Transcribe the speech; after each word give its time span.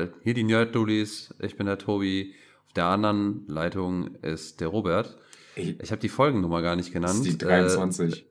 Äh, 0.00 0.08
hier 0.22 0.34
die 0.34 0.44
Nerd-Dullis, 0.44 1.34
ich 1.40 1.56
bin 1.56 1.66
der 1.66 1.78
Tobi. 1.78 2.34
Auf 2.66 2.72
der 2.74 2.86
anderen 2.86 3.44
Leitung 3.48 4.14
ist 4.22 4.60
der 4.60 4.68
Robert. 4.68 5.16
Ich, 5.56 5.80
ich 5.80 5.90
habe 5.90 6.00
die 6.00 6.08
Folgennummer 6.08 6.62
gar 6.62 6.76
nicht 6.76 6.92
genannt. 6.92 7.20
Das 7.20 7.26
ist 7.26 7.42
die 7.42 7.46
23. 7.46 8.22
Äh, 8.22 8.24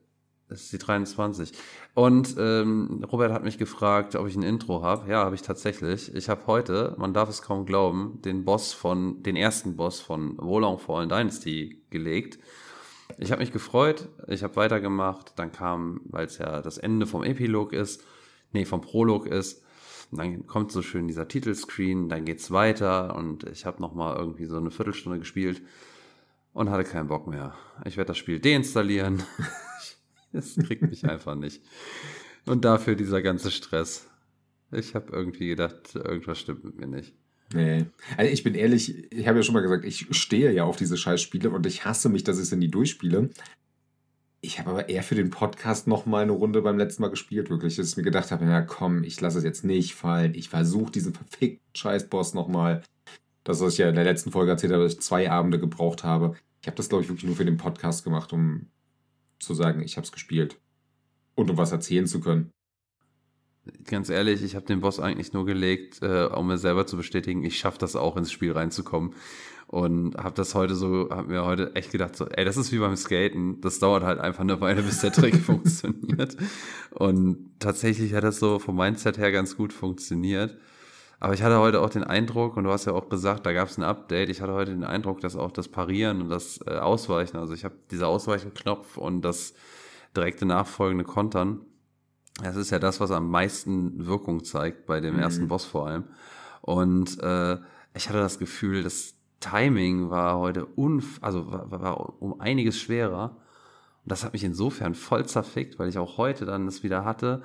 das 0.48 0.62
ist 0.62 0.72
die 0.72 0.78
23. 0.78 1.52
Und 1.94 2.34
ähm, 2.38 3.04
Robert 3.10 3.32
hat 3.32 3.44
mich 3.44 3.58
gefragt, 3.58 4.16
ob 4.16 4.26
ich 4.26 4.34
ein 4.34 4.42
Intro 4.42 4.82
habe. 4.82 5.08
Ja, 5.08 5.24
habe 5.24 5.34
ich 5.34 5.42
tatsächlich. 5.42 6.12
Ich 6.14 6.28
habe 6.28 6.46
heute, 6.46 6.94
man 6.98 7.14
darf 7.14 7.28
es 7.28 7.42
kaum 7.42 7.66
glauben, 7.66 8.20
den 8.24 8.44
Boss 8.44 8.72
von, 8.72 9.22
den 9.22 9.36
ersten 9.36 9.76
Boss 9.76 10.00
von 10.00 10.36
Wolong 10.38 10.78
Fallen 10.78 11.08
Dynasty 11.08 11.82
gelegt. 11.90 12.38
Ich 13.18 13.32
habe 13.32 13.40
mich 13.40 13.52
gefreut, 13.52 14.08
ich 14.28 14.42
habe 14.42 14.56
weitergemacht, 14.56 15.32
dann 15.36 15.52
kam, 15.52 16.00
weil 16.04 16.26
es 16.26 16.38
ja 16.38 16.62
das 16.62 16.78
Ende 16.78 17.06
vom 17.06 17.22
Epilog 17.22 17.72
ist, 17.72 18.02
nee, 18.52 18.64
vom 18.64 18.80
Prolog 18.80 19.26
ist, 19.26 19.62
dann 20.12 20.46
kommt 20.46 20.72
so 20.72 20.82
schön 20.82 21.08
dieser 21.08 21.28
Titelscreen, 21.28 22.08
dann 22.08 22.24
geht's 22.24 22.50
weiter 22.50 23.14
und 23.16 23.44
ich 23.44 23.66
habe 23.66 23.80
noch 23.80 23.94
mal 23.94 24.16
irgendwie 24.16 24.46
so 24.46 24.56
eine 24.56 24.70
Viertelstunde 24.70 25.18
gespielt 25.18 25.62
und 26.52 26.70
hatte 26.70 26.84
keinen 26.84 27.08
Bock 27.08 27.26
mehr. 27.26 27.54
Ich 27.84 27.96
werde 27.96 28.08
das 28.08 28.18
Spiel 28.18 28.40
deinstallieren. 28.40 29.22
Es 30.32 30.54
kriegt 30.54 30.82
mich 30.82 31.04
einfach 31.04 31.34
nicht. 31.34 31.60
Und 32.46 32.64
dafür 32.64 32.94
dieser 32.94 33.20
ganze 33.20 33.50
Stress. 33.50 34.08
Ich 34.70 34.94
habe 34.94 35.12
irgendwie 35.12 35.48
gedacht, 35.48 35.96
irgendwas 35.96 36.38
stimmt 36.38 36.62
mit 36.62 36.76
mir 36.78 36.86
nicht. 36.86 37.14
Nee. 37.52 37.86
Also 38.16 38.32
ich 38.32 38.44
bin 38.44 38.54
ehrlich, 38.54 39.12
ich 39.12 39.26
habe 39.26 39.38
ja 39.38 39.42
schon 39.42 39.54
mal 39.54 39.60
gesagt, 39.60 39.84
ich 39.84 40.06
stehe 40.12 40.52
ja 40.52 40.64
auf 40.64 40.76
diese 40.76 40.96
Scheißspiele 40.96 41.50
und 41.50 41.66
ich 41.66 41.84
hasse 41.84 42.08
mich, 42.08 42.22
dass 42.22 42.38
ich 42.38 42.48
sie 42.48 42.56
nie 42.56 42.68
durchspiele. 42.68 43.30
Ich 44.42 44.58
habe 44.58 44.70
aber 44.70 44.88
eher 44.88 45.02
für 45.02 45.14
den 45.14 45.30
Podcast 45.30 45.86
noch 45.86 46.06
mal 46.06 46.22
eine 46.22 46.32
Runde 46.32 46.62
beim 46.62 46.78
letzten 46.78 47.02
Mal 47.02 47.10
gespielt, 47.10 47.50
wirklich. 47.50 47.76
Dass 47.76 47.90
ich 47.90 47.96
mir 47.96 48.02
gedacht 48.02 48.30
habe, 48.30 48.46
ja 48.46 48.62
komm, 48.62 49.04
ich 49.04 49.20
lasse 49.20 49.38
es 49.38 49.44
jetzt 49.44 49.64
nicht 49.64 49.94
fallen. 49.94 50.34
Ich 50.34 50.48
versuche 50.48 50.90
diesen 50.90 51.12
verfickten 51.12 51.60
Scheißboss 51.74 52.32
noch 52.32 52.48
mal. 52.48 52.82
Das, 53.44 53.60
was 53.60 53.74
ich 53.74 53.78
ja 53.78 53.88
in 53.88 53.94
der 53.94 54.04
letzten 54.04 54.32
Folge 54.32 54.52
erzählt 54.52 54.72
habe, 54.72 54.82
dass 54.82 54.94
ich 54.94 55.00
zwei 55.00 55.30
Abende 55.30 55.58
gebraucht 55.58 56.04
habe. 56.04 56.36
Ich 56.62 56.66
habe 56.66 56.76
das, 56.76 56.88
glaube 56.88 57.02
ich, 57.02 57.08
wirklich 57.10 57.26
nur 57.26 57.36
für 57.36 57.44
den 57.44 57.58
Podcast 57.58 58.02
gemacht, 58.02 58.32
um 58.32 58.66
zu 59.38 59.54
sagen, 59.54 59.82
ich 59.82 59.96
habe 59.96 60.04
es 60.04 60.12
gespielt. 60.12 60.58
Und 61.34 61.50
um 61.50 61.58
was 61.58 61.72
erzählen 61.72 62.06
zu 62.06 62.20
können. 62.20 62.50
Ganz 63.84 64.08
ehrlich, 64.08 64.42
ich 64.42 64.56
habe 64.56 64.66
den 64.66 64.80
Boss 64.80 65.00
eigentlich 65.00 65.32
nur 65.32 65.44
gelegt, 65.44 66.02
äh, 66.02 66.24
um 66.24 66.46
mir 66.46 66.58
selber 66.58 66.86
zu 66.86 66.96
bestätigen, 66.96 67.44
ich 67.44 67.58
schaffe 67.58 67.78
das 67.78 67.94
auch 67.94 68.16
ins 68.16 68.32
Spiel 68.32 68.52
reinzukommen. 68.52 69.14
Und 69.70 70.16
habe 70.16 70.34
das 70.34 70.56
heute 70.56 70.74
so, 70.74 71.10
habe 71.12 71.28
mir 71.28 71.44
heute 71.44 71.76
echt 71.76 71.92
gedacht, 71.92 72.16
so, 72.16 72.26
ey, 72.26 72.44
das 72.44 72.56
ist 72.56 72.72
wie 72.72 72.78
beim 72.78 72.96
Skaten. 72.96 73.60
Das 73.60 73.78
dauert 73.78 74.02
halt 74.02 74.18
einfach 74.18 74.40
eine 74.40 74.60
Weile, 74.60 74.82
bis 74.82 75.00
der 75.00 75.12
Trick 75.12 75.36
funktioniert. 75.44 76.36
Und 76.90 77.52
tatsächlich 77.60 78.12
hat 78.14 78.24
das 78.24 78.40
so 78.40 78.58
vom 78.58 78.76
Mindset 78.76 79.16
her 79.16 79.30
ganz 79.30 79.56
gut 79.56 79.72
funktioniert. 79.72 80.56
Aber 81.20 81.34
ich 81.34 81.44
hatte 81.44 81.60
heute 81.60 81.82
auch 81.82 81.90
den 81.90 82.02
Eindruck, 82.02 82.56
und 82.56 82.64
du 82.64 82.70
hast 82.72 82.86
ja 82.86 82.94
auch 82.94 83.08
gesagt, 83.10 83.46
da 83.46 83.52
gab 83.52 83.68
es 83.68 83.78
ein 83.78 83.84
Update, 83.84 84.28
ich 84.28 84.40
hatte 84.40 84.54
heute 84.54 84.72
den 84.72 84.82
Eindruck, 84.82 85.20
dass 85.20 85.36
auch 85.36 85.52
das 85.52 85.68
Parieren 85.68 86.22
und 86.22 86.30
das 86.30 86.58
äh, 86.66 86.70
Ausweichen, 86.70 87.36
also 87.36 87.54
ich 87.54 87.64
habe 87.64 87.76
dieser 87.92 88.08
Ausweichenknopf 88.08 88.96
und 88.96 89.22
das 89.22 89.54
direkte 90.16 90.46
nachfolgende 90.46 91.04
Kontern, 91.04 91.60
das 92.42 92.56
ist 92.56 92.70
ja 92.70 92.80
das, 92.80 92.98
was 92.98 93.12
am 93.12 93.30
meisten 93.30 94.04
Wirkung 94.04 94.42
zeigt, 94.42 94.86
bei 94.86 94.98
dem 94.98 95.14
mhm. 95.14 95.20
ersten 95.20 95.46
Boss 95.46 95.64
vor 95.64 95.86
allem. 95.86 96.04
Und 96.60 97.22
äh, 97.22 97.58
ich 97.94 98.08
hatte 98.08 98.18
das 98.18 98.40
Gefühl, 98.40 98.82
das 98.82 99.19
Timing 99.40 100.10
war 100.10 100.38
heute 100.38 100.66
unf 100.66 101.18
also 101.22 101.50
war, 101.50 101.70
war 101.70 102.22
um 102.22 102.40
einiges 102.40 102.78
schwerer. 102.78 103.38
Und 104.04 104.12
das 104.12 104.24
hat 104.24 104.32
mich 104.32 104.44
insofern 104.44 104.94
voll 104.94 105.26
zerfickt, 105.26 105.78
weil 105.78 105.88
ich 105.88 105.98
auch 105.98 106.18
heute 106.18 106.44
dann 106.44 106.66
es 106.68 106.82
wieder 106.82 107.04
hatte. 107.04 107.42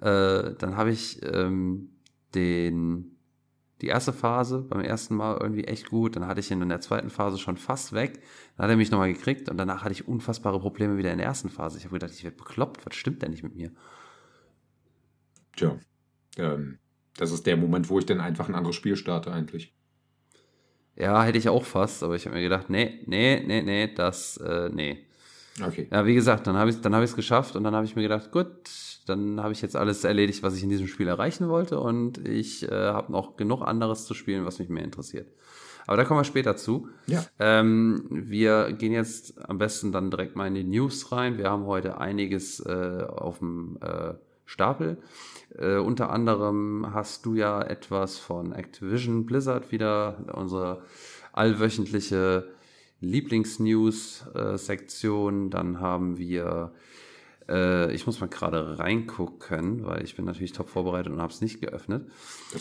Äh, 0.00 0.54
dann 0.58 0.76
habe 0.76 0.90
ich 0.90 1.20
ähm, 1.22 1.90
den, 2.34 3.16
die 3.80 3.86
erste 3.86 4.12
Phase 4.12 4.60
beim 4.62 4.80
ersten 4.80 5.14
Mal 5.16 5.38
irgendwie 5.40 5.64
echt 5.64 5.88
gut. 5.88 6.16
Dann 6.16 6.26
hatte 6.26 6.40
ich 6.40 6.50
ihn 6.50 6.62
in 6.62 6.68
der 6.68 6.80
zweiten 6.80 7.10
Phase 7.10 7.38
schon 7.38 7.56
fast 7.56 7.92
weg. 7.92 8.22
Dann 8.56 8.64
hat 8.64 8.70
er 8.70 8.76
mich 8.76 8.90
nochmal 8.90 9.12
gekriegt 9.12 9.48
und 9.48 9.56
danach 9.56 9.82
hatte 9.82 9.92
ich 9.92 10.06
unfassbare 10.06 10.60
Probleme 10.60 10.98
wieder 10.98 11.12
in 11.12 11.18
der 11.18 11.26
ersten 11.26 11.48
Phase. 11.48 11.78
Ich 11.78 11.84
habe 11.84 11.94
gedacht, 11.94 12.12
ich 12.12 12.24
werde 12.24 12.36
bekloppt. 12.36 12.84
Was 12.86 12.94
stimmt 12.94 13.22
denn 13.22 13.30
nicht 13.30 13.42
mit 13.42 13.56
mir? 13.56 13.72
Tja, 15.56 15.78
ähm, 16.36 16.78
das 17.16 17.32
ist 17.32 17.46
der 17.46 17.56
Moment, 17.56 17.90
wo 17.90 17.98
ich 17.98 18.06
dann 18.06 18.20
einfach 18.20 18.48
ein 18.48 18.54
anderes 18.54 18.76
Spiel 18.76 18.96
starte 18.96 19.32
eigentlich. 19.32 19.74
Ja, 20.98 21.22
hätte 21.22 21.38
ich 21.38 21.48
auch 21.48 21.64
fast, 21.64 22.02
aber 22.02 22.16
ich 22.16 22.26
habe 22.26 22.36
mir 22.36 22.42
gedacht, 22.42 22.70
nee, 22.70 23.00
nee, 23.06 23.42
nee, 23.46 23.62
nee, 23.62 23.94
das, 23.94 24.36
äh, 24.38 24.68
nee. 24.72 24.98
Okay. 25.64 25.88
Ja, 25.90 26.06
wie 26.06 26.14
gesagt, 26.14 26.46
dann 26.46 26.56
habe 26.56 26.70
ich 26.70 26.76
es 26.76 26.82
dann 26.82 26.94
hab 26.94 27.16
geschafft 27.16 27.56
und 27.56 27.64
dann 27.64 27.74
habe 27.74 27.84
ich 27.84 27.96
mir 27.96 28.02
gedacht, 28.02 28.30
gut, 28.32 28.48
dann 29.06 29.40
habe 29.40 29.52
ich 29.52 29.62
jetzt 29.62 29.76
alles 29.76 30.04
erledigt, 30.04 30.42
was 30.42 30.56
ich 30.56 30.62
in 30.62 30.68
diesem 30.68 30.88
Spiel 30.88 31.08
erreichen 31.08 31.48
wollte 31.48 31.80
und 31.80 32.26
ich 32.26 32.70
äh, 32.70 32.74
habe 32.74 33.12
noch 33.12 33.36
genug 33.36 33.62
anderes 33.62 34.06
zu 34.06 34.14
spielen, 34.14 34.44
was 34.44 34.58
mich 34.58 34.68
mehr 34.68 34.84
interessiert. 34.84 35.28
Aber 35.86 35.96
da 35.96 36.04
kommen 36.04 36.20
wir 36.20 36.24
später 36.24 36.56
zu. 36.56 36.88
Ja. 37.06 37.24
Ähm, 37.38 38.04
wir 38.10 38.72
gehen 38.72 38.92
jetzt 38.92 39.38
am 39.48 39.56
besten 39.56 39.90
dann 39.90 40.10
direkt 40.10 40.36
mal 40.36 40.46
in 40.46 40.54
die 40.54 40.64
News 40.64 41.12
rein. 41.12 41.38
Wir 41.38 41.48
haben 41.48 41.64
heute 41.64 41.98
einiges 41.98 42.60
äh, 42.60 43.06
auf 43.08 43.38
dem 43.38 43.78
äh, 43.80 44.14
Stapel. 44.44 44.98
Äh, 45.56 45.76
unter 45.76 46.10
anderem 46.10 46.88
hast 46.92 47.24
du 47.26 47.34
ja 47.34 47.62
etwas 47.62 48.18
von 48.18 48.52
Activision 48.52 49.26
Blizzard 49.26 49.70
wieder, 49.72 50.16
unsere 50.34 50.82
allwöchentliche 51.32 52.48
Lieblingsnews-Sektion. 53.00 55.50
Dann 55.50 55.80
haben 55.80 56.18
wir 56.18 56.72
äh, 57.48 57.92
ich 57.92 58.06
muss 58.06 58.20
mal 58.20 58.28
gerade 58.28 58.78
reingucken, 58.78 59.86
weil 59.86 60.04
ich 60.04 60.16
bin 60.16 60.24
natürlich 60.24 60.52
top 60.52 60.68
vorbereitet 60.68 61.12
und 61.12 61.20
habe 61.20 61.32
es 61.32 61.40
nicht 61.40 61.60
geöffnet. 61.60 62.08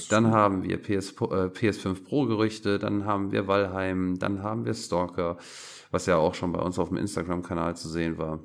Dann 0.10 0.32
haben 0.32 0.64
wir 0.64 0.82
PS, 0.82 1.12
äh, 1.12 1.50
PS5 1.50 2.04
Pro 2.04 2.26
Gerüchte, 2.26 2.80
dann 2.80 3.06
haben 3.06 3.32
wir 3.32 3.48
Valheim, 3.48 4.18
dann 4.18 4.44
haben 4.44 4.66
wir 4.66 4.74
Stalker, 4.74 5.38
was 5.92 6.06
ja 6.06 6.18
auch 6.18 6.34
schon 6.34 6.54
bei 6.54 6.60
uns 6.60 6.80
auf 6.80 6.90
dem 6.90 6.98
Instagram-Kanal 6.98 7.76
zu 7.76 7.90
sehen 7.90 8.18
war. 8.18 8.40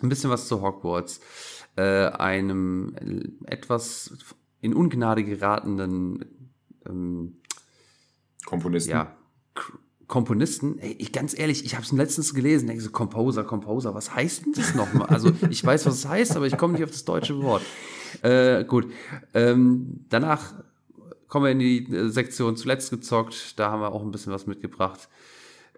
Ein 0.00 0.08
bisschen 0.08 0.30
was 0.30 0.46
zu 0.46 0.62
Hogwarts, 0.62 1.20
äh, 1.78 2.08
einem 2.08 2.92
etwas 3.44 4.12
in 4.60 4.74
Ungnade 4.74 5.22
geratenen 5.22 6.24
ähm, 6.84 7.36
Komponisten. 8.44 8.90
Ja, 8.90 9.16
Komponisten, 10.08 10.78
ey, 10.78 10.96
ich, 10.98 11.12
ganz 11.12 11.38
ehrlich, 11.38 11.64
ich 11.64 11.74
habe 11.74 11.84
es 11.84 11.92
letztens 11.92 12.34
gelesen, 12.34 12.66
denke 12.66 12.82
so, 12.82 12.90
Composer, 12.90 13.44
Composer, 13.44 13.94
was 13.94 14.12
heißt 14.12 14.46
denn 14.46 14.52
das 14.54 14.74
nochmal? 14.74 15.06
Also 15.08 15.30
ich 15.50 15.64
weiß, 15.64 15.86
was 15.86 15.94
es 15.94 16.08
heißt, 16.08 16.34
aber 16.34 16.46
ich 16.46 16.56
komme 16.56 16.72
nicht 16.72 16.82
auf 16.82 16.90
das 16.90 17.04
deutsche 17.04 17.40
Wort. 17.42 17.62
Äh, 18.22 18.64
gut, 18.64 18.90
ähm, 19.34 20.06
danach 20.08 20.54
kommen 21.28 21.44
wir 21.44 21.52
in 21.52 21.58
die 21.60 21.94
äh, 21.94 22.08
Sektion 22.08 22.56
zuletzt 22.56 22.90
gezockt, 22.90 23.58
da 23.58 23.70
haben 23.70 23.82
wir 23.82 23.92
auch 23.92 24.02
ein 24.02 24.10
bisschen 24.10 24.32
was 24.32 24.46
mitgebracht, 24.46 25.08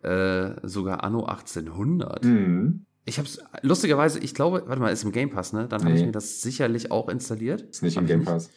äh, 0.03 0.67
sogar 0.67 1.03
Anno 1.05 1.25
1800. 1.25 2.25
Mhm. 2.25 2.87
Ich 3.05 3.19
habe 3.19 3.27
es, 3.27 3.43
lustigerweise, 3.63 4.19
ich 4.19 4.35
glaube, 4.35 4.65
warte 4.67 4.81
mal, 4.81 4.93
ist 4.93 5.05
im 5.05 5.13
Game 5.13 5.31
Pass, 5.31 5.53
ne? 5.53 5.67
Dann 5.69 5.81
nee. 5.81 5.87
habe 5.89 5.99
ich 5.99 6.05
mir 6.05 6.13
das 6.13 6.43
sicherlich 6.43 6.91
auch 6.91 7.09
installiert. 7.09 7.63
Ist 7.63 7.83
nicht 7.83 7.97
im 7.97 8.07
Game 8.07 8.25
Pass. 8.25 8.51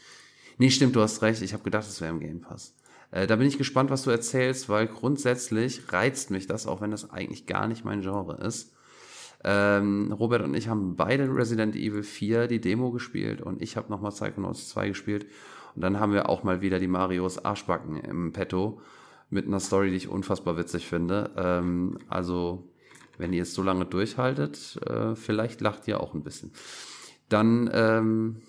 Nee, 0.57 0.69
stimmt, 0.69 0.95
du 0.95 1.01
hast 1.01 1.21
recht, 1.21 1.41
ich 1.41 1.53
habe 1.53 1.63
gedacht, 1.63 1.87
es 1.87 2.01
wäre 2.01 2.11
im 2.11 2.19
Game 2.19 2.41
Pass. 2.41 2.75
Äh, 3.11 3.27
da 3.27 3.35
bin 3.35 3.47
ich 3.47 3.57
gespannt, 3.57 3.89
was 3.89 4.03
du 4.03 4.09
erzählst, 4.09 4.69
weil 4.69 4.87
grundsätzlich 4.87 5.91
reizt 5.93 6.31
mich 6.31 6.47
das, 6.47 6.67
auch 6.67 6.81
wenn 6.81 6.91
das 6.91 7.11
eigentlich 7.11 7.45
gar 7.45 7.67
nicht 7.67 7.85
mein 7.85 8.01
Genre 8.01 8.37
ist. 8.45 8.73
Ähm, 9.43 10.11
Robert 10.11 10.41
und 10.41 10.53
ich 10.55 10.67
haben 10.67 10.95
beide 10.95 11.25
Resident 11.33 11.75
Evil 11.75 12.03
4 12.03 12.47
die 12.47 12.61
Demo 12.61 12.91
gespielt 12.91 13.41
und 13.41 13.61
ich 13.61 13.75
habe 13.75 13.91
nochmal 13.91 14.11
Psychonauts 14.11 14.69
2 14.69 14.89
gespielt. 14.89 15.27
Und 15.75 15.81
dann 15.81 15.99
haben 15.99 16.13
wir 16.13 16.29
auch 16.29 16.43
mal 16.43 16.61
wieder 16.61 16.79
die 16.79 16.87
Marios 16.87 17.43
Arschbacken 17.43 17.97
im 17.97 18.31
Petto 18.31 18.79
mit 19.29 19.47
einer 19.47 19.59
Story, 19.59 19.89
die 19.89 19.97
ich 19.97 20.07
unfassbar 20.07 20.57
witzig 20.57 20.87
finde. 20.87 21.31
Ähm, 21.35 21.99
also, 22.07 22.69
wenn 23.17 23.33
ihr 23.33 23.43
es 23.43 23.53
so 23.53 23.63
lange 23.63 23.85
durchhaltet, 23.85 24.79
äh, 24.87 25.15
vielleicht 25.15 25.61
lacht 25.61 25.87
ihr 25.87 25.99
auch 25.99 26.13
ein 26.13 26.23
bisschen. 26.23 26.51
Dann 27.29 27.69
ähm, 27.73 28.41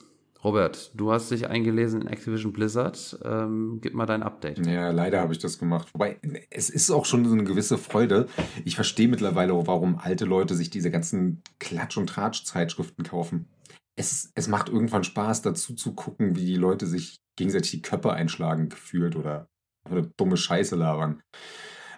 Robert, 0.45 0.91
du 0.95 1.11
hast 1.11 1.31
dich 1.31 1.49
eingelesen 1.49 2.03
in 2.03 2.07
Activision 2.07 2.53
Blizzard. 2.53 3.19
Ähm, 3.25 3.79
gib 3.81 3.95
mal 3.95 4.05
dein 4.05 4.23
Update. 4.23 4.65
Ja, 4.67 4.91
leider 4.91 5.21
habe 5.21 5.33
ich 5.33 5.39
das 5.39 5.59
gemacht. 5.59 5.89
Wobei, 5.95 6.19
es 6.51 6.69
ist 6.69 6.91
auch 6.91 7.07
schon 7.07 7.25
so 7.25 7.33
eine 7.33 7.45
gewisse 7.45 7.79
Freude. 7.79 8.29
Ich 8.67 8.75
verstehe 8.75 9.09
mittlerweile 9.09 9.55
warum 9.67 9.99
alte 9.99 10.27
Leute 10.27 10.55
sich 10.55 10.69
diese 10.69 10.91
ganzen 10.91 11.43
Klatsch- 11.61 11.97
und 11.97 12.09
Tratsch-Zeitschriften 12.09 13.05
kaufen. 13.05 13.49
Es, 13.97 14.33
es 14.35 14.47
macht 14.47 14.69
irgendwann 14.69 15.05
Spaß, 15.05 15.41
dazu 15.41 15.75
zu 15.75 15.95
gucken, 15.95 16.37
wie 16.37 16.45
die 16.45 16.57
Leute 16.57 16.87
sich 16.87 17.21
gegenseitig 17.37 17.71
die 17.71 17.83
Köpfe 17.83 18.13
einschlagen, 18.13 18.69
gefühlt 18.69 19.17
oder, 19.17 19.49
oder 19.91 20.03
dumme 20.03 20.37
Scheiße 20.37 20.77
labern. 20.77 21.23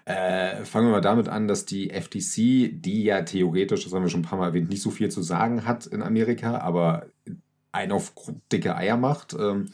Äh, 0.07 0.65
fangen 0.65 0.87
wir 0.87 0.93
mal 0.93 1.01
damit 1.01 1.29
an, 1.29 1.49
dass 1.49 1.67
die 1.67 1.91
FTC, 1.91 2.81
die 2.81 3.03
ja 3.03 3.23
theoretisch, 3.23 3.83
das 3.83 3.93
haben 3.93 4.05
wir 4.05 4.09
schon 4.09 4.21
ein 4.21 4.25
paar 4.25 4.39
Mal 4.39 4.47
erwähnt, 4.47 4.71
nicht 4.71 4.83
so 4.83 4.91
viel 4.91 5.11
zu 5.11 5.21
sagen 5.21 5.67
hat 5.67 5.85
in 5.87 6.01
Amerika, 6.01 6.59
aber 6.59 7.07
einen 7.73 7.91
auf 7.91 8.13
dicke 8.53 8.77
Eier 8.77 8.97
macht, 8.97 9.35
ähm, 9.35 9.67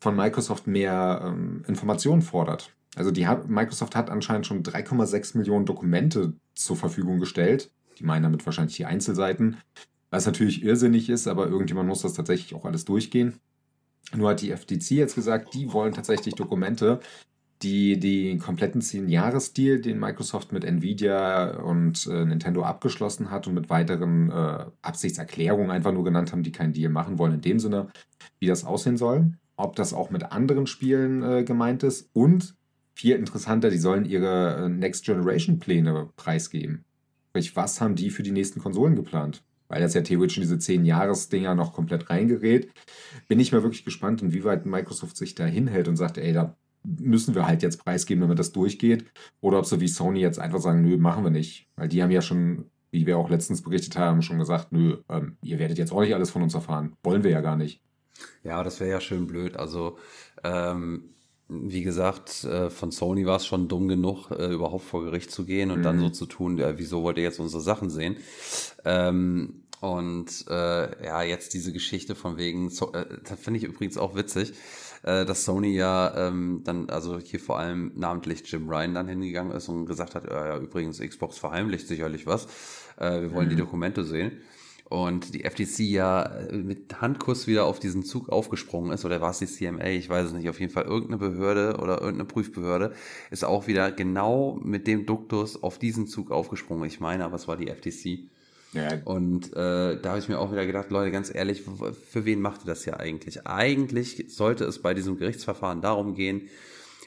von 0.00 0.16
Microsoft 0.16 0.66
mehr 0.66 1.22
ähm, 1.24 1.64
Informationen 1.68 2.20
fordert. 2.20 2.74
Also 2.96 3.12
die 3.12 3.28
hat, 3.28 3.48
Microsoft 3.48 3.94
hat 3.94 4.10
anscheinend 4.10 4.46
schon 4.46 4.64
3,6 4.64 5.38
Millionen 5.38 5.66
Dokumente 5.66 6.32
zur 6.54 6.76
Verfügung 6.76 7.20
gestellt. 7.20 7.70
Die 7.98 8.04
meinen 8.04 8.24
damit 8.24 8.44
wahrscheinlich 8.44 8.76
die 8.76 8.86
Einzelseiten. 8.86 9.58
Was 10.10 10.26
natürlich 10.26 10.64
irrsinnig 10.64 11.08
ist, 11.08 11.28
aber 11.28 11.46
irgendjemand 11.46 11.88
muss 11.88 12.02
das 12.02 12.14
tatsächlich 12.14 12.54
auch 12.56 12.64
alles 12.64 12.84
durchgehen. 12.84 13.40
Nur 14.14 14.30
hat 14.30 14.42
die 14.42 14.50
FTC 14.50 14.90
jetzt 14.92 15.14
gesagt, 15.14 15.54
die 15.54 15.72
wollen 15.72 15.94
tatsächlich 15.94 16.34
Dokumente, 16.34 17.00
die 17.64 17.98
den 17.98 18.38
kompletten 18.38 18.82
10-Jahres-Deal, 18.82 19.80
den 19.80 19.98
Microsoft 19.98 20.52
mit 20.52 20.64
Nvidia 20.64 21.56
und 21.60 22.06
äh, 22.06 22.24
Nintendo 22.24 22.62
abgeschlossen 22.62 23.30
hat 23.30 23.46
und 23.46 23.54
mit 23.54 23.70
weiteren 23.70 24.30
äh, 24.30 24.66
Absichtserklärungen 24.82 25.70
einfach 25.70 25.92
nur 25.92 26.04
genannt 26.04 26.30
haben, 26.30 26.42
die 26.42 26.52
keinen 26.52 26.74
Deal 26.74 26.90
machen 26.90 27.18
wollen, 27.18 27.34
in 27.34 27.40
dem 27.40 27.58
Sinne, 27.58 27.88
wie 28.38 28.46
das 28.46 28.64
aussehen 28.64 28.98
soll, 28.98 29.32
ob 29.56 29.76
das 29.76 29.94
auch 29.94 30.10
mit 30.10 30.30
anderen 30.30 30.66
Spielen 30.66 31.22
äh, 31.22 31.42
gemeint 31.42 31.82
ist 31.82 32.10
und 32.12 32.54
viel 32.92 33.16
interessanter, 33.16 33.70
die 33.70 33.78
sollen 33.78 34.04
ihre 34.04 34.66
äh, 34.66 34.68
Next 34.68 35.04
Generation 35.06 35.58
Pläne 35.58 36.10
preisgeben. 36.16 36.84
Sprich, 37.30 37.56
was 37.56 37.80
haben 37.80 37.96
die 37.96 38.10
für 38.10 38.22
die 38.22 38.30
nächsten 38.30 38.60
Konsolen 38.60 38.94
geplant? 38.94 39.42
Weil 39.68 39.80
das 39.80 39.94
ja 39.94 40.02
theoretisch 40.02 40.36
in 40.36 40.42
diese 40.42 40.56
10-Jahres-Dinger 40.56 41.54
noch 41.54 41.72
komplett 41.72 42.10
reingerät. 42.10 42.70
Bin 43.26 43.40
ich 43.40 43.50
mal 43.50 43.62
wirklich 43.62 43.86
gespannt, 43.86 44.20
inwieweit 44.20 44.66
Microsoft 44.66 45.16
sich 45.16 45.34
da 45.34 45.46
hinhält 45.46 45.88
und 45.88 45.96
sagt, 45.96 46.18
ey, 46.18 46.32
da 46.34 46.54
müssen 46.84 47.34
wir 47.34 47.46
halt 47.46 47.62
jetzt 47.62 47.84
preisgeben, 47.84 48.20
damit 48.22 48.38
das 48.38 48.52
durchgeht. 48.52 49.04
Oder 49.40 49.58
ob 49.58 49.66
so 49.66 49.80
wie 49.80 49.88
Sony 49.88 50.20
jetzt 50.20 50.38
einfach 50.38 50.60
sagen, 50.60 50.82
nö, 50.82 50.96
machen 50.96 51.24
wir 51.24 51.30
nicht. 51.30 51.68
Weil 51.76 51.88
die 51.88 52.02
haben 52.02 52.10
ja 52.10 52.22
schon, 52.22 52.70
wie 52.90 53.06
wir 53.06 53.18
auch 53.18 53.30
letztens 53.30 53.62
berichtet 53.62 53.96
haben, 53.96 54.22
schon 54.22 54.38
gesagt, 54.38 54.72
nö, 54.72 54.98
ähm, 55.08 55.36
ihr 55.42 55.58
werdet 55.58 55.78
jetzt 55.78 55.92
auch 55.92 56.00
nicht 56.00 56.14
alles 56.14 56.30
von 56.30 56.42
uns 56.42 56.54
erfahren. 56.54 56.94
Wollen 57.02 57.24
wir 57.24 57.30
ja 57.30 57.40
gar 57.40 57.56
nicht. 57.56 57.82
Ja, 58.42 58.62
das 58.62 58.80
wäre 58.80 58.90
ja 58.90 59.00
schön 59.00 59.26
blöd. 59.26 59.56
Also, 59.56 59.98
ähm, 60.44 61.10
wie 61.48 61.82
gesagt, 61.82 62.44
äh, 62.44 62.70
von 62.70 62.90
Sony 62.90 63.26
war 63.26 63.36
es 63.36 63.46
schon 63.46 63.68
dumm 63.68 63.88
genug, 63.88 64.30
äh, 64.30 64.52
überhaupt 64.52 64.84
vor 64.84 65.04
Gericht 65.04 65.30
zu 65.30 65.44
gehen 65.44 65.70
und 65.70 65.80
mhm. 65.80 65.82
dann 65.82 66.00
so 66.00 66.10
zu 66.10 66.26
tun, 66.26 66.56
ja, 66.58 66.78
wieso 66.78 67.02
wollt 67.02 67.18
ihr 67.18 67.24
jetzt 67.24 67.40
unsere 67.40 67.62
Sachen 67.62 67.90
sehen? 67.90 68.16
Ähm, 68.84 69.64
und 69.80 70.46
äh, 70.48 71.04
ja, 71.04 71.22
jetzt 71.22 71.52
diese 71.52 71.70
Geschichte 71.72 72.14
von 72.14 72.38
wegen, 72.38 72.70
so, 72.70 72.92
äh, 72.92 73.04
das 73.22 73.38
finde 73.38 73.58
ich 73.58 73.64
übrigens 73.64 73.98
auch 73.98 74.14
witzig, 74.14 74.54
äh, 75.04 75.24
dass 75.24 75.44
Sony 75.44 75.74
ja 75.74 76.28
ähm, 76.28 76.62
dann, 76.64 76.88
also 76.88 77.18
hier 77.18 77.38
vor 77.38 77.58
allem 77.58 77.92
namentlich 77.94 78.50
Jim 78.50 78.68
Ryan 78.68 78.94
dann 78.94 79.08
hingegangen 79.08 79.52
ist 79.52 79.68
und 79.68 79.86
gesagt 79.86 80.14
hat, 80.14 80.24
ja, 80.24 80.58
übrigens, 80.58 80.98
Xbox 80.98 81.38
verheimlicht 81.38 81.86
sicherlich 81.86 82.26
was, 82.26 82.46
äh, 82.96 83.20
wir 83.20 83.32
wollen 83.32 83.46
mhm. 83.46 83.50
die 83.50 83.56
Dokumente 83.56 84.04
sehen. 84.04 84.32
Und 84.86 85.34
die 85.34 85.44
FTC 85.44 85.80
ja 85.80 86.22
äh, 86.22 86.56
mit 86.56 87.00
Handkuss 87.00 87.46
wieder 87.46 87.64
auf 87.64 87.80
diesen 87.80 88.02
Zug 88.04 88.28
aufgesprungen 88.28 88.92
ist, 88.92 89.04
oder 89.04 89.20
war 89.20 89.30
es 89.30 89.38
die 89.38 89.46
CMA, 89.46 89.86
ich 89.86 90.08
weiß 90.08 90.28
es 90.28 90.32
nicht, 90.32 90.48
auf 90.48 90.60
jeden 90.60 90.72
Fall 90.72 90.84
irgendeine 90.84 91.18
Behörde 91.18 91.76
oder 91.80 92.00
irgendeine 92.00 92.24
Prüfbehörde 92.24 92.94
ist 93.30 93.44
auch 93.44 93.66
wieder 93.66 93.92
genau 93.92 94.58
mit 94.62 94.86
dem 94.86 95.04
Duktus 95.04 95.62
auf 95.62 95.78
diesen 95.78 96.06
Zug 96.06 96.30
aufgesprungen. 96.30 96.86
Ich 96.86 97.00
meine, 97.00 97.24
aber 97.24 97.36
es 97.36 97.48
war 97.48 97.56
die 97.56 97.68
FTC. 97.68 98.30
Ja. 98.74 99.00
Und 99.04 99.52
äh, 99.52 100.00
da 100.00 100.10
habe 100.10 100.18
ich 100.18 100.28
mir 100.28 100.38
auch 100.38 100.52
wieder 100.52 100.66
gedacht, 100.66 100.90
Leute, 100.90 101.10
ganz 101.10 101.34
ehrlich, 101.34 101.62
für 101.62 102.24
wen 102.24 102.40
macht 102.40 102.64
ihr 102.64 102.66
das 102.66 102.84
ja 102.84 102.98
eigentlich? 102.98 103.46
Eigentlich 103.46 104.26
sollte 104.28 104.64
es 104.64 104.80
bei 104.80 104.94
diesem 104.94 105.16
Gerichtsverfahren 105.16 105.80
darum 105.80 106.14
gehen, 106.14 106.48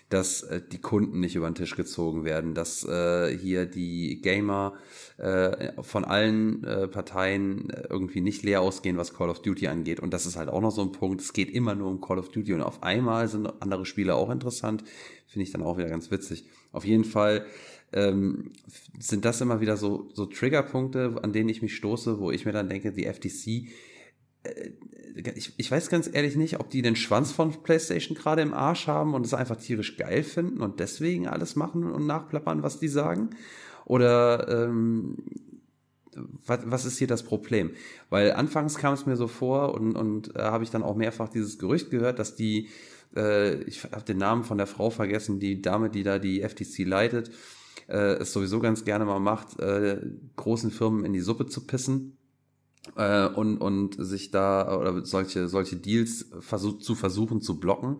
dass 0.10 0.44
äh, 0.44 0.62
die 0.72 0.80
Kunden 0.80 1.19
nicht 1.19 1.36
über 1.36 1.50
den 1.50 1.56
Tisch 1.56 1.75
gezogen 1.75 2.24
werden, 2.24 2.54
dass 2.54 2.86
äh, 2.86 3.38
hier 3.38 3.66
die 3.66 4.22
Gamer 4.22 4.75
äh, 5.18 5.74
von 5.84 6.06
allen 6.06 6.64
äh, 6.64 6.88
Parteien 6.88 7.68
irgendwie 7.90 8.22
nicht 8.22 8.44
leer 8.44 8.62
ausgehen, 8.62 8.98
was 8.98 9.14
Call 9.14 9.30
of 9.30 9.42
Duty 9.42 9.68
angeht. 9.68 10.00
Und 10.00 10.14
das 10.14 10.25
ist 10.25 10.38
halt 10.38 10.50
auch 10.50 10.62
noch 10.62 10.72
so 10.72 10.81
ein 10.81 10.94
Punkt. 10.94 11.22
Es 11.22 11.34
geht 11.34 11.50
immer 11.50 11.75
nur 11.75 11.90
um 11.90 12.00
Call 12.00 12.19
of 12.19 12.30
Duty 12.30 12.54
und 12.54 12.62
auf 12.62 12.84
einmal 12.84 13.28
sind 13.28 13.52
andere 13.62 13.86
Spiele 13.86 14.16
auch 14.16 14.30
interessant. 14.30 14.84
Finde 15.28 15.44
ich 15.44 15.52
dann 15.52 15.64
auch 15.64 15.78
wieder 15.78 15.90
ganz 15.90 16.10
witzig. 16.10 16.46
Auf 16.72 16.86
jeden 16.86 17.04
Fall 17.04 17.46
ähm, 17.94 18.51
sind 19.00 19.25
das 19.25 19.42
immer 19.42 19.62
wieder 19.62 19.78
so, 19.78 20.10
so 20.13 20.25
Triggerpunkte, 20.25 21.19
an 21.22 21.34
denen 21.34 21.50
ich 21.50 21.62
mich 21.62 21.75
stoße, 21.75 22.19
wo 22.19 22.31
ich 22.31 22.45
mir 22.45 22.51
dann 22.51 22.69
denke, 22.69 22.92
die 22.92 23.06
FTC, 23.06 23.69
äh, 24.44 24.72
ich, 25.36 25.54
ich 25.57 25.72
weiß 25.72 25.89
ganz 25.89 26.10
ehrlich 26.12 26.36
nicht, 26.36 26.60
ob 26.60 26.69
die 26.69 26.81
den 26.81 26.95
Schwanz 26.95 27.31
von 27.31 27.51
PlayStation 27.63 28.16
gerade 28.16 28.42
im 28.42 28.54
Arsch 28.54 28.88
haben 28.88 29.13
und 29.13 29.25
es 29.25 29.34
einfach 29.34 29.56
tierisch 29.56 29.98
geil 29.98 30.24
finden 30.24 30.62
und 30.62 30.80
deswegen 30.80 31.28
alles 31.28 31.56
machen 31.56 31.92
und 31.92 32.06
nachplappern, 32.06 32.62
was 32.62 32.80
die 32.80 32.88
sagen. 32.88 33.31
Oder 33.86 34.66
ähm, 34.66 35.18
was, 36.45 36.60
was 36.66 36.86
ist 36.86 36.98
hier 36.98 37.07
das 37.07 37.24
Problem? 37.24 37.72
Weil 38.10 38.33
anfangs 38.33 38.78
kam 38.78 38.94
es 38.94 39.06
mir 39.06 39.16
so 39.16 39.28
vor 39.28 39.74
und, 39.74 39.95
und 39.95 40.36
äh, 40.36 40.40
habe 40.40 40.63
ich 40.63 40.69
dann 40.69 40.83
auch 40.83 40.95
mehrfach 40.95 41.30
dieses 41.30 41.57
Gerücht 41.57 41.90
gehört, 41.90 42.19
dass 42.19 42.36
die, 42.36 42.69
äh, 43.16 43.62
ich 43.63 43.83
habe 43.86 44.04
den 44.04 44.18
Namen 44.18 44.44
von 44.44 44.57
der 44.57 44.68
Frau 44.68 44.90
vergessen, 44.90 45.40
die 45.40 45.62
Dame, 45.62 45.90
die 45.90 46.04
da 46.04 46.19
die 46.19 46.42
FTC 46.42 46.86
leitet, 46.86 47.31
äh, 47.88 48.16
es 48.16 48.34
sowieso 48.34 48.60
ganz 48.60 48.86
gerne 48.86 49.06
mal 49.06 49.19
macht, 49.19 49.60
äh, 49.60 50.01
großen 50.36 50.72
Firmen 50.72 51.06
in 51.06 51.13
die 51.13 51.19
Suppe 51.19 51.48
zu 51.48 51.66
pissen 51.66 52.18
äh, 52.95 53.28
und, 53.28 53.57
und 53.57 53.95
sich 54.00 54.31
da 54.31 54.78
oder 54.78 55.06
solche, 55.06 55.48
solche 55.48 55.78
Deals 55.78 56.30
versuch, 56.39 56.80
zu 56.80 56.95
versuchen 56.95 57.42
zu 57.42 57.60
blocken. 57.60 57.98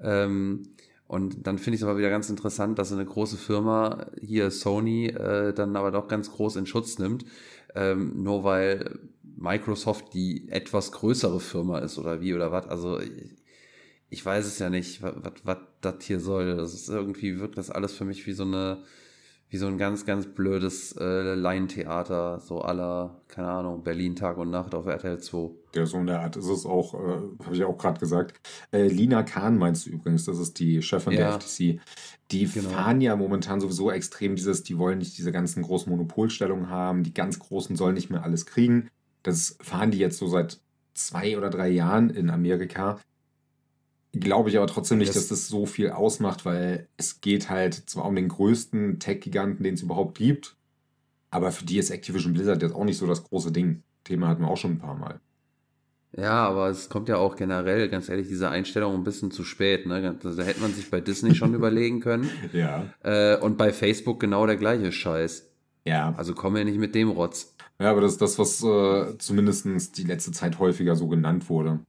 Ähm, 0.00 0.70
und 1.06 1.46
dann 1.46 1.58
finde 1.58 1.76
ich 1.76 1.80
es 1.80 1.88
aber 1.88 1.98
wieder 1.98 2.10
ganz 2.10 2.28
interessant, 2.28 2.78
dass 2.78 2.92
eine 2.92 3.06
große 3.06 3.38
Firma 3.38 4.08
hier 4.20 4.50
Sony 4.50 5.06
äh, 5.06 5.54
dann 5.54 5.74
aber 5.74 5.90
doch 5.90 6.06
ganz 6.06 6.30
groß 6.30 6.56
in 6.56 6.66
Schutz 6.66 6.98
nimmt, 6.98 7.24
ähm, 7.74 8.22
nur 8.22 8.44
weil 8.44 8.98
Microsoft 9.22 10.12
die 10.12 10.48
etwas 10.50 10.92
größere 10.92 11.40
Firma 11.40 11.78
ist 11.78 11.98
oder 11.98 12.20
wie 12.20 12.34
oder 12.34 12.52
was. 12.52 12.66
Also 12.66 13.00
ich, 13.00 13.36
ich 14.10 14.24
weiß 14.24 14.46
es 14.46 14.58
ja 14.58 14.68
nicht, 14.68 15.02
was 15.02 15.58
das 15.80 15.94
hier 16.00 16.20
soll. 16.20 16.56
Das 16.56 16.74
ist 16.74 16.88
irgendwie 16.88 17.38
wirkt 17.40 17.56
das 17.56 17.70
alles 17.70 17.92
für 17.92 18.04
mich 18.04 18.26
wie 18.26 18.32
so 18.32 18.44
eine 18.44 18.82
wie 19.50 19.56
so 19.56 19.66
ein 19.66 19.78
ganz, 19.78 20.04
ganz 20.04 20.26
blödes 20.26 20.92
äh, 20.98 21.34
Laientheater, 21.34 22.38
so 22.40 22.60
aller, 22.60 23.22
keine 23.28 23.48
Ahnung, 23.48 23.82
Berlin 23.82 24.14
Tag 24.14 24.36
und 24.36 24.50
Nacht 24.50 24.74
auf 24.74 24.86
RTL 24.86 25.18
2. 25.18 25.50
Ja, 25.74 25.86
so 25.86 25.96
in 25.98 26.06
der 26.06 26.20
Art 26.20 26.36
ist 26.36 26.48
es 26.48 26.66
auch, 26.66 26.94
äh, 26.94 27.44
habe 27.44 27.54
ich 27.54 27.64
auch 27.64 27.78
gerade 27.78 27.98
gesagt. 27.98 28.38
Äh, 28.72 28.88
Lina 28.88 29.22
Kahn 29.22 29.56
meinst 29.56 29.86
du 29.86 29.90
übrigens, 29.90 30.26
das 30.26 30.38
ist 30.38 30.58
die 30.58 30.82
Chefin 30.82 31.14
ja. 31.14 31.18
der 31.18 31.40
FTC. 31.40 31.80
Die 32.30 32.46
genau. 32.46 32.68
fahren 32.68 33.00
ja 33.00 33.16
momentan 33.16 33.60
sowieso 33.60 33.90
extrem 33.90 34.36
dieses, 34.36 34.64
die 34.64 34.76
wollen 34.76 34.98
nicht 34.98 35.16
diese 35.16 35.32
ganzen 35.32 35.62
großen 35.62 35.90
Monopolstellungen 35.90 36.68
haben, 36.68 37.02
die 37.02 37.14
ganz 37.14 37.38
Großen 37.38 37.74
sollen 37.74 37.94
nicht 37.94 38.10
mehr 38.10 38.24
alles 38.24 38.44
kriegen. 38.44 38.90
Das 39.22 39.56
fahren 39.62 39.90
die 39.90 39.98
jetzt 39.98 40.18
so 40.18 40.26
seit 40.26 40.60
zwei 40.92 41.38
oder 41.38 41.48
drei 41.48 41.68
Jahren 41.68 42.10
in 42.10 42.28
Amerika. 42.28 42.98
Glaube 44.12 44.48
ich 44.48 44.56
aber 44.56 44.66
trotzdem 44.66 44.98
nicht, 44.98 45.10
das 45.10 45.16
dass 45.16 45.28
das 45.28 45.48
so 45.48 45.66
viel 45.66 45.90
ausmacht, 45.90 46.44
weil 46.44 46.88
es 46.96 47.20
geht 47.20 47.50
halt 47.50 47.74
zwar 47.74 48.06
um 48.06 48.16
den 48.16 48.28
größten 48.28 48.98
Tech-Giganten, 48.98 49.62
den 49.62 49.74
es 49.74 49.82
überhaupt 49.82 50.16
gibt, 50.16 50.56
aber 51.30 51.52
für 51.52 51.64
die 51.64 51.78
ist 51.78 51.90
Activision 51.90 52.32
Blizzard 52.32 52.62
jetzt 52.62 52.74
auch 52.74 52.84
nicht 52.84 52.96
so 52.96 53.06
das 53.06 53.24
große 53.24 53.52
Ding. 53.52 53.82
Thema 54.04 54.28
hatten 54.28 54.42
wir 54.42 54.48
auch 54.48 54.56
schon 54.56 54.72
ein 54.72 54.78
paar 54.78 54.96
Mal. 54.96 55.20
Ja, 56.16 56.46
aber 56.46 56.70
es 56.70 56.88
kommt 56.88 57.08
ja 57.08 57.16
auch 57.18 57.36
generell, 57.36 57.88
ganz 57.88 58.08
ehrlich, 58.08 58.28
diese 58.28 58.48
Einstellung 58.48 58.94
ein 58.94 59.04
bisschen 59.04 59.30
zu 59.30 59.44
spät. 59.44 59.86
Ne? 59.86 60.16
Da 60.22 60.42
hätte 60.42 60.60
man 60.60 60.72
sich 60.72 60.90
bei 60.90 61.00
Disney 61.00 61.34
schon 61.34 61.54
überlegen 61.54 62.00
können. 62.00 62.30
Ja. 62.52 62.86
Äh, 63.02 63.36
und 63.36 63.58
bei 63.58 63.72
Facebook 63.72 64.18
genau 64.18 64.46
der 64.46 64.56
gleiche 64.56 64.90
Scheiß. 64.90 65.50
Ja. 65.84 66.14
Also 66.16 66.34
komm 66.34 66.56
ja 66.56 66.64
nicht 66.64 66.78
mit 66.78 66.94
dem 66.94 67.10
Rotz. 67.10 67.54
Ja, 67.78 67.90
aber 67.90 68.00
das 68.00 68.12
ist 68.12 68.22
das, 68.22 68.38
was 68.38 68.62
äh, 68.62 69.18
zumindest 69.18 69.98
die 69.98 70.04
letzte 70.04 70.32
Zeit 70.32 70.58
häufiger 70.58 70.96
so 70.96 71.06
genannt 71.08 71.48
wurde. 71.48 71.80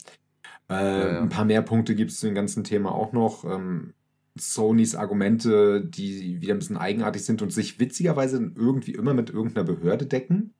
Äh, 0.70 0.74
ja, 0.74 1.14
ja. 1.14 1.22
Ein 1.22 1.30
paar 1.30 1.46
mehr 1.46 1.62
Punkte 1.62 1.96
gibt 1.96 2.12
es 2.12 2.20
zu 2.20 2.28
dem 2.28 2.36
ganzen 2.36 2.64
Thema 2.64 2.94
auch 2.94 3.12
noch. 3.12 3.44
Ähm, 3.44 3.94
Sonys 4.38 4.96
Argumente, 4.96 5.84
die 5.84 6.42
wieder 6.42 6.54
ein 6.54 6.60
bisschen 6.60 6.78
eigenartig 6.78 7.24
sind 7.24 7.42
und 7.42 7.52
sich 7.52 7.80
witzigerweise 7.80 8.52
irgendwie 8.56 8.94
immer 8.94 9.14
mit 9.14 9.30
irgendeiner 9.30 9.66
Behörde 9.66 10.06
decken. 10.06 10.54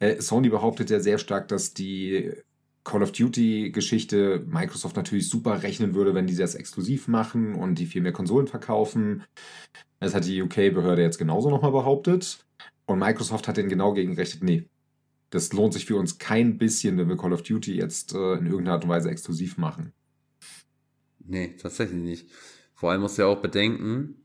Äh, 0.00 0.20
Sony 0.20 0.48
behauptet 0.48 0.90
ja 0.90 1.00
sehr 1.00 1.18
stark, 1.18 1.48
dass 1.48 1.74
die 1.74 2.32
Call 2.84 3.02
of 3.02 3.12
Duty-Geschichte 3.12 4.44
Microsoft 4.46 4.96
natürlich 4.96 5.28
super 5.28 5.62
rechnen 5.62 5.94
würde, 5.94 6.14
wenn 6.14 6.26
die 6.26 6.36
das 6.36 6.54
exklusiv 6.54 7.08
machen 7.08 7.54
und 7.54 7.78
die 7.78 7.86
viel 7.86 8.02
mehr 8.02 8.12
Konsolen 8.12 8.46
verkaufen. 8.46 9.24
Das 10.00 10.14
hat 10.14 10.24
die 10.24 10.42
UK-Behörde 10.42 11.02
jetzt 11.02 11.18
genauso 11.18 11.50
nochmal 11.50 11.72
behauptet. 11.72 12.44
Und 12.86 12.98
Microsoft 12.98 13.48
hat 13.48 13.56
den 13.58 13.68
genau 13.68 13.92
gegengerechnet, 13.92 14.42
nee, 14.42 14.64
das 15.30 15.52
lohnt 15.52 15.72
sich 15.72 15.86
für 15.86 15.96
uns 15.96 16.18
kein 16.18 16.58
bisschen, 16.58 16.98
wenn 16.98 17.08
wir 17.08 17.16
Call 17.16 17.32
of 17.32 17.42
Duty 17.42 17.74
jetzt 17.74 18.14
äh, 18.14 18.34
in 18.34 18.46
irgendeiner 18.46 18.72
Art 18.72 18.84
und 18.84 18.90
Weise 18.90 19.10
exklusiv 19.10 19.56
machen. 19.56 19.92
Nee, 21.24 21.54
tatsächlich 21.60 22.00
nicht. 22.00 22.28
Vor 22.74 22.90
allem 22.90 23.02
musst 23.02 23.16
du 23.16 23.22
ja 23.22 23.28
auch 23.28 23.40
bedenken, 23.40 24.16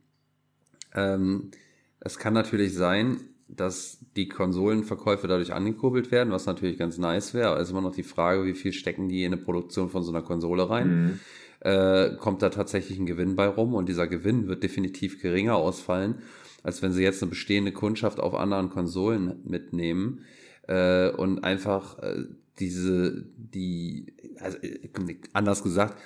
ähm, 0.94 1.52
es 2.00 2.18
kann 2.18 2.34
natürlich 2.34 2.74
sein, 2.74 3.22
dass 3.48 4.00
die 4.16 4.28
Konsolenverkäufe 4.28 5.28
dadurch 5.28 5.54
angekurbelt 5.54 6.12
werden, 6.12 6.32
was 6.32 6.48
natürlich 6.48 6.78
ganz 6.78 6.98
nice 6.98 7.34
wäre. 7.34 7.50
Aber 7.50 7.60
ist 7.60 7.70
immer 7.70 7.82
noch 7.82 7.94
die 7.94 8.04
Frage, 8.04 8.46
wie 8.46 8.56
viel 8.56 8.74
stecken 8.74 9.08
die 9.08 9.24
in 9.24 9.34
eine 9.34 9.42
Produktion 9.42 9.90
von 9.90 10.04
so 10.04 10.12
einer 10.12 10.24
Konsole 10.24 10.68
rein. 10.70 11.04
Mhm. 11.04 11.20
Äh, 11.60 12.16
kommt 12.18 12.42
da 12.42 12.50
tatsächlich 12.50 12.98
ein 12.98 13.06
Gewinn 13.06 13.36
bei 13.36 13.48
rum 13.48 13.76
und 13.76 13.88
dieser 13.88 14.08
Gewinn 14.08 14.48
wird 14.48 14.64
definitiv 14.64 15.22
geringer 15.22 15.56
ausfallen, 15.56 16.16
als 16.64 16.82
wenn 16.82 16.92
sie 16.92 17.04
jetzt 17.04 17.22
eine 17.22 17.30
bestehende 17.30 17.72
Kundschaft 17.72 18.20
auf 18.20 18.34
anderen 18.34 18.70
Konsolen 18.70 19.40
mitnehmen 19.46 20.26
äh, 20.68 21.10
und 21.10 21.44
einfach 21.44 22.00
äh, 22.00 22.26
diese, 22.60 23.26
die, 23.38 24.14
also 24.40 24.58
äh, 24.60 24.90
anders 25.34 25.64
gesagt, 25.64 25.98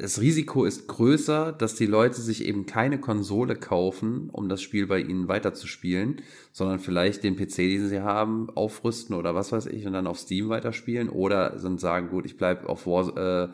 das 0.00 0.20
Risiko 0.20 0.64
ist 0.64 0.86
größer, 0.86 1.50
dass 1.52 1.74
die 1.74 1.86
Leute 1.86 2.20
sich 2.20 2.44
eben 2.44 2.66
keine 2.66 3.00
Konsole 3.00 3.56
kaufen, 3.56 4.30
um 4.30 4.48
das 4.48 4.62
Spiel 4.62 4.86
bei 4.86 5.00
ihnen 5.00 5.26
weiterzuspielen, 5.26 6.22
sondern 6.52 6.78
vielleicht 6.78 7.24
den 7.24 7.34
PC, 7.34 7.56
den 7.56 7.88
sie 7.88 8.00
haben, 8.00 8.48
aufrüsten 8.50 9.16
oder 9.16 9.34
was 9.34 9.50
weiß 9.50 9.66
ich 9.66 9.86
und 9.86 9.94
dann 9.94 10.06
auf 10.06 10.20
Steam 10.20 10.50
weiterspielen 10.50 11.08
oder 11.08 11.58
sind 11.58 11.80
sagen, 11.80 12.10
gut, 12.10 12.26
ich 12.26 12.36
bleibe 12.36 12.68
auf 12.68 12.86
War, 12.86 13.16
äh, 13.16 13.48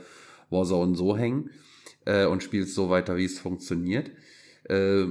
Warzone 0.51 0.95
so 0.97 1.17
hängen 1.17 1.51
äh, 2.05 2.27
und 2.27 2.43
spiele 2.43 2.65
es 2.65 2.75
so 2.75 2.91
weiter, 2.91 3.17
wie 3.17 3.25
es 3.25 3.39
funktioniert. 3.39 4.11
Äh, 4.65 5.07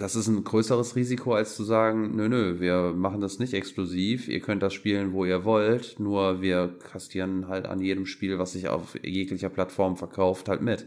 das 0.00 0.16
ist 0.16 0.26
ein 0.26 0.42
größeres 0.42 0.96
Risiko, 0.96 1.34
als 1.34 1.54
zu 1.54 1.64
sagen, 1.64 2.16
nö, 2.16 2.28
nö, 2.28 2.60
wir 2.60 2.92
machen 2.96 3.20
das 3.20 3.38
nicht 3.38 3.54
exklusiv, 3.54 4.28
ihr 4.28 4.40
könnt 4.40 4.62
das 4.62 4.74
spielen, 4.74 5.12
wo 5.12 5.24
ihr 5.24 5.44
wollt, 5.44 6.00
nur 6.00 6.40
wir 6.40 6.74
kastieren 6.90 7.48
halt 7.48 7.66
an 7.66 7.80
jedem 7.80 8.06
Spiel, 8.06 8.38
was 8.38 8.52
sich 8.52 8.68
auf 8.68 8.98
jeglicher 9.02 9.48
Plattform 9.48 9.96
verkauft, 9.96 10.48
halt 10.48 10.62
mit. 10.62 10.86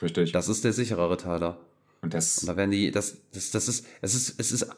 Richtig. 0.00 0.32
Das 0.32 0.48
ist 0.48 0.64
der 0.64 0.72
sicherere 0.72 1.16
Teiler. 1.16 1.58
Und 2.02 2.14
das. 2.14 2.38
Und 2.38 2.48
da 2.48 2.56
werden 2.56 2.70
die, 2.70 2.90
das, 2.90 3.18
das, 3.32 3.50
das 3.50 3.68
ist, 3.68 3.86
es 4.00 4.14
ist, 4.14 4.40
es 4.40 4.52
ist 4.52 4.70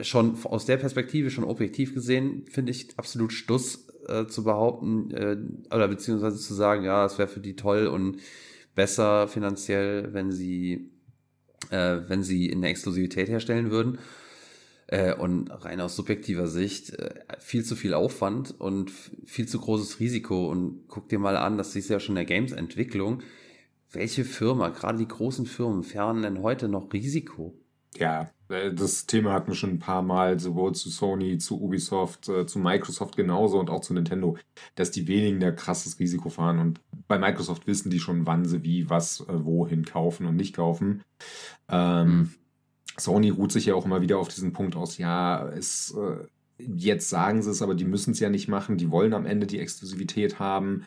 schon 0.00 0.36
aus 0.44 0.66
der 0.66 0.76
Perspektive 0.76 1.30
schon 1.30 1.44
objektiv 1.44 1.94
gesehen, 1.94 2.44
finde 2.50 2.72
ich 2.72 2.88
absolut 2.96 3.32
Stuss 3.32 3.86
äh, 4.08 4.26
zu 4.26 4.44
behaupten, 4.44 5.10
äh, 5.12 5.36
oder 5.74 5.88
beziehungsweise 5.88 6.38
zu 6.38 6.54
sagen, 6.54 6.84
ja, 6.84 7.04
es 7.06 7.18
wäre 7.18 7.28
für 7.28 7.40
die 7.40 7.56
toll 7.56 7.86
und 7.86 8.18
besser 8.74 9.28
finanziell, 9.28 10.12
wenn 10.12 10.32
sie 10.32 10.90
äh, 11.70 12.00
wenn 12.08 12.22
sie 12.22 12.52
eine 12.52 12.68
Exklusivität 12.68 13.28
herstellen 13.28 13.70
würden. 13.70 13.98
Äh, 14.86 15.14
und 15.14 15.48
rein 15.48 15.80
aus 15.80 15.96
subjektiver 15.96 16.46
Sicht 16.46 16.98
äh, 16.98 17.14
viel 17.38 17.64
zu 17.64 17.74
viel 17.74 17.94
Aufwand 17.94 18.54
und 18.58 18.90
viel 19.24 19.48
zu 19.48 19.58
großes 19.58 20.00
Risiko. 20.00 20.50
Und 20.50 20.88
guck 20.88 21.08
dir 21.08 21.18
mal 21.18 21.36
an, 21.36 21.56
das 21.56 21.74
ist 21.74 21.88
ja 21.88 22.00
schon 22.00 22.14
in 22.14 22.26
der 22.26 22.36
Games-Entwicklung. 22.36 23.22
Welche 23.90 24.24
Firma, 24.24 24.68
gerade 24.70 24.98
die 24.98 25.08
großen 25.08 25.46
Firmen, 25.46 25.84
fern 25.84 26.22
denn 26.22 26.42
heute 26.42 26.68
noch 26.68 26.92
Risiko? 26.92 27.54
Ja, 27.96 28.30
äh, 28.48 28.72
das 28.72 29.06
Thema 29.06 29.32
hatten 29.32 29.48
wir 29.48 29.54
schon 29.54 29.70
ein 29.70 29.78
paar 29.78 30.02
Mal, 30.02 30.38
sowohl 30.40 30.74
zu 30.74 30.90
Sony, 30.90 31.38
zu 31.38 31.60
Ubisoft, 31.60 32.28
äh, 32.28 32.46
zu 32.46 32.58
Microsoft 32.58 33.16
genauso 33.16 33.58
und 33.58 33.70
auch 33.70 33.80
zu 33.80 33.94
Nintendo, 33.94 34.36
dass 34.74 34.90
die 34.90 35.06
wenigen 35.06 35.40
da 35.40 35.50
krasses 35.50 35.98
Risiko 35.98 36.28
fahren. 36.28 36.58
Und 36.58 36.80
bei 37.08 37.18
Microsoft 37.18 37.66
wissen 37.66 37.90
die 37.90 38.00
schon, 38.00 38.26
wann 38.26 38.44
sie 38.44 38.62
wie, 38.62 38.90
was, 38.90 39.20
äh, 39.20 39.44
wohin 39.44 39.84
kaufen 39.84 40.26
und 40.26 40.36
nicht 40.36 40.54
kaufen. 40.56 41.02
Ähm, 41.68 42.08
mhm. 42.08 42.34
Sony 42.96 43.30
ruht 43.30 43.52
sich 43.52 43.66
ja 43.66 43.74
auch 43.74 43.86
immer 43.86 44.02
wieder 44.02 44.18
auf 44.18 44.28
diesen 44.28 44.52
Punkt 44.52 44.76
aus, 44.76 44.98
ja, 44.98 45.48
es, 45.48 45.92
jetzt 46.58 47.08
sagen 47.08 47.42
sie 47.42 47.50
es, 47.50 47.60
aber 47.60 47.74
die 47.74 47.84
müssen 47.84 48.12
es 48.12 48.20
ja 48.20 48.30
nicht 48.30 48.46
machen, 48.46 48.76
die 48.76 48.92
wollen 48.92 49.14
am 49.14 49.26
Ende 49.26 49.48
die 49.48 49.58
Exklusivität 49.58 50.38
haben 50.38 50.86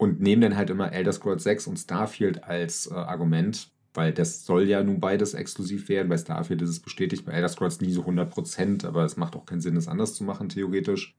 und 0.00 0.20
nehmen 0.20 0.42
dann 0.42 0.56
halt 0.56 0.70
immer 0.70 0.92
Elder 0.92 1.12
Scrolls 1.12 1.42
6 1.44 1.66
und 1.66 1.78
Starfield 1.78 2.44
als 2.44 2.90
äh, 2.90 2.94
Argument 2.94 3.70
weil 3.94 4.12
das 4.12 4.44
soll 4.44 4.68
ja 4.68 4.82
nun 4.82 5.00
beides 5.00 5.34
exklusiv 5.34 5.88
werden. 5.88 6.08
Bei 6.08 6.18
Starfield 6.18 6.62
ist 6.62 6.70
es 6.70 6.80
bestätigt, 6.80 7.24
bei 7.24 7.32
Elder 7.32 7.48
Scrolls 7.48 7.80
nie 7.80 7.92
so 7.92 8.02
100%, 8.02 8.86
aber 8.86 9.04
es 9.04 9.16
macht 9.16 9.36
auch 9.36 9.46
keinen 9.46 9.60
Sinn, 9.60 9.76
es 9.76 9.88
anders 9.88 10.14
zu 10.14 10.24
machen, 10.24 10.48
theoretisch. 10.48 11.16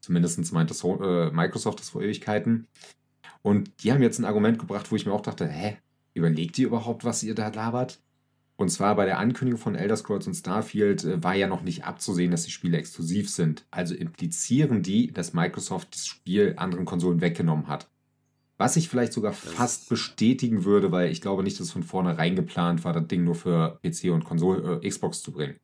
Zumindest 0.00 0.52
meint 0.52 0.70
das, 0.70 0.84
äh, 0.84 1.30
Microsoft 1.30 1.80
das 1.80 1.90
vor 1.90 2.02
Ewigkeiten. 2.02 2.66
Und 3.42 3.70
die 3.82 3.92
haben 3.92 4.02
jetzt 4.02 4.18
ein 4.18 4.24
Argument 4.24 4.58
gebracht, 4.58 4.90
wo 4.90 4.96
ich 4.96 5.06
mir 5.06 5.12
auch 5.12 5.20
dachte, 5.20 5.46
hä, 5.46 5.76
überlegt 6.14 6.58
ihr 6.58 6.66
überhaupt, 6.66 7.04
was 7.04 7.22
ihr 7.22 7.34
da 7.34 7.48
labert? 7.48 8.00
Und 8.56 8.68
zwar 8.68 8.94
bei 8.94 9.04
der 9.04 9.18
Ankündigung 9.18 9.60
von 9.60 9.74
Elder 9.74 9.96
Scrolls 9.96 10.26
und 10.26 10.34
Starfield 10.34 11.04
äh, 11.04 11.22
war 11.22 11.34
ja 11.34 11.48
noch 11.48 11.62
nicht 11.62 11.84
abzusehen, 11.84 12.30
dass 12.30 12.44
die 12.44 12.52
Spiele 12.52 12.78
exklusiv 12.78 13.28
sind. 13.28 13.66
Also 13.70 13.94
implizieren 13.94 14.82
die, 14.82 15.12
dass 15.12 15.34
Microsoft 15.34 15.94
das 15.94 16.06
Spiel 16.06 16.54
anderen 16.56 16.84
Konsolen 16.84 17.20
weggenommen 17.20 17.68
hat. 17.68 17.90
Was 18.56 18.76
ich 18.76 18.88
vielleicht 18.88 19.12
sogar 19.12 19.32
fast 19.32 19.88
bestätigen 19.88 20.64
würde, 20.64 20.92
weil 20.92 21.10
ich 21.10 21.20
glaube 21.20 21.42
nicht, 21.42 21.58
dass 21.58 21.66
es 21.66 21.72
von 21.72 21.82
vornherein 21.82 22.36
geplant 22.36 22.84
war, 22.84 22.92
das 22.92 23.08
Ding 23.08 23.24
nur 23.24 23.34
für 23.34 23.80
PC 23.82 24.12
und 24.12 24.24
Konsole, 24.24 24.80
äh, 24.80 24.88
Xbox 24.88 25.22
zu 25.22 25.32
bringen. 25.32 25.56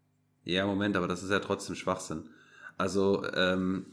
Ja, 0.44 0.66
Moment, 0.66 0.96
aber 0.96 1.06
das 1.06 1.22
ist 1.22 1.30
ja 1.30 1.38
trotzdem 1.38 1.76
Schwachsinn. 1.76 2.28
Also, 2.76 3.24
ähm, 3.34 3.86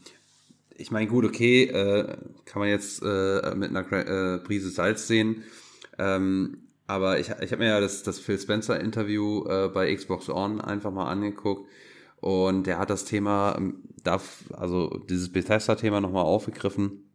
ich 0.76 0.90
meine, 0.90 1.06
gut, 1.06 1.24
okay, 1.24 1.64
äh, 1.64 2.16
kann 2.44 2.60
man 2.60 2.68
jetzt 2.68 3.02
äh, 3.02 3.54
mit 3.54 3.70
einer 3.70 3.92
äh, 3.92 4.38
Prise 4.38 4.70
Salz 4.70 5.06
sehen. 5.06 5.44
Ähm, 5.98 6.68
aber 6.88 7.20
ich, 7.20 7.28
ich 7.28 7.52
habe 7.52 7.58
mir 7.62 7.68
ja 7.68 7.80
das, 7.80 8.02
das 8.02 8.18
Phil 8.18 8.38
Spencer 8.38 8.80
Interview 8.80 9.44
äh, 9.46 9.68
bei 9.68 9.94
Xbox 9.94 10.28
On 10.30 10.60
einfach 10.60 10.90
mal 10.90 11.10
angeguckt 11.10 11.68
und 12.20 12.66
der 12.66 12.78
hat 12.78 12.90
das 12.90 13.04
Thema, 13.04 13.56
ähm, 13.58 13.82
darf, 14.02 14.44
also 14.52 14.88
dieses 15.08 15.30
Bethesda-Thema 15.30 16.00
nochmal 16.00 16.24
aufgegriffen 16.24 17.10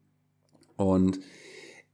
und 0.77 1.19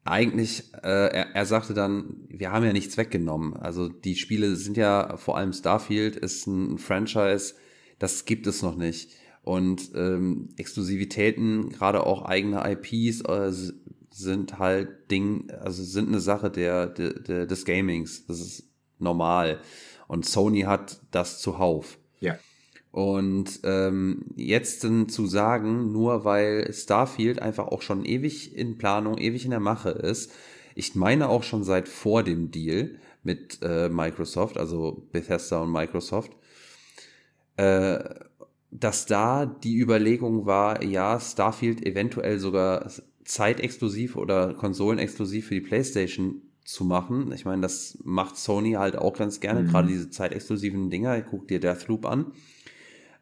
eigentlich, 0.09 0.73
äh, 0.83 0.87
er, 0.87 1.35
er 1.35 1.45
sagte 1.45 1.73
dann, 1.73 2.25
wir 2.29 2.51
haben 2.51 2.65
ja 2.65 2.73
nichts 2.73 2.97
weggenommen. 2.97 3.55
Also 3.55 3.87
die 3.89 4.15
Spiele 4.15 4.55
sind 4.55 4.77
ja, 4.77 5.17
vor 5.17 5.37
allem 5.37 5.53
Starfield 5.53 6.15
ist 6.15 6.47
ein 6.47 6.77
Franchise, 6.77 7.55
das 7.99 8.25
gibt 8.25 8.47
es 8.47 8.61
noch 8.61 8.75
nicht. 8.75 9.11
Und 9.43 9.91
ähm, 9.95 10.49
Exklusivitäten, 10.57 11.69
gerade 11.69 12.05
auch 12.05 12.23
eigene 12.23 12.63
IPs, 12.69 13.21
äh, 13.21 13.51
sind 14.11 14.59
halt 14.59 15.11
Ding, 15.11 15.49
also 15.51 15.83
sind 15.83 16.09
eine 16.09 16.19
Sache 16.19 16.49
der, 16.49 16.87
der, 16.87 17.13
der, 17.13 17.45
des 17.45 17.65
Gamings. 17.65 18.25
Das 18.25 18.39
ist 18.39 18.69
normal. 18.97 19.61
Und 20.07 20.25
Sony 20.25 20.61
hat 20.61 21.01
das 21.11 21.39
zuhauf. 21.39 21.97
Ja. 22.19 22.37
Und 22.91 23.59
ähm, 23.63 24.25
jetzt 24.35 24.83
dann 24.83 25.09
zu 25.09 25.27
sagen, 25.27 25.91
nur 25.91 26.25
weil 26.25 26.73
Starfield 26.73 27.41
einfach 27.41 27.67
auch 27.67 27.83
schon 27.83 28.03
ewig 28.03 28.55
in 28.55 28.77
Planung, 28.77 29.17
ewig 29.17 29.45
in 29.45 29.51
der 29.51 29.59
Mache 29.59 29.91
ist, 29.91 30.31
ich 30.73 30.95
meine 30.95 31.29
auch 31.29 31.43
schon 31.43 31.63
seit 31.63 31.87
vor 31.87 32.23
dem 32.23 32.51
Deal 32.51 32.95
mit 33.21 33.59
äh, 33.61 33.89
Microsoft, 33.89 34.57
also 34.57 35.07
Bethesda 35.11 35.61
und 35.61 35.71
Microsoft, 35.71 36.31
äh, 37.57 37.99
dass 38.71 39.05
da 39.05 39.45
die 39.45 39.77
Überlegung 39.77 40.45
war, 40.45 40.83
ja, 40.83 41.19
Starfield 41.19 41.85
eventuell 41.85 42.39
sogar 42.39 42.89
zeitexklusiv 43.23 44.15
oder 44.15 44.53
konsolenexklusiv 44.53 45.47
für 45.47 45.55
die 45.55 45.61
PlayStation 45.61 46.41
zu 46.63 46.85
machen. 46.85 47.31
Ich 47.33 47.45
meine, 47.45 47.61
das 47.61 47.97
macht 48.03 48.37
Sony 48.37 48.73
halt 48.73 48.95
auch 48.95 49.17
ganz 49.17 49.39
gerne, 49.39 49.63
mhm. 49.63 49.67
gerade 49.67 49.87
diese 49.87 50.09
zeitexklusiven 50.09 50.89
Dinger. 50.89 51.21
Guck 51.21 51.47
dir 51.47 51.59
Deathloop 51.59 52.05
an 52.05 52.31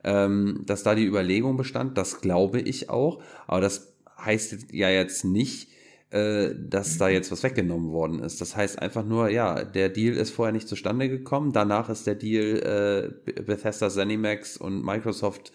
ähm, 0.04 0.64
dass 0.66 0.84
da 0.84 0.96
die 0.96 1.06
Überlegung 1.06 1.58
bestand. 1.58 1.98
Das 1.98 2.22
glaube 2.22 2.60
ich 2.60 2.90
auch. 2.90 3.22
Aber 3.48 3.62
das 3.62 3.94
heißt 4.20 4.72
ja 4.72 4.90
jetzt 4.90 5.26
nicht, 5.26 5.70
äh, 6.10 6.56
dass 6.58 6.98
da 6.98 7.10
jetzt 7.10 7.32
was 7.32 7.44
weggenommen 7.44 7.92
worden 7.92 8.20
ist. 8.20 8.40
Das 8.40 8.56
heißt 8.56 8.82
einfach 8.82 9.06
nur, 9.06 9.30
ja, 9.30 9.64
der 9.64 9.90
Deal 9.90 10.16
ist 10.16 10.32
vorher 10.32 10.54
nicht 10.54 10.68
zustande 10.68 11.10
gekommen. 11.10 11.52
Danach 11.52 11.90
ist 11.90 12.08
der 12.08 12.16
Deal 12.16 13.14
äh, 13.26 13.32
Bethesda, 13.42 13.90
Zenimax 13.90 14.58
und 14.58 14.84
Microsoft 14.86 15.52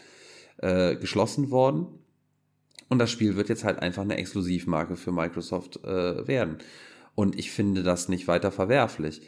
äh, 0.58 0.96
geschlossen 0.96 1.50
worden. 1.50 1.86
Und 2.88 2.98
das 2.98 3.10
Spiel 3.10 3.36
wird 3.36 3.48
jetzt 3.48 3.64
halt 3.64 3.78
einfach 3.78 4.02
eine 4.02 4.18
Exklusivmarke 4.18 4.96
für 4.96 5.12
Microsoft 5.12 5.82
äh, 5.84 6.28
werden. 6.28 6.58
Und 7.14 7.38
ich 7.38 7.50
finde 7.50 7.82
das 7.82 8.08
nicht 8.10 8.28
weiter 8.28 8.52
verwerflich. 8.52 9.22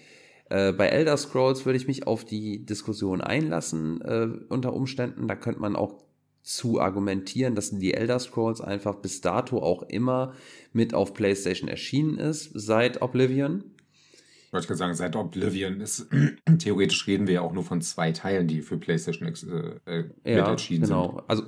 Äh, 0.54 0.72
bei 0.72 0.86
Elder 0.86 1.16
Scrolls 1.16 1.66
würde 1.66 1.76
ich 1.76 1.88
mich 1.88 2.06
auf 2.06 2.24
die 2.24 2.64
Diskussion 2.64 3.20
einlassen 3.20 4.00
äh, 4.02 4.28
unter 4.48 4.72
Umständen. 4.72 5.26
Da 5.26 5.34
könnte 5.34 5.60
man 5.60 5.74
auch 5.74 6.04
zu 6.42 6.80
argumentieren, 6.80 7.56
dass 7.56 7.70
die 7.70 7.92
Elder 7.92 8.20
Scrolls 8.20 8.60
einfach 8.60 8.94
bis 8.96 9.20
dato 9.20 9.58
auch 9.58 9.82
immer 9.82 10.34
mit 10.72 10.94
auf 10.94 11.12
PlayStation 11.12 11.68
erschienen 11.68 12.18
ist, 12.18 12.52
seit 12.54 13.02
Oblivion. 13.02 13.64
Ich 14.46 14.52
wollte 14.52 14.68
gerade 14.68 14.78
sagen, 14.78 14.94
seit 14.94 15.16
Oblivion 15.16 15.80
ist, 15.80 16.06
theoretisch 16.58 17.04
reden 17.08 17.26
wir 17.26 17.34
ja 17.34 17.40
auch 17.40 17.52
nur 17.52 17.64
von 17.64 17.80
zwei 17.80 18.12
Teilen, 18.12 18.46
die 18.46 18.62
für 18.62 18.76
PlayStation 18.76 19.26
äh, 19.26 20.04
äh, 20.22 20.36
ja, 20.36 20.48
erschienen 20.52 20.84
genau. 20.84 21.02
sind. 21.02 21.10
Genau, 21.16 21.24
also 21.26 21.42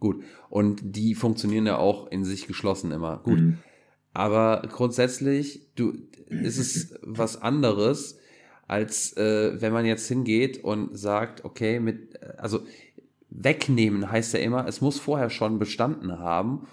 gut. 0.00 0.24
Und 0.50 0.80
die 0.82 1.14
funktionieren 1.14 1.66
ja 1.66 1.76
auch 1.76 2.10
in 2.10 2.24
sich 2.24 2.48
geschlossen 2.48 2.90
immer. 2.90 3.18
Gut. 3.18 3.38
Mhm. 3.38 3.58
Aber 4.14 4.62
grundsätzlich, 4.68 5.68
du, 5.76 5.92
ist 6.26 6.58
es 6.58 6.98
was 7.02 7.40
anderes, 7.40 8.17
als 8.68 9.16
äh, 9.16 9.60
wenn 9.60 9.72
man 9.72 9.86
jetzt 9.86 10.06
hingeht 10.06 10.62
und 10.62 10.96
sagt, 10.96 11.44
okay, 11.44 11.80
mit, 11.80 12.20
also 12.36 12.60
wegnehmen 13.30 14.10
heißt 14.10 14.34
ja 14.34 14.40
immer, 14.40 14.66
es 14.68 14.80
muss 14.80 15.00
vorher 15.00 15.30
schon 15.30 15.58
bestanden 15.58 16.18
haben 16.18 16.68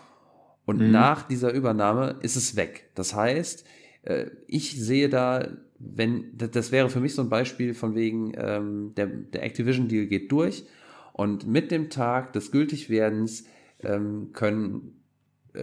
und 0.65 0.81
mhm. 0.81 0.91
nach 0.91 1.23
dieser 1.23 1.51
Übernahme 1.53 2.17
ist 2.21 2.35
es 2.35 2.55
weg. 2.55 2.89
Das 2.95 3.15
heißt, 3.15 3.65
äh, 4.03 4.25
ich 4.45 4.79
sehe 4.79 5.09
da, 5.09 5.47
wenn, 5.79 6.37
das 6.37 6.71
wäre 6.71 6.89
für 6.89 6.99
mich 6.99 7.15
so 7.15 7.21
ein 7.21 7.29
Beispiel 7.29 7.73
von 7.73 7.95
wegen, 7.95 8.33
ähm, 8.37 8.93
der, 8.95 9.07
der 9.07 9.43
Activision-Deal 9.43 10.07
geht 10.07 10.31
durch 10.31 10.65
und 11.13 11.47
mit 11.47 11.71
dem 11.71 11.89
Tag 11.89 12.33
des 12.33 12.51
Gültigwerdens 12.51 13.45
ähm, 13.83 14.31
können 14.33 15.04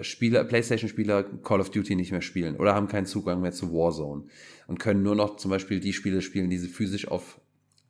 Spieler, 0.02 0.44
PlayStation-Spieler 0.44 1.24
Call 1.42 1.60
of 1.60 1.70
Duty 1.70 1.94
nicht 1.94 2.12
mehr 2.12 2.22
spielen 2.22 2.56
oder 2.56 2.74
haben 2.74 2.88
keinen 2.88 3.06
Zugang 3.06 3.40
mehr 3.40 3.52
zu 3.52 3.72
Warzone 3.72 4.24
und 4.66 4.78
können 4.78 5.02
nur 5.02 5.14
noch 5.14 5.36
zum 5.36 5.50
Beispiel 5.50 5.80
die 5.80 5.92
Spiele 5.92 6.22
spielen, 6.22 6.50
die 6.50 6.58
sie 6.58 6.68
physisch 6.68 7.08
auf 7.08 7.40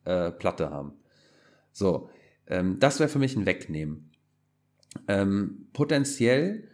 äh, 0.05 0.31
Platte 0.31 0.69
haben. 0.69 0.93
So, 1.71 2.09
ähm, 2.47 2.77
das 2.79 2.99
wäre 2.99 3.09
für 3.09 3.19
mich 3.19 3.35
ein 3.35 3.45
Wegnehmen. 3.45 4.11
Ähm, 5.07 5.67
potenziell 5.73 6.67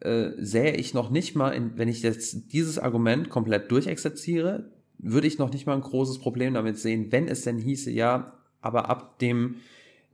äh, 0.00 0.30
sähe 0.38 0.76
ich 0.76 0.94
noch 0.94 1.10
nicht 1.10 1.34
mal, 1.34 1.50
in, 1.50 1.76
wenn 1.76 1.88
ich 1.88 2.02
jetzt 2.02 2.52
dieses 2.52 2.78
Argument 2.78 3.28
komplett 3.28 3.70
durchexerziere, 3.70 4.70
würde 4.98 5.26
ich 5.26 5.38
noch 5.38 5.52
nicht 5.52 5.66
mal 5.66 5.74
ein 5.74 5.80
großes 5.80 6.18
Problem 6.18 6.54
damit 6.54 6.78
sehen, 6.78 7.12
wenn 7.12 7.28
es 7.28 7.42
denn 7.42 7.58
hieße, 7.58 7.90
ja, 7.90 8.38
aber 8.60 8.88
ab 8.88 9.18
dem, 9.18 9.56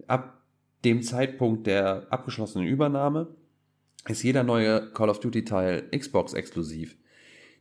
ab 0.07 0.43
dem 0.85 1.03
Zeitpunkt 1.03 1.67
der 1.67 2.07
abgeschlossenen 2.11 2.67
Übernahme 2.67 3.29
ist 4.09 4.23
jeder 4.23 4.43
neue 4.43 4.91
Call 4.93 5.09
of 5.09 5.21
Duty 5.21 5.45
Teil 5.45 5.89
Xbox 5.97 6.33
exklusiv. 6.33 6.97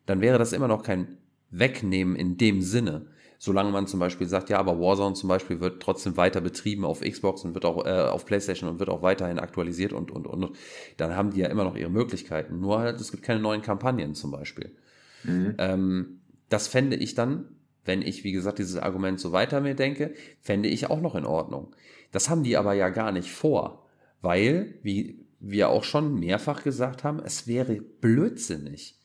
Dann 0.06 0.22
wäre 0.22 0.38
das 0.38 0.54
immer 0.54 0.68
noch 0.68 0.84
kein 0.84 1.18
Wegnehmen 1.52 2.16
in 2.16 2.38
dem 2.38 2.62
Sinne. 2.62 3.08
Solange 3.38 3.72
man 3.72 3.88
zum 3.88 4.00
Beispiel 4.00 4.28
sagt, 4.28 4.52
ja, 4.52 4.60
aber 4.60 4.80
Warzone 4.80 5.16
zum 5.16 5.28
Beispiel 5.28 5.60
wird 5.60 5.82
trotzdem 5.82 6.16
weiter 6.16 6.42
betrieben 6.42 6.86
auf 6.86 7.02
Xbox 7.02 7.44
und 7.44 7.56
wird 7.56 7.66
auch 7.66 7.86
äh, 7.86 7.90
auf 7.90 8.26
PlayStation 8.26 8.70
und 8.70 8.80
wird 8.80 8.90
auch 8.90 9.02
weiterhin 9.02 9.40
aktualisiert 9.40 9.94
und, 9.94 10.12
und, 10.12 10.28
und 10.28 10.56
dann 10.98 11.16
haben 11.16 11.32
die 11.32 11.40
ja 11.40 11.48
immer 11.48 11.64
noch 11.64 11.76
ihre 11.76 11.90
Möglichkeiten. 11.90 12.60
Nur 12.60 12.80
halt, 12.80 13.02
es 13.02 13.10
gibt 13.10 13.24
keine 13.24 13.40
neuen 13.40 13.64
Kampagnen 13.64 14.14
zum 14.14 14.30
Beispiel. 14.30 14.76
Mhm. 15.24 15.56
Ähm, 15.58 16.22
das 16.50 16.68
fände 16.68 16.98
ich 16.98 17.16
dann, 17.16 17.46
wenn 17.84 18.04
ich, 18.04 18.24
wie 18.24 18.32
gesagt, 18.32 18.60
dieses 18.60 18.78
Argument 18.78 19.20
so 19.20 19.32
weiter 19.32 19.60
mir 19.60 19.74
denke, 19.74 20.14
fände 20.40 20.70
ich 20.70 20.92
auch 20.92 21.02
noch 21.02 21.16
in 21.16 21.26
Ordnung. 21.26 21.76
Das 22.12 22.30
haben 22.30 22.44
die 22.44 22.58
aber 22.58 22.74
ja 22.74 22.90
gar 22.90 23.12
nicht 23.12 23.32
vor, 23.32 23.88
weil, 24.22 24.76
wie 24.84 25.21
wir 25.42 25.70
auch 25.70 25.84
schon 25.84 26.20
mehrfach 26.20 26.64
gesagt 26.64 27.04
haben, 27.04 27.20
es 27.20 27.48
wäre 27.48 27.76
blödsinnig. 27.76 29.00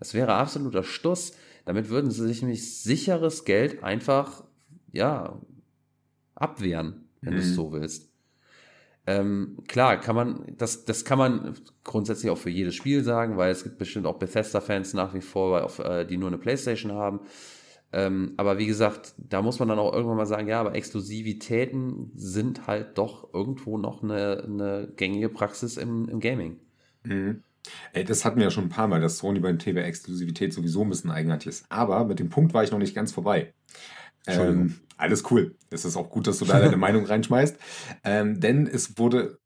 Es 0.00 0.14
wäre 0.14 0.34
absoluter 0.34 0.82
Stuss. 0.82 1.32
Damit 1.64 1.90
würden 1.90 2.10
sie 2.10 2.26
sich 2.26 2.42
nämlich 2.42 2.82
sicheres 2.82 3.44
Geld 3.44 3.84
einfach, 3.84 4.44
ja, 4.90 5.38
abwehren, 6.34 7.08
wenn 7.20 7.34
mhm. 7.34 7.36
du 7.36 7.42
es 7.42 7.54
so 7.54 7.72
willst. 7.72 8.10
Ähm, 9.06 9.58
klar, 9.68 10.00
kann 10.00 10.14
man, 10.14 10.44
das, 10.56 10.84
das 10.84 11.04
kann 11.04 11.18
man 11.18 11.54
grundsätzlich 11.84 12.30
auch 12.30 12.38
für 12.38 12.50
jedes 12.50 12.74
Spiel 12.74 13.02
sagen, 13.02 13.36
weil 13.36 13.50
es 13.50 13.64
gibt 13.64 13.78
bestimmt 13.78 14.06
auch 14.06 14.18
Bethesda-Fans 14.18 14.94
nach 14.94 15.12
wie 15.12 15.20
vor, 15.20 15.64
auf, 15.64 15.78
äh, 15.80 16.04
die 16.04 16.16
nur 16.16 16.28
eine 16.28 16.38
Playstation 16.38 16.92
haben. 16.92 17.20
Ähm, 17.92 18.32
aber 18.38 18.58
wie 18.58 18.66
gesagt, 18.66 19.14
da 19.18 19.42
muss 19.42 19.58
man 19.58 19.68
dann 19.68 19.78
auch 19.78 19.92
irgendwann 19.92 20.16
mal 20.16 20.26
sagen, 20.26 20.48
ja, 20.48 20.60
aber 20.60 20.74
Exklusivitäten 20.74 22.10
sind 22.14 22.66
halt 22.66 22.96
doch 22.96 23.32
irgendwo 23.34 23.76
noch 23.76 24.02
eine, 24.02 24.44
eine 24.44 24.92
gängige 24.96 25.28
Praxis 25.28 25.76
im, 25.76 26.08
im 26.08 26.20
Gaming. 26.20 26.58
Mhm. 27.04 27.42
Ey, 27.92 28.04
das 28.04 28.24
hatten 28.24 28.38
wir 28.38 28.44
ja 28.44 28.50
schon 28.50 28.64
ein 28.64 28.70
paar 28.70 28.88
Mal, 28.88 29.00
dass 29.00 29.18
Sony 29.18 29.40
beim 29.40 29.58
Thema 29.58 29.82
Exklusivität 29.82 30.52
sowieso 30.52 30.82
ein 30.82 30.88
bisschen 30.88 31.10
eigenartig 31.10 31.48
ist. 31.48 31.66
Aber 31.68 32.04
mit 32.04 32.18
dem 32.18 32.28
Punkt 32.28 32.54
war 32.54 32.64
ich 32.64 32.72
noch 32.72 32.78
nicht 32.78 32.94
ganz 32.94 33.12
vorbei. 33.12 33.52
Ähm, 34.26 34.80
alles 34.96 35.30
cool. 35.30 35.54
Es 35.70 35.84
ist 35.84 35.96
auch 35.96 36.10
gut, 36.10 36.26
dass 36.26 36.38
du 36.38 36.44
da 36.44 36.58
deine 36.60 36.76
Meinung 36.78 37.04
reinschmeißt. 37.04 37.56
Ähm, 38.04 38.40
denn 38.40 38.66
es 38.66 38.98
wurde, 38.98 39.38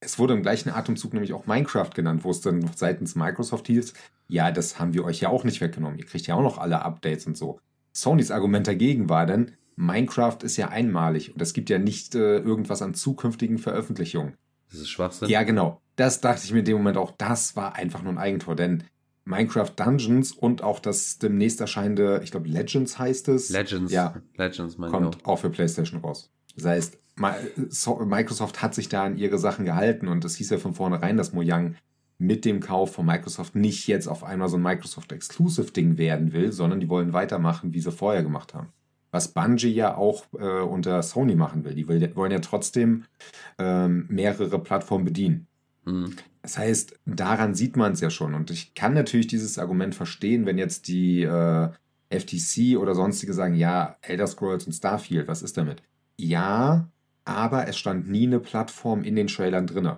es 0.00 0.18
wurde 0.18 0.34
im 0.34 0.42
gleichen 0.42 0.70
Atemzug 0.70 1.12
nämlich 1.12 1.32
auch 1.32 1.46
Minecraft 1.46 1.90
genannt, 1.94 2.24
wo 2.24 2.30
es 2.30 2.40
dann 2.40 2.70
seitens 2.74 3.14
Microsoft 3.14 3.66
hieß, 3.66 3.94
ja, 4.28 4.52
das 4.52 4.78
haben 4.78 4.94
wir 4.94 5.04
euch 5.04 5.20
ja 5.20 5.28
auch 5.28 5.44
nicht 5.44 5.60
weggenommen. 5.60 5.98
Ihr 5.98 6.06
kriegt 6.06 6.26
ja 6.26 6.34
auch 6.34 6.42
noch 6.42 6.58
alle 6.58 6.82
Updates 6.82 7.26
und 7.26 7.36
so. 7.36 7.60
Sonys 7.92 8.30
Argument 8.30 8.66
dagegen 8.66 9.08
war 9.08 9.26
dann, 9.26 9.52
Minecraft 9.76 10.38
ist 10.42 10.56
ja 10.56 10.68
einmalig 10.68 11.32
und 11.32 11.40
es 11.40 11.52
gibt 11.52 11.70
ja 11.70 11.78
nicht 11.78 12.14
äh, 12.14 12.38
irgendwas 12.38 12.82
an 12.82 12.94
zukünftigen 12.94 13.58
Veröffentlichungen. 13.58 14.34
Das 14.70 14.78
ist 14.78 14.90
Schwachsinn. 14.90 15.28
Ja, 15.28 15.42
genau. 15.42 15.80
Das 15.96 16.20
dachte 16.20 16.42
ich 16.44 16.52
mir 16.52 16.60
in 16.60 16.64
dem 16.64 16.76
Moment 16.76 16.96
auch, 16.96 17.12
das 17.16 17.56
war 17.56 17.76
einfach 17.76 18.02
nur 18.02 18.12
ein 18.12 18.18
Eigentor, 18.18 18.54
denn 18.56 18.84
Minecraft 19.24 19.70
Dungeons 19.76 20.32
und 20.32 20.62
auch 20.62 20.80
das 20.80 21.18
demnächst 21.18 21.60
erscheinende, 21.60 22.20
ich 22.22 22.30
glaube 22.30 22.48
Legends 22.48 22.98
heißt 22.98 23.28
es. 23.28 23.50
Legends. 23.50 23.92
Ja. 23.92 24.14
Legends, 24.36 24.78
mein 24.78 24.90
Kommt 24.90 25.24
auch 25.24 25.38
für 25.38 25.50
PlayStation 25.50 26.00
raus. 26.00 26.30
Das 26.56 26.64
heißt, 26.66 26.98
Microsoft 27.16 28.62
hat 28.62 28.74
sich 28.74 28.88
da 28.88 29.04
an 29.04 29.16
ihre 29.16 29.38
Sachen 29.38 29.64
gehalten 29.64 30.08
und 30.08 30.24
es 30.24 30.36
hieß 30.36 30.50
ja 30.50 30.58
von 30.58 30.74
vornherein, 30.74 31.16
dass 31.16 31.32
Mojang 31.32 31.76
mit 32.20 32.44
dem 32.44 32.60
Kauf 32.60 32.92
von 32.92 33.06
Microsoft 33.06 33.54
nicht 33.54 33.86
jetzt 33.86 34.06
auf 34.06 34.22
einmal 34.22 34.50
so 34.50 34.58
ein 34.58 34.62
Microsoft 34.62 35.10
Exclusive 35.10 35.72
Ding 35.72 35.96
werden 35.96 36.34
will, 36.34 36.52
sondern 36.52 36.78
die 36.78 36.90
wollen 36.90 37.14
weitermachen, 37.14 37.72
wie 37.72 37.80
sie 37.80 37.90
vorher 37.90 38.22
gemacht 38.22 38.52
haben. 38.52 38.68
Was 39.10 39.28
Bungie 39.28 39.72
ja 39.72 39.96
auch 39.96 40.26
äh, 40.38 40.60
unter 40.60 41.02
Sony 41.02 41.34
machen 41.34 41.64
will. 41.64 41.74
Die 41.74 41.88
will, 41.88 42.14
wollen 42.14 42.30
ja 42.30 42.40
trotzdem 42.40 43.04
ähm, 43.58 44.04
mehrere 44.10 44.58
Plattformen 44.58 45.06
bedienen. 45.06 45.46
Mhm. 45.86 46.14
Das 46.42 46.58
heißt, 46.58 47.00
daran 47.06 47.54
sieht 47.54 47.76
man 47.76 47.92
es 47.92 48.00
ja 48.00 48.10
schon. 48.10 48.34
Und 48.34 48.50
ich 48.50 48.74
kann 48.74 48.92
natürlich 48.92 49.26
dieses 49.26 49.58
Argument 49.58 49.94
verstehen, 49.94 50.44
wenn 50.44 50.58
jetzt 50.58 50.88
die 50.88 51.22
äh, 51.22 51.70
FTC 52.10 52.76
oder 52.78 52.94
sonstige 52.94 53.32
sagen, 53.32 53.54
ja, 53.54 53.96
Elder 54.02 54.26
Scrolls 54.26 54.66
und 54.66 54.72
Starfield, 54.72 55.26
was 55.26 55.40
ist 55.40 55.56
damit? 55.56 55.82
Ja, 56.18 56.86
aber 57.24 57.66
es 57.66 57.78
stand 57.78 58.10
nie 58.10 58.26
eine 58.26 58.40
Plattform 58.40 59.04
in 59.04 59.16
den 59.16 59.28
Trailern 59.28 59.66
drin. 59.66 59.90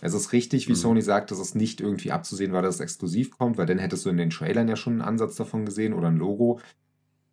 Es 0.00 0.14
ist 0.14 0.32
richtig, 0.32 0.68
wie 0.68 0.72
mhm. 0.72 0.76
Sony 0.76 1.02
sagt, 1.02 1.30
dass 1.30 1.38
es 1.38 1.54
nicht 1.54 1.80
irgendwie 1.80 2.12
abzusehen 2.12 2.52
war, 2.52 2.62
dass 2.62 2.76
es 2.76 2.80
exklusiv 2.80 3.30
kommt, 3.30 3.58
weil 3.58 3.66
dann 3.66 3.78
hättest 3.78 4.04
du 4.04 4.10
in 4.10 4.16
den 4.16 4.30
Trailern 4.30 4.68
ja 4.68 4.76
schon 4.76 4.94
einen 4.94 5.02
Ansatz 5.02 5.36
davon 5.36 5.64
gesehen 5.64 5.92
oder 5.92 6.08
ein 6.08 6.16
Logo. 6.16 6.60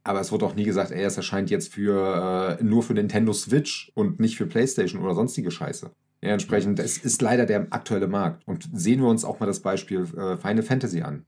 Aber 0.04 0.19
es 0.19 0.32
wurde 0.32 0.45
auch 0.45 0.56
nie 0.56 0.63
gesagt, 0.63 0.91
ey, 0.91 1.04
es 1.04 1.17
erscheint 1.17 1.50
jetzt 1.50 1.74
für 1.74 2.58
äh, 2.60 2.63
nur 2.63 2.82
für 2.82 2.93
Nintendo 2.93 3.34
Switch 3.34 3.91
und 3.93 4.19
nicht 4.19 4.38
für 4.38 4.47
PlayStation 4.47 5.02
oder 5.02 5.13
sonstige 5.13 5.52
Scheiße. 5.52 5.91
Ja, 6.21 6.30
entsprechend, 6.30 6.80
es 6.80 6.97
ist 6.97 7.21
leider 7.21 7.45
der 7.45 7.67
aktuelle 7.71 8.08
Markt. 8.08 8.47
Und 8.47 8.69
sehen 8.74 9.02
wir 9.02 9.08
uns 9.08 9.26
auch 9.26 9.39
mal 9.39 9.47
das 9.47 9.60
Beispiel 9.60 10.02
äh, 10.02 10.38
Final 10.38 10.63
Fantasy 10.63 11.02
an. 11.02 11.26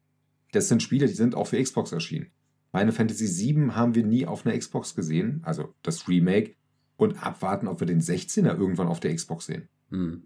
Das 0.51 0.67
sind 0.67 0.83
Spiele, 0.83 1.07
die 1.07 1.13
sind 1.13 1.35
auch 1.35 1.47
für 1.47 1.61
Xbox 1.61 1.91
erschienen. 1.91 2.27
Final 2.71 2.91
Fantasy 2.91 3.27
VII 3.27 3.71
haben 3.71 3.95
wir 3.95 4.03
nie 4.03 4.25
auf 4.25 4.45
einer 4.45 4.57
Xbox 4.57 4.95
gesehen, 4.95 5.41
also 5.43 5.73
das 5.83 6.07
Remake, 6.07 6.55
und 6.95 7.23
abwarten, 7.23 7.67
ob 7.67 7.79
wir 7.79 7.87
den 7.87 8.01
16er 8.01 8.57
irgendwann 8.57 8.87
auf 8.87 8.99
der 8.99 9.13
Xbox 9.15 9.47
sehen. 9.47 9.67
Hm. 9.89 10.23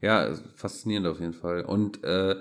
Ja, 0.00 0.34
faszinierend 0.54 1.06
auf 1.06 1.20
jeden 1.20 1.32
Fall. 1.32 1.64
Und 1.64 2.02
äh, 2.04 2.36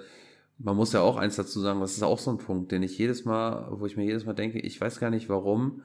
man 0.58 0.76
muss 0.76 0.94
ja 0.94 1.02
auch 1.02 1.18
eins 1.18 1.36
dazu 1.36 1.60
sagen, 1.60 1.80
das 1.80 1.94
ist 1.94 2.04
auch 2.04 2.20
so 2.20 2.32
ein 2.32 2.38
Punkt, 2.38 2.72
den 2.72 2.84
ich 2.84 2.98
jedes 2.98 3.26
Mal, 3.26 3.68
wo 3.72 3.86
ich 3.86 3.98
mir 3.98 4.06
jedes 4.06 4.26
Mal 4.26 4.34
denke, 4.34 4.60
ich 4.60 4.80
weiß 4.80 5.00
gar 5.00 5.10
nicht 5.10 5.30
warum, 5.30 5.84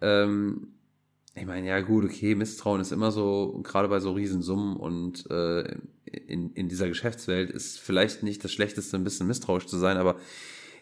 ähm, 0.00 0.68
ich 1.36 1.46
meine, 1.46 1.66
ja 1.66 1.80
gut, 1.80 2.04
okay, 2.04 2.36
Misstrauen 2.36 2.80
ist 2.80 2.92
immer 2.92 3.10
so, 3.10 3.60
gerade 3.64 3.88
bei 3.88 3.98
so 3.98 4.12
Riesensummen 4.12 4.76
und 4.76 5.28
äh, 5.30 5.78
in, 6.04 6.52
in 6.52 6.68
dieser 6.68 6.86
Geschäftswelt 6.86 7.50
ist 7.50 7.80
vielleicht 7.80 8.22
nicht 8.22 8.44
das 8.44 8.52
Schlechteste, 8.52 8.96
ein 8.96 9.04
bisschen 9.04 9.26
misstrauisch 9.26 9.66
zu 9.66 9.76
sein, 9.76 9.96
aber 9.96 10.16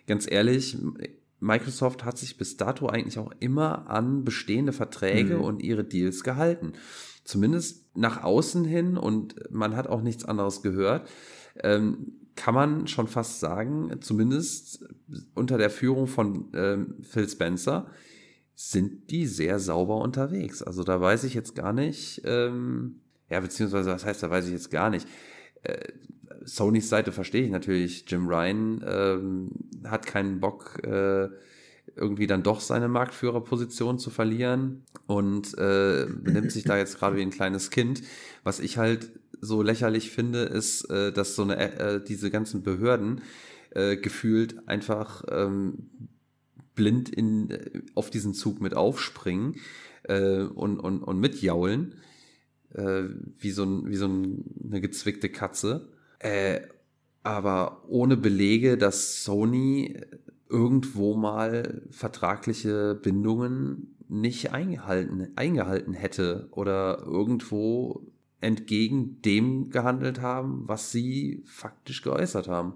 ganz 0.06 0.30
ehrlich, 0.30 0.76
Microsoft 1.40 2.04
hat 2.04 2.18
sich 2.18 2.36
bis 2.36 2.58
dato 2.58 2.86
eigentlich 2.86 3.18
auch 3.18 3.32
immer 3.40 3.88
an 3.88 4.24
bestehende 4.24 4.72
Verträge 4.72 5.36
mhm. 5.38 5.44
und 5.44 5.62
ihre 5.62 5.84
Deals 5.84 6.22
gehalten. 6.22 6.74
Zumindest 7.24 7.96
nach 7.96 8.22
außen 8.22 8.64
hin 8.64 8.96
und 8.96 9.34
man 9.50 9.76
hat 9.76 9.86
auch 9.86 10.02
nichts 10.02 10.24
anderes 10.24 10.62
gehört. 10.62 11.08
Ähm, 11.62 12.18
kann 12.34 12.54
man 12.54 12.86
schon 12.86 13.08
fast 13.08 13.40
sagen, 13.40 14.00
zumindest 14.00 14.84
unter 15.34 15.58
der 15.58 15.70
Führung 15.70 16.06
von 16.06 16.48
ähm, 16.54 16.96
Phil 17.02 17.28
Spencer, 17.28 17.86
sind 18.54 19.10
die 19.10 19.26
sehr 19.26 19.58
sauber 19.58 19.96
unterwegs. 19.96 20.62
Also 20.62 20.84
da 20.84 21.00
weiß 21.00 21.24
ich 21.24 21.34
jetzt 21.34 21.54
gar 21.54 21.72
nicht, 21.72 22.22
ähm, 22.24 23.00
ja, 23.28 23.40
beziehungsweise 23.40 23.90
was 23.90 24.04
heißt, 24.04 24.22
da 24.22 24.30
weiß 24.30 24.46
ich 24.46 24.52
jetzt 24.52 24.70
gar 24.70 24.90
nicht. 24.90 25.06
Äh, 25.62 25.88
Sonys 26.44 26.88
Seite 26.88 27.12
verstehe 27.12 27.44
ich 27.44 27.50
natürlich. 27.50 28.04
Jim 28.08 28.28
Ryan 28.28 28.84
ähm, 28.86 29.50
hat 29.84 30.06
keinen 30.06 30.40
Bock, 30.40 30.80
äh, 30.84 31.28
irgendwie 31.96 32.26
dann 32.26 32.42
doch 32.42 32.60
seine 32.60 32.88
Marktführerposition 32.88 33.98
zu 33.98 34.10
verlieren 34.10 34.84
und 35.06 35.56
äh, 35.58 36.06
benimmt 36.06 36.52
sich 36.52 36.64
da 36.64 36.76
jetzt 36.76 36.98
gerade 36.98 37.16
wie 37.16 37.22
ein 37.22 37.30
kleines 37.30 37.70
Kind. 37.70 38.02
Was 38.44 38.60
ich 38.60 38.78
halt 38.78 39.10
so 39.40 39.62
lächerlich 39.62 40.10
finde, 40.10 40.42
ist, 40.42 40.88
äh, 40.90 41.12
dass 41.12 41.34
so 41.34 41.42
eine 41.42 41.56
äh, 41.78 42.02
diese 42.02 42.30
ganzen 42.30 42.62
Behörden 42.62 43.22
äh, 43.70 43.96
gefühlt 43.96 44.68
einfach 44.68 45.24
ähm, 45.28 45.90
blind 46.74 47.08
in, 47.08 47.50
äh, 47.50 47.82
auf 47.94 48.10
diesen 48.10 48.34
Zug 48.34 48.60
mit 48.60 48.74
aufspringen 48.74 49.56
äh, 50.04 50.42
und, 50.42 50.78
und, 50.78 51.02
und 51.02 51.20
mitjaulen, 51.20 51.94
äh, 52.74 53.04
wie 53.38 53.50
so, 53.50 53.64
ein, 53.64 53.88
wie 53.88 53.96
so 53.96 54.06
ein, 54.06 54.44
eine 54.64 54.80
gezwickte 54.80 55.28
Katze. 55.28 55.88
Äh, 56.18 56.60
aber 57.22 57.82
ohne 57.88 58.16
Belege, 58.16 58.76
dass 58.76 59.24
Sony 59.24 60.00
irgendwo 60.48 61.16
mal 61.16 61.82
vertragliche 61.90 62.94
Bindungen 62.94 63.96
nicht 64.08 64.52
eingehalten, 64.52 65.28
eingehalten 65.36 65.94
hätte 65.94 66.48
oder 66.50 67.02
irgendwo 67.04 68.06
entgegen 68.40 69.22
dem 69.22 69.70
gehandelt 69.70 70.20
haben, 70.20 70.64
was 70.66 70.92
sie 70.92 71.42
faktisch 71.46 72.02
geäußert 72.02 72.48
haben. 72.48 72.74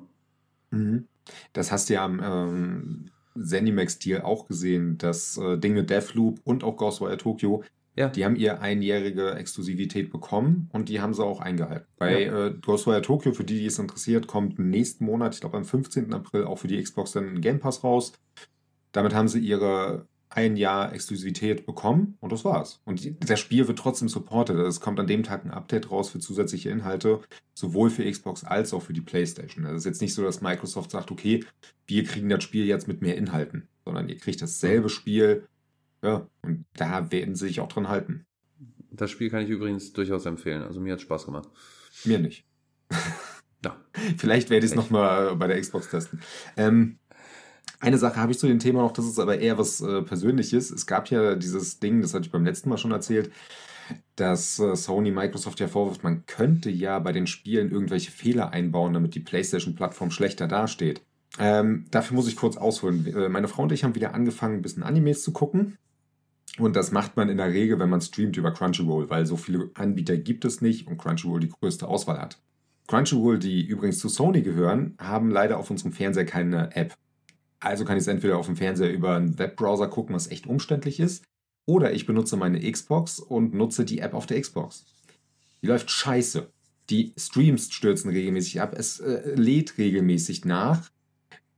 Mhm. 0.71 1.07
Das 1.53 1.73
hast 1.73 1.91
du 1.91 1.95
ja 1.95 2.05
am 2.05 2.21
ähm, 2.23 3.11
Zenimax-Deal 3.39 4.23
auch 4.23 4.47
gesehen, 4.47 4.97
das 4.97 5.37
äh, 5.37 5.59
Ding 5.59 5.75
mit 5.75 5.91
Deathloop 5.91 6.41
und 6.45 6.65
auch 6.65 6.77
Ghostwire 6.77 7.19
Tokyo, 7.19 7.65
ja. 7.97 8.09
die 8.09 8.25
haben 8.25 8.37
ihr 8.37 8.61
einjährige 8.61 9.35
Exklusivität 9.35 10.11
bekommen 10.11 10.69
und 10.73 10.89
die 10.89 11.01
haben 11.01 11.15
sie 11.15 11.25
auch 11.25 11.41
eingehalten. 11.41 11.87
Bei 11.99 12.25
ja. 12.25 12.47
äh, 12.47 12.55
Ghostwire 12.55 13.03
Tokyo, 13.03 13.33
für 13.33 13.45
die, 13.45 13.59
die 13.59 13.67
es 13.67 13.79
interessiert, 13.79 14.27
kommt 14.27 14.59
nächsten 14.59 15.05
Monat, 15.05 15.35
ich 15.35 15.41
glaube 15.41 15.57
am 15.57 15.65
15. 15.65 16.13
April, 16.13 16.45
auch 16.45 16.59
für 16.59 16.69
die 16.69 16.81
Xbox 16.83 17.13
dann 17.13 17.29
ein 17.29 17.41
Game 17.41 17.59
Pass 17.59 17.83
raus. 17.83 18.13
Damit 18.93 19.15
haben 19.15 19.29
sie 19.29 19.41
ihre 19.41 20.07
ein 20.29 20.57
Jahr 20.57 20.93
Exklusivität 20.93 21.65
bekommen 21.67 22.19
und 22.21 22.33
das 22.33 22.45
war's. 22.45 22.81
Und 22.85 23.03
die, 23.03 23.19
das 23.19 23.41
Spiel 23.41 23.67
wird 23.69 23.79
trotzdem 23.79 24.09
supported. 24.09 24.57
Also 24.57 24.69
es 24.69 24.81
kommt 24.81 25.01
an 25.01 25.07
dem 25.07 25.23
Tag 25.23 25.45
ein 25.45 25.51
Update 25.51 25.91
raus 25.91 26.11
für 26.11 26.19
zusätzliche 26.19 26.69
Inhalte, 26.69 27.21
sowohl 27.55 27.91
für 27.91 28.09
Xbox 28.11 28.45
als 28.45 28.75
auch 28.75 28.83
für 28.83 28.93
die 28.93 29.01
PlayStation. 29.01 29.65
Also 29.65 29.77
es 29.77 29.83
ist 29.83 29.87
jetzt 29.87 30.03
nicht 30.03 30.15
so, 30.15 30.23
dass 30.23 30.43
Microsoft 30.43 30.91
sagt, 30.91 31.11
okay, 31.11 31.45
wir 31.87 32.05
kriegen 32.05 32.29
das 32.29 32.43
Spiel 32.43 32.67
jetzt 32.67 32.89
mit 32.89 33.03
mehr 33.03 33.17
Inhalten, 33.17 33.69
sondern 33.85 34.09
ihr 34.09 34.19
kriegt 34.19 34.43
dasselbe 34.43 34.89
Spiel. 34.89 35.47
Ja, 36.03 36.29
und 36.43 36.65
da 36.75 37.11
werden 37.11 37.35
sie 37.35 37.49
sich 37.49 37.61
auch 37.61 37.69
dran 37.69 37.89
halten. 37.89 38.27
Das 38.91 39.11
Spiel 39.11 39.31
kann 39.31 39.43
ich 39.43 39.51
übrigens 39.51 39.93
durchaus 39.93 40.27
empfehlen. 40.27 40.63
Also 40.63 40.81
mir 40.81 40.95
hat 40.95 41.01
Spaß 41.01 41.27
gemacht. 41.27 41.49
Mir 42.05 42.19
nicht. 42.19 42.47
ja. 43.65 43.77
Vielleicht 44.17 44.51
werde 44.51 44.67
ich 44.67 44.73
es 44.73 44.77
nochmal 44.77 45.37
bei 45.37 45.47
der 45.47 45.61
Xbox 45.61 45.91
testen. 45.91 46.21
Ähm, 46.57 46.99
eine 47.81 47.99
Sache 47.99 48.17
habe 48.17 48.33
ich 48.33 48.39
zu 48.39 48.47
dem 48.47 48.59
Thema 48.59 48.83
noch, 48.83 48.93
das 48.93 49.07
ist 49.07 49.19
aber 49.19 49.39
eher 49.39 49.59
was 49.59 49.81
äh, 49.81 50.03
Persönliches. 50.03 50.71
Es 50.71 50.87
gab 50.87 51.11
ja 51.11 51.35
dieses 51.35 51.79
Ding, 51.79 52.01
das 52.01 52.15
hatte 52.15 52.27
ich 52.27 52.33
beim 52.33 52.45
letzten 52.45 52.71
Mal 52.71 52.79
schon 52.79 52.93
erzählt, 52.93 53.31
dass 54.17 54.59
äh, 54.59 54.75
Sony 54.75 55.11
Microsoft 55.11 55.61
ja 55.61 55.69
vorwirft, 55.69 56.03
man 56.03 56.25
könnte 56.27 56.71
ja 56.71 56.99
bei 56.99 57.13
den 57.13 57.27
Spielen 57.27 57.71
irgendwelche 57.71 58.11
Fehler 58.11 58.51
einbauen, 58.51 58.95
damit 58.95 59.15
die 59.15 59.21
PlayStation-Plattform 59.21 60.11
schlechter 60.11 60.49
dasteht. 60.49 61.03
Ähm, 61.39 61.87
dafür 61.91 62.15
muss 62.15 62.29
ich 62.29 62.37
kurz 62.37 62.57
ausholen. 62.57 63.07
Äh, 63.07 63.29
meine 63.29 63.49
Frau 63.49 63.63
und 63.63 63.73
ich 63.73 63.85
haben 63.85 63.95
wieder 63.95 64.15
angefangen, 64.15 64.57
ein 64.57 64.63
bisschen 64.63 64.83
Animes 64.83 65.23
zu 65.23 65.33
gucken. 65.33 65.79
Und 66.59 66.75
das 66.77 66.91
macht 66.91 67.17
man 67.17 67.29
in 67.29 67.37
der 67.37 67.53
Regel, 67.53 67.79
wenn 67.79 67.91
man 67.91 68.01
streamt 68.01 68.37
über 68.37 68.53
Crunchyroll, 68.53 69.11
weil 69.11 69.27
so 69.27 69.37
viele 69.37 69.71
Anbieter 69.75 70.17
gibt 70.17 70.45
es 70.45 70.63
nicht 70.63 70.87
und 70.87 70.97
Crunchyroll 70.97 71.41
die 71.41 71.51
größte 71.51 71.87
Auswahl 71.87 72.19
hat. 72.19 72.39
Crunchyroll, 72.87 73.39
die 73.39 73.67
übrigens 73.67 73.99
zu 73.99 74.09
Sony 74.09 74.43
gehören, 74.43 74.95
haben 74.99 75.31
leider 75.31 75.59
auf 75.59 75.71
unserem 75.71 75.93
Fernseher 75.93 76.25
keine 76.25 76.75
App. 76.75 76.95
Also 77.61 77.85
kann 77.85 77.97
ich 77.97 78.03
es 78.03 78.09
entweder 78.09 78.39
auf 78.39 78.47
dem 78.47 78.57
Fernseher 78.57 78.93
über 78.93 79.17
einen 79.17 79.39
Webbrowser 79.39 79.89
gucken, 79.89 80.15
was 80.15 80.31
echt 80.31 80.47
umständlich 80.47 81.01
ist, 81.01 81.25
oder 81.67 81.93
ich 81.93 82.07
benutze 82.07 82.37
meine 82.37 82.71
Xbox 82.71 83.19
und 83.19 83.55
nutze 83.55 83.85
die 83.85 83.99
App 83.99 84.15
auf 84.15 84.27
der 84.27 84.41
Xbox. 84.41 84.87
Die 85.63 85.67
läuft 85.67 85.91
scheiße. 85.91 86.49
Die 86.91 87.13
Streams 87.19 87.73
stürzen 87.73 88.11
regelmäßig 88.11 88.61
ab. 88.61 88.75
Es 88.77 89.01
äh, 89.01 89.35
lädt 89.35 89.77
regelmäßig 89.77 90.45
nach, 90.45 90.91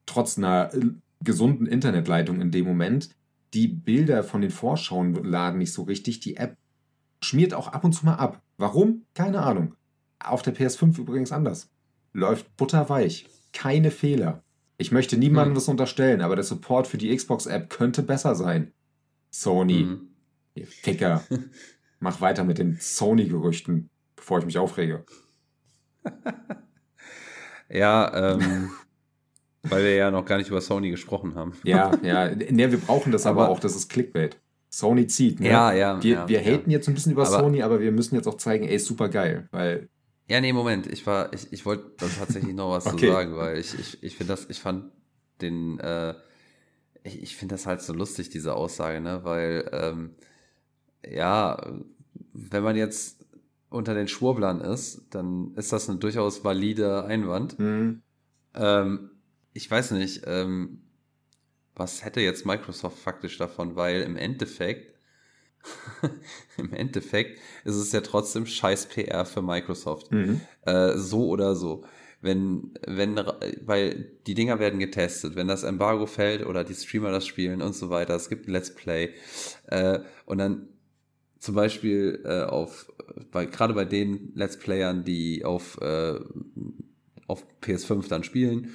trotz 0.09 0.38
einer 0.38 0.75
äh, 0.75 0.87
gesunden 1.23 1.66
Internetleitung 1.66 2.40
in 2.40 2.51
dem 2.51 2.64
Moment. 2.66 3.11
Die 3.55 3.68
Bilder 3.68 4.23
von 4.25 4.40
den 4.40 4.51
Vorschauen 4.51 5.14
laden 5.25 5.59
nicht 5.59 5.73
so 5.73 5.83
richtig. 5.83 6.21
Die 6.21 6.37
App 6.37 6.57
schmiert 7.21 7.55
auch 7.55 7.68
ab 7.68 7.85
und 7.85 7.92
zu 7.92 8.05
mal 8.05 8.14
ab. 8.14 8.42
Warum? 8.57 9.05
Keine 9.14 9.42
Ahnung. 9.42 9.75
Auf 10.18 10.42
der 10.42 10.55
PS5 10.55 10.99
übrigens 10.99 11.33
anders. 11.33 11.71
Läuft 12.12 12.57
butterweich. 12.57 13.27
Keine 13.53 13.90
Fehler. 13.90 14.42
Ich 14.77 14.92
möchte 14.92 15.16
niemandem 15.16 15.55
das 15.55 15.68
unterstellen, 15.68 16.21
aber 16.21 16.37
der 16.37 16.44
Support 16.44 16.87
für 16.87 16.99
die 16.99 17.14
Xbox-App 17.14 17.71
könnte 17.71 18.03
besser 18.03 18.35
sein. 18.35 18.73
Sony, 19.31 19.85
mhm. 19.85 20.09
ihr 20.55 20.66
Ficker. 20.66 21.25
Mach 22.01 22.21
weiter 22.21 22.44
mit 22.44 22.59
den 22.59 22.77
Sony-Gerüchten, 22.81 23.90
bevor 24.14 24.38
ich 24.38 24.47
mich 24.47 24.59
aufrege. 24.59 25.05
ja, 27.68 28.35
ähm, 28.35 28.71
weil 29.69 29.85
wir 29.85 29.95
ja 29.95 30.11
noch 30.11 30.25
gar 30.25 30.39
nicht 30.39 30.49
über 30.49 30.61
Sony 30.61 30.91
gesprochen 30.91 31.35
haben. 31.35 31.53
ja, 31.65 31.93
ja. 32.03 32.29
Ne, 32.35 32.71
wir 32.71 32.79
brauchen 32.79 33.13
das 33.13 33.27
aber, 33.27 33.45
aber, 33.45 33.53
auch, 33.53 33.61
das 33.61 33.77
ist 33.77 33.89
Clickbait. 33.89 34.37
Sony 34.71 35.07
zieht. 35.07 35.41
Ne? 35.41 35.49
Ja, 35.49 35.73
ja. 35.73 36.03
Wir, 36.03 36.15
ja, 36.15 36.29
wir 36.29 36.41
haten 36.41 36.71
ja. 36.71 36.77
jetzt 36.77 36.89
ein 36.89 36.95
bisschen 36.95 37.13
über 37.13 37.27
aber, 37.27 37.39
Sony, 37.39 37.63
aber 37.63 37.81
wir 37.81 37.93
müssen 37.93 38.15
jetzt 38.17 38.27
auch 38.27 38.37
zeigen, 38.37 38.67
ey, 38.67 38.77
ist 38.77 38.87
super 38.87 39.09
geil, 39.09 39.49
weil 39.51 39.89
ja, 40.29 40.43
nee, 40.43 40.53
Moment. 40.53 40.87
Ich 40.87 41.07
war, 41.07 41.33
ich, 41.33 41.53
ich 41.53 41.65
wollte 41.65 41.97
tatsächlich 41.97 42.55
noch 42.55 42.71
was 42.71 42.87
okay. 42.87 43.07
zu 43.07 43.13
sagen, 43.13 43.37
weil 43.37 43.59
ich, 43.59 43.79
ich, 43.79 44.03
ich 44.03 44.17
finde 44.17 44.35
das, 44.35 44.47
ich 44.51 44.61
fand 44.61 44.93
den, 45.41 45.81
äh, 45.81 46.15
ich, 47.03 47.23
ich 47.23 47.37
finde 47.37 47.55
das 47.55 47.67
halt 47.67 47.81
so 47.81 47.95
lustig, 47.95 48.29
diese 48.29 48.55
Aussage, 48.55 49.01
ne? 49.01 49.21
Weil, 49.25 49.69
ähm, 49.73 50.11
ja, 51.09 51.59
wenn 52.35 52.63
man 52.63 52.77
jetzt 52.77 53.25
unter 53.71 53.95
den 53.95 54.09
Schwurblern 54.09 54.61
ist, 54.61 55.07
dann 55.11 55.55
ist 55.57 55.73
das 55.73 55.89
ein 55.89 55.99
durchaus 55.99 56.45
valide 56.45 57.05
Einwand. 57.05 57.59
Mhm. 57.59 58.03
Ähm, 58.55 59.11
ich 59.53 59.71
weiß 59.71 59.93
nicht, 59.93 60.23
ähm, 60.27 60.83
was 61.75 62.05
hätte 62.05 62.21
jetzt 62.21 62.45
Microsoft 62.45 62.99
faktisch 62.99 63.39
davon, 63.39 63.77
weil 63.77 64.03
im 64.03 64.17
Endeffekt 64.17 64.99
Im 66.57 66.73
Endeffekt 66.73 67.39
ist 67.65 67.77
es 67.77 67.93
ja 67.93 68.01
trotzdem 68.01 68.47
scheiß 68.47 68.87
PR 68.87 69.25
für 69.25 69.43
Microsoft. 69.43 70.13
Mhm. 70.13 70.41
Äh, 70.65 70.97
so 70.97 71.29
oder 71.29 71.55
so. 71.55 71.85
Wenn, 72.21 72.75
wenn, 72.85 73.17
weil 73.65 74.11
die 74.27 74.35
Dinger 74.35 74.59
werden 74.59 74.81
getestet, 74.81 75.37
wenn 75.37 75.47
das 75.47 75.63
Embargo 75.63 76.07
fällt 76.07 76.45
oder 76.45 76.65
die 76.65 76.75
Streamer 76.75 77.13
das 77.13 77.27
spielen 77.27 77.63
und 77.63 77.77
so 77.77 77.91
weiter, 77.91 78.17
es 78.17 78.29
gibt 78.29 78.49
ein 78.49 78.53
Let's 78.53 78.75
Play 78.75 79.15
äh, 79.67 80.01
und 80.27 80.39
dann 80.39 80.69
zum 81.39 81.55
Beispiel 81.55 82.21
äh, 82.25 82.43
auf, 82.43 82.93
bei, 83.31 83.47
gerade 83.47 83.73
bei 83.73 83.85
den 83.85 84.33
Let's 84.35 84.59
Playern, 84.59 85.05
die 85.05 85.45
auf, 85.45 85.81
äh, 85.81 86.19
auf 87.29 87.47
PS5 87.63 88.09
dann 88.09 88.25
spielen, 88.25 88.73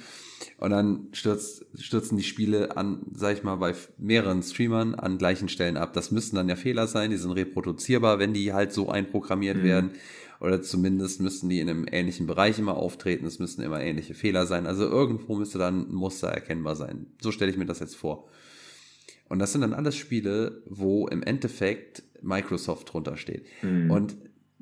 und 0.58 0.70
dann 0.70 1.08
stürzt, 1.12 1.66
stürzen 1.78 2.16
die 2.16 2.24
Spiele 2.24 2.76
an, 2.76 3.02
sag 3.14 3.36
ich 3.36 3.42
mal, 3.42 3.56
bei 3.56 3.74
mehreren 3.98 4.42
Streamern 4.42 4.94
an 4.94 5.18
gleichen 5.18 5.48
Stellen 5.48 5.76
ab. 5.76 5.92
Das 5.92 6.10
müssten 6.10 6.36
dann 6.36 6.48
ja 6.48 6.56
Fehler 6.56 6.86
sein, 6.86 7.10
die 7.10 7.16
sind 7.16 7.32
reproduzierbar, 7.32 8.18
wenn 8.18 8.34
die 8.34 8.52
halt 8.52 8.72
so 8.72 8.88
einprogrammiert 8.88 9.58
mhm. 9.58 9.64
werden. 9.64 9.90
Oder 10.40 10.62
zumindest 10.62 11.20
müssten 11.20 11.48
die 11.48 11.60
in 11.60 11.70
einem 11.70 11.86
ähnlichen 11.90 12.26
Bereich 12.26 12.58
immer 12.58 12.76
auftreten. 12.76 13.24
Es 13.24 13.38
müssten 13.38 13.62
immer 13.62 13.80
ähnliche 13.80 14.14
Fehler 14.14 14.46
sein. 14.46 14.66
Also 14.66 14.84
irgendwo 14.84 15.36
müsste 15.36 15.58
dann 15.58 15.88
ein 15.88 15.94
Muster 15.94 16.28
erkennbar 16.28 16.76
sein. 16.76 17.06
So 17.20 17.32
stelle 17.32 17.50
ich 17.50 17.56
mir 17.56 17.66
das 17.66 17.80
jetzt 17.80 17.96
vor. 17.96 18.28
Und 19.28 19.38
das 19.38 19.52
sind 19.52 19.62
dann 19.62 19.72
alles 19.72 19.96
Spiele, 19.96 20.62
wo 20.66 21.08
im 21.08 21.22
Endeffekt 21.22 22.02
Microsoft 22.20 22.92
drunter 22.92 23.16
steht. 23.16 23.46
Mhm. 23.62 23.90
Und 23.90 24.16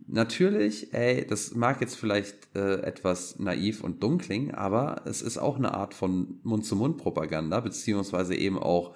natürlich, 0.06 0.92
ey, 0.94 1.26
das 1.26 1.54
mag 1.54 1.80
jetzt 1.80 1.96
vielleicht 1.96 2.54
äh, 2.54 2.80
etwas 2.82 3.38
naiv 3.38 3.82
und 3.82 4.02
dumm 4.02 4.18
klingen, 4.18 4.52
aber 4.52 5.02
es 5.04 5.22
ist 5.22 5.38
auch 5.38 5.56
eine 5.56 5.74
Art 5.74 5.94
von 5.94 6.40
Mund-zu-Mund-Propaganda, 6.42 7.60
beziehungsweise 7.60 8.34
eben 8.34 8.58
auch 8.58 8.94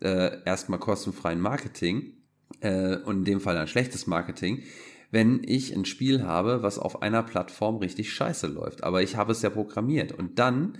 äh, 0.00 0.42
erstmal 0.44 0.78
kostenfreien 0.78 1.40
Marketing 1.40 2.14
äh, 2.60 2.96
und 2.96 3.18
in 3.18 3.24
dem 3.24 3.40
Fall 3.40 3.56
ein 3.56 3.68
schlechtes 3.68 4.06
Marketing, 4.06 4.62
wenn 5.10 5.42
ich 5.44 5.74
ein 5.74 5.84
Spiel 5.84 6.24
habe, 6.24 6.62
was 6.62 6.78
auf 6.78 7.02
einer 7.02 7.22
Plattform 7.22 7.76
richtig 7.76 8.12
scheiße 8.12 8.48
läuft. 8.48 8.82
Aber 8.82 9.02
ich 9.02 9.16
habe 9.16 9.32
es 9.32 9.42
ja 9.42 9.50
programmiert 9.50 10.12
und 10.12 10.38
dann 10.38 10.78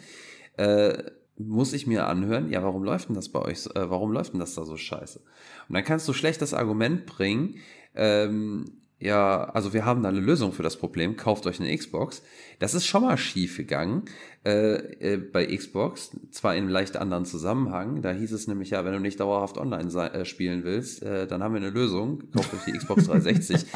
äh, 0.56 1.02
muss 1.36 1.72
ich 1.72 1.86
mir 1.86 2.06
anhören, 2.06 2.50
ja, 2.50 2.62
warum 2.62 2.84
läuft 2.84 3.08
denn 3.08 3.16
das 3.16 3.28
bei 3.28 3.40
euch, 3.40 3.66
äh, 3.74 3.90
warum 3.90 4.12
läuft 4.12 4.32
denn 4.32 4.40
das 4.40 4.54
da 4.54 4.64
so 4.64 4.76
scheiße? 4.76 5.20
Und 5.68 5.74
dann 5.74 5.84
kannst 5.84 6.06
du 6.08 6.12
schlecht 6.12 6.42
das 6.42 6.54
Argument 6.54 7.06
bringen, 7.06 7.56
ähm, 7.94 8.64
ja, 9.00 9.44
also 9.44 9.72
wir 9.72 9.84
haben 9.84 10.02
da 10.02 10.08
eine 10.08 10.20
Lösung 10.20 10.52
für 10.52 10.62
das 10.62 10.76
Problem, 10.76 11.16
kauft 11.16 11.46
euch 11.46 11.60
eine 11.60 11.76
Xbox. 11.76 12.22
Das 12.58 12.74
ist 12.74 12.86
schon 12.86 13.02
mal 13.02 13.18
schief 13.18 13.56
gegangen 13.56 14.04
äh, 14.44 14.76
äh, 14.76 15.16
bei 15.16 15.46
Xbox, 15.46 16.12
zwar 16.30 16.54
in 16.54 16.64
einem 16.64 16.72
leicht 16.72 16.96
anderen 16.96 17.26
Zusammenhang. 17.26 18.02
Da 18.02 18.12
hieß 18.12 18.32
es 18.32 18.46
nämlich 18.46 18.70
ja, 18.70 18.84
wenn 18.84 18.92
du 18.92 19.00
nicht 19.00 19.20
dauerhaft 19.20 19.58
online 19.58 19.90
äh, 20.12 20.24
spielen 20.24 20.64
willst, 20.64 21.02
äh, 21.02 21.26
dann 21.26 21.42
haben 21.42 21.54
wir 21.54 21.60
eine 21.60 21.70
Lösung, 21.70 22.30
kauft 22.32 22.54
euch 22.54 22.64
die 22.66 22.72
Xbox 22.72 23.04
360. 23.06 23.66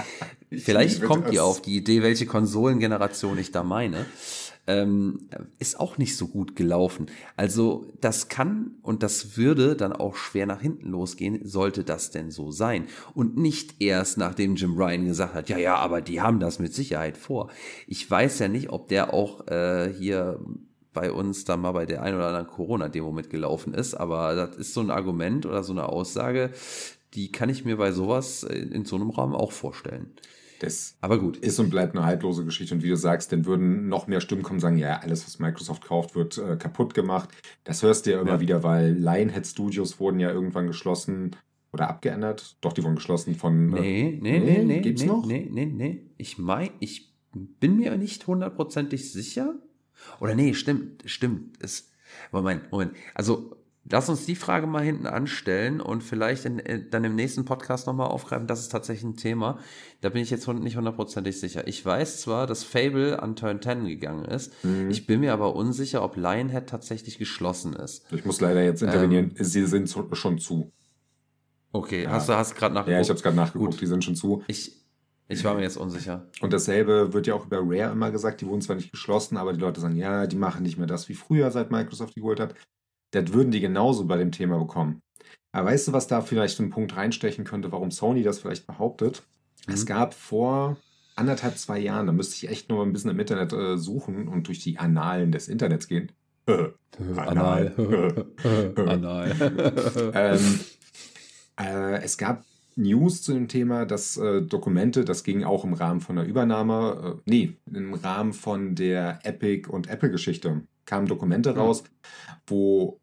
Vielleicht 0.53 1.03
kommt 1.03 1.33
ihr 1.33 1.45
auf 1.45 1.61
die 1.61 1.77
Idee, 1.77 2.03
welche 2.03 2.27
Konsolengeneration 2.27 3.39
ich 3.39 3.51
da 3.51 3.63
meine 3.63 4.07
ähm, 4.69 5.29
ist 5.59 5.81
auch 5.81 5.99
nicht 5.99 6.17
so 6.17 6.29
gut 6.29 6.55
gelaufen. 6.55 7.07
Also 7.37 7.87
das 8.01 8.29
kann 8.29 8.77
und 8.83 9.03
das 9.03 9.37
würde 9.37 9.75
dann 9.75 9.93
auch 9.93 10.15
schwer 10.15 10.47
nach 10.47 10.61
hinten 10.61 10.91
losgehen, 10.91 11.41
sollte 11.45 11.83
das 11.83 12.11
denn 12.11 12.31
so 12.31 12.51
sein. 12.51 12.87
Und 13.15 13.37
nicht 13.37 13.81
erst 13.81 14.19
nachdem 14.19 14.55
Jim 14.55 14.77
Ryan 14.77 15.07
gesagt 15.07 15.35
hat, 15.35 15.49
ja, 15.49 15.59
ja, 15.59 15.77
aber 15.77 16.03
die 16.03 16.21
haben 16.21 16.39
das 16.39 16.59
mit 16.59 16.75
Sicherheit 16.75 17.17
vor. 17.17 17.51
Ich 17.87 18.09
weiß 18.09 18.39
ja 18.39 18.49
nicht, 18.49 18.71
ob 18.71 18.89
der 18.89 19.15
auch 19.15 19.47
äh, 19.49 19.93
hier 19.93 20.39
bei 20.93 21.13
uns 21.13 21.45
da 21.45 21.57
mal 21.57 21.73
bei 21.73 21.87
der 21.87 22.03
ein 22.03 22.15
oder 22.15 22.27
anderen 22.27 22.47
Corona-Demo 22.47 23.11
mitgelaufen 23.11 23.73
ist, 23.73 23.95
aber 23.95 24.35
das 24.35 24.57
ist 24.57 24.75
so 24.75 24.81
ein 24.81 24.91
Argument 24.91 25.47
oder 25.47 25.63
so 25.63 25.73
eine 25.73 25.89
Aussage, 25.89 26.51
die 27.15 27.33
kann 27.33 27.49
ich 27.49 27.65
mir 27.65 27.77
bei 27.77 27.93
sowas 27.93 28.43
in, 28.43 28.73
in 28.73 28.85
so 28.85 28.97
einem 28.97 29.11
Rahmen 29.11 29.35
auch 29.35 29.53
vorstellen. 29.53 30.13
Das 30.61 30.97
aber 31.01 31.19
gut. 31.19 31.37
Ist 31.37 31.59
und 31.61 31.71
bleibt 31.71 31.97
eine 31.97 32.05
haltlose 32.05 32.45
Geschichte. 32.45 32.75
Und 32.75 32.83
wie 32.83 32.89
du 32.89 32.97
sagst, 32.97 33.33
dann 33.33 33.47
würden 33.47 33.89
noch 33.89 34.07
mehr 34.07 34.21
Stimmen 34.21 34.43
kommen 34.43 34.57
und 34.57 34.61
sagen, 34.61 34.79
ja, 34.79 34.99
alles, 34.99 35.25
was 35.25 35.39
Microsoft 35.39 35.85
kauft, 35.85 36.15
wird 36.15 36.39
äh, 36.39 36.57
kaputt 36.57 36.95
gemacht. 36.95 37.31
Das 37.65 37.83
hörst 37.83 38.07
du 38.07 38.13
ja 38.13 38.21
immer 38.21 38.35
ja. 38.35 38.41
wieder, 38.41 38.63
weil 38.63 38.93
Lionhead 38.93 39.47
Studios 39.47 40.01
wurden 40.01 40.19
ja 40.21 40.31
irgendwann 40.31 40.67
geschlossen 40.67 41.37
oder 41.73 41.89
abgeändert. 41.89 42.57
Doch, 42.61 42.73
die 42.73 42.83
wurden 42.83 42.97
geschlossen 42.97 43.35
von. 43.35 43.77
Äh, 43.77 43.81
nee, 43.81 44.19
nee, 44.21 44.39
nee, 44.41 44.65
nee. 44.65 44.81
Gibt's 44.81 45.03
nee, 45.03 45.09
noch? 45.09 45.27
Nee, 45.27 45.49
nee, 45.51 45.67
nee. 45.67 46.11
Ich 46.17 46.39
mein, 46.39 46.71
ich 46.81 47.15
bin 47.33 47.77
mir 47.77 47.97
nicht 47.97 48.27
hundertprozentig 48.27 49.13
sicher. 49.13 49.55
Oder 50.21 50.35
nee, 50.35 50.55
stimmt, 50.55 51.03
stimmt. 51.07 51.57
Es, 51.63 51.91
Moment, 52.33 52.71
Moment. 52.73 52.93
Also 53.15 53.58
Lass 53.91 54.09
uns 54.09 54.27
die 54.27 54.35
Frage 54.37 54.67
mal 54.67 54.83
hinten 54.83 55.07
anstellen 55.07 55.81
und 55.81 56.03
vielleicht 56.03 56.45
in, 56.45 56.59
äh, 56.59 56.83
dann 56.89 57.05
im 57.05 57.15
nächsten 57.15 57.45
Podcast 57.45 57.87
nochmal 57.87 58.09
aufgreifen. 58.09 58.47
Das 58.47 58.61
ist 58.61 58.69
tatsächlich 58.71 59.05
ein 59.05 59.17
Thema. 59.17 59.59
Da 60.01 60.11
bin 60.11 60.23
ich 60.23 60.31
jetzt 60.31 60.47
nicht 60.49 60.77
hundertprozentig 60.77 61.41
sicher. 61.41 61.67
Ich 61.67 61.85
weiß 61.85 62.21
zwar, 62.21 62.47
dass 62.47 62.65
Fable 62.65 63.23
an 63.23 63.37
Turn 63.37 63.63
10 63.63 63.87
gegangen 63.87 64.25
ist. 64.27 64.53
Mhm. 64.65 64.91
Ich 64.91 65.07
bin 65.07 65.21
mir 65.21 65.33
aber 65.33 65.55
unsicher, 65.57 66.03
ob 66.03 66.17
Lionhead 66.17 66.69
tatsächlich 66.69 67.19
geschlossen 67.19 67.73
ist. 67.75 68.05
Ich 68.13 68.25
muss 68.25 68.41
leider 68.41 68.63
jetzt 68.63 68.83
intervenieren. 68.83 69.35
Ähm, 69.39 69.45
Sie 69.45 69.65
sind 69.67 69.89
schon 70.13 70.39
zu. 70.39 70.73
Okay, 71.73 72.05
Ja. 72.05 72.11
hast 72.11 72.29
du 72.29 72.35
hast 72.35 72.55
gerade 72.57 72.75
nachgeguckt? 72.75 72.95
Ja, 72.95 73.01
ich 73.01 73.09
habe 73.09 73.17
es 73.17 73.23
gerade 73.23 73.37
nachgeguckt, 73.37 73.73
Gut. 73.73 73.81
die 73.81 73.87
sind 73.87 74.05
schon 74.05 74.17
zu. 74.17 74.43
Ich, 74.49 74.73
ich 75.29 75.45
war 75.45 75.55
mir 75.55 75.63
jetzt 75.63 75.77
unsicher. 75.77 76.27
Und 76.41 76.53
dasselbe 76.53 77.13
wird 77.13 77.27
ja 77.27 77.35
auch 77.35 77.47
über 77.47 77.59
Rare 77.63 77.93
immer 77.93 78.11
gesagt, 78.11 78.41
die 78.41 78.47
wurden 78.47 78.63
zwar 78.63 78.77
nicht 78.77 78.91
geschlossen, 78.91 79.37
aber 79.37 79.53
die 79.53 79.61
Leute 79.61 79.81
sagen, 79.81 79.97
ja, 79.97 80.27
die 80.27 80.37
machen 80.37 80.63
nicht 80.63 80.79
mehr 80.79 80.87
das 80.87 81.09
wie 81.09 81.15
früher, 81.15 81.51
seit 81.51 81.71
Microsoft 81.71 82.17
die 82.17 82.21
geholt 82.21 82.41
hat. 82.41 82.55
Das 83.11 83.33
würden 83.33 83.51
die 83.51 83.61
genauso 83.61 84.05
bei 84.07 84.17
dem 84.17 84.33
Thema 84.33 84.59
bekommen. 84.59 85.01
Aber 85.53 85.71
weißt 85.71 85.89
du, 85.89 85.93
was 85.93 86.07
da 86.07 86.21
vielleicht 86.21 86.61
ein 86.61 86.71
Punkt 86.71 86.97
reinstechen 86.97 87.45
könnte, 87.45 87.73
warum 87.73 87.91
Sony 87.91 88.23
das 88.23 88.39
vielleicht 88.39 88.67
behauptet? 88.67 89.23
Es 89.67 89.85
Mhm. 89.85 89.87
gab 89.87 90.15
vor 90.15 90.77
anderthalb, 91.17 91.57
zwei 91.59 91.79
Jahren, 91.79 92.07
da 92.07 92.13
müsste 92.13 92.37
ich 92.37 92.51
echt 92.51 92.69
nur 92.69 92.85
ein 92.85 92.93
bisschen 92.93 93.11
im 93.11 93.19
Internet 93.21 93.53
äh, 93.53 93.77
suchen 93.77 94.29
und 94.29 94.47
durch 94.47 94.61
die 94.61 94.79
Annalen 94.79 95.33
des 95.33 95.49
Internets 95.49 95.89
gehen. 95.89 96.13
Anal. 97.17 97.75
Anal. 98.77 99.33
ähm, 100.15 100.61
äh, 101.61 102.03
es 102.03 102.19
gab 102.19 102.45
News 102.77 103.23
zu 103.23 103.33
dem 103.33 103.49
Thema, 103.49 103.85
dass 103.87 104.17
äh, 104.17 104.43
Dokumente, 104.43 105.05
das 105.05 105.25
ging 105.25 105.43
auch 105.45 105.65
im 105.65 105.73
Rahmen 105.75 106.01
von 106.01 106.17
der 106.17 106.27
Übernahme, 106.27 107.19
äh, 107.19 107.23
nee, 107.27 107.57
im 107.73 107.95
Rahmen 107.95 108.33
von 108.33 108.75
der 108.77 109.19
Epic 109.25 109.69
und 109.69 109.89
Apple-Geschichte, 109.89 110.63
kamen 110.89 111.07
Dokumente 111.07 111.55
raus, 111.55 111.85
wo 112.47 112.99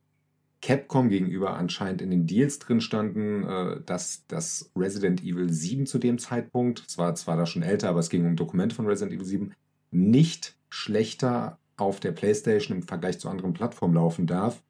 Capcom 0.62 1.10
gegenüber 1.10 1.56
anscheinend 1.56 2.02
in 2.02 2.10
den 2.10 2.26
Deals 2.26 2.58
drin 2.58 2.82
standen, 2.82 3.43
äh, 3.43 3.82
dass 3.86 4.26
das 4.28 4.71
Resident 4.76 5.24
Evil 5.24 5.52
7 5.52 5.86
zu 5.86 6.00
dem 6.00 6.17
Zeitpunkt, 6.17 6.84
es 6.88 6.98
war 6.98 7.13
zwar 7.13 7.38
da 7.38 7.45
schon 7.45 7.62
älter, 7.62 7.89
aber 7.89 8.00
es 8.00 8.10
ging 8.10 8.26
um 8.26 8.36
Dokumente 8.36 8.76
von 8.76 8.88
Resident 8.88 9.15
Evil 9.15 9.28
7, 9.28 9.54
nicht 9.91 10.58
schlechter 10.69 11.60
auf 11.78 12.00
der 12.00 12.13
PlayStation 12.13 12.78
im 12.78 12.84
Vergleich 12.84 13.19
zu 13.19 13.30
anderen 13.30 13.54
Plattformen 13.54 13.93
laufen 13.93 14.26
darf 14.26 14.63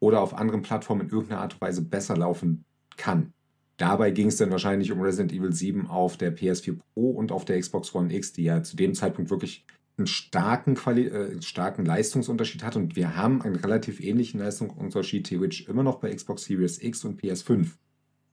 oder 0.00 0.20
auf 0.20 0.34
anderen 0.34 0.60
Plattformen 0.60 1.02
in 1.02 1.10
irgendeiner 1.10 1.40
Art 1.40 1.54
und 1.54 1.62
Weise 1.62 1.82
besser 1.82 2.16
laufen 2.16 2.64
kann. 2.98 3.32
Dabei 3.78 4.10
ging 4.10 4.26
es 4.26 4.36
dann 4.36 4.50
wahrscheinlich 4.50 4.92
um 4.92 5.00
Resident 5.00 5.32
Evil 5.32 5.52
7 5.52 5.86
auf 5.86 6.18
der 6.18 6.36
PS4 6.36 6.78
Pro 6.92 7.10
und 7.10 7.32
auf 7.32 7.46
der 7.46 7.58
Xbox 7.58 7.94
One 7.94 8.12
X, 8.12 8.32
die 8.32 8.44
ja 8.44 8.62
zu 8.62 8.76
dem 8.76 8.92
Zeitpunkt 8.94 9.30
wirklich 9.30 9.64
einen 9.98 10.06
starken, 10.06 10.74
Quali 10.74 11.06
äh, 11.06 11.42
starken 11.42 11.84
Leistungsunterschied 11.84 12.62
hat. 12.62 12.76
Und 12.76 12.96
wir 12.96 13.16
haben 13.16 13.42
einen 13.42 13.56
relativ 13.56 14.00
ähnlichen 14.00 14.40
Leistungsunterschied 14.40 15.26
theoretisch 15.26 15.68
immer 15.68 15.82
noch 15.82 15.96
bei 16.00 16.14
Xbox 16.14 16.44
Series 16.44 16.82
X 16.82 17.04
und 17.04 17.20
PS5. 17.20 17.66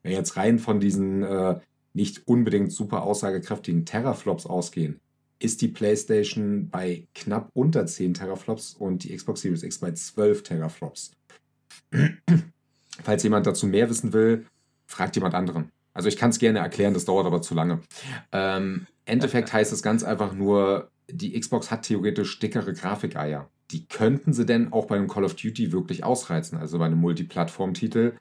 Wenn 0.04 0.12
wir 0.12 0.18
jetzt 0.18 0.38
rein 0.38 0.60
von 0.60 0.80
diesen 0.80 1.24
äh, 1.24 1.60
nicht 1.94 2.28
unbedingt 2.28 2.72
super 2.72 3.04
aussagekräftigen 3.04 3.86
Teraflops 3.86 4.46
ausgehen, 4.46 5.00
ist 5.40 5.62
die 5.62 5.68
PlayStation 5.68 6.70
bei 6.70 7.08
knapp 7.14 7.50
unter 7.54 7.86
10 7.86 8.14
Teraflops 8.14 8.74
und 8.74 9.04
die 9.04 9.16
Xbox 9.16 9.42
Series 9.42 9.64
X 9.64 9.80
bei 9.80 9.92
12 9.92 10.44
Teraflops. 10.44 11.12
Falls 13.04 13.24
jemand 13.24 13.46
dazu 13.46 13.68
mehr 13.68 13.90
wissen 13.90 14.14
will, 14.14 14.46
fragt 14.88 15.16
jemand 15.16 15.36
anderen. 15.36 15.72
Also 15.94 16.10
ich 16.10 16.18
kann 16.18 16.30
es 16.30 16.40
gerne 16.40 16.60
erklären, 16.60 16.94
das 16.94 17.06
dauert 17.06 17.26
aber 17.26 17.42
zu 17.42 17.54
lange. 17.54 17.82
Ähm, 18.32 18.88
Endeffekt 19.06 19.52
heißt 19.54 19.74
es 19.74 19.82
ganz 19.82 20.04
einfach 20.04 20.34
nur, 20.34 20.92
die 21.10 21.40
Xbox 21.40 21.72
hat 21.72 21.84
theoretisch 21.84 22.40
dickere 22.40 22.74
Grafikeier. 22.74 23.50
Die 23.72 23.86
könnten 23.88 24.34
sie 24.34 24.46
denn 24.46 24.72
auch 24.74 24.86
bei 24.86 24.96
einem 24.96 25.08
Call 25.08 25.24
of 25.24 25.36
Duty 25.36 25.72
wirklich 25.72 26.04
ausreizen, 26.04 26.58
also 26.58 26.78
bei 26.80 26.86
einem 26.86 27.00
Multiplattform-Titel. 27.00 28.14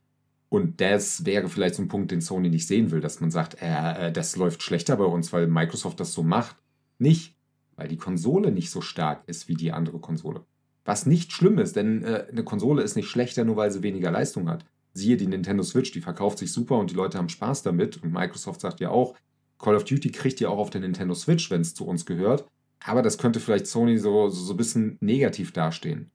Und 0.48 0.80
das 0.80 1.26
wäre 1.26 1.48
vielleicht 1.48 1.74
so 1.74 1.82
ein 1.82 1.88
Punkt, 1.88 2.10
den 2.10 2.20
Sony 2.20 2.48
nicht 2.48 2.66
sehen 2.66 2.90
will, 2.90 3.00
dass 3.00 3.20
man 3.20 3.30
sagt, 3.30 3.60
äh, 3.60 4.08
äh, 4.08 4.12
das 4.12 4.36
läuft 4.36 4.62
schlechter 4.62 4.96
bei 4.96 5.04
uns, 5.04 5.32
weil 5.32 5.46
Microsoft 5.46 6.00
das 6.00 6.12
so 6.12 6.22
macht. 6.22 6.56
Nicht, 6.98 7.36
weil 7.76 7.88
die 7.88 7.96
Konsole 7.96 8.52
nicht 8.52 8.70
so 8.70 8.80
stark 8.80 9.24
ist 9.26 9.48
wie 9.48 9.54
die 9.54 9.72
andere 9.72 9.98
Konsole. 9.98 10.44
Was 10.84 11.06
nicht 11.06 11.32
schlimm 11.32 11.58
ist, 11.58 11.76
denn 11.76 12.02
äh, 12.04 12.26
eine 12.30 12.44
Konsole 12.44 12.82
ist 12.82 12.94
nicht 12.94 13.08
schlechter, 13.08 13.44
nur 13.44 13.56
weil 13.56 13.70
sie 13.70 13.82
weniger 13.82 14.10
Leistung 14.10 14.48
hat. 14.48 14.64
Siehe 14.92 15.16
die 15.16 15.26
Nintendo 15.26 15.62
Switch, 15.64 15.90
die 15.90 16.00
verkauft 16.00 16.38
sich 16.38 16.52
super 16.52 16.78
und 16.78 16.90
die 16.90 16.94
Leute 16.94 17.18
haben 17.18 17.28
Spaß 17.28 17.62
damit. 17.62 18.02
Und 18.02 18.12
Microsoft 18.12 18.60
sagt 18.60 18.80
ja 18.80 18.90
auch, 18.90 19.14
Call 19.58 19.74
of 19.74 19.84
Duty 19.84 20.12
kriegt 20.12 20.40
ihr 20.40 20.50
auch 20.50 20.58
auf 20.58 20.70
der 20.70 20.82
Nintendo 20.82 21.14
Switch, 21.14 21.50
wenn 21.50 21.62
es 21.62 21.74
zu 21.74 21.86
uns 21.86 22.06
gehört. 22.06 22.46
Aber 22.86 23.02
das 23.02 23.18
könnte 23.18 23.40
vielleicht 23.40 23.66
Sony 23.66 23.98
so, 23.98 24.28
so, 24.28 24.44
so 24.44 24.52
ein 24.54 24.56
bisschen 24.56 24.98
negativ 25.00 25.52
dastehen. 25.52 26.10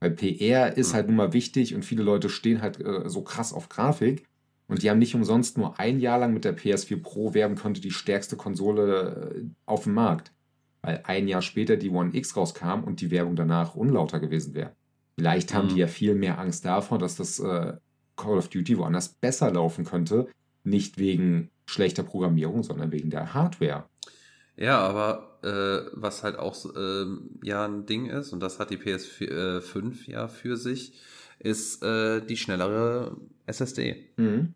Weil 0.00 0.10
PR 0.12 0.76
ist 0.76 0.90
Mhm. 0.90 0.94
halt 0.94 1.06
nun 1.08 1.16
mal 1.16 1.32
wichtig 1.32 1.74
und 1.74 1.84
viele 1.84 2.02
Leute 2.02 2.28
stehen 2.28 2.62
halt 2.62 2.80
äh, 2.80 3.08
so 3.08 3.22
krass 3.22 3.52
auf 3.52 3.68
Grafik. 3.68 4.24
Und 4.66 4.82
die 4.82 4.88
haben 4.88 4.98
nicht 4.98 5.14
umsonst 5.14 5.58
nur 5.58 5.78
ein 5.78 6.00
Jahr 6.00 6.18
lang 6.18 6.32
mit 6.32 6.44
der 6.46 6.56
PS4 6.56 7.02
Pro 7.02 7.34
werben 7.34 7.54
könnte 7.56 7.82
die 7.82 7.90
stärkste 7.90 8.36
Konsole 8.36 9.34
äh, 9.36 9.42
auf 9.66 9.84
dem 9.84 9.92
Markt. 9.94 10.32
Weil 10.80 11.02
ein 11.04 11.28
Jahr 11.28 11.42
später 11.42 11.76
die 11.76 11.90
One 11.90 12.14
X 12.14 12.34
rauskam 12.36 12.82
und 12.84 13.00
die 13.02 13.10
Werbung 13.10 13.36
danach 13.36 13.74
unlauter 13.74 14.20
gewesen 14.20 14.54
wäre. 14.54 14.72
Vielleicht 15.18 15.52
haben 15.52 15.66
Mhm. 15.68 15.74
die 15.74 15.80
ja 15.80 15.86
viel 15.86 16.14
mehr 16.14 16.38
Angst 16.38 16.64
davor, 16.64 16.98
dass 16.98 17.16
das 17.16 17.38
äh, 17.38 17.74
Call 18.16 18.38
of 18.38 18.48
Duty 18.48 18.78
woanders 18.78 19.08
besser 19.10 19.50
laufen 19.52 19.84
könnte. 19.84 20.28
Nicht 20.62 20.96
wegen 20.98 21.50
schlechter 21.66 22.02
Programmierung, 22.02 22.62
sondern 22.62 22.90
wegen 22.92 23.10
der 23.10 23.34
Hardware. 23.34 23.84
Ja, 24.56 24.78
aber 24.78 25.33
äh, 25.44 25.90
was 25.92 26.22
halt 26.22 26.38
auch 26.38 26.56
ähm, 26.76 27.30
ja 27.42 27.64
ein 27.64 27.86
Ding 27.86 28.06
ist, 28.06 28.32
und 28.32 28.40
das 28.40 28.58
hat 28.58 28.70
die 28.70 28.78
PS5 28.78 29.58
äh, 29.58 29.60
5 29.60 30.08
ja 30.08 30.28
für 30.28 30.56
sich, 30.56 30.94
ist 31.38 31.82
äh, 31.82 32.20
die 32.20 32.36
schnellere 32.36 33.16
SSD. 33.46 34.08
Mhm. 34.16 34.54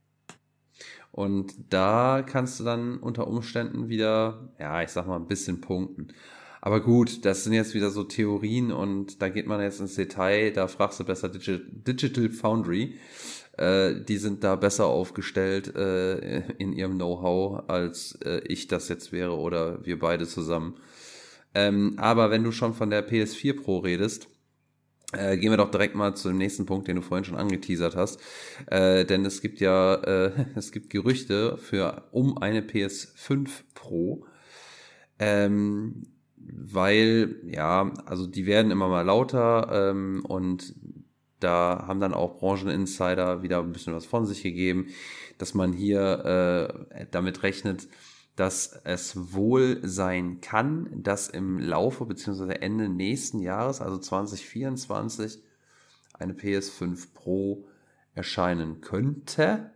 Und 1.13 1.55
da 1.71 2.23
kannst 2.25 2.61
du 2.61 2.65
dann 2.65 2.99
unter 2.99 3.27
Umständen 3.27 3.89
wieder, 3.89 4.53
ja, 4.59 4.83
ich 4.83 4.91
sag 4.91 5.07
mal, 5.07 5.17
ein 5.17 5.27
bisschen 5.27 5.61
punkten. 5.61 6.09
Aber 6.61 6.81
gut, 6.81 7.25
das 7.25 7.45
sind 7.45 7.53
jetzt 7.53 7.75
wieder 7.75 7.91
so 7.91 8.05
Theorien 8.05 8.73
und 8.73 9.23
da 9.23 9.29
geht 9.29 9.47
man 9.47 9.61
jetzt 9.61 9.81
ins 9.81 9.95
Detail, 9.95 10.53
da 10.53 10.67
fragst 10.67 11.01
du 11.01 11.05
besser 11.05 11.29
Digi 11.29 11.61
Digital 11.71 12.31
Foundry. 12.31 12.99
Äh, 13.59 14.05
die 14.05 14.19
sind 14.19 14.45
da 14.45 14.57
besser 14.57 14.87
aufgestellt 14.87 15.75
äh, 15.77 16.43
in 16.59 16.73
ihrem 16.73 16.95
Know-how, 16.95 17.69
als 17.69 18.19
äh, 18.25 18.41
ich 18.47 18.69
das 18.69 18.89
jetzt 18.89 19.13
wäre 19.13 19.37
oder 19.37 19.85
wir 19.85 19.99
beide 19.99 20.27
zusammen. 20.27 20.77
Ähm, 21.55 21.95
aber 21.97 22.31
wenn 22.31 22.45
du 22.45 22.53
schon 22.53 22.75
von 22.75 22.91
der 22.91 23.09
PS4 23.09 23.61
Pro 23.61 23.79
redest, 23.79 24.29
äh, 25.13 25.37
gehen 25.39 25.51
wir 25.51 25.57
doch 25.57 25.71
direkt 25.71 25.95
mal 25.95 26.15
zu 26.15 26.29
dem 26.29 26.39
nächsten 26.39 26.67
Punkt, 26.67 26.87
den 26.87 26.97
du 26.97 27.03
vorhin 27.03 27.25
schon 27.25 27.37
angeteasert 27.37 27.97
hast. 27.97 28.21
Äh, 28.67 29.05
denn 29.05 29.25
es 29.25 29.41
gibt 29.41 29.61
ja, 29.61 29.95
äh, 29.95 30.33
es 30.55 30.71
gibt 30.71 30.91
Gerüchte 30.91 31.57
für 31.57 32.05
um 32.13 32.39
eine 32.39 32.61
PS5 32.61 33.49
Pro. 33.75 34.27
Ähm, 35.19 36.07
weil, 36.37 37.37
ja, 37.45 37.93
also 38.07 38.27
die 38.27 38.47
werden 38.47 38.71
immer 38.71 38.89
mal 38.89 39.03
lauter 39.03 39.91
ähm, 39.91 40.25
und 40.27 40.75
da 41.41 41.85
haben 41.87 42.01
dann 42.01 42.15
auch 42.15 42.39
Brancheninsider 42.39 43.43
wieder 43.43 43.61
ein 43.61 43.73
bisschen 43.73 43.95
was 43.95 44.07
von 44.07 44.27
sich 44.27 44.43
gegeben, 44.43 44.89
dass 45.39 45.55
man 45.55 45.73
hier 45.73 46.87
äh, 46.91 47.07
damit 47.11 47.43
rechnet, 47.43 47.89
dass 48.37 48.81
es 48.85 49.33
wohl 49.35 49.81
sein 49.83 50.41
kann, 50.41 50.89
dass 51.03 51.29
im 51.29 51.59
Laufe 51.59 52.07
bzw. 52.07 52.55
Ende 52.61 52.89
nächsten 52.89 53.41
Jahres, 53.41 53.81
also 53.81 53.99
2024, 53.99 55.43
eine 56.15 56.35
PS5 56.35 57.15
Pro 57.15 57.67
erscheinen 58.15 58.81
könnte. 58.81 59.73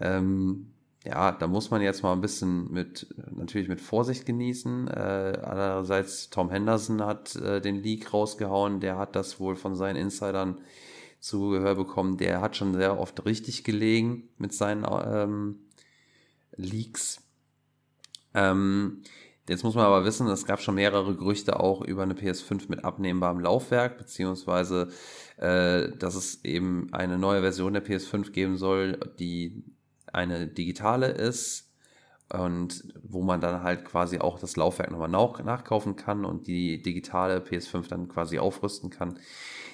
Ähm, 0.00 0.72
ja, 1.04 1.32
da 1.32 1.46
muss 1.46 1.70
man 1.70 1.80
jetzt 1.80 2.02
mal 2.02 2.12
ein 2.12 2.20
bisschen 2.20 2.70
mit, 2.70 3.14
natürlich 3.30 3.68
mit 3.68 3.80
Vorsicht 3.80 4.26
genießen. 4.26 4.88
Äh, 4.88 5.38
andererseits, 5.42 6.28
Tom 6.28 6.50
Henderson 6.50 7.02
hat 7.02 7.36
äh, 7.36 7.60
den 7.60 7.76
Leak 7.76 8.12
rausgehauen, 8.12 8.80
der 8.80 8.98
hat 8.98 9.16
das 9.16 9.40
wohl 9.40 9.56
von 9.56 9.74
seinen 9.74 9.96
Insidern 9.96 10.60
zu 11.18 11.50
Gehör 11.50 11.74
bekommen. 11.74 12.18
Der 12.18 12.42
hat 12.42 12.56
schon 12.56 12.74
sehr 12.74 12.98
oft 12.98 13.24
richtig 13.24 13.64
gelegen 13.64 14.28
mit 14.36 14.52
seinen 14.52 14.86
ähm, 14.90 15.60
Leaks. 16.56 17.22
Ähm, 18.34 19.02
jetzt 19.48 19.64
muss 19.64 19.74
man 19.74 19.86
aber 19.86 20.04
wissen, 20.04 20.26
es 20.28 20.44
gab 20.44 20.60
schon 20.60 20.74
mehrere 20.74 21.16
Gerüchte 21.16 21.60
auch 21.60 21.80
über 21.80 22.02
eine 22.02 22.14
PS5 22.14 22.64
mit 22.68 22.84
abnehmbarem 22.84 23.40
Laufwerk, 23.40 23.96
beziehungsweise 23.96 24.88
äh, 25.38 25.88
dass 25.96 26.14
es 26.14 26.44
eben 26.44 26.92
eine 26.92 27.16
neue 27.16 27.40
Version 27.40 27.72
der 27.72 27.84
PS5 27.84 28.32
geben 28.32 28.58
soll, 28.58 29.00
die 29.18 29.64
eine 30.12 30.46
digitale 30.46 31.08
ist 31.08 31.70
und 32.32 32.84
wo 33.02 33.22
man 33.22 33.40
dann 33.40 33.62
halt 33.62 33.84
quasi 33.84 34.18
auch 34.18 34.38
das 34.38 34.56
Laufwerk 34.56 34.90
nochmal 34.90 35.08
nach, 35.08 35.42
nachkaufen 35.42 35.96
kann 35.96 36.24
und 36.24 36.46
die 36.46 36.80
digitale 36.80 37.38
PS5 37.38 37.88
dann 37.88 38.08
quasi 38.08 38.38
aufrüsten 38.38 38.90
kann. 38.90 39.18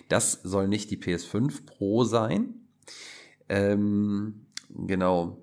Das 0.08 0.40
soll 0.42 0.68
nicht 0.68 0.90
die 0.90 0.96
PS5 0.96 1.66
Pro 1.66 2.04
sein. 2.04 2.54
Ähm, 3.48 4.46
genau. 4.70 5.38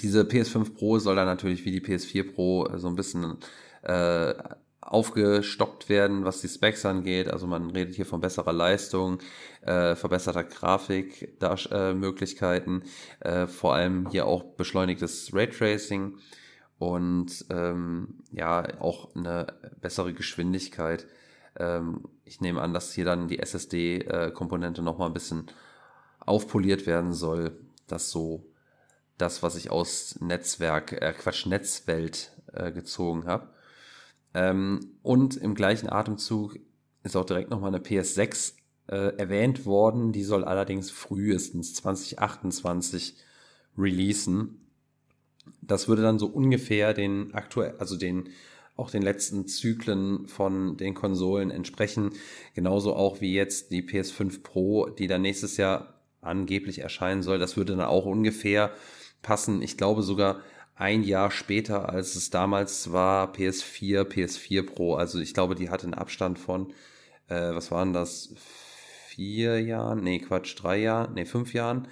Diese 0.00 0.22
PS5 0.22 0.74
Pro 0.74 0.98
soll 0.98 1.16
dann 1.16 1.26
natürlich 1.26 1.64
wie 1.64 1.72
die 1.72 1.80
PS4 1.80 2.32
Pro 2.32 2.68
so 2.76 2.88
ein 2.88 2.96
bisschen 2.96 3.38
äh, 3.82 4.34
aufgestockt 4.90 5.88
werden, 5.88 6.24
was 6.24 6.40
die 6.40 6.48
Specs 6.48 6.84
angeht. 6.84 7.28
Also 7.28 7.46
man 7.46 7.70
redet 7.70 7.94
hier 7.94 8.06
von 8.06 8.20
besserer 8.20 8.52
Leistung, 8.52 9.20
äh, 9.62 9.94
verbesserter 9.94 10.42
Grafikmöglichkeiten, 10.42 12.82
äh, 13.20 13.46
vor 13.46 13.74
allem 13.74 14.08
hier 14.10 14.26
auch 14.26 14.42
beschleunigtes 14.42 15.32
Raytracing 15.32 16.18
und 16.78 17.46
ähm, 17.50 18.18
ja 18.32 18.80
auch 18.80 19.14
eine 19.14 19.46
bessere 19.80 20.12
Geschwindigkeit. 20.12 21.06
Ähm, 21.56 22.08
ich 22.24 22.40
nehme 22.40 22.60
an, 22.60 22.74
dass 22.74 22.92
hier 22.92 23.04
dann 23.04 23.28
die 23.28 23.38
SSD-Komponente 23.38 24.82
noch 24.82 24.98
mal 24.98 25.06
ein 25.06 25.14
bisschen 25.14 25.46
aufpoliert 26.18 26.88
werden 26.88 27.12
soll. 27.12 27.60
Das 27.86 28.10
so 28.10 28.44
das, 29.18 29.44
was 29.44 29.54
ich 29.54 29.70
aus 29.70 30.18
Netzwerk, 30.20 31.00
äh, 31.00 31.12
Quatsch, 31.12 31.46
Netzwelt 31.46 32.32
äh, 32.52 32.72
gezogen 32.72 33.26
habe. 33.26 33.50
Ähm, 34.34 34.80
und 35.02 35.36
im 35.36 35.54
gleichen 35.54 35.88
Atemzug 35.88 36.58
ist 37.02 37.16
auch 37.16 37.24
direkt 37.24 37.50
nochmal 37.50 37.74
eine 37.74 37.82
PS6 37.82 38.54
äh, 38.88 39.16
erwähnt 39.16 39.66
worden. 39.66 40.12
Die 40.12 40.24
soll 40.24 40.44
allerdings 40.44 40.90
frühestens 40.90 41.74
2028 41.74 43.16
releasen. 43.76 44.66
Das 45.62 45.88
würde 45.88 46.02
dann 46.02 46.18
so 46.18 46.26
ungefähr 46.26 46.94
den 46.94 47.34
aktuell, 47.34 47.74
also 47.78 47.96
den 47.96 48.28
auch 48.76 48.90
den 48.90 49.02
letzten 49.02 49.46
Zyklen 49.46 50.26
von 50.26 50.76
den 50.78 50.94
Konsolen 50.94 51.50
entsprechen. 51.50 52.12
Genauso 52.54 52.94
auch 52.94 53.20
wie 53.20 53.34
jetzt 53.34 53.70
die 53.72 53.82
PS5 53.82 54.42
Pro, 54.42 54.88
die 54.88 55.06
dann 55.06 55.22
nächstes 55.22 55.58
Jahr 55.58 56.00
angeblich 56.22 56.78
erscheinen 56.78 57.22
soll. 57.22 57.38
Das 57.38 57.56
würde 57.56 57.76
dann 57.76 57.86
auch 57.86 58.06
ungefähr 58.06 58.72
passen. 59.22 59.60
Ich 59.60 59.76
glaube 59.76 60.02
sogar 60.02 60.40
ein 60.80 61.02
Jahr 61.02 61.30
später, 61.30 61.90
als 61.90 62.16
es 62.16 62.30
damals 62.30 62.90
war, 62.90 63.32
PS4, 63.34 64.04
PS4 64.04 64.62
Pro. 64.62 64.94
Also 64.94 65.20
ich 65.20 65.34
glaube, 65.34 65.54
die 65.54 65.68
hatte 65.68 65.84
einen 65.84 65.94
Abstand 65.94 66.38
von, 66.38 66.72
äh, 67.28 67.54
was 67.54 67.70
waren 67.70 67.92
das, 67.92 68.34
vier 69.08 69.60
Jahren? 69.60 70.02
Nee, 70.02 70.20
Quatsch, 70.20 70.54
drei 70.56 70.78
Jahren, 70.78 71.14
nee, 71.14 71.26
fünf 71.26 71.52
Jahren. 71.52 71.86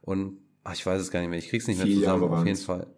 Und 0.00 0.38
ach, 0.64 0.74
ich 0.74 0.84
weiß 0.84 1.00
es 1.00 1.12
gar 1.12 1.20
nicht 1.20 1.30
mehr, 1.30 1.38
ich 1.38 1.50
krieg's 1.50 1.68
nicht 1.68 1.78
mehr 1.78 1.92
zusammen, 1.94 2.24
auf 2.24 2.44
jeden 2.44 2.58
Fall. 2.58 2.88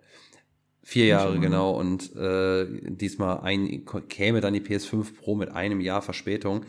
Vier 0.83 1.07
Jahre, 1.07 1.39
genau. 1.39 1.79
Und 1.79 2.15
äh, 2.17 2.67
diesmal 2.83 3.41
ein, 3.41 3.85
käme 4.09 4.41
dann 4.41 4.55
die 4.55 4.61
PS5 4.61 5.15
Pro 5.15 5.35
mit 5.35 5.51
einem 5.51 5.81
Jahr 5.81 6.01
Verspätung, 6.01 6.65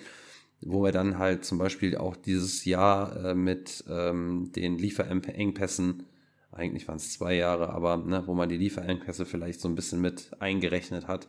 wo 0.62 0.84
wir 0.84 0.92
dann 0.92 1.18
halt 1.18 1.46
zum 1.46 1.58
Beispiel 1.58 1.98
auch 1.98 2.18
dieses 2.18 2.66
Jahr 2.66 3.26
äh, 3.26 3.36
mit 3.36 3.86
ähm, 3.90 4.52
den 4.54 4.78
Lieferengpässen, 4.78 6.04
eigentlich 6.56 6.88
waren 6.88 6.98
es 6.98 7.14
zwei 7.14 7.36
Jahre, 7.36 7.70
aber 7.70 7.98
ne, 7.98 8.24
wo 8.26 8.34
man 8.34 8.50
die 8.50 8.58
Lieferengpässe 8.58 9.26
vielleicht 9.26 9.62
so 9.62 9.68
ein 9.68 9.76
bisschen 9.76 10.02
mit 10.02 10.32
eingerechnet 10.40 11.08
hat, 11.08 11.28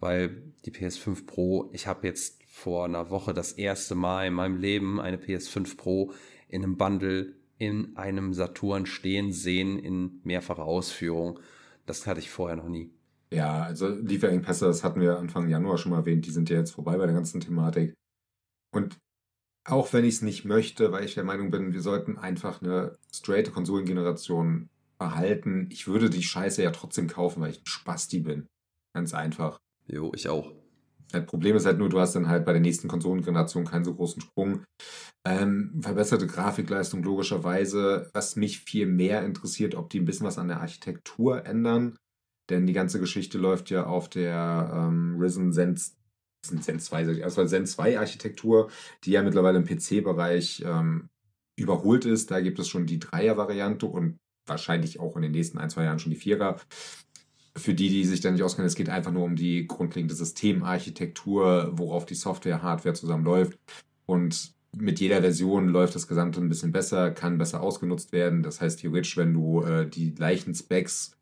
weil 0.00 0.42
die 0.64 0.72
PS5 0.72 1.26
Pro, 1.26 1.70
ich 1.72 1.86
habe 1.86 2.06
jetzt 2.06 2.42
vor 2.46 2.84
einer 2.84 3.10
Woche 3.10 3.34
das 3.34 3.52
erste 3.52 3.94
Mal 3.94 4.26
in 4.26 4.34
meinem 4.34 4.56
Leben 4.56 5.00
eine 5.00 5.16
PS5 5.16 5.76
Pro 5.76 6.12
in 6.48 6.62
einem 6.62 6.76
Bundle 6.76 7.34
in 7.58 7.96
einem 7.96 8.34
Saturn 8.34 8.86
stehen 8.86 9.32
sehen 9.32 9.78
in 9.78 10.20
mehrfacher 10.24 10.64
Ausführung. 10.64 11.38
Das 11.86 12.06
hatte 12.06 12.20
ich 12.20 12.30
vorher 12.30 12.56
noch 12.56 12.68
nie. 12.68 12.90
Ja, 13.32 13.62
also 13.62 13.88
Lieferengpässe, 13.88 14.66
das 14.66 14.84
hatten 14.84 15.00
wir 15.00 15.18
Anfang 15.18 15.48
Januar 15.48 15.78
schon 15.78 15.90
mal 15.92 15.98
erwähnt, 15.98 16.26
die 16.26 16.30
sind 16.30 16.50
ja 16.50 16.58
jetzt 16.58 16.72
vorbei 16.72 16.96
bei 16.96 17.06
der 17.06 17.14
ganzen 17.14 17.40
Thematik. 17.40 17.94
Und 18.74 18.98
auch 19.64 19.92
wenn 19.92 20.04
ich 20.04 20.16
es 20.16 20.22
nicht 20.22 20.44
möchte, 20.44 20.92
weil 20.92 21.04
ich 21.04 21.14
der 21.14 21.24
Meinung 21.24 21.50
bin, 21.50 21.72
wir 21.72 21.82
sollten 21.82 22.18
einfach 22.18 22.62
eine 22.62 22.96
straight 23.12 23.52
Konsolengeneration 23.52 24.68
behalten. 24.98 25.68
Ich 25.70 25.86
würde 25.86 26.10
die 26.10 26.22
Scheiße 26.22 26.62
ja 26.62 26.70
trotzdem 26.70 27.08
kaufen, 27.08 27.40
weil 27.40 27.50
ich 27.50 27.60
ein 27.60 27.66
Spasti 27.66 28.20
bin. 28.20 28.46
Ganz 28.94 29.14
einfach. 29.14 29.58
Jo, 29.86 30.12
ich 30.14 30.28
auch. 30.28 30.52
Das 31.10 31.26
Problem 31.26 31.56
ist 31.56 31.66
halt 31.66 31.78
nur, 31.78 31.88
du 31.88 32.00
hast 32.00 32.14
dann 32.14 32.28
halt 32.28 32.44
bei 32.44 32.52
der 32.52 32.60
nächsten 32.60 32.88
Konsolengeneration 32.88 33.66
keinen 33.66 33.84
so 33.84 33.94
großen 33.94 34.22
Sprung. 34.22 34.64
Ähm, 35.26 35.78
verbesserte 35.80 36.26
Grafikleistung 36.26 37.02
logischerweise. 37.02 38.10
Was 38.14 38.36
mich 38.36 38.60
viel 38.60 38.86
mehr 38.86 39.24
interessiert, 39.24 39.74
ob 39.74 39.90
die 39.90 40.00
ein 40.00 40.04
bisschen 40.04 40.26
was 40.26 40.38
an 40.38 40.48
der 40.48 40.60
Architektur 40.60 41.44
ändern. 41.44 41.96
Denn 42.50 42.66
die 42.66 42.72
ganze 42.72 42.98
Geschichte 42.98 43.38
läuft 43.38 43.70
ja 43.70 43.86
auf 43.86 44.08
der 44.08 44.72
ähm, 44.74 45.16
Risen 45.20 45.52
Zen, 46.42 46.62
Zen 46.62 46.80
2, 46.80 47.22
also 47.22 47.44
Zen 47.46 47.66
2 47.66 47.98
Architektur, 47.98 48.70
die 49.04 49.12
ja 49.12 49.22
mittlerweile 49.22 49.58
im 49.58 49.64
PC-Bereich 49.64 50.64
ähm, 50.66 51.08
überholt 51.56 52.04
ist. 52.04 52.30
Da 52.30 52.40
gibt 52.40 52.58
es 52.58 52.68
schon 52.68 52.86
die 52.86 52.98
Dreier-Variante 52.98 53.86
und 53.86 54.18
wahrscheinlich 54.46 55.00
auch 55.00 55.16
in 55.16 55.22
den 55.22 55.32
nächsten 55.32 55.58
ein, 55.58 55.70
zwei 55.70 55.84
Jahren 55.84 55.98
schon 55.98 56.10
die 56.10 56.18
Vierer 56.18 56.58
für 57.56 57.74
die, 57.74 57.88
die 57.88 58.04
sich 58.04 58.20
da 58.20 58.30
nicht 58.30 58.42
auskennen, 58.42 58.66
es 58.66 58.76
geht 58.76 58.88
einfach 58.88 59.12
nur 59.12 59.24
um 59.24 59.36
die 59.36 59.66
grundlegende 59.66 60.14
Systemarchitektur, 60.14 61.72
worauf 61.74 62.06
die 62.06 62.14
Software, 62.14 62.62
Hardware 62.62 62.94
zusammenläuft. 62.94 63.58
Und 64.06 64.54
mit 64.74 65.00
jeder 65.00 65.20
Version 65.20 65.68
läuft 65.68 65.94
das 65.94 66.08
Gesamte 66.08 66.40
ein 66.40 66.48
bisschen 66.48 66.72
besser, 66.72 67.10
kann 67.10 67.38
besser 67.38 67.60
ausgenutzt 67.60 68.12
werden. 68.12 68.42
Das 68.42 68.60
heißt, 68.60 68.80
theoretisch, 68.80 69.16
wenn 69.16 69.34
du 69.34 69.62
äh, 69.62 69.86
die 69.88 70.14
gleichen 70.14 70.54
Specs 70.54 71.18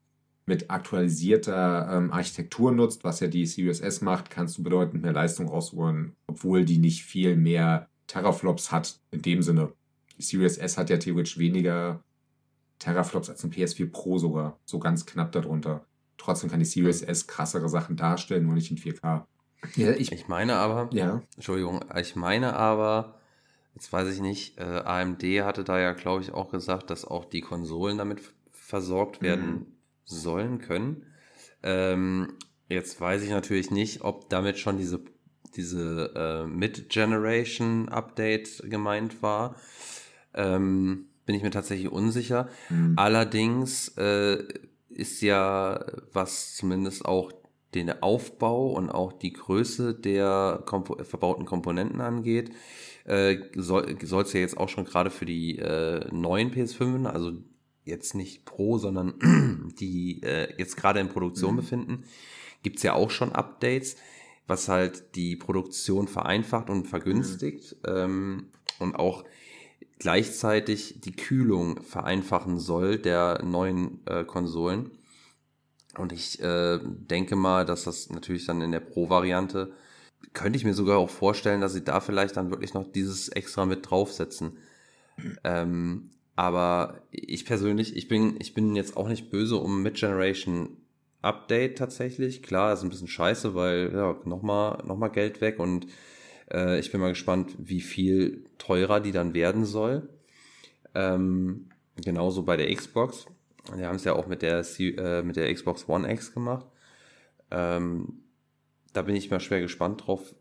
mit 0.51 0.69
aktualisierter 0.69 1.89
ähm, 1.93 2.13
Architektur 2.13 2.73
nutzt, 2.73 3.05
was 3.05 3.21
ja 3.21 3.29
die 3.29 3.47
Series 3.47 3.79
S 3.79 4.01
macht, 4.01 4.31
kannst 4.31 4.59
du 4.59 4.65
bedeutend 4.65 5.03
mehr 5.03 5.13
Leistung 5.13 5.49
rausholen, 5.49 6.17
obwohl 6.27 6.65
die 6.65 6.79
nicht 6.79 7.05
viel 7.05 7.37
mehr 7.37 7.89
Teraflops 8.09 8.73
hat 8.73 8.99
in 9.13 9.23
dem 9.23 9.43
Sinne. 9.43 9.73
Die 10.19 10.23
Series 10.23 10.59
S 10.59 10.77
hat 10.77 10.91
ja 10.91 10.97
theoretisch 10.97 11.39
weniger 11.39 12.03
Teraflops 12.81 13.31
als 13.31 13.45
ein 13.45 13.53
PS4 13.53 13.93
Pro 13.93 14.19
sogar, 14.19 14.59
so 14.65 14.81
ganz 14.81 15.07
knapp 15.07 15.31
darunter. 15.31 15.87
Trotzdem 16.19 16.51
kann 16.51 16.59
die 16.59 16.65
Series 16.65 17.03
S 17.03 17.29
krassere 17.29 17.69
Sachen 17.69 17.95
darstellen, 17.95 18.45
nur 18.45 18.55
nicht 18.55 18.73
in 18.73 18.77
4K. 18.77 19.23
Ja, 19.77 19.93
ich, 19.93 20.11
ich 20.11 20.27
meine 20.27 20.57
aber, 20.57 20.91
ja. 20.93 21.23
Entschuldigung, 21.37 21.85
ich 21.97 22.17
meine 22.17 22.57
aber, 22.57 23.21
jetzt 23.77 23.93
weiß 23.93 24.13
ich 24.13 24.21
nicht, 24.21 24.59
äh, 24.59 24.65
AMD 24.65 25.23
hatte 25.45 25.63
da 25.63 25.79
ja, 25.79 25.93
glaube 25.93 26.23
ich, 26.23 26.33
auch 26.33 26.51
gesagt, 26.51 26.91
dass 26.91 27.05
auch 27.05 27.25
die 27.25 27.41
Konsolen 27.41 27.99
damit 27.99 28.21
versorgt 28.51 29.23
werden 29.23 29.51
mhm. 29.51 29.67
Sollen 30.11 30.59
können. 30.59 31.07
Ähm, 31.63 32.35
jetzt 32.69 33.01
weiß 33.01 33.23
ich 33.23 33.31
natürlich 33.31 33.71
nicht, 33.71 34.03
ob 34.03 34.29
damit 34.29 34.59
schon 34.59 34.77
diese, 34.79 35.01
diese 35.57 36.13
äh, 36.15 36.45
Mid-Generation-Update 36.47 38.65
gemeint 38.69 39.23
war. 39.23 39.55
Ähm, 40.35 41.07
bin 41.27 41.37
ich 41.37 41.43
mir 41.43 41.51
tatsächlich 41.51 41.93
unsicher. 41.93 42.49
Mhm. 42.71 42.95
Allerdings 42.97 43.89
äh, 43.97 44.43
ist 44.89 45.21
ja, 45.23 45.85
was 46.13 46.57
zumindest 46.57 47.05
auch 47.05 47.31
den 47.75 48.03
Aufbau 48.03 48.73
und 48.73 48.91
auch 48.91 49.13
die 49.13 49.33
Größe 49.33 49.95
der 49.95 50.63
Kompo 50.67 50.97
verbauten 51.05 51.45
Komponenten 51.45 52.01
angeht, 52.01 52.51
äh, 53.05 53.37
soll 53.55 53.97
es 54.03 54.33
ja 54.33 54.41
jetzt 54.41 54.57
auch 54.57 54.69
schon 54.69 54.85
gerade 54.85 55.11
für 55.11 55.27
die 55.27 55.59
äh, 55.59 56.05
neuen 56.13 56.53
PS5, 56.53 57.07
also 57.07 57.33
jetzt 57.91 58.15
nicht 58.15 58.45
Pro, 58.47 58.79
sondern 58.79 59.73
die 59.81 60.23
äh, 60.23 60.55
jetzt 60.57 60.77
gerade 60.77 61.01
in 61.01 61.09
Produktion 61.09 61.53
mhm. 61.53 61.57
befinden, 61.57 62.05
gibt 62.63 62.79
es 62.79 62.83
ja 62.83 62.95
auch 62.95 63.11
schon 63.11 63.33
Updates, 63.33 63.97
was 64.47 64.69
halt 64.69 65.15
die 65.15 65.37
Produktion 65.37 66.09
vereinfacht 66.09 66.71
und 66.71 66.87
vergünstigt 66.87 67.77
mhm. 67.87 67.95
ähm, 67.95 68.47
und 68.79 68.97
auch 68.97 69.25
gleichzeitig 69.99 71.01
die 71.01 71.15
Kühlung 71.15 71.83
vereinfachen 71.83 72.59
soll 72.59 72.99
der 72.99 73.43
neuen 73.45 74.01
äh, 74.07 74.25
Konsolen. 74.25 74.91
Und 75.97 76.13
ich 76.13 76.41
äh, 76.41 76.79
denke 76.83 77.37
mal, 77.37 77.65
dass 77.67 77.85
das 77.85 78.11
natürlich 78.11 78.47
dann 78.47 78.63
in 78.63 78.73
der 78.73 78.81
Pro-Variante, 78.81 79.73
könnte 80.33 80.57
ich 80.57 80.65
mir 80.65 80.75
sogar 80.75 80.99
auch 80.99 81.11
vorstellen, 81.11 81.61
dass 81.61 81.73
sie 81.73 81.85
da 81.85 82.01
vielleicht 82.01 82.37
dann 82.37 82.51
wirklich 82.51 82.75
noch 82.75 82.91
dieses 82.91 83.29
extra 83.29 83.67
mit 83.67 83.89
draufsetzen. 83.89 84.59
Ähm, 85.45 86.09
aber 86.41 87.03
ich 87.11 87.45
persönlich, 87.45 87.95
ich 87.95 88.09
bin, 88.09 88.37
ich 88.39 88.55
bin 88.55 88.75
jetzt 88.75 88.97
auch 88.97 89.09
nicht 89.09 89.31
böse 89.31 89.57
um 89.57 89.83
Mid-Generation 89.83 90.79
Update 91.21 91.77
tatsächlich. 91.77 92.43
Klar, 92.43 92.73
ist 92.73 92.83
ein 92.83 92.89
bisschen 92.89 93.09
scheiße, 93.09 93.55
weil 93.55 93.93
ja, 93.93 94.17
nochmal 94.25 94.83
noch 94.87 94.97
mal 94.97 95.09
Geld 95.09 95.43
weg 95.43 95.59
und 95.59 95.87
äh, 96.51 96.81
ich 96.81 96.91
bin 96.91 97.03
mal 97.03 97.11
gespannt, 97.11 97.55
wie 97.59 97.83
viel 97.83 98.47
teurer 98.57 99.01
die 99.01 99.13
dann 99.13 99.35
werden 99.35 99.67
soll. 99.67 100.09
Ähm, 100.95 101.69
genauso 102.03 102.43
bei 102.43 102.57
der 102.57 102.75
Xbox. 102.75 103.27
Wir 103.77 103.89
haben 103.89 103.97
es 103.97 104.05
ja 104.05 104.15
auch 104.15 104.27
mit 104.27 104.41
der, 104.41 104.65
äh, 104.79 105.23
mit 105.23 105.37
der 105.37 105.53
Xbox 105.53 105.91
One 105.91 106.11
X 106.11 106.33
gemacht. 106.33 106.65
Ähm, 107.51 108.23
da 108.95 109.03
bin 109.03 109.15
ich 109.15 109.31
mal 109.31 109.41
schwer 109.41 109.61
gespannt 109.61 110.07
drauf, 110.07 110.35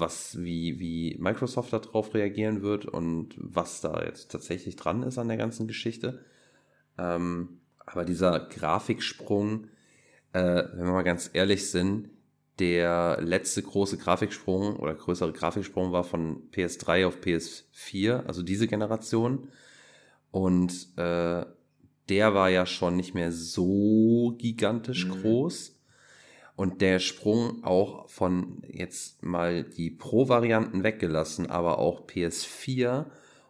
was, 0.00 0.42
wie, 0.42 0.78
wie 0.78 1.16
Microsoft 1.18 1.72
darauf 1.72 2.14
reagieren 2.14 2.62
wird 2.62 2.86
und 2.86 3.34
was 3.36 3.80
da 3.80 4.02
jetzt 4.04 4.30
tatsächlich 4.30 4.76
dran 4.76 5.02
ist 5.02 5.18
an 5.18 5.28
der 5.28 5.36
ganzen 5.36 5.66
Geschichte. 5.68 6.24
Ähm, 6.98 7.60
aber 7.86 8.04
dieser 8.04 8.40
Grafiksprung, 8.40 9.68
äh, 10.32 10.62
wenn 10.74 10.86
wir 10.86 10.92
mal 10.92 11.02
ganz 11.02 11.30
ehrlich 11.32 11.70
sind, 11.70 12.10
der 12.58 13.18
letzte 13.22 13.62
große 13.62 13.96
Grafiksprung 13.96 14.76
oder 14.76 14.94
größere 14.94 15.32
Grafiksprung 15.32 15.92
war 15.92 16.04
von 16.04 16.50
PS3 16.50 17.06
auf 17.06 17.16
PS4, 17.16 18.26
also 18.26 18.42
diese 18.42 18.68
Generation. 18.68 19.48
Und 20.30 20.88
äh, 20.96 21.44
der 22.08 22.34
war 22.34 22.50
ja 22.50 22.66
schon 22.66 22.96
nicht 22.96 23.14
mehr 23.14 23.32
so 23.32 24.36
gigantisch 24.38 25.06
mhm. 25.06 25.22
groß. 25.22 25.79
Und 26.60 26.82
der 26.82 26.98
Sprung 26.98 27.64
auch 27.64 28.10
von 28.10 28.62
jetzt 28.68 29.22
mal 29.22 29.64
die 29.64 29.88
Pro-Varianten 29.88 30.82
weggelassen, 30.82 31.48
aber 31.48 31.78
auch 31.78 32.06
PS4 32.06 33.06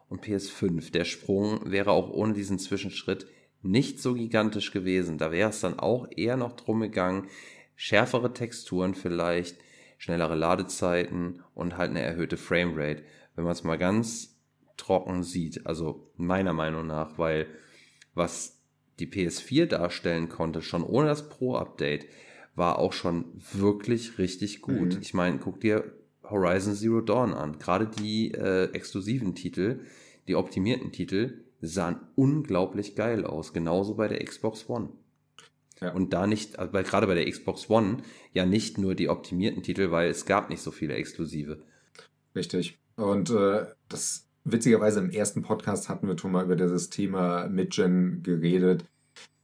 und 0.09 0.25
PS5. 0.25 0.93
Der 0.93 1.05
Sprung 1.05 1.69
wäre 1.69 1.91
auch 1.91 2.09
ohne 2.09 2.35
diesen 2.35 2.61
Zwischenschritt 2.61 3.27
nicht 3.63 3.99
so 3.99 4.15
gigantisch 4.15 4.71
gewesen. 4.71 5.19
Da 5.19 5.33
wäre 5.33 5.51
es 5.51 5.59
dann 5.59 5.77
auch 5.77 6.07
eher 6.15 6.37
noch 6.37 6.53
drum 6.53 6.83
gegangen, 6.83 7.27
schärfere 7.75 8.33
Texturen 8.33 8.95
vielleicht, 8.95 9.59
schnellere 9.99 10.37
Ladezeiten 10.37 11.43
und 11.53 11.77
halt 11.77 11.91
eine 11.91 12.03
erhöhte 12.03 12.37
Framerate. 12.37 13.03
Wenn 13.35 13.43
man 13.43 13.55
es 13.55 13.65
mal 13.65 13.77
ganz 13.77 14.39
trocken 14.77 15.25
sieht, 15.25 15.67
also 15.67 16.13
meiner 16.15 16.53
Meinung 16.53 16.87
nach, 16.87 17.19
weil 17.19 17.49
was 18.15 18.63
die 19.01 19.09
PS4 19.09 19.67
darstellen 19.67 20.29
konnte, 20.29 20.63
schon 20.63 20.85
ohne 20.85 21.09
das 21.09 21.29
Pro-Update, 21.29 22.07
war 22.55 22.79
auch 22.79 22.93
schon 22.93 23.25
wirklich 23.53 24.19
richtig 24.19 24.61
gut. 24.61 24.95
Mhm. 24.95 24.99
Ich 25.01 25.15
meine, 25.15 25.39
guck 25.39 25.61
dir 25.61 25.93
Horizon 26.25 26.75
Zero 26.75 27.01
Dawn 27.01 27.35
an. 27.35 27.59
Gerade 27.59 27.87
die 27.87 28.33
äh, 28.33 28.71
exklusiven 28.73 29.35
Titel, 29.35 29.81
die 30.29 30.37
optimierten 30.37 30.93
Titel, 30.93 31.45
sahen 31.61 32.01
unglaublich 32.15 32.95
geil 32.95 33.25
aus. 33.25 33.53
Genauso 33.53 33.95
bei 33.95 34.09
der 34.09 34.25
Xbox 34.25 34.69
One. 34.69 34.91
Ja. 35.81 35.93
Und 35.93 36.13
da 36.13 36.27
nicht, 36.27 36.59
also 36.59 36.73
bei, 36.73 36.83
gerade 36.83 37.07
bei 37.07 37.15
der 37.15 37.31
Xbox 37.31 37.71
One, 37.71 37.99
ja 38.33 38.45
nicht 38.47 38.79
nur 38.79 38.95
die 38.95 39.09
optimierten 39.09 39.63
Titel, 39.63 39.91
weil 39.91 40.11
es 40.11 40.27
gab 40.27 40.51
nicht 40.51 40.61
so 40.63 40.71
viele 40.71 40.95
exklusive. 40.95 41.63
Richtig. 42.35 42.79
Und 42.97 43.31
äh, 43.31 43.67
das 43.89 44.29
witzigerweise 44.45 45.01
im 45.01 45.11
ersten 45.11 45.43
Podcast 45.43 45.89
hatten 45.89 46.07
wir 46.07 46.19
schon 46.19 46.33
mal 46.33 46.45
über 46.45 46.57
dieses 46.57 46.91
Thema 46.91 47.49
Midgen 47.49 48.23
geredet. 48.23 48.85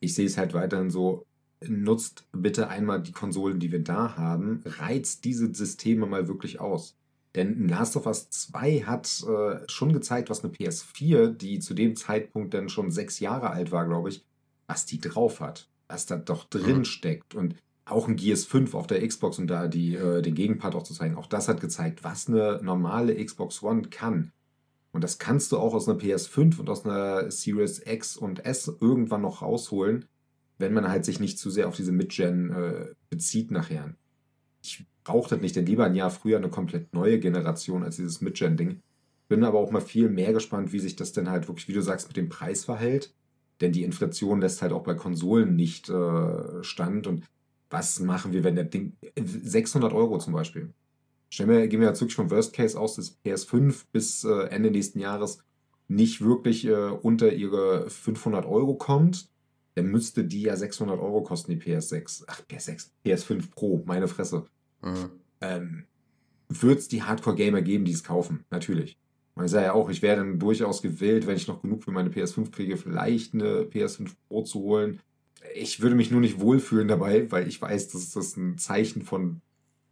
Ich 0.00 0.14
sehe 0.14 0.26
es 0.26 0.36
halt 0.36 0.54
weiterhin 0.54 0.90
so, 0.90 1.26
nutzt 1.66 2.26
bitte 2.32 2.68
einmal 2.68 3.02
die 3.02 3.12
Konsolen, 3.12 3.58
die 3.58 3.72
wir 3.72 3.82
da 3.82 4.16
haben, 4.16 4.62
reizt 4.64 5.24
diese 5.24 5.52
Systeme 5.54 6.06
mal 6.06 6.28
wirklich 6.28 6.60
aus. 6.60 6.96
Denn 7.34 7.68
Last 7.68 7.96
of 7.96 8.06
Us 8.06 8.30
2 8.30 8.84
hat 8.86 9.24
äh, 9.28 9.60
schon 9.68 9.92
gezeigt, 9.92 10.30
was 10.30 10.42
eine 10.42 10.52
PS4, 10.52 11.28
die 11.28 11.58
zu 11.58 11.74
dem 11.74 11.94
Zeitpunkt 11.94 12.54
dann 12.54 12.70
schon 12.70 12.90
sechs 12.90 13.20
Jahre 13.20 13.50
alt 13.50 13.72
war, 13.72 13.86
glaube 13.86 14.08
ich, 14.08 14.24
was 14.66 14.86
die 14.86 15.00
drauf 15.00 15.40
hat. 15.40 15.68
Was 15.88 16.06
da 16.06 16.16
doch 16.16 16.44
drin 16.44 16.78
mhm. 16.78 16.84
steckt. 16.84 17.34
Und 17.34 17.56
auch 17.84 18.08
ein 18.08 18.16
Gears 18.16 18.44
5 18.44 18.74
auf 18.74 18.86
der 18.86 19.06
Xbox, 19.06 19.38
um 19.38 19.46
da 19.46 19.68
die, 19.68 19.94
äh, 19.94 20.22
den 20.22 20.34
Gegenpart 20.34 20.74
auch 20.74 20.82
zu 20.82 20.94
zeigen, 20.94 21.14
auch 21.14 21.26
das 21.26 21.46
hat 21.48 21.60
gezeigt, 21.60 22.02
was 22.02 22.26
eine 22.26 22.60
normale 22.62 23.22
Xbox 23.22 23.62
One 23.62 23.82
kann. 23.82 24.32
Und 24.92 25.04
das 25.04 25.18
kannst 25.18 25.52
du 25.52 25.58
auch 25.58 25.74
aus 25.74 25.88
einer 25.88 25.98
PS5 25.98 26.58
und 26.58 26.70
aus 26.70 26.86
einer 26.86 27.30
Series 27.30 27.82
X 27.86 28.16
und 28.16 28.46
S 28.46 28.74
irgendwann 28.80 29.20
noch 29.20 29.42
rausholen, 29.42 30.06
wenn 30.58 30.72
man 30.72 30.88
halt 30.88 31.04
sich 31.04 31.20
nicht 31.20 31.38
zu 31.38 31.50
sehr 31.50 31.68
auf 31.68 31.76
diese 31.76 31.92
Mid-Gen 31.92 32.50
äh, 32.50 32.94
bezieht 33.10 33.50
nachher. 33.50 33.94
Ich 34.62 34.86
brauche 35.04 35.30
das 35.30 35.40
nicht, 35.40 35.54
denn 35.56 35.66
lieber 35.66 35.84
ein 35.84 35.94
Jahr 35.94 36.10
früher 36.10 36.38
eine 36.38 36.48
komplett 36.48 36.92
neue 36.92 37.18
Generation 37.18 37.82
als 37.82 37.96
dieses 37.96 38.20
Mid-Gen-Ding. 38.20 38.80
Bin 39.28 39.44
aber 39.44 39.58
auch 39.58 39.70
mal 39.70 39.80
viel 39.80 40.08
mehr 40.08 40.32
gespannt, 40.32 40.72
wie 40.72 40.78
sich 40.78 40.96
das 40.96 41.12
denn 41.12 41.30
halt 41.30 41.48
wirklich, 41.48 41.68
wie 41.68 41.72
du 41.72 41.82
sagst, 41.82 42.08
mit 42.08 42.16
dem 42.16 42.28
Preis 42.28 42.64
verhält. 42.64 43.12
Denn 43.60 43.72
die 43.72 43.84
Inflation 43.84 44.40
lässt 44.40 44.62
halt 44.62 44.72
auch 44.72 44.82
bei 44.82 44.94
Konsolen 44.94 45.56
nicht 45.56 45.88
äh, 45.88 46.62
stand. 46.62 47.06
Und 47.06 47.24
was 47.70 48.00
machen 48.00 48.32
wir, 48.32 48.44
wenn 48.44 48.54
der 48.54 48.64
Ding 48.64 48.96
600 49.16 49.92
Euro 49.92 50.18
zum 50.18 50.32
Beispiel? 50.32 50.72
Stellen 51.28 51.50
wir, 51.50 51.66
gehen 51.66 51.80
wir 51.80 51.88
jetzt 51.88 52.00
wirklich 52.00 52.16
vom 52.16 52.30
Worst 52.30 52.52
Case 52.52 52.78
aus, 52.78 52.96
dass 52.96 53.18
PS5 53.24 53.84
bis 53.92 54.24
äh, 54.24 54.48
Ende 54.48 54.70
nächsten 54.70 55.00
Jahres 55.00 55.38
nicht 55.88 56.20
wirklich 56.20 56.66
äh, 56.66 56.74
unter 56.74 57.32
ihre 57.32 57.90
500 57.90 58.46
Euro 58.46 58.74
kommt, 58.74 59.28
dann 59.76 59.86
müsste 59.88 60.24
die 60.24 60.42
ja 60.42 60.56
600 60.56 60.98
Euro 60.98 61.22
kosten, 61.22 61.52
die 61.52 61.58
PS6. 61.58 62.24
Ach, 62.26 62.40
PS6, 62.50 62.88
PS5 63.04 63.50
Pro, 63.50 63.82
meine 63.84 64.08
Fresse. 64.08 64.46
Mhm. 64.82 65.10
Ähm, 65.42 65.84
Wird 66.48 66.78
es 66.78 66.88
die 66.88 67.02
Hardcore-Gamer 67.02 67.60
geben, 67.60 67.84
die 67.84 67.92
es 67.92 68.02
kaufen? 68.02 68.44
Natürlich. 68.50 68.98
Man 69.34 69.48
sagt 69.48 69.66
ja 69.66 69.74
auch, 69.74 69.90
ich 69.90 70.00
wäre 70.00 70.16
dann 70.16 70.38
durchaus 70.38 70.80
gewillt, 70.80 71.26
wenn 71.26 71.36
ich 71.36 71.46
noch 71.46 71.60
genug 71.60 71.84
für 71.84 71.90
meine 71.90 72.08
PS5 72.08 72.50
kriege, 72.50 72.78
vielleicht 72.78 73.34
eine 73.34 73.64
PS5 73.64 74.12
Pro 74.28 74.42
zu 74.42 74.60
holen. 74.60 75.00
Ich 75.54 75.82
würde 75.82 75.94
mich 75.94 76.10
nur 76.10 76.22
nicht 76.22 76.40
wohlfühlen 76.40 76.88
dabei, 76.88 77.30
weil 77.30 77.46
ich 77.46 77.60
weiß, 77.60 77.88
dass 77.88 78.12
das 78.12 78.34
ein 78.38 78.56
Zeichen 78.56 79.02
von 79.02 79.42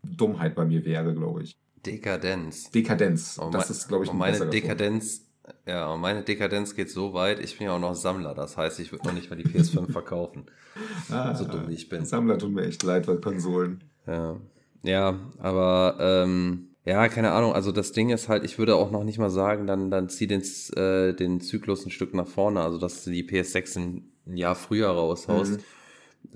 Dummheit 0.03 0.55
bei 0.55 0.65
mir 0.65 0.87
wäre, 0.87 1.15
glaube 1.15 1.43
ich. 1.43 1.59
Dekadenz. 1.85 2.71
Dekadenz. 2.71 3.37
Und 3.37 3.53
das 3.53 3.69
ist, 3.69 3.89
glaube 3.89 4.05
ich, 4.07 4.11
ein 4.11 4.17
meine 4.17 4.47
Dekadenz. 4.47 5.24
Ja, 5.67 5.93
und 5.93 6.01
meine 6.01 6.23
Dekadenz 6.23 6.75
geht 6.75 6.91
so 6.91 7.13
weit, 7.13 7.39
ich 7.39 7.59
bin 7.59 7.67
ja 7.67 7.75
auch 7.75 7.81
noch 7.81 7.95
Sammler, 7.95 8.35
das 8.35 8.57
heißt, 8.57 8.81
ich 8.81 8.93
würde 8.93 9.07
noch 9.07 9.15
nicht 9.15 9.31
mal 9.31 9.37
die 9.37 9.45
PS5 9.45 9.93
verkaufen. 9.93 10.47
ah, 11.11 11.35
so 11.35 11.45
dumm 11.45 11.69
wie 11.69 11.75
ich 11.75 11.89
bin. 11.89 12.05
Sammler 12.05 12.39
tun 12.39 12.55
mir 12.55 12.65
echt 12.65 12.83
leid 12.83 13.07
bei 13.07 13.17
Konsolen. 13.17 13.85
Ja, 14.07 14.37
ja 14.83 15.19
aber 15.39 15.97
ähm, 16.01 16.69
ja, 16.87 17.09
keine 17.09 17.33
Ahnung, 17.33 17.55
also 17.55 17.73
das 17.73 17.93
Ding 17.93 18.11
ist 18.11 18.29
halt, 18.29 18.45
ich 18.45 18.59
würde 18.59 18.77
auch 18.77 18.91
noch 18.91 19.05
nicht 19.05 19.19
mal 19.19 19.31
sagen, 19.31 19.67
dann, 19.67 19.91
dann 19.91 20.09
zieh 20.09 20.27
den, 20.27 20.43
äh, 20.77 21.15
den 21.15 21.41
Zyklus 21.41 21.87
ein 21.87 21.91
Stück 21.91 22.15
nach 22.15 22.27
vorne, 22.27 22.61
also 22.61 22.79
dass 22.79 23.05
du 23.05 23.11
die 23.11 23.27
PS6 23.27 23.79
ein, 23.79 24.11
Jahr 24.27 24.55
früher 24.55 24.89
raushaust. 24.89 25.59
Mhm. 25.59 25.65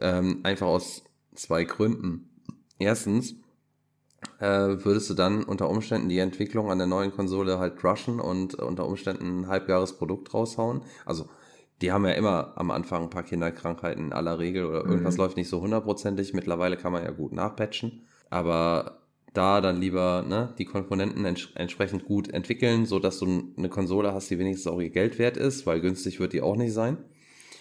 Ähm, 0.00 0.40
einfach 0.42 0.66
aus 0.66 1.04
zwei 1.34 1.64
Gründen. 1.64 2.28
Erstens, 2.78 3.36
würdest 4.40 5.10
du 5.10 5.14
dann 5.14 5.44
unter 5.44 5.68
Umständen 5.68 6.08
die 6.08 6.18
Entwicklung 6.18 6.70
an 6.70 6.78
der 6.78 6.86
neuen 6.86 7.12
Konsole 7.12 7.58
halt 7.58 7.82
rushen 7.84 8.20
und 8.20 8.54
unter 8.54 8.86
Umständen 8.86 9.40
ein 9.40 9.48
Halbjahresprodukt 9.48 10.32
raushauen. 10.32 10.82
Also 11.04 11.28
die 11.80 11.92
haben 11.92 12.04
ja 12.04 12.12
immer 12.12 12.52
am 12.56 12.70
Anfang 12.70 13.04
ein 13.04 13.10
paar 13.10 13.22
Kinderkrankheiten 13.22 14.06
in 14.06 14.12
aller 14.12 14.38
Regel 14.38 14.64
oder 14.64 14.84
irgendwas 14.84 15.14
mhm. 15.14 15.22
läuft 15.22 15.36
nicht 15.36 15.48
so 15.48 15.60
hundertprozentig. 15.60 16.34
Mittlerweile 16.34 16.76
kann 16.76 16.92
man 16.92 17.04
ja 17.04 17.10
gut 17.10 17.32
nachpatchen. 17.32 18.02
Aber 18.30 19.02
da 19.34 19.60
dann 19.60 19.80
lieber 19.80 20.24
ne, 20.26 20.54
die 20.58 20.64
Komponenten 20.64 21.24
ents 21.24 21.48
entsprechend 21.54 22.04
gut 22.04 22.28
entwickeln, 22.28 22.86
sodass 22.86 23.20
du 23.20 23.52
eine 23.56 23.68
Konsole 23.68 24.12
hast, 24.12 24.30
die 24.30 24.38
wenigstens 24.38 24.66
auch 24.66 24.80
ihr 24.80 24.90
Geld 24.90 25.18
wert 25.18 25.36
ist, 25.36 25.66
weil 25.66 25.80
günstig 25.80 26.18
wird 26.18 26.32
die 26.32 26.42
auch 26.42 26.56
nicht 26.56 26.72
sein. 26.72 26.98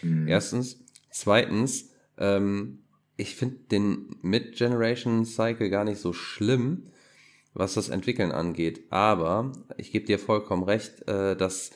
Mhm. 0.01 0.28
Erstens. 0.28 0.84
Zweitens, 1.12 1.91
ähm, 2.18 2.80
ich 3.18 3.36
finde 3.36 3.57
den 3.72 4.15
Mid-Generation-Cycle 4.22 5.70
gar 5.70 5.84
nicht 5.84 5.99
so 5.99 6.13
schlimm, 6.13 6.91
was 7.53 7.74
das 7.74 7.89
Entwickeln 7.89 8.32
angeht. 8.32 8.84
Aber 8.91 9.51
ich 9.78 9.91
gebe 9.91 10.05
dir 10.05 10.20
vollkommen 10.20 10.63
recht, 10.63 11.07
äh, 11.07 11.36
dass 11.36 11.72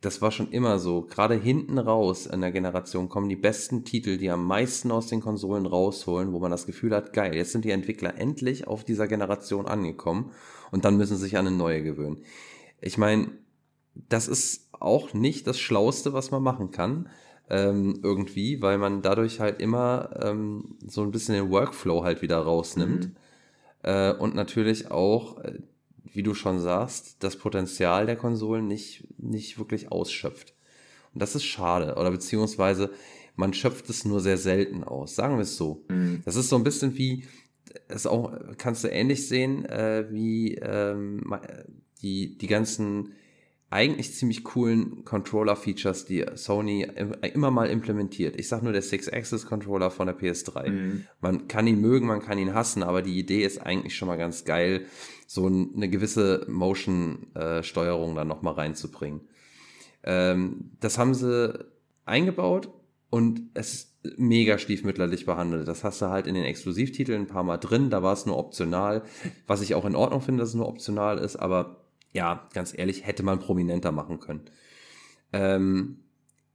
das 0.00 0.22
war 0.22 0.30
schon 0.30 0.52
immer 0.52 0.78
so. 0.78 1.02
Gerade 1.02 1.34
hinten 1.34 1.78
raus 1.78 2.26
in 2.26 2.40
der 2.40 2.52
Generation 2.52 3.08
kommen 3.08 3.28
die 3.28 3.34
besten 3.34 3.84
Titel, 3.84 4.16
die 4.16 4.30
am 4.30 4.46
meisten 4.46 4.92
aus 4.92 5.08
den 5.08 5.20
Konsolen 5.20 5.66
rausholen, 5.66 6.32
wo 6.32 6.38
man 6.38 6.52
das 6.52 6.66
Gefühl 6.66 6.94
hat, 6.94 7.12
geil, 7.12 7.34
jetzt 7.34 7.50
sind 7.50 7.64
die 7.64 7.72
Entwickler 7.72 8.16
endlich 8.16 8.68
auf 8.68 8.84
dieser 8.84 9.08
Generation 9.08 9.66
angekommen 9.66 10.30
und 10.70 10.84
dann 10.84 10.96
müssen 10.96 11.16
sie 11.16 11.24
sich 11.24 11.36
an 11.36 11.48
eine 11.48 11.56
neue 11.56 11.82
gewöhnen. 11.82 12.22
Ich 12.80 12.96
meine, 12.96 13.30
das 13.94 14.28
ist 14.28 14.68
auch 14.72 15.14
nicht 15.14 15.48
das 15.48 15.58
Schlauste, 15.58 16.12
was 16.12 16.30
man 16.30 16.44
machen 16.44 16.70
kann 16.70 17.08
ähm, 17.50 18.00
irgendwie, 18.02 18.60
weil 18.60 18.78
man 18.78 19.02
dadurch 19.02 19.40
halt 19.40 19.60
immer 19.60 20.10
ähm, 20.22 20.76
so 20.86 21.02
ein 21.02 21.10
bisschen 21.10 21.34
den 21.34 21.50
Workflow 21.50 22.04
halt 22.04 22.22
wieder 22.22 22.38
rausnimmt. 22.38 23.06
Mhm. 23.06 23.16
Äh, 23.82 24.12
und 24.12 24.34
natürlich 24.34 24.90
auch, 24.90 25.38
äh, 25.38 25.58
wie 26.04 26.22
du 26.22 26.34
schon 26.34 26.60
sagst, 26.60 27.16
das 27.20 27.36
Potenzial 27.36 28.06
der 28.06 28.16
Konsolen 28.16 28.66
nicht, 28.66 29.06
nicht 29.18 29.58
wirklich 29.58 29.90
ausschöpft. 29.92 30.54
Und 31.14 31.22
das 31.22 31.34
ist 31.34 31.44
schade. 31.44 31.94
Oder 31.94 32.10
beziehungsweise 32.10 32.90
man 33.36 33.54
schöpft 33.54 33.88
es 33.88 34.04
nur 34.04 34.20
sehr 34.20 34.36
selten 34.36 34.84
aus. 34.84 35.14
Sagen 35.14 35.36
wir 35.36 35.42
es 35.42 35.56
so. 35.56 35.84
Mhm. 35.88 36.22
Das 36.24 36.36
ist 36.36 36.48
so 36.48 36.56
ein 36.56 36.64
bisschen 36.64 36.98
wie, 36.98 37.24
das 37.88 38.06
auch, 38.06 38.32
kannst 38.58 38.84
du 38.84 38.88
ähnlich 38.88 39.26
sehen, 39.26 39.64
äh, 39.64 40.06
wie 40.10 40.56
ähm, 40.56 41.22
die, 42.02 42.36
die 42.36 42.46
ganzen 42.46 43.12
eigentlich 43.70 44.14
ziemlich 44.14 44.44
coolen 44.44 45.04
Controller-Features, 45.04 46.06
die 46.06 46.24
Sony 46.34 46.86
immer 47.34 47.50
mal 47.50 47.68
implementiert. 47.68 48.38
Ich 48.38 48.48
sag 48.48 48.62
nur 48.62 48.72
der 48.72 48.80
Six-Axis-Controller 48.80 49.90
von 49.90 50.06
der 50.06 50.18
PS3. 50.18 50.70
Mhm. 50.70 51.04
Man 51.20 51.48
kann 51.48 51.66
ihn 51.66 51.80
mögen, 51.80 52.06
man 52.06 52.20
kann 52.20 52.38
ihn 52.38 52.54
hassen, 52.54 52.82
aber 52.82 53.02
die 53.02 53.18
Idee 53.18 53.44
ist 53.44 53.58
eigentlich 53.58 53.94
schon 53.94 54.08
mal 54.08 54.16
ganz 54.16 54.46
geil, 54.46 54.86
so 55.26 55.46
eine 55.46 55.90
gewisse 55.90 56.46
Motion-Steuerung 56.48 58.14
dann 58.14 58.28
nochmal 58.28 58.54
reinzubringen. 58.54 59.20
Ähm, 60.02 60.70
das 60.80 60.96
haben 60.96 61.12
sie 61.12 61.66
eingebaut 62.06 62.70
und 63.10 63.50
es 63.52 63.74
ist 63.74 64.18
mega 64.18 64.56
stiefmütterlich 64.56 65.26
behandelt. 65.26 65.68
Das 65.68 65.84
hast 65.84 66.00
du 66.00 66.06
halt 66.06 66.26
in 66.26 66.34
den 66.34 66.44
Exklusivtiteln 66.44 67.22
ein 67.22 67.26
paar 67.26 67.42
Mal 67.42 67.58
drin, 67.58 67.90
da 67.90 68.02
war 68.02 68.14
es 68.14 68.24
nur 68.24 68.38
optional, 68.38 69.02
was 69.46 69.60
ich 69.60 69.74
auch 69.74 69.84
in 69.84 69.94
Ordnung 69.94 70.22
finde, 70.22 70.40
dass 70.40 70.50
es 70.50 70.54
nur 70.54 70.68
optional 70.68 71.18
ist, 71.18 71.36
aber 71.36 71.84
ja, 72.18 72.48
ganz 72.52 72.76
ehrlich, 72.76 73.06
hätte 73.06 73.22
man 73.22 73.38
prominenter 73.38 73.92
machen 73.92 74.18
können. 74.18 74.50
Ähm, 75.32 76.00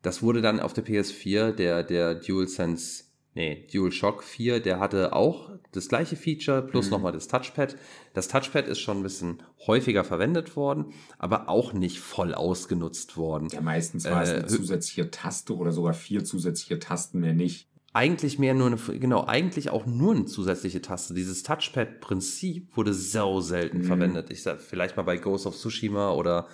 das 0.01 0.21
wurde 0.21 0.41
dann 0.41 0.59
auf 0.59 0.73
der 0.73 0.85
PS4, 0.85 1.53
der, 1.53 1.83
der 1.83 2.15
DualSense, 2.15 3.05
nee, 3.33 3.65
DualShock 3.71 4.23
4, 4.23 4.59
der 4.59 4.81
hatte 4.81 5.13
auch 5.13 5.51
das 5.71 5.87
gleiche 5.87 6.17
Feature 6.17 6.63
plus 6.63 6.87
mhm. 6.87 6.91
nochmal 6.91 7.13
das 7.13 7.29
Touchpad. 7.29 7.77
Das 8.13 8.27
Touchpad 8.27 8.67
ist 8.67 8.79
schon 8.79 8.97
ein 8.97 9.03
bisschen 9.03 9.41
häufiger 9.65 10.03
verwendet 10.03 10.57
worden, 10.57 10.87
aber 11.17 11.47
auch 11.47 11.71
nicht 11.71 12.01
voll 12.01 12.33
ausgenutzt 12.33 13.15
worden. 13.15 13.47
Ja, 13.53 13.61
meistens 13.61 14.03
war 14.03 14.19
äh, 14.19 14.23
es 14.23 14.29
eine 14.31 14.45
zusätzliche 14.47 15.11
Taste 15.11 15.55
oder 15.55 15.71
sogar 15.71 15.93
vier 15.93 16.25
zusätzliche 16.25 16.79
Tasten 16.79 17.21
mehr 17.21 17.33
nicht 17.33 17.69
eigentlich 17.93 18.39
mehr 18.39 18.55
nur 18.55 18.67
eine, 18.67 18.77
genau, 18.99 19.25
eigentlich 19.25 19.69
auch 19.69 19.85
nur 19.85 20.15
eine 20.15 20.25
zusätzliche 20.25 20.81
Taste. 20.81 21.13
Dieses 21.13 21.43
Touchpad-Prinzip 21.43 22.75
wurde 22.75 22.93
so 22.93 23.39
selten 23.39 23.79
mhm. 23.79 23.83
verwendet. 23.83 24.31
Ich 24.31 24.41
sag 24.41 24.59
vielleicht 24.59 24.97
mal 24.97 25.03
bei 25.03 25.17
Ghost 25.17 25.45
of 25.45 25.55
Tsushima 25.55 26.11
oder 26.11 26.47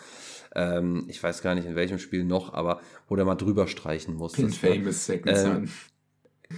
ähm, 0.53 1.05
ich 1.07 1.21
weiß 1.23 1.41
gar 1.41 1.55
nicht 1.55 1.65
in 1.65 1.75
welchem 1.75 1.97
Spiel 1.97 2.25
noch, 2.25 2.53
aber 2.53 2.81
wo 3.07 3.15
der 3.15 3.25
mal 3.25 3.35
drüber 3.35 3.67
streichen 3.67 4.15
muss. 4.15 4.33
Pin 4.33 4.51
Famous 4.51 5.05
Second 5.05 5.37
ähm. 5.37 5.69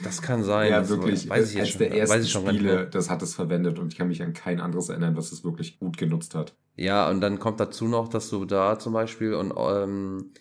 Das 0.04 0.22
kann 0.22 0.42
sein. 0.44 0.72
Ja, 0.72 0.88
wirklich. 0.88 1.28
Weiß 1.28 1.52
ich 1.52 1.60
als 1.60 1.70
schon, 1.70 1.80
der 1.80 1.94
ersten 1.94 2.26
Spiele, 2.26 2.88
das 2.90 3.10
hat 3.10 3.22
es 3.22 3.36
verwendet 3.36 3.78
und 3.78 3.92
ich 3.92 3.98
kann 3.98 4.08
mich 4.08 4.24
an 4.24 4.32
kein 4.32 4.62
anderes 4.62 4.88
erinnern, 4.88 5.18
was 5.18 5.34
es 5.34 5.44
wirklich 5.44 5.80
gut 5.80 5.98
genutzt 5.98 6.34
hat. 6.34 6.56
Ja, 6.78 7.10
und 7.10 7.20
dann 7.20 7.40
kommt 7.40 7.60
dazu 7.60 7.90
noch, 7.90 8.08
dass 8.08 8.30
du 8.30 8.46
da 8.46 8.80
zum 8.80 8.94
Beispiel 8.94 9.34
und 9.34 9.54
ähm, 9.58 10.32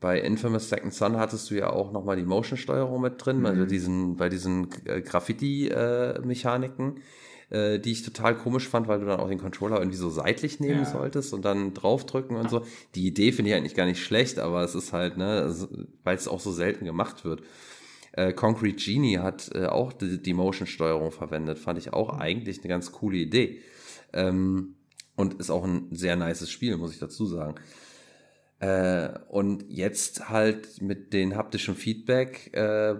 bei 0.00 0.18
Infamous 0.18 0.70
Second 0.70 0.94
Son 0.94 1.16
hattest 1.18 1.50
du 1.50 1.54
ja 1.54 1.70
auch 1.70 1.92
nochmal 1.92 2.16
die 2.16 2.24
Motion-Steuerung 2.24 3.02
mit 3.02 3.24
drin, 3.24 3.40
mhm. 3.40 3.46
also 3.46 3.66
diesen, 3.66 4.16
bei 4.16 4.30
diesen 4.30 4.68
äh, 4.86 5.02
Graffiti-Mechaniken, 5.02 7.00
äh, 7.50 7.78
die 7.78 7.92
ich 7.92 8.02
total 8.02 8.34
komisch 8.34 8.66
fand, 8.66 8.88
weil 8.88 9.00
du 9.00 9.06
dann 9.06 9.20
auch 9.20 9.28
den 9.28 9.38
Controller 9.38 9.78
irgendwie 9.78 9.98
so 9.98 10.08
seitlich 10.08 10.58
nehmen 10.58 10.84
ja. 10.84 10.90
solltest 10.90 11.34
und 11.34 11.44
dann 11.44 11.74
draufdrücken 11.74 12.36
und 12.36 12.48
so. 12.48 12.64
Die 12.94 13.06
Idee 13.06 13.30
finde 13.32 13.50
ich 13.50 13.56
eigentlich 13.56 13.74
gar 13.74 13.86
nicht 13.86 14.02
schlecht, 14.02 14.38
aber 14.38 14.64
es 14.64 14.74
ist 14.74 14.94
halt, 14.94 15.18
ne, 15.18 15.54
weil 16.02 16.16
es 16.16 16.28
auch 16.28 16.40
so 16.40 16.50
selten 16.50 16.86
gemacht 16.86 17.24
wird. 17.26 17.42
Äh, 18.12 18.32
Concrete 18.32 18.82
Genie 18.82 19.18
hat 19.18 19.50
äh, 19.54 19.66
auch 19.66 19.92
die, 19.92 20.20
die 20.20 20.34
Motion-Steuerung 20.34 21.12
verwendet, 21.12 21.58
fand 21.58 21.78
ich 21.78 21.92
auch 21.92 22.18
eigentlich 22.18 22.60
eine 22.60 22.68
ganz 22.68 22.90
coole 22.90 23.18
Idee. 23.18 23.60
Ähm, 24.14 24.76
und 25.14 25.34
ist 25.34 25.50
auch 25.50 25.64
ein 25.64 25.88
sehr 25.90 26.16
nices 26.16 26.50
Spiel, 26.50 26.78
muss 26.78 26.92
ich 26.92 26.98
dazu 26.98 27.26
sagen. 27.26 27.56
Äh, 28.60 29.10
und 29.28 29.64
jetzt 29.68 30.28
halt 30.28 30.80
mit 30.80 31.12
den 31.12 31.34
haptischen 31.34 31.74
Feedback 31.74 32.50
äh, 32.52 32.94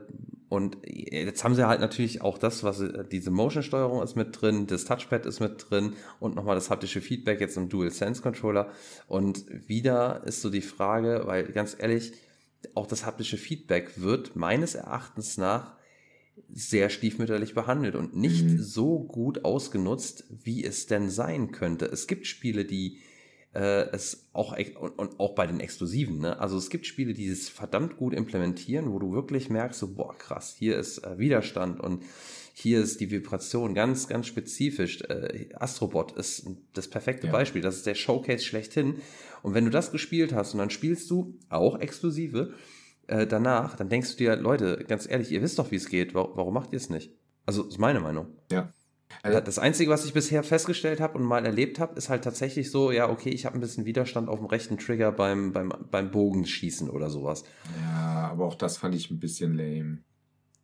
und 0.50 0.78
jetzt 0.84 1.44
haben 1.44 1.54
sie 1.54 1.68
halt 1.68 1.80
natürlich 1.80 2.22
auch 2.22 2.36
das, 2.36 2.64
was 2.64 2.82
diese 3.12 3.30
Motion-Steuerung 3.30 4.02
ist 4.02 4.16
mit 4.16 4.40
drin, 4.40 4.66
das 4.66 4.84
Touchpad 4.84 5.24
ist 5.24 5.38
mit 5.38 5.70
drin 5.70 5.92
und 6.18 6.34
nochmal 6.34 6.56
das 6.56 6.70
haptische 6.70 7.00
Feedback 7.00 7.40
jetzt 7.40 7.56
im 7.56 7.68
Dual-Sense-Controller. 7.68 8.72
Und 9.06 9.44
wieder 9.68 10.22
ist 10.24 10.42
so 10.42 10.50
die 10.50 10.60
Frage, 10.60 11.22
weil 11.26 11.44
ganz 11.52 11.76
ehrlich, 11.78 12.14
auch 12.74 12.88
das 12.88 13.06
haptische 13.06 13.36
Feedback 13.36 14.00
wird 14.00 14.34
meines 14.34 14.74
Erachtens 14.74 15.38
nach 15.38 15.76
sehr 16.52 16.90
stiefmütterlich 16.90 17.54
behandelt 17.54 17.94
und 17.94 18.16
nicht 18.16 18.44
mhm. 18.44 18.58
so 18.60 18.98
gut 18.98 19.44
ausgenutzt, 19.44 20.24
wie 20.30 20.64
es 20.64 20.86
denn 20.86 21.10
sein 21.10 21.52
könnte. 21.52 21.84
Es 21.84 22.08
gibt 22.08 22.26
Spiele, 22.26 22.64
die 22.64 22.98
äh, 23.54 23.88
es 23.90 24.28
auch 24.32 24.56
und, 24.56 24.98
und, 24.98 25.20
auch 25.20 25.34
bei 25.34 25.46
den 25.46 25.60
Exklusiven, 25.60 26.18
ne? 26.18 26.38
Also 26.38 26.56
es 26.56 26.70
gibt 26.70 26.86
Spiele, 26.86 27.14
die 27.14 27.26
es 27.26 27.48
verdammt 27.48 27.96
gut 27.96 28.14
implementieren, 28.14 28.92
wo 28.92 28.98
du 28.98 29.12
wirklich 29.12 29.50
merkst, 29.50 29.80
so 29.80 29.94
boah 29.94 30.16
krass, 30.16 30.54
hier 30.56 30.78
ist 30.78 30.98
äh, 30.98 31.18
Widerstand 31.18 31.80
und 31.80 32.04
hier 32.54 32.80
ist 32.80 33.00
die 33.00 33.10
Vibration 33.10 33.74
ganz, 33.74 34.06
ganz 34.06 34.26
spezifisch. 34.26 35.00
Äh, 35.02 35.48
Astrobot 35.54 36.12
ist 36.12 36.48
das 36.74 36.88
perfekte 36.88 37.26
ja. 37.26 37.32
Beispiel. 37.32 37.62
Das 37.62 37.76
ist 37.76 37.86
der 37.86 37.94
Showcase 37.94 38.44
schlechthin. 38.44 38.96
Und 39.42 39.54
wenn 39.54 39.64
du 39.64 39.70
das 39.70 39.92
gespielt 39.92 40.34
hast 40.34 40.52
und 40.52 40.58
dann 40.58 40.70
spielst 40.70 41.10
du 41.10 41.38
auch 41.48 41.80
Exklusive 41.80 42.52
äh, 43.06 43.26
danach, 43.26 43.76
dann 43.76 43.88
denkst 43.88 44.12
du 44.12 44.16
dir, 44.18 44.36
Leute, 44.36 44.84
ganz 44.86 45.08
ehrlich, 45.08 45.32
ihr 45.32 45.42
wisst 45.42 45.58
doch, 45.58 45.70
wie 45.70 45.76
es 45.76 45.88
geht. 45.88 46.14
Warum, 46.14 46.36
warum 46.36 46.54
macht 46.54 46.72
ihr 46.72 46.76
es 46.76 46.90
nicht? 46.90 47.16
Also, 47.46 47.66
ist 47.66 47.78
meine 47.78 48.00
Meinung. 48.00 48.36
Ja. 48.52 48.72
Also, 49.22 49.40
das 49.40 49.58
Einzige, 49.58 49.90
was 49.90 50.04
ich 50.04 50.12
bisher 50.12 50.42
festgestellt 50.42 51.00
habe 51.00 51.18
und 51.18 51.24
mal 51.24 51.44
erlebt 51.44 51.78
habe, 51.78 51.96
ist 51.96 52.08
halt 52.08 52.24
tatsächlich 52.24 52.70
so, 52.70 52.90
ja, 52.90 53.10
okay, 53.10 53.30
ich 53.30 53.44
habe 53.44 53.56
ein 53.56 53.60
bisschen 53.60 53.84
Widerstand 53.84 54.28
auf 54.28 54.38
dem 54.38 54.46
rechten 54.46 54.78
Trigger 54.78 55.12
beim, 55.12 55.52
beim, 55.52 55.72
beim 55.90 56.10
Bogenschießen 56.10 56.88
oder 56.88 57.10
sowas. 57.10 57.44
Ja, 57.80 58.30
aber 58.30 58.46
auch 58.46 58.54
das 58.54 58.78
fand 58.78 58.94
ich 58.94 59.10
ein 59.10 59.20
bisschen 59.20 59.54
lame. 59.54 59.98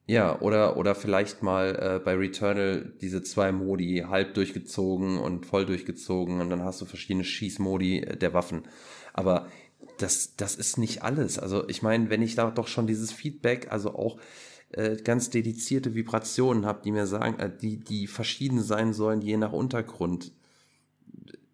Ja, 0.09 0.41
oder, 0.41 0.77
oder 0.77 0.95
vielleicht 0.95 1.43
mal 1.43 1.97
äh, 1.97 1.99
bei 1.99 2.15
Returnal 2.15 2.93
diese 3.01 3.23
zwei 3.23 3.51
Modi 3.51 4.05
halb 4.09 4.35
durchgezogen 4.35 5.19
und 5.19 5.47
voll 5.47 5.67
durchgezogen 5.67 6.41
und 6.41 6.49
dann 6.49 6.63
hast 6.63 6.81
du 6.81 6.85
verschiedene 6.85 7.25
Schießmodi 7.25 7.99
äh, 7.99 8.17
der 8.17 8.33
Waffen. 8.33 8.63
Aber 9.13 9.49
das, 9.99 10.37
das 10.37 10.55
ist 10.55 10.79
nicht 10.79 11.03
alles. 11.03 11.41
Also 11.41 11.69
ich 11.69 11.83
meine, 11.83 12.09
wenn 12.09 12.23
ich 12.23 12.37
da 12.37 12.51
doch 12.53 12.69
schon 12.69 12.87
dieses 12.87 13.11
Feedback, 13.11 13.73
also 13.73 13.95
auch 13.97 14.19
äh, 14.71 14.97
ganz 14.97 15.31
dedizierte 15.31 15.95
Vibrationen 15.95 16.67
habe, 16.67 16.83
die 16.85 16.93
mir 16.93 17.07
sagen, 17.07 17.39
äh, 17.39 17.51
die, 17.57 17.79
die 17.79 18.07
verschieden 18.07 18.63
sein 18.63 18.93
sollen, 18.93 19.23
je 19.23 19.37
nach 19.37 19.53
Untergrund, 19.53 20.33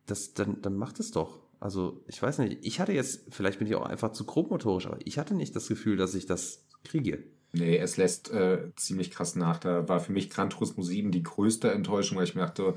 das, 0.07 0.35
dann, 0.35 0.61
dann 0.63 0.77
macht 0.77 1.01
es 1.01 1.11
doch. 1.11 1.41
Also 1.61 2.03
ich 2.09 2.21
weiß 2.21 2.39
nicht, 2.39 2.59
ich 2.63 2.81
hatte 2.81 2.93
jetzt, 2.93 3.23
vielleicht 3.31 3.59
bin 3.59 3.69
ich 3.69 3.75
auch 3.77 3.87
einfach 3.87 4.13
zu 4.13 4.25
grobmotorisch, 4.25 4.87
aber 4.87 4.99
ich 5.05 5.19
hatte 5.19 5.35
nicht 5.35 5.55
das 5.55 5.69
Gefühl, 5.69 5.97
dass 5.97 6.15
ich 6.15 6.27
das 6.27 6.65
kriege. 6.83 7.23
Nee, 7.53 7.77
es 7.77 7.99
lässt 7.99 8.31
äh, 8.33 8.73
ziemlich 8.77 9.11
krass 9.11 9.37
nach. 9.37 9.59
Da 9.59 9.89
war 9.89 10.01
für 10.01 10.13
mich 10.13 10.31
Gran 10.31 10.51
Turismo 10.51 10.83
7 10.83 11.13
die 11.13 11.23
größte 11.23 11.71
Enttäuschung, 11.71 12.19
weil 12.19 12.25
ich 12.25 12.35
mir 12.35 12.41
dachte, 12.41 12.75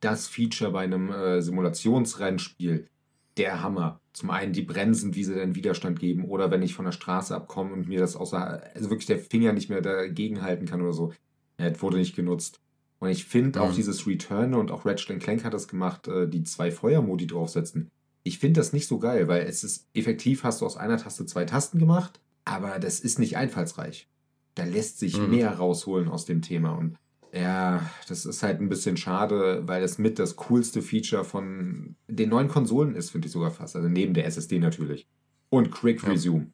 das 0.00 0.26
Feature 0.26 0.72
bei 0.72 0.84
einem 0.84 1.10
äh, 1.10 1.42
Simulationsrennspiel, 1.42 2.88
der 3.36 3.62
Hammer. 3.62 4.00
Zum 4.14 4.30
einen 4.30 4.52
die 4.52 4.62
Bremsen, 4.62 5.14
wie 5.14 5.24
sie 5.24 5.34
den 5.34 5.56
Widerstand 5.56 5.98
geben, 5.98 6.24
oder 6.24 6.50
wenn 6.50 6.62
ich 6.62 6.74
von 6.74 6.84
der 6.84 6.92
Straße 6.92 7.34
abkomme 7.34 7.72
und 7.72 7.88
mir 7.88 8.00
das 8.00 8.16
außer, 8.16 8.62
also 8.74 8.88
wirklich 8.88 9.06
der 9.06 9.18
Finger 9.18 9.52
nicht 9.52 9.68
mehr 9.68 9.82
dagegen 9.82 10.40
halten 10.40 10.66
kann 10.66 10.80
oder 10.80 10.92
so. 10.92 11.12
Ja, 11.58 11.82
wurde 11.82 11.98
nicht 11.98 12.16
genutzt. 12.16 12.60
Und 13.00 13.10
ich 13.10 13.26
finde 13.26 13.58
mhm. 13.58 13.64
auch 13.64 13.74
dieses 13.74 14.06
Return 14.06 14.54
und 14.54 14.70
auch 14.70 14.86
Ratchet 14.86 15.20
Clank 15.20 15.44
hat 15.44 15.52
das 15.52 15.68
gemacht, 15.68 16.08
äh, 16.08 16.28
die 16.28 16.44
zwei 16.44 16.70
Feuermodi 16.70 17.26
draufsetzen. 17.26 17.90
Ich 18.22 18.38
finde 18.38 18.60
das 18.60 18.72
nicht 18.72 18.86
so 18.86 18.98
geil, 18.98 19.28
weil 19.28 19.42
es 19.42 19.64
ist 19.64 19.88
effektiv, 19.92 20.44
hast 20.44 20.60
du 20.60 20.66
aus 20.66 20.76
einer 20.76 20.96
Taste 20.96 21.26
zwei 21.26 21.44
Tasten 21.44 21.78
gemacht, 21.78 22.20
aber 22.44 22.78
das 22.78 23.00
ist 23.00 23.18
nicht 23.18 23.36
einfallsreich. 23.36 24.08
Da 24.54 24.64
lässt 24.64 24.98
sich 25.00 25.18
mhm. 25.18 25.30
mehr 25.30 25.50
rausholen 25.52 26.08
aus 26.08 26.24
dem 26.24 26.40
Thema. 26.40 26.72
Und 26.72 26.96
ja, 27.34 27.90
das 28.08 28.26
ist 28.26 28.42
halt 28.42 28.60
ein 28.60 28.68
bisschen 28.68 28.96
schade, 28.96 29.62
weil 29.66 29.82
es 29.82 29.98
mit 29.98 30.18
das 30.18 30.36
coolste 30.36 30.82
Feature 30.82 31.24
von 31.24 31.96
den 32.06 32.28
neuen 32.28 32.48
Konsolen 32.48 32.94
ist, 32.94 33.10
finde 33.10 33.26
ich 33.26 33.32
sogar 33.32 33.50
fast. 33.50 33.74
Also 33.74 33.88
neben 33.88 34.14
der 34.14 34.26
SSD 34.26 34.60
natürlich. 34.60 35.08
Und 35.50 35.72
Quick 35.72 36.06
Resume. 36.06 36.52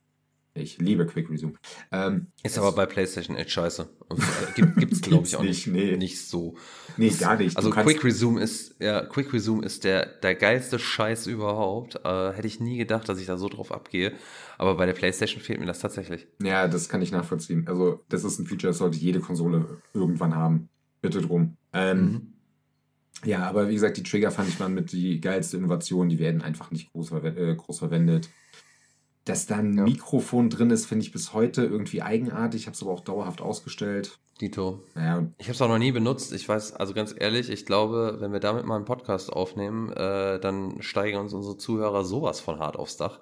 Ich 0.54 0.78
liebe 0.78 1.06
Quick 1.06 1.30
Resume. 1.30 1.52
Ähm, 1.92 2.26
ist 2.42 2.58
aber 2.58 2.72
bei 2.72 2.84
PlayStation 2.84 3.36
echt 3.36 3.52
scheiße. 3.52 3.88
Gibt 4.56 4.92
es, 4.92 5.00
glaube 5.00 5.24
ich, 5.24 5.36
auch 5.36 5.42
nicht, 5.44 5.68
nee. 5.68 5.96
nicht 5.96 6.26
so. 6.26 6.56
Nee, 6.96 7.10
gar 7.10 7.36
nicht. 7.36 7.56
Also 7.56 7.70
Quick 7.70 8.02
Resume 8.02 8.40
ist, 8.40 8.74
ja, 8.80 9.06
Quick 9.06 9.32
Resume 9.32 9.64
ist 9.64 9.84
der, 9.84 10.06
der 10.06 10.34
geilste 10.34 10.80
Scheiß 10.80 11.28
überhaupt. 11.28 12.00
Äh, 12.04 12.32
hätte 12.32 12.48
ich 12.48 12.58
nie 12.58 12.78
gedacht, 12.78 13.08
dass 13.08 13.20
ich 13.20 13.26
da 13.26 13.38
so 13.38 13.48
drauf 13.48 13.70
abgehe. 13.70 14.12
Aber 14.58 14.76
bei 14.76 14.86
der 14.86 14.92
PlayStation 14.92 15.40
fehlt 15.40 15.60
mir 15.60 15.66
das 15.66 15.78
tatsächlich. 15.78 16.26
Ja, 16.42 16.66
das 16.66 16.88
kann 16.88 17.00
ich 17.00 17.12
nachvollziehen. 17.12 17.68
Also, 17.68 18.00
das 18.08 18.24
ist 18.24 18.40
ein 18.40 18.46
Feature, 18.46 18.70
das 18.70 18.78
sollte 18.78 18.98
jede 18.98 19.20
Konsole 19.20 19.80
irgendwann 19.94 20.34
haben. 20.34 20.68
Bitte 21.00 21.22
drum. 21.22 21.56
Ähm, 21.72 22.00
mhm. 22.00 22.32
Ja, 23.24 23.48
aber 23.48 23.68
wie 23.68 23.74
gesagt, 23.74 23.98
die 23.98 24.02
Trigger 24.02 24.30
fand 24.30 24.48
ich 24.48 24.58
mal 24.58 24.68
mit 24.68 24.92
die 24.92 25.20
geilste 25.20 25.58
Innovation. 25.58 26.08
Die 26.08 26.18
werden 26.18 26.42
einfach 26.42 26.70
nicht 26.70 26.90
groß, 26.92 27.12
äh, 27.12 27.54
groß 27.54 27.78
verwendet. 27.78 28.30
Dass 29.24 29.46
da 29.46 29.56
ein 29.56 29.76
ja. 29.76 29.84
Mikrofon 29.84 30.50
drin 30.50 30.70
ist, 30.70 30.86
finde 30.86 31.04
ich 31.04 31.12
bis 31.12 31.32
heute 31.34 31.64
irgendwie 31.64 32.02
eigenartig. 32.02 32.62
Ich 32.62 32.66
habe 32.66 32.74
es 32.74 32.82
aber 32.82 32.92
auch 32.92 33.00
dauerhaft 33.00 33.40
ausgestellt. 33.40 34.18
Dito. 34.40 34.82
Ja. 34.96 35.26
Ich 35.38 35.46
habe 35.46 35.54
es 35.54 35.62
auch 35.62 35.68
noch 35.68 35.78
nie 35.78 35.92
benutzt. 35.92 36.32
Ich 36.32 36.48
weiß, 36.48 36.74
also 36.74 36.94
ganz 36.94 37.14
ehrlich, 37.16 37.50
ich 37.50 37.66
glaube, 37.66 38.16
wenn 38.20 38.32
wir 38.32 38.40
damit 38.40 38.64
mal 38.64 38.76
einen 38.76 38.86
Podcast 38.86 39.30
aufnehmen, 39.30 39.92
äh, 39.92 40.40
dann 40.40 40.80
steigen 40.80 41.18
uns 41.18 41.34
unsere 41.34 41.58
Zuhörer 41.58 42.04
sowas 42.04 42.40
von 42.40 42.58
hart 42.58 42.76
aufs 42.76 42.96
Dach. 42.96 43.20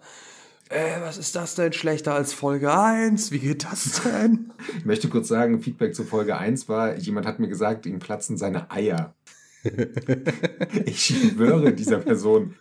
Äh, 0.69 1.01
was 1.01 1.17
ist 1.17 1.35
das 1.35 1.55
denn 1.55 1.73
schlechter 1.73 2.15
als 2.15 2.33
Folge 2.33 2.73
1? 2.73 3.33
Wie 3.33 3.39
geht 3.39 3.65
das 3.65 4.03
denn? 4.03 4.53
ich 4.79 4.85
möchte 4.85 5.09
kurz 5.09 5.29
sagen, 5.29 5.63
Feedback 5.63 5.95
zu 5.95 6.05
Folge 6.05 6.37
1 6.37 6.69
war, 6.69 6.97
jemand 6.97 7.27
hat 7.27 7.39
mir 7.39 7.49
gesagt, 7.49 7.87
ihm 7.87 7.99
platzen 7.99 8.37
seine 8.37 8.71
Eier. 8.71 9.15
ich 10.87 11.01
schwöre 11.01 11.73
dieser 11.73 11.99
Person, 11.99 12.55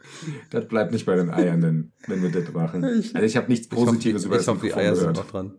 das 0.49 0.67
bleibt 0.67 0.91
nicht 0.91 1.05
bei 1.05 1.15
den 1.15 1.29
Eiern, 1.29 1.91
wenn 2.07 2.21
wir 2.21 2.31
das 2.31 2.53
machen. 2.53 2.83
Also 2.83 3.19
ich 3.19 3.37
habe 3.37 3.49
nichts 3.49 3.67
Positives 3.67 4.23
ich 4.23 4.27
hoffe, 4.29 4.35
über 4.35 4.37
das 4.37 4.47
Mikrofon 4.47 4.69
die 4.69 4.73
Eier 4.73 4.93
gehört. 4.93 5.15
Sind 5.15 5.25
noch 5.25 5.31
dran. 5.31 5.53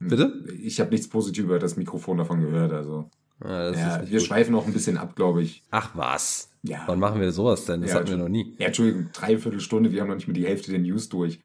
Bitte? 0.00 0.44
Ich 0.62 0.80
habe 0.80 0.90
nichts 0.90 1.08
Positives 1.08 1.44
über 1.44 1.58
das 1.58 1.76
Mikrofon 1.76 2.18
davon 2.18 2.40
gehört. 2.40 2.72
Also. 2.72 3.10
Ja, 3.44 3.70
ja 3.70 4.02
wir 4.02 4.18
gut. 4.18 4.26
schweifen 4.26 4.54
auch 4.54 4.66
ein 4.66 4.72
bisschen 4.72 4.96
ab, 4.96 5.14
glaube 5.16 5.42
ich. 5.42 5.62
Ach 5.70 5.90
was? 5.94 6.50
Ja. 6.62 6.82
Wann 6.86 6.98
machen 6.98 7.20
wir 7.20 7.32
sowas 7.32 7.64
denn? 7.64 7.82
Das 7.82 7.90
ja, 7.90 7.96
hatten 7.96 8.08
wir 8.08 8.16
noch 8.16 8.28
nie. 8.28 8.54
Ja, 8.58 8.66
Entschuldigung, 8.66 9.10
dreiviertel 9.12 9.60
Stunde, 9.60 9.92
wir 9.92 10.00
haben 10.00 10.08
noch 10.08 10.16
nicht 10.16 10.28
mit 10.28 10.36
die 10.36 10.46
Hälfte 10.46 10.70
der 10.70 10.80
News 10.80 11.08
durch. 11.08 11.40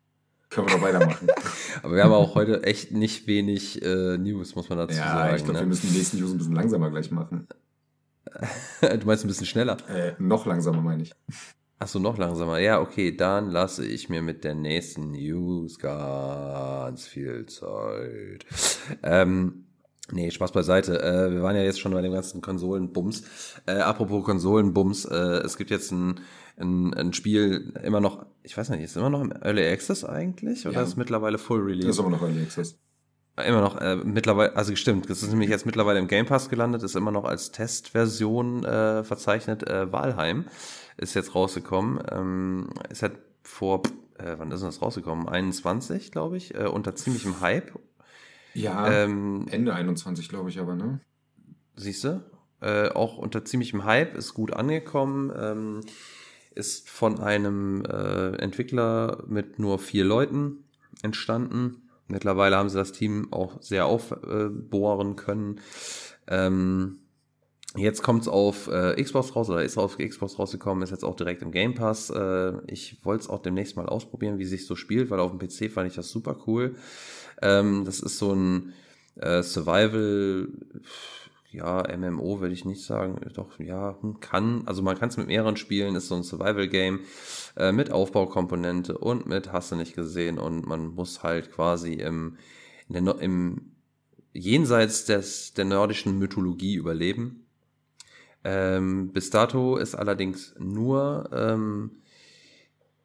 Können 0.49 0.67
wir 0.67 0.76
noch 0.76 0.84
weitermachen. 0.84 1.28
Aber 1.84 1.95
wir 1.95 2.03
haben 2.03 2.11
auch 2.11 2.36
heute 2.36 2.63
echt 2.63 2.91
nicht 2.91 3.28
wenig 3.28 3.82
äh, 3.82 4.17
News, 4.17 4.55
muss 4.55 4.69
man 4.69 4.78
dazu 4.78 4.97
ja, 4.97 5.03
sagen. 5.03 5.30
Ja, 5.30 5.36
ich 5.36 5.43
glaube, 5.43 5.53
ne? 5.53 5.59
wir 5.61 5.67
müssen 5.67 5.89
die 5.89 5.97
nächsten 5.97 6.19
News 6.19 6.32
ein 6.32 6.38
bisschen 6.38 6.55
langsamer 6.55 6.89
gleich 6.91 7.11
machen. 7.11 7.47
du 8.81 9.05
meinst 9.05 9.23
ein 9.23 9.27
bisschen 9.27 9.45
schneller? 9.45 9.77
Äh, 9.89 10.13
noch 10.19 10.45
langsamer, 10.45 10.81
meine 10.81 11.03
ich. 11.03 11.13
Achso, 11.77 11.99
noch 11.99 12.17
langsamer. 12.17 12.59
Ja, 12.59 12.79
okay, 12.79 13.15
dann 13.15 13.49
lasse 13.49 13.86
ich 13.86 14.09
mir 14.09 14.21
mit 14.21 14.43
der 14.43 14.55
nächsten 14.55 15.11
News 15.11 15.77
ganz 15.77 17.05
viel 17.05 17.45
Zeit. 17.47 18.45
Ähm, 19.03 19.65
nee, 20.11 20.31
Spaß 20.31 20.53
beiseite. 20.53 21.01
Äh, 21.01 21.33
wir 21.33 21.43
waren 21.43 21.55
ja 21.55 21.63
jetzt 21.63 21.81
schon 21.81 21.91
bei 21.91 22.01
dem 22.01 22.13
ganzen 22.13 22.41
Konsolenbums. 22.41 23.23
Äh, 23.65 23.73
apropos 23.73 24.23
Konsolenbums, 24.23 25.03
äh, 25.05 25.41
es 25.43 25.57
gibt 25.57 25.69
jetzt 25.69 25.91
ein, 25.91 26.21
ein, 26.57 26.93
ein 26.93 27.11
Spiel 27.11 27.73
immer 27.83 27.99
noch, 27.99 28.25
ich 28.43 28.57
weiß 28.57 28.69
nicht, 28.69 28.81
ist 28.81 28.95
immer 28.95 29.09
noch 29.09 29.21
im 29.21 29.33
Early 29.33 29.67
Access 29.67 30.05
eigentlich? 30.05 30.65
Oder 30.65 30.75
ja. 30.75 30.81
ist 30.83 30.89
es 30.89 30.95
mittlerweile 30.95 31.38
Full 31.38 31.59
Release? 31.59 31.88
Das 31.88 31.97
ist 31.97 31.99
immer 31.99 32.11
noch 32.11 32.21
Early 32.21 32.41
Access. 32.41 32.79
Immer 33.38 33.61
noch, 33.61 33.81
äh, 33.81 33.97
mittlerweile, 33.97 34.55
also 34.55 34.73
stimmt, 34.77 35.09
das 35.09 35.21
ist 35.21 35.29
nämlich 35.29 35.49
jetzt 35.49 35.65
mittlerweile 35.65 35.99
im 35.99 36.07
Game 36.07 36.25
Pass 36.25 36.47
gelandet, 36.47 36.83
ist 36.83 36.95
immer 36.95 37.11
noch 37.11 37.25
als 37.25 37.51
Testversion 37.51 38.63
äh, 38.63 39.03
verzeichnet. 39.03 39.67
Äh, 39.67 39.91
Valheim 39.91 40.45
ist 40.95 41.15
jetzt 41.15 41.36
rausgekommen. 41.36 42.01
Ähm, 42.09 42.69
ist 42.89 43.01
halt 43.01 43.17
vor, 43.43 43.83
äh, 44.17 44.36
wann 44.38 44.51
ist 44.51 44.61
denn 44.61 44.69
das 44.69 44.81
rausgekommen? 44.81 45.27
21, 45.27 46.11
glaube 46.11 46.38
ich, 46.38 46.55
äh, 46.55 46.67
unter 46.67 46.95
ziemlichem 46.95 47.41
Hype. 47.41 47.77
Ja, 48.53 48.89
ähm, 48.89 49.47
Ende 49.51 49.73
21, 49.73 50.29
glaube 50.29 50.49
ich 50.49 50.59
aber, 50.59 50.75
ne? 50.75 51.01
Siehst 51.75 52.05
du? 52.05 52.23
Äh, 52.61 52.88
auch 52.89 53.17
unter 53.17 53.43
ziemlichem 53.43 53.83
Hype, 53.83 54.15
ist 54.15 54.33
gut 54.33 54.53
angekommen. 54.53 55.33
Ähm, 55.38 55.81
ist 56.51 56.89
von 56.89 57.19
einem 57.19 57.83
äh, 57.83 58.38
Entwickler 58.38 59.23
mit 59.27 59.59
nur 59.59 59.77
vier 59.77 60.05
Leuten 60.05 60.63
entstanden. 61.01 61.84
Mittlerweile 62.07 62.57
haben 62.57 62.69
sie 62.69 62.77
das 62.77 62.91
Team 62.91 63.31
auch 63.31 63.61
sehr 63.61 63.85
aufbohren 63.87 65.15
können. 65.15 65.59
Ähm, 66.27 66.99
jetzt 67.75 68.03
kommt 68.03 68.21
es 68.23 68.27
auf 68.27 68.67
äh, 68.67 69.01
Xbox 69.01 69.35
raus 69.35 69.49
oder 69.49 69.63
ist 69.63 69.77
auf 69.77 69.97
Xbox 69.97 70.37
rausgekommen, 70.37 70.83
ist 70.83 70.91
jetzt 70.91 71.03
auch 71.03 71.15
direkt 71.15 71.41
im 71.41 71.51
Game 71.51 71.73
Pass. 71.73 72.09
Äh, 72.09 72.53
ich 72.67 73.03
wollte 73.03 73.23
es 73.23 73.29
auch 73.29 73.41
demnächst 73.41 73.75
mal 73.75 73.87
ausprobieren, 73.87 74.37
wie 74.37 74.45
sich 74.45 74.65
so 74.65 74.75
spielt, 74.75 75.09
weil 75.09 75.19
auf 75.19 75.31
dem 75.31 75.39
PC 75.39 75.71
fand 75.71 75.87
ich 75.87 75.95
das 75.95 76.09
super 76.09 76.37
cool. 76.47 76.75
Ähm, 77.41 77.85
das 77.85 77.99
ist 77.99 78.17
so 78.17 78.33
ein 78.33 78.73
äh, 79.15 79.43
Survival, 79.43 80.49
ja, 81.55 81.83
MMO 81.97 82.39
würde 82.39 82.53
ich 82.53 82.65
nicht 82.65 82.83
sagen, 82.83 83.19
doch, 83.33 83.59
ja, 83.59 83.97
hm, 84.01 84.19
kann, 84.19 84.63
also 84.65 84.81
man 84.81 84.97
kann 84.97 85.09
es 85.09 85.17
mit 85.17 85.27
mehreren 85.27 85.57
spielen, 85.57 85.95
ist 85.95 86.07
so 86.07 86.15
ein 86.15 86.23
Survival-Game 86.23 87.01
äh, 87.57 87.71
mit 87.71 87.91
Aufbaukomponente 87.91 88.97
und 88.97 89.25
mit 89.25 89.51
hast 89.51 89.71
du 89.71 89.75
nicht 89.75 89.95
gesehen 89.95 90.37
und 90.37 90.65
man 90.65 90.87
muss 90.87 91.23
halt 91.23 91.51
quasi 91.51 91.93
im, 91.93 92.37
der, 92.87 93.19
im 93.19 93.71
jenseits 94.33 95.05
des, 95.05 95.53
der 95.53 95.65
nordischen 95.65 96.19
Mythologie 96.19 96.75
überleben. 96.75 97.45
Ähm, 98.43 99.11
bis 99.11 99.29
dato 99.31 99.77
ist 99.77 99.95
allerdings 99.95 100.53
nur 100.59 101.29
ähm, 101.33 101.91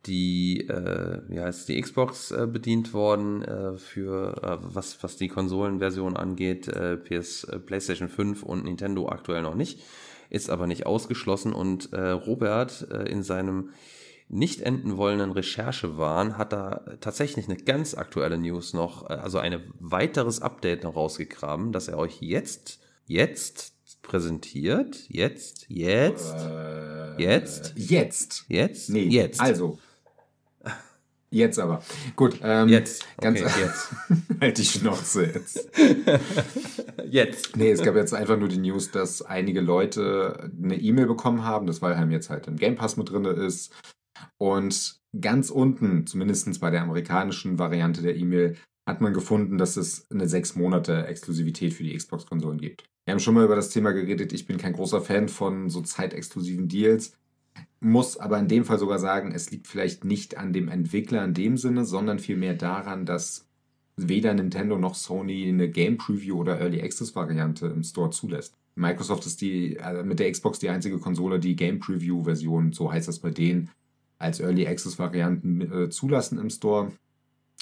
die, 0.06 0.66
äh, 0.68 1.20
wie 1.28 1.40
heißt 1.40 1.68
die 1.68 1.80
Xbox 1.80 2.30
äh, 2.30 2.46
bedient 2.46 2.94
worden 2.94 3.42
äh, 3.42 3.76
für 3.76 4.42
äh, 4.42 4.56
was, 4.62 5.02
was 5.02 5.16
die 5.16 5.28
Konsolenversion 5.28 6.16
angeht, 6.16 6.68
äh, 6.68 6.96
PS, 6.96 7.44
äh, 7.44 7.58
PlayStation 7.58 8.08
5 8.08 8.42
und 8.42 8.64
Nintendo 8.64 9.08
aktuell 9.08 9.42
noch 9.42 9.54
nicht, 9.54 9.80
ist 10.30 10.48
aber 10.48 10.66
nicht 10.66 10.86
ausgeschlossen 10.86 11.52
und 11.52 11.92
äh, 11.92 12.10
Robert 12.10 12.88
äh, 12.90 13.10
in 13.10 13.22
seinem 13.22 13.70
nicht 14.32 14.60
enden 14.62 14.96
wollenden 14.96 15.32
Recherchewahn 15.32 16.38
hat 16.38 16.52
da 16.52 16.82
tatsächlich 17.00 17.48
eine 17.48 17.56
ganz 17.56 17.94
aktuelle 17.94 18.38
News 18.38 18.72
noch, 18.72 19.10
äh, 19.10 19.14
also 19.14 19.38
ein 19.38 19.60
weiteres 19.80 20.40
Update 20.40 20.84
noch 20.84 20.96
rausgegraben, 20.96 21.72
das 21.72 21.88
er 21.88 21.98
euch 21.98 22.22
jetzt, 22.22 22.78
jetzt 23.06 23.74
präsentiert. 24.02 24.96
Jetzt, 25.08 25.66
jetzt, 25.68 26.34
Äh, 26.34 26.90
Jetzt? 27.20 27.74
Jetzt. 27.76 28.44
jetzt, 28.48 28.88
Nee, 28.88 29.02
jetzt. 29.04 29.40
Also. 29.40 29.78
Jetzt 31.32 31.60
aber. 31.60 31.82
Gut. 32.16 32.40
Ähm, 32.42 32.68
Jetzt. 32.68 33.06
Ganz 33.20 33.40
Okay, 33.40 33.50
jetzt. 33.60 33.94
halt 34.40 34.58
die 34.58 34.64
Schnauze 34.64 35.26
jetzt. 35.26 35.70
Jetzt. 37.08 37.56
Nee, 37.56 37.70
es 37.70 37.82
gab 37.82 37.94
jetzt 37.94 38.14
einfach 38.14 38.38
nur 38.38 38.48
die 38.48 38.58
News, 38.58 38.90
dass 38.90 39.22
einige 39.22 39.60
Leute 39.60 40.50
eine 40.62 40.76
E-Mail 40.76 41.06
bekommen 41.06 41.44
haben, 41.44 41.66
dass 41.66 41.82
Valheim 41.82 42.10
jetzt 42.10 42.30
halt 42.30 42.46
im 42.46 42.56
Game 42.56 42.76
Pass 42.76 42.96
mit 42.96 43.10
drin 43.10 43.24
ist. 43.24 43.72
Und 44.38 45.00
ganz 45.20 45.50
unten, 45.50 46.06
zumindest 46.06 46.60
bei 46.60 46.70
der 46.70 46.82
amerikanischen 46.82 47.58
Variante 47.58 48.02
der 48.02 48.16
E-Mail, 48.16 48.56
hat 48.88 49.00
man 49.00 49.14
gefunden, 49.14 49.58
dass 49.58 49.76
es 49.76 50.10
eine 50.10 50.28
sechs 50.28 50.56
Monate 50.56 51.06
Exklusivität 51.06 51.74
für 51.74 51.84
die 51.84 51.96
Xbox-Konsolen 51.96 52.58
gibt. 52.58 52.84
Wir 53.04 53.12
haben 53.12 53.20
schon 53.20 53.34
mal 53.34 53.44
über 53.44 53.56
das 53.56 53.70
Thema 53.70 53.92
geredet. 53.92 54.32
Ich 54.32 54.46
bin 54.46 54.58
kein 54.58 54.72
großer 54.72 55.00
Fan 55.00 55.28
von 55.28 55.68
so 55.70 55.80
zeitexklusiven 55.80 56.68
Deals. 56.68 57.16
Muss 57.80 58.18
aber 58.18 58.38
in 58.38 58.48
dem 58.48 58.64
Fall 58.64 58.78
sogar 58.78 58.98
sagen, 58.98 59.32
es 59.32 59.50
liegt 59.50 59.66
vielleicht 59.66 60.04
nicht 60.04 60.36
an 60.36 60.52
dem 60.52 60.68
Entwickler 60.68 61.24
in 61.24 61.32
dem 61.32 61.56
Sinne, 61.56 61.86
sondern 61.86 62.18
vielmehr 62.18 62.54
daran, 62.54 63.06
dass 63.06 63.48
weder 63.96 64.34
Nintendo 64.34 64.78
noch 64.78 64.94
Sony 64.94 65.48
eine 65.48 65.68
Game 65.68 65.96
Preview 65.96 66.38
oder 66.38 66.60
Early 66.60 66.82
Access 66.82 67.14
Variante 67.14 67.66
im 67.66 67.82
Store 67.82 68.10
zulässt. 68.10 68.54
Microsoft 68.74 69.26
ist 69.26 69.40
die 69.40 69.76
äh, 69.76 70.02
mit 70.02 70.20
der 70.20 70.30
Xbox 70.30 70.58
die 70.58 70.68
einzige 70.68 70.98
Konsole, 70.98 71.38
die 71.38 71.56
Game 71.56 71.80
Preview 71.80 72.22
Version, 72.24 72.72
so 72.72 72.92
heißt 72.92 73.08
das 73.08 73.18
bei 73.18 73.30
denen, 73.30 73.70
als 74.18 74.40
Early 74.40 74.66
Access 74.66 74.98
Varianten 74.98 75.60
äh, 75.60 75.88
zulassen 75.90 76.38
im 76.38 76.50
Store. 76.50 76.92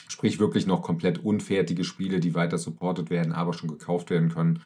Sprich 0.09 0.39
wirklich 0.39 0.67
noch 0.67 0.83
komplett 0.83 1.25
unfertige 1.25 1.85
Spiele, 1.85 2.21
die 2.21 2.35
weiter 2.35 2.59
supported 2.59 3.11
werden, 3.11 3.33
aber 3.33 3.53
schon 3.53 3.69
gekauft 3.69 4.11
werden 4.11 4.31
können. 4.31 4.63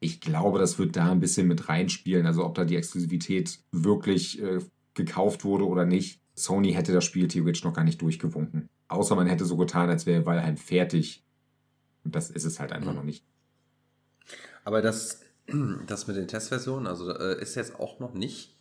Ich 0.00 0.20
glaube, 0.20 0.58
das 0.58 0.78
wird 0.78 0.96
da 0.96 1.10
ein 1.10 1.20
bisschen 1.20 1.48
mit 1.48 1.68
reinspielen. 1.68 2.26
Also 2.26 2.44
ob 2.44 2.54
da 2.54 2.64
die 2.64 2.76
Exklusivität 2.76 3.58
wirklich 3.72 4.40
äh, 4.42 4.60
gekauft 4.98 5.44
wurde 5.44 5.66
oder 5.66 5.86
nicht. 5.86 6.20
Sony 6.34 6.72
hätte 6.74 6.92
das 6.92 7.04
Spiel 7.06 7.26
theoretisch 7.28 7.64
noch 7.64 7.72
gar 7.72 7.84
nicht 7.84 8.02
durchgewunken. 8.02 8.68
Außer 8.88 9.16
man 9.16 9.26
hätte 9.26 9.46
so 9.46 9.56
getan, 9.56 9.88
als 9.88 10.04
wäre 10.04 10.26
Valheim 10.26 10.56
fertig. 10.58 11.24
Und 12.04 12.14
das 12.14 12.28
ist 12.30 12.44
es 12.44 12.60
halt 12.60 12.72
einfach 12.72 12.90
Mhm. 12.90 12.96
noch 12.98 13.04
nicht. 13.04 13.24
Aber 14.64 14.82
das, 14.82 15.20
das 15.86 16.06
mit 16.06 16.16
den 16.16 16.28
Testversionen, 16.28 16.86
also 16.86 17.10
äh, 17.16 17.40
ist 17.40 17.54
jetzt 17.54 17.78
auch 17.80 17.98
noch 18.00 18.14
nicht 18.14 18.54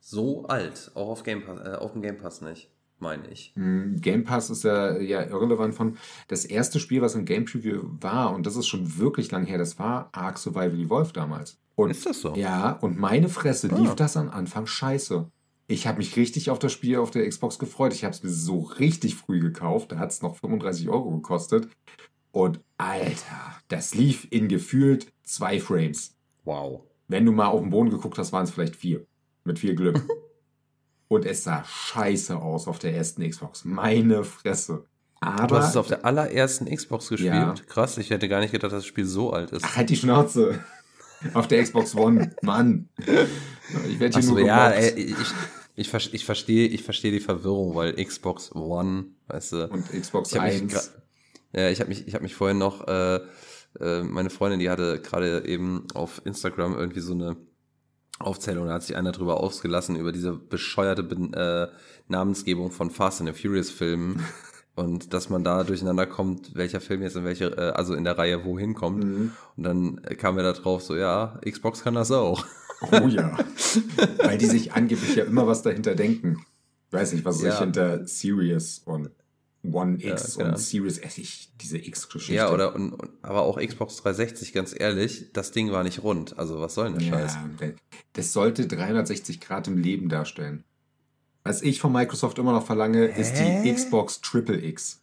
so 0.00 0.46
alt. 0.46 0.90
Auch 0.94 1.08
auf, 1.08 1.22
Game 1.22 1.44
Pass, 1.44 1.60
äh, 1.60 1.76
auf 1.76 1.92
dem 1.92 2.02
Game 2.02 2.18
Pass 2.18 2.40
nicht, 2.42 2.68
meine 2.98 3.26
ich. 3.28 3.52
Mm, 3.56 3.96
Game 4.00 4.24
Pass 4.24 4.50
ist 4.50 4.64
ja, 4.64 4.98
ja 4.98 5.22
irrelevant 5.24 5.74
von. 5.74 5.96
Das 6.28 6.44
erste 6.44 6.78
Spiel, 6.80 7.00
was 7.00 7.14
im 7.14 7.24
Game 7.24 7.44
Preview 7.46 7.84
war, 8.00 8.34
und 8.34 8.44
das 8.46 8.56
ist 8.56 8.66
schon 8.66 8.98
wirklich 8.98 9.30
lang 9.30 9.46
her, 9.46 9.58
das 9.58 9.78
war 9.78 10.10
Ark 10.12 10.38
Survival 10.38 10.78
Evolved 10.78 11.16
damals. 11.16 11.56
Und 11.76 11.90
Ist 11.90 12.06
das 12.06 12.20
so? 12.20 12.34
ja, 12.36 12.72
und 12.72 12.98
meine 12.98 13.28
Fresse 13.28 13.68
Ah. 13.72 13.76
lief 13.76 13.94
das 13.94 14.16
am 14.16 14.30
Anfang 14.30 14.66
scheiße. 14.66 15.28
Ich 15.66 15.86
habe 15.86 15.98
mich 15.98 16.16
richtig 16.16 16.50
auf 16.50 16.58
das 16.58 16.72
Spiel 16.72 16.98
auf 16.98 17.10
der 17.10 17.26
Xbox 17.28 17.58
gefreut. 17.58 17.94
Ich 17.94 18.04
habe 18.04 18.14
es 18.14 18.22
mir 18.22 18.30
so 18.30 18.60
richtig 18.60 19.14
früh 19.14 19.40
gekauft. 19.40 19.92
Da 19.92 19.98
hat 19.98 20.10
es 20.10 20.20
noch 20.20 20.36
35 20.36 20.88
Euro 20.90 21.10
gekostet. 21.10 21.68
Und 22.32 22.60
Alter, 22.76 23.60
das 23.68 23.94
lief 23.94 24.26
in 24.30 24.48
gefühlt 24.48 25.12
zwei 25.22 25.60
Frames. 25.60 26.16
Wow. 26.44 26.82
Wenn 27.08 27.24
du 27.24 27.32
mal 27.32 27.46
auf 27.46 27.60
den 27.60 27.70
Boden 27.70 27.90
geguckt 27.90 28.18
hast, 28.18 28.32
waren 28.32 28.44
es 28.44 28.50
vielleicht 28.50 28.76
vier. 28.76 29.06
Mit 29.44 29.58
viel 29.58 29.74
Glück. 29.74 30.02
Und 31.08 31.24
es 31.24 31.44
sah 31.44 31.64
scheiße 31.64 32.36
aus 32.36 32.66
auf 32.66 32.78
der 32.78 32.94
ersten 32.94 33.28
Xbox. 33.28 33.64
Meine 33.64 34.24
Fresse. 34.24 34.84
Du 35.20 35.26
Aber. 35.28 35.58
hast 35.58 35.70
es 35.70 35.76
auf 35.76 35.86
der 35.86 36.04
allerersten 36.04 36.66
Xbox 36.66 37.08
gespielt. 37.08 37.32
Ja. 37.32 37.54
Krass, 37.68 37.96
ich 37.96 38.10
hätte 38.10 38.28
gar 38.28 38.40
nicht 38.40 38.52
gedacht, 38.52 38.72
dass 38.72 38.80
das 38.80 38.86
Spiel 38.86 39.06
so 39.06 39.32
alt 39.32 39.52
ist. 39.52 39.64
Ach, 39.64 39.76
halt 39.76 39.88
die 39.90 39.96
Schnauze. 39.96 40.62
Auf 41.32 41.48
der 41.48 41.62
Xbox 41.62 41.94
One. 41.94 42.34
Mann. 42.42 42.88
Ich 42.98 43.98
werde 43.98 44.14
hier 44.14 44.16
Achso, 44.16 44.30
nur 44.32 44.40
ja, 44.40 44.70
ey, 44.70 44.90
ich, 45.00 45.16
ich, 45.76 45.88
ver- 45.88 46.12
ich 46.12 46.24
verstehe 46.24 46.68
ich 46.68 46.82
verstehe 46.82 47.12
die 47.12 47.20
Verwirrung, 47.20 47.74
weil 47.74 47.94
Xbox 48.04 48.54
One, 48.54 49.06
weißt 49.28 49.52
du. 49.52 49.68
Und 49.68 49.88
Xbox 49.90 50.32
Ich 50.32 50.38
habe 50.38 50.52
mich, 50.52 50.62
1. 50.62 50.72
gra- 50.74 50.90
ja, 51.52 51.70
ich 51.70 51.80
hab 51.80 51.88
mich, 51.88 52.06
ich 52.06 52.14
hab 52.14 52.22
mich 52.22 52.34
vorhin 52.34 52.58
noch, 52.58 52.86
äh, 52.86 53.20
äh, 53.80 54.02
meine 54.02 54.30
Freundin, 54.30 54.60
die 54.60 54.68
hatte 54.70 55.00
gerade 55.00 55.46
eben 55.46 55.86
auf 55.94 56.20
Instagram 56.24 56.74
irgendwie 56.76 57.00
so 57.00 57.12
eine 57.14 57.36
Aufzählung, 58.18 58.66
da 58.68 58.74
hat 58.74 58.82
sich 58.84 58.94
einer 58.96 59.10
drüber 59.12 59.40
ausgelassen, 59.40 59.96
über 59.96 60.12
diese 60.12 60.32
bescheuerte 60.32 61.02
Ben- 61.02 61.32
äh, 61.34 61.68
Namensgebung 62.08 62.70
von 62.70 62.90
Fast 62.90 63.20
and 63.20 63.34
the 63.34 63.40
Furious 63.40 63.70
Filmen. 63.70 64.22
Und 64.76 65.14
dass 65.14 65.28
man 65.30 65.44
da 65.44 65.62
durcheinander 65.62 66.04
kommt, 66.06 66.54
welcher 66.56 66.80
Film 66.80 67.02
jetzt 67.02 67.14
in 67.16 67.24
welche, 67.24 67.46
äh, 67.56 67.70
also 67.72 67.94
in 67.94 68.02
der 68.04 68.18
Reihe 68.18 68.44
wohin 68.44 68.74
kommt. 68.74 69.04
Mhm. 69.04 69.32
Und 69.56 69.62
dann 69.62 70.02
kam 70.18 70.36
er 70.36 70.42
da 70.44 70.52
drauf, 70.52 70.82
so, 70.82 70.96
ja, 70.96 71.38
Xbox 71.48 71.82
kann 71.82 71.94
das 71.94 72.10
auch. 72.10 72.44
Oh 72.90 73.06
ja. 73.06 73.38
Weil 74.18 74.36
die 74.36 74.46
sich 74.46 74.72
angeblich 74.72 75.14
ja 75.16 75.24
immer 75.24 75.46
was 75.46 75.62
dahinter 75.62 75.94
denken. 75.94 76.44
Ich 76.88 76.92
weiß 76.92 77.12
nicht, 77.12 77.24
was 77.24 77.38
sich 77.38 77.48
Ja. 77.48 77.60
hinter 77.60 78.06
Series 78.06 78.82
und 78.84 79.10
One 79.62 79.96
X 80.04 80.36
Ja, 80.36 80.42
ja. 80.44 80.50
und 80.50 80.58
Series 80.58 80.98
S, 80.98 81.18
ich, 81.18 81.52
diese 81.60 81.78
X-Geschichte. 81.78 82.34
Ja, 82.34 82.52
oder, 82.52 82.74
und, 82.74 82.92
und, 82.92 83.10
aber 83.22 83.42
auch 83.42 83.58
Xbox 83.58 83.96
360, 83.98 84.52
ganz 84.52 84.74
ehrlich, 84.78 85.32
das 85.32 85.52
Ding 85.52 85.72
war 85.72 85.84
nicht 85.84 86.02
rund. 86.02 86.38
Also, 86.38 86.60
was 86.60 86.74
soll 86.74 86.90
denn 86.92 86.98
der 86.98 87.06
Scheiß? 87.06 87.38
Ja, 87.60 87.68
das 88.12 88.32
sollte 88.32 88.66
360 88.66 89.40
Grad 89.40 89.66
im 89.68 89.78
Leben 89.78 90.08
darstellen. 90.08 90.64
Was 91.44 91.60
ich 91.60 91.78
von 91.78 91.92
Microsoft 91.92 92.38
immer 92.38 92.52
noch 92.52 92.64
verlange, 92.64 93.04
ist 93.04 93.34
die 93.34 93.42
Hä? 93.42 93.72
Xbox 93.72 94.22
Triple 94.22 94.64
X. 94.64 95.02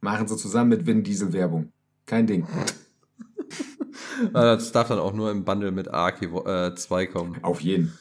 Machen 0.00 0.28
sie 0.28 0.36
zusammen 0.36 0.70
mit 0.70 0.86
Vin 0.86 1.02
Diesel 1.02 1.32
Werbung. 1.32 1.72
Kein 2.06 2.26
Ding. 2.26 2.46
Das 4.32 4.72
darf 4.72 4.88
dann 4.88 4.98
auch 4.98 5.12
nur 5.12 5.30
im 5.30 5.44
Bundle 5.44 5.70
mit 5.70 5.88
Ark 5.88 6.22
äh, 6.22 6.74
2 6.74 7.06
kommen. 7.06 7.38
Auf 7.42 7.60
jeden. 7.60 7.92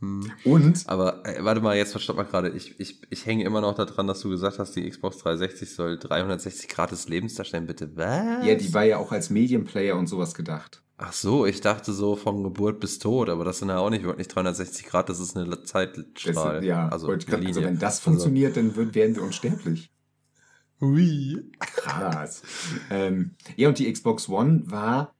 Hm. 0.00 0.30
Und 0.44 0.84
Aber 0.86 1.26
äh, 1.26 1.42
warte 1.42 1.60
mal, 1.60 1.76
jetzt 1.76 1.92
verstopp 1.92 2.16
mal 2.16 2.24
gerade. 2.24 2.50
Ich, 2.50 2.78
ich, 2.78 3.00
ich 3.10 3.26
hänge 3.26 3.44
immer 3.44 3.60
noch 3.60 3.74
daran, 3.74 4.06
dass 4.06 4.20
du 4.20 4.28
gesagt 4.28 4.58
hast, 4.58 4.76
die 4.76 4.88
Xbox 4.88 5.18
360 5.18 5.74
soll 5.74 5.98
360 5.98 6.68
Grad 6.68 6.90
des 6.90 7.08
Lebens 7.08 7.34
darstellen. 7.34 7.66
Bitte, 7.66 7.90
was? 7.96 8.46
ja, 8.46 8.54
die 8.54 8.74
war 8.74 8.84
ja 8.84 8.98
auch 8.98 9.12
als 9.12 9.30
Medienplayer 9.30 9.96
und 9.96 10.06
sowas 10.06 10.34
gedacht. 10.34 10.82
Ach 10.98 11.12
so, 11.12 11.44
ich 11.44 11.60
dachte 11.60 11.92
so 11.92 12.16
von 12.16 12.42
Geburt 12.42 12.80
bis 12.80 12.98
Tod, 12.98 13.28
aber 13.28 13.44
das 13.44 13.58
sind 13.58 13.68
ja 13.68 13.78
auch 13.78 13.90
nicht 13.90 14.04
wirklich 14.04 14.28
360 14.28 14.86
Grad, 14.86 15.08
das 15.10 15.20
ist 15.20 15.36
eine 15.36 15.48
Das, 15.50 15.64
Zeitstrahl. 15.64 16.64
ja, 16.64 16.88
also, 16.88 17.08
wollte 17.08 17.26
grad- 17.26 17.44
also 17.44 17.62
wenn 17.62 17.78
das 17.78 18.00
funktioniert, 18.00 18.56
dann 18.56 18.76
würden- 18.76 18.94
werden 18.94 19.14
wir 19.14 19.22
unsterblich. 19.22 19.90
Also, 20.80 20.92
hui. 20.92 21.50
Krass. 21.58 22.42
ähm, 22.90 23.32
ja, 23.56 23.68
und 23.68 23.78
die 23.78 23.92
Xbox 23.92 24.28
One 24.30 24.62
war 24.66 25.14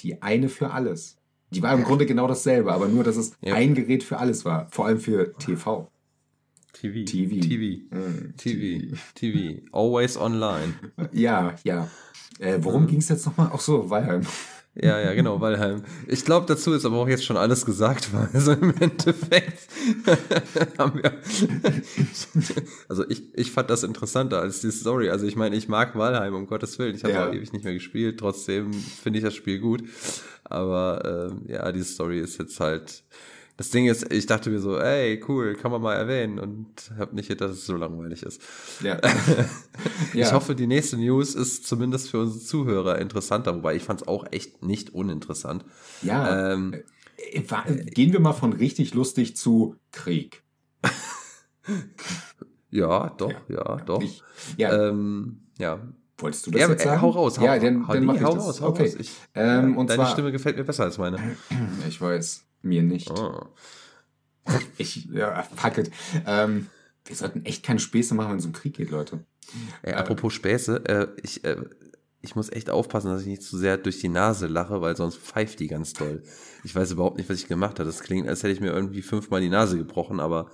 die 0.00 0.20
eine 0.20 0.48
für 0.50 0.70
alles. 0.72 1.16
Die 1.50 1.62
war 1.62 1.72
im 1.74 1.84
Grunde 1.84 2.06
genau 2.06 2.26
dasselbe, 2.26 2.72
aber 2.72 2.88
nur, 2.88 3.04
dass 3.04 3.16
es 3.16 3.32
Ja. 3.42 3.54
ein 3.54 3.74
Gerät 3.74 4.02
für 4.02 4.18
alles 4.18 4.44
war. 4.44 4.68
Vor 4.70 4.86
allem 4.86 4.98
für 5.00 5.32
TV. 5.34 5.90
TV. 6.72 7.04
TV. 7.04 7.40
TV. 7.40 7.84
Mm, 7.94 8.34
TV. 8.38 8.96
TV. 9.14 9.60
Always 9.72 10.16
online. 10.16 10.74
Ja, 11.12 11.54
ja. 11.64 11.88
Äh, 12.38 12.58
worum 12.62 12.82
Mhm. 12.84 12.86
ging 12.88 12.98
es 13.00 13.08
jetzt 13.10 13.26
nochmal? 13.26 13.50
Ach 13.52 13.60
so, 13.60 13.88
Valheim. 13.90 14.22
Ja, 14.74 14.98
ja, 14.98 15.12
genau, 15.12 15.38
Valheim. 15.38 15.82
Ich 16.08 16.24
glaube, 16.24 16.46
dazu 16.46 16.72
ist 16.72 16.86
aber 16.86 16.96
auch 16.96 17.08
jetzt 17.08 17.26
schon 17.26 17.36
alles 17.36 17.66
gesagt, 17.66 18.10
weil 18.14 18.28
also 18.32 18.52
im 18.52 18.74
Endeffekt 18.80 19.68
haben 20.78 21.02
wir. 21.02 21.12
also 22.88 23.08
ich, 23.08 23.22
ich 23.34 23.52
fand 23.52 23.68
das 23.68 23.82
interessanter 23.82 24.40
als 24.40 24.60
die 24.62 24.70
Story. 24.70 25.10
Also 25.10 25.26
ich 25.26 25.36
meine, 25.36 25.56
ich 25.56 25.68
mag 25.68 25.94
Valheim, 25.94 26.34
um 26.34 26.46
Gottes 26.46 26.78
Willen. 26.78 26.94
Ich 26.94 27.04
habe 27.04 27.12
ja. 27.12 27.28
auch 27.28 27.34
ewig 27.34 27.52
nicht 27.52 27.64
mehr 27.64 27.74
gespielt. 27.74 28.18
Trotzdem 28.18 28.72
finde 28.72 29.18
ich 29.18 29.24
das 29.24 29.34
Spiel 29.34 29.60
gut. 29.60 29.82
Aber 30.44 31.30
ähm, 31.32 31.42
ja, 31.48 31.70
die 31.70 31.82
Story 31.82 32.20
ist 32.20 32.38
jetzt 32.38 32.58
halt 32.58 33.04
das 33.56 33.70
Ding 33.70 33.86
ist, 33.86 34.10
ich 34.12 34.26
dachte 34.26 34.50
mir 34.50 34.58
so, 34.58 34.78
ey, 34.78 35.22
cool, 35.28 35.54
kann 35.54 35.70
man 35.70 35.82
mal 35.82 35.94
erwähnen 35.94 36.38
und 36.38 36.92
habe 36.98 37.14
nicht 37.14 37.28
gedacht, 37.28 37.50
dass 37.50 37.58
es 37.58 37.66
so 37.66 37.76
langweilig 37.76 38.22
ist. 38.22 38.40
Ja. 38.82 38.98
ich 40.12 40.20
ja. 40.20 40.32
hoffe, 40.32 40.54
die 40.54 40.66
nächste 40.66 40.96
News 40.96 41.34
ist 41.34 41.66
zumindest 41.66 42.10
für 42.10 42.20
unsere 42.20 42.42
Zuhörer 42.42 42.98
interessanter, 42.98 43.54
wobei 43.54 43.76
ich 43.76 43.82
fand 43.82 44.02
es 44.02 44.08
auch 44.08 44.26
echt 44.30 44.62
nicht 44.62 44.94
uninteressant. 44.94 45.64
Ja. 46.02 46.52
Ähm, 46.52 46.74
äh, 47.16 47.84
Gehen 47.84 48.12
wir 48.12 48.20
mal 48.20 48.32
von 48.32 48.52
richtig 48.52 48.94
lustig 48.94 49.36
zu 49.36 49.76
Krieg. 49.92 50.42
ja, 52.70 53.10
doch, 53.10 53.32
ja, 53.48 53.56
ja 53.56 53.76
doch. 53.84 54.02
Ich, 54.02 54.22
ja. 54.56 54.88
Ähm, 54.88 55.42
ja. 55.58 55.78
Wolltest 56.18 56.46
du 56.46 56.50
das 56.52 56.60
ja, 56.60 56.68
jetzt 56.68 56.80
äh, 56.82 56.84
sagen? 56.84 57.02
Hau 57.02 57.10
raus. 57.10 57.38
Hau, 57.38 57.44
ja, 57.44 57.58
dann, 57.58 57.86
dann 57.86 58.04
mach 58.04 58.14
ich 58.14 58.22
hau 58.22 58.34
das. 58.34 58.46
raus. 58.46 58.60
Hau 58.60 58.68
okay. 58.68 58.84
Raus. 58.84 58.96
Ich, 58.98 59.12
ähm, 59.34 59.76
und 59.76 59.90
deine 59.90 60.02
zwar, 60.02 60.12
Stimme 60.12 60.32
gefällt 60.32 60.56
mir 60.56 60.64
besser 60.64 60.84
als 60.84 60.98
meine. 60.98 61.18
Ich 61.88 62.00
weiß. 62.00 62.46
Mir 62.62 62.82
nicht. 62.82 63.10
Oh. 63.10 63.46
Ich, 64.76 65.06
ja, 65.06 65.42
fuck 65.42 65.78
it. 65.78 65.90
Ähm, 66.26 66.66
wir 67.04 67.16
sollten 67.16 67.44
echt 67.44 67.62
keine 67.62 67.80
Späße 67.80 68.14
machen, 68.14 68.32
wenn 68.32 68.38
es 68.38 68.46
um 68.46 68.52
Krieg 68.52 68.74
geht, 68.74 68.90
Leute. 68.90 69.24
Ey, 69.82 69.94
apropos 69.94 70.32
Späße, 70.32 70.84
äh, 70.86 71.08
ich, 71.22 71.44
äh, 71.44 71.56
ich 72.20 72.36
muss 72.36 72.50
echt 72.50 72.70
aufpassen, 72.70 73.08
dass 73.08 73.22
ich 73.22 73.26
nicht 73.26 73.42
zu 73.42 73.58
sehr 73.58 73.76
durch 73.76 74.00
die 74.00 74.08
Nase 74.08 74.46
lache, 74.46 74.80
weil 74.80 74.96
sonst 74.96 75.18
pfeift 75.18 75.60
die 75.60 75.66
ganz 75.66 75.92
doll. 75.92 76.22
Ich 76.64 76.74
weiß 76.74 76.92
überhaupt 76.92 77.18
nicht, 77.18 77.28
was 77.28 77.38
ich 77.38 77.48
gemacht 77.48 77.78
habe. 77.78 77.88
Das 77.88 78.00
klingt, 78.00 78.28
als 78.28 78.42
hätte 78.42 78.52
ich 78.52 78.60
mir 78.60 78.72
irgendwie 78.72 79.02
fünfmal 79.02 79.40
die 79.40 79.48
Nase 79.48 79.76
gebrochen, 79.76 80.20
aber 80.20 80.50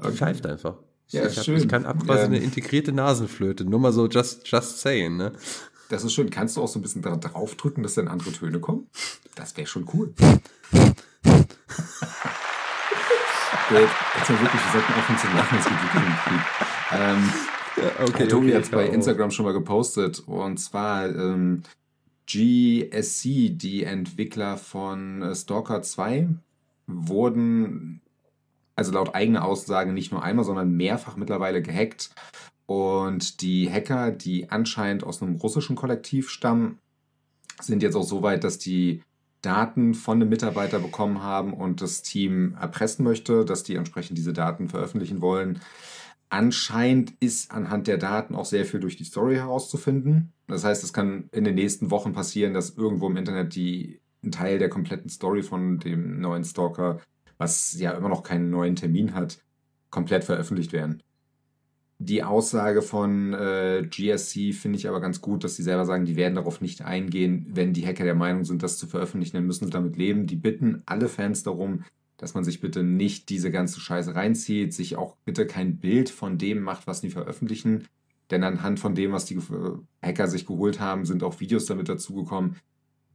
die 0.00 0.06
okay. 0.06 0.16
pfeift 0.16 0.46
einfach. 0.46 0.76
Ja, 1.08 1.26
ich, 1.26 1.36
hab, 1.36 1.44
schön. 1.44 1.56
ich 1.58 1.68
kann 1.68 1.84
ab 1.84 2.04
quasi 2.04 2.24
ähm, 2.24 2.32
eine 2.32 2.38
integrierte 2.38 2.92
Nasenflöte. 2.92 3.64
Nur 3.64 3.80
mal 3.80 3.92
so 3.92 4.08
just, 4.08 4.48
just 4.48 4.80
saying, 4.80 5.16
ne? 5.16 5.32
Das 5.92 6.04
ist 6.04 6.14
schön. 6.14 6.30
Kannst 6.30 6.56
du 6.56 6.62
auch 6.62 6.68
so 6.68 6.78
ein 6.78 6.82
bisschen 6.82 7.02
drauf 7.02 7.54
drücken, 7.56 7.82
dass 7.82 7.92
dann 7.92 8.08
andere 8.08 8.32
Töne 8.32 8.60
kommen? 8.60 8.88
Das 9.34 9.54
wäre 9.58 9.66
schon 9.66 9.86
cool. 9.92 10.14
Gut, 10.72 10.88
jetzt 14.16 14.30
mal 14.30 14.40
wirklich, 14.40 14.62
wir 14.62 14.72
sollten 14.72 14.92
aufhören 14.94 15.18
zu 15.18 15.26
lachen, 15.36 15.58
es 15.58 15.64
geht 15.66 15.82
wirklich. 15.82 16.14
Ähm, 16.92 17.30
ja, 17.76 18.04
okay, 18.04 18.26
Tobi 18.26 18.46
okay, 18.46 18.56
hat 18.56 18.64
es 18.64 18.70
bei 18.70 18.86
Instagram 18.86 19.30
schon 19.30 19.44
mal 19.44 19.52
gepostet 19.52 20.20
und 20.20 20.56
zwar 20.56 21.14
ähm, 21.14 21.62
GSC, 22.26 23.50
die 23.50 23.84
Entwickler 23.84 24.56
von 24.56 25.20
äh, 25.20 25.34
Stalker 25.34 25.82
2, 25.82 26.28
wurden, 26.86 28.00
also 28.76 28.92
laut 28.92 29.14
eigener 29.14 29.44
Aussage, 29.44 29.92
nicht 29.92 30.10
nur 30.10 30.22
einmal, 30.22 30.46
sondern 30.46 30.72
mehrfach 30.72 31.16
mittlerweile 31.16 31.60
gehackt. 31.60 32.14
Und 32.66 33.40
die 33.42 33.70
Hacker, 33.70 34.12
die 34.12 34.50
anscheinend 34.50 35.04
aus 35.04 35.22
einem 35.22 35.36
russischen 35.36 35.76
Kollektiv 35.76 36.30
stammen, 36.30 36.78
sind 37.60 37.82
jetzt 37.82 37.96
auch 37.96 38.04
so 38.04 38.22
weit, 38.22 38.44
dass 38.44 38.58
die 38.58 39.02
Daten 39.42 39.94
von 39.94 40.20
einem 40.20 40.28
Mitarbeiter 40.28 40.78
bekommen 40.78 41.22
haben 41.22 41.52
und 41.52 41.80
das 41.80 42.02
Team 42.02 42.56
erpressen 42.60 43.04
möchte, 43.04 43.44
dass 43.44 43.64
die 43.64 43.74
entsprechend 43.74 44.16
diese 44.16 44.32
Daten 44.32 44.68
veröffentlichen 44.68 45.20
wollen. 45.20 45.60
Anscheinend 46.28 47.12
ist 47.20 47.50
anhand 47.50 47.88
der 47.88 47.98
Daten 47.98 48.34
auch 48.34 48.46
sehr 48.46 48.64
viel 48.64 48.80
durch 48.80 48.96
die 48.96 49.04
Story 49.04 49.34
herauszufinden. 49.34 50.32
Das 50.46 50.64
heißt, 50.64 50.82
es 50.82 50.92
kann 50.92 51.28
in 51.32 51.44
den 51.44 51.56
nächsten 51.56 51.90
Wochen 51.90 52.12
passieren, 52.12 52.54
dass 52.54 52.70
irgendwo 52.70 53.08
im 53.08 53.16
Internet 53.16 53.54
die 53.54 54.00
ein 54.24 54.30
Teil 54.30 54.58
der 54.58 54.70
kompletten 54.70 55.10
Story 55.10 55.42
von 55.42 55.78
dem 55.78 56.20
neuen 56.20 56.44
Stalker, 56.44 57.00
was 57.36 57.78
ja 57.78 57.90
immer 57.90 58.08
noch 58.08 58.22
keinen 58.22 58.50
neuen 58.50 58.76
Termin 58.76 59.14
hat, 59.14 59.42
komplett 59.90 60.24
veröffentlicht 60.24 60.72
werden. 60.72 61.02
Die 62.04 62.24
Aussage 62.24 62.82
von 62.82 63.32
äh, 63.32 63.86
GSC 63.88 64.52
finde 64.54 64.76
ich 64.76 64.88
aber 64.88 65.00
ganz 65.00 65.20
gut, 65.20 65.44
dass 65.44 65.54
sie 65.54 65.62
selber 65.62 65.84
sagen, 65.84 66.04
die 66.04 66.16
werden 66.16 66.34
darauf 66.34 66.60
nicht 66.60 66.82
eingehen. 66.82 67.46
Wenn 67.54 67.72
die 67.72 67.86
Hacker 67.86 68.02
der 68.02 68.16
Meinung 68.16 68.44
sind, 68.44 68.64
das 68.64 68.76
zu 68.76 68.88
veröffentlichen, 68.88 69.36
dann 69.36 69.46
müssen 69.46 69.66
sie 69.66 69.70
damit 69.70 69.96
leben. 69.96 70.26
Die 70.26 70.34
bitten 70.34 70.82
alle 70.84 71.08
Fans 71.08 71.44
darum, 71.44 71.84
dass 72.16 72.34
man 72.34 72.42
sich 72.42 72.60
bitte 72.60 72.82
nicht 72.82 73.28
diese 73.28 73.52
ganze 73.52 73.78
Scheiße 73.78 74.16
reinzieht, 74.16 74.74
sich 74.74 74.96
auch 74.96 75.16
bitte 75.24 75.46
kein 75.46 75.76
Bild 75.76 76.10
von 76.10 76.38
dem 76.38 76.60
macht, 76.62 76.88
was 76.88 77.02
die 77.02 77.10
veröffentlichen. 77.10 77.86
Denn 78.32 78.42
anhand 78.42 78.80
von 78.80 78.96
dem, 78.96 79.12
was 79.12 79.24
die 79.24 79.36
äh, 79.36 79.78
Hacker 80.02 80.26
sich 80.26 80.44
geholt 80.44 80.80
haben, 80.80 81.04
sind 81.04 81.22
auch 81.22 81.38
Videos 81.38 81.66
damit 81.66 81.88
dazugekommen, 81.88 82.56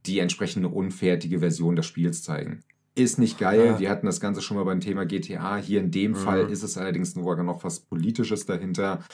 die 0.06 0.18
entsprechende 0.18 0.68
unfertige 0.68 1.40
Version 1.40 1.76
des 1.76 1.84
Spiels 1.84 2.22
zeigen. 2.22 2.62
Ist 2.98 3.18
nicht 3.18 3.38
geil. 3.38 3.66
Ja. 3.66 3.78
Wir 3.78 3.90
hatten 3.90 4.06
das 4.06 4.20
Ganze 4.20 4.42
schon 4.42 4.56
mal 4.56 4.64
beim 4.64 4.80
Thema 4.80 5.06
GTA. 5.06 5.56
Hier 5.56 5.80
in 5.80 5.90
dem 5.90 6.12
mhm. 6.12 6.16
Fall 6.16 6.50
ist 6.50 6.62
es 6.62 6.76
allerdings 6.76 7.14
nur 7.14 7.36
noch 7.42 7.62
was 7.62 7.80
Politisches 7.80 8.44
dahinter, 8.44 9.04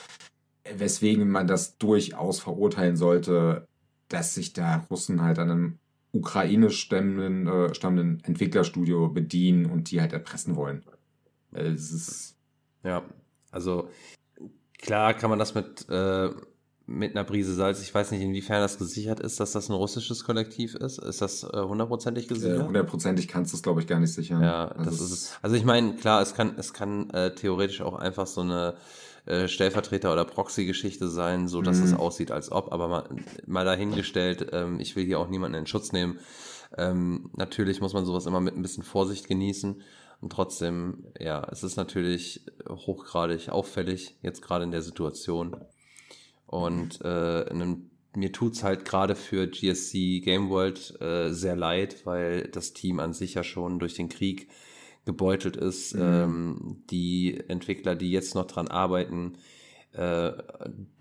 weswegen 0.75 1.29
man 1.29 1.45
das 1.45 1.77
durchaus 1.77 2.39
verurteilen 2.39 2.97
sollte, 2.97 3.67
dass 4.09 4.33
sich 4.33 4.53
da 4.53 4.85
Russen 4.89 5.21
halt 5.21 5.37
an 5.37 5.51
einem 5.51 5.79
ukrainisch 6.11 6.79
stammenden, 6.79 7.47
äh, 7.47 7.75
stammenden 7.75 8.23
Entwicklerstudio 8.23 9.09
bedienen 9.09 9.67
und 9.67 9.91
die 9.91 10.01
halt 10.01 10.13
erpressen 10.13 10.55
wollen. 10.55 10.83
Es 11.51 11.91
ist. 11.91 12.37
Ja, 12.83 13.03
also 13.51 13.89
klar 14.79 15.13
kann 15.13 15.29
man 15.29 15.39
das 15.39 15.53
mit. 15.53 15.87
Äh 15.89 16.29
mit 16.87 17.15
einer 17.15 17.23
Prise 17.23 17.55
Salz. 17.55 17.81
Ich 17.81 17.93
weiß 17.93 18.11
nicht, 18.11 18.21
inwiefern 18.21 18.61
das 18.61 18.77
gesichert 18.77 19.19
ist, 19.19 19.39
dass 19.39 19.53
das 19.53 19.69
ein 19.69 19.73
russisches 19.73 20.23
Kollektiv 20.23 20.75
ist. 20.75 20.99
Ist 20.99 21.21
das 21.21 21.43
äh, 21.43 21.61
hundertprozentig 21.61 22.27
gesichert? 22.27 22.67
Hundertprozentig 22.67 23.27
kannst 23.27 23.53
du 23.53 23.57
es, 23.57 23.63
glaube 23.63 23.81
ich, 23.81 23.87
gar 23.87 23.99
nicht 23.99 24.13
sichern. 24.13 24.41
Ja, 24.41 24.67
also 24.67 24.91
das 24.91 25.01
ist 25.01 25.11
es. 25.11 25.31
Also 25.41 25.55
ich 25.55 25.65
meine, 25.65 25.95
klar, 25.95 26.21
es 26.21 26.35
kann, 26.35 26.53
es 26.57 26.73
kann 26.73 27.09
äh, 27.09 27.33
theoretisch 27.33 27.81
auch 27.81 27.95
einfach 27.95 28.27
so 28.27 28.41
eine 28.41 28.75
äh, 29.25 29.47
Stellvertreter- 29.47 30.13
oder 30.13 30.25
Proxy-Geschichte 30.25 31.07
sein, 31.07 31.47
so 31.47 31.63
dass 31.63 31.79
mhm. 31.79 31.85
es 31.85 31.93
aussieht, 31.95 32.31
als 32.31 32.51
ob, 32.51 32.71
aber 32.71 32.87
mal, 32.87 33.09
mal 33.47 33.65
dahingestellt, 33.65 34.49
ähm, 34.51 34.79
ich 34.79 34.95
will 34.95 35.05
hier 35.05 35.19
auch 35.19 35.29
niemanden 35.29 35.57
in 35.57 35.67
Schutz 35.67 35.91
nehmen. 35.91 36.19
Ähm, 36.77 37.31
natürlich 37.35 37.81
muss 37.81 37.93
man 37.93 38.05
sowas 38.05 38.27
immer 38.27 38.41
mit 38.41 38.55
ein 38.55 38.61
bisschen 38.61 38.83
Vorsicht 38.83 39.27
genießen. 39.27 39.81
Und 40.21 40.31
trotzdem, 40.31 41.05
ja, 41.19 41.45
es 41.51 41.63
ist 41.63 41.75
natürlich 41.75 42.45
hochgradig 42.69 43.49
auffällig, 43.49 44.17
jetzt 44.21 44.41
gerade 44.41 44.63
in 44.63 44.71
der 44.71 44.81
Situation. 44.81 45.55
Und 46.47 47.01
äh, 47.01 47.45
einem, 47.49 47.89
mir 48.15 48.31
tut's 48.31 48.63
halt 48.63 48.85
gerade 48.85 49.15
für 49.15 49.47
GSC 49.47 50.21
Game 50.21 50.49
World 50.49 50.99
äh, 51.01 51.31
sehr 51.31 51.55
leid, 51.55 52.05
weil 52.05 52.47
das 52.49 52.73
Team 52.73 52.99
an 52.99 53.13
sich 53.13 53.33
ja 53.33 53.43
schon 53.43 53.79
durch 53.79 53.95
den 53.95 54.09
Krieg 54.09 54.49
gebeutelt 55.05 55.55
ist. 55.57 55.95
Mhm. 55.95 56.01
Ähm, 56.01 56.83
die 56.89 57.39
Entwickler, 57.47 57.95
die 57.95 58.11
jetzt 58.11 58.35
noch 58.35 58.45
dran 58.45 58.67
arbeiten, 58.67 59.37
äh, 59.93 60.33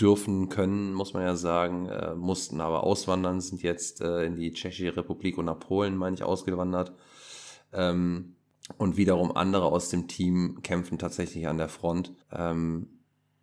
dürfen, 0.00 0.48
können, 0.48 0.92
muss 0.92 1.14
man 1.14 1.24
ja 1.24 1.34
sagen, 1.34 1.86
äh, 1.86 2.14
mussten 2.14 2.60
aber 2.60 2.84
auswandern, 2.84 3.40
sind 3.40 3.62
jetzt 3.62 4.00
äh, 4.00 4.24
in 4.24 4.36
die 4.36 4.52
Tschechische 4.52 4.96
Republik 4.96 5.36
und 5.36 5.46
nach 5.46 5.58
Polen, 5.58 5.96
meine 5.96 6.14
ich, 6.14 6.22
ausgewandert. 6.22 6.92
Ähm, 7.72 8.36
und 8.78 8.96
wiederum 8.96 9.36
andere 9.36 9.64
aus 9.64 9.88
dem 9.90 10.08
Team 10.08 10.60
kämpfen 10.62 10.98
tatsächlich 10.98 11.48
an 11.48 11.58
der 11.58 11.68
Front. 11.68 12.12
Ähm, 12.32 12.93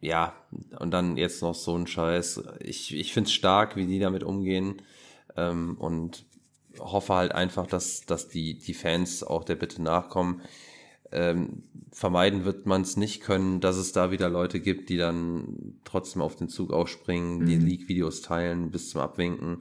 ja, 0.02 0.34
und 0.80 0.91
dann 0.91 1.16
jetzt 1.16 1.41
noch 1.41 1.56
so 1.56 1.76
ein 1.76 1.88
Scheiß. 1.88 2.43
Ich, 2.60 2.93
ich 2.95 3.14
finde 3.14 3.28
es 3.28 3.34
stark, 3.34 3.76
wie 3.76 3.86
die 3.86 3.99
damit 3.99 4.24
umgehen. 4.24 4.82
Ähm, 5.38 5.78
und 5.78 6.26
hoffe 6.80 7.14
halt 7.14 7.32
einfach, 7.34 7.68
dass, 7.68 8.02
dass 8.02 8.28
die, 8.28 8.58
die 8.58 8.74
Fans 8.74 9.24
auch 9.24 9.43
der 9.43 9.56
Bitte 9.56 9.82
nachkommen. 9.82 10.41
Ähm, 11.12 11.64
vermeiden 11.91 12.45
wird 12.45 12.66
man 12.66 12.82
es 12.82 12.97
nicht 12.97 13.22
können, 13.22 13.60
dass 13.60 13.78
es 13.78 13.91
da 13.91 14.12
wieder 14.12 14.30
Leute 14.30 14.60
gibt, 14.60 14.89
die 14.89 14.97
dann 14.97 15.80
trotzdem 15.84 16.22
auf 16.22 16.36
den 16.36 16.49
Zug 16.49 16.72
aufspringen, 16.72 17.39
mhm. 17.39 17.45
die 17.45 17.58
Leak-Videos 17.58 18.22
teilen 18.22 18.72
bis 18.72 18.89
zum 18.89 19.02
Abwinken 19.02 19.60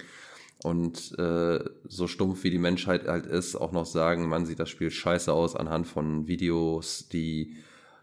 und 0.62 1.18
äh, 1.18 1.59
so 1.88 2.07
stumpf 2.07 2.45
wie 2.45 2.51
die 2.51 2.59
Menschheit 2.59 3.07
halt 3.07 3.26
ist, 3.26 3.57
auch 3.57 3.72
noch 3.72 3.86
sagen, 3.86 4.28
man 4.28 4.47
sieht 4.47 4.61
das 4.61 4.68
Spiel 4.68 4.91
scheiße 4.91 5.32
aus 5.32 5.57
anhand 5.57 5.86
von 5.86 6.28
Videos, 6.28 7.09
die 7.09 7.57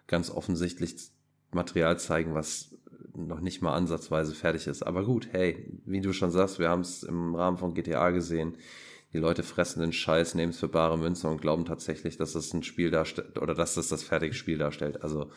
ganz 0.08 0.30
offensichtlich 0.30 0.96
Material 1.52 2.00
zeigen, 2.00 2.34
was 2.34 2.76
noch 3.16 3.40
nicht 3.40 3.62
mal 3.62 3.74
ansatzweise 3.74 4.36
fertig 4.36 4.68
ist. 4.68 4.84
Aber 4.84 5.04
gut, 5.04 5.30
hey, 5.32 5.72
wie 5.86 6.02
du 6.02 6.14
schon 6.14 6.32
sagst, 6.32 6.60
wir 6.60 6.70
haben 6.70 6.82
es 6.82 7.04
im 7.04 7.36
Rahmen 7.36 7.58
von 7.58 7.74
GTA 7.74 8.12
gesehen. 8.12 8.58
Die 9.14 9.18
Leute 9.18 9.44
fressen 9.44 9.82
den 9.82 9.94
Scheiß, 9.94 10.36
nehmen 10.36 10.52
es 10.52 10.60
für 10.60 10.68
bare 10.68 10.98
Münze 10.98 11.28
und 11.28 11.42
glauben 11.42 11.66
tatsächlich, 11.66 12.18
dass 12.18 12.36
es 12.36 12.54
ein 12.54 12.64
Spiel 12.64 12.92
darstellt 12.92 13.38
oder 13.40 13.56
dass 13.56 13.78
es 13.78 13.88
das 13.88 14.04
fertige 14.04 14.34
Spiel 14.34 14.58
darstellt. 14.58 15.02
Also 15.02 15.32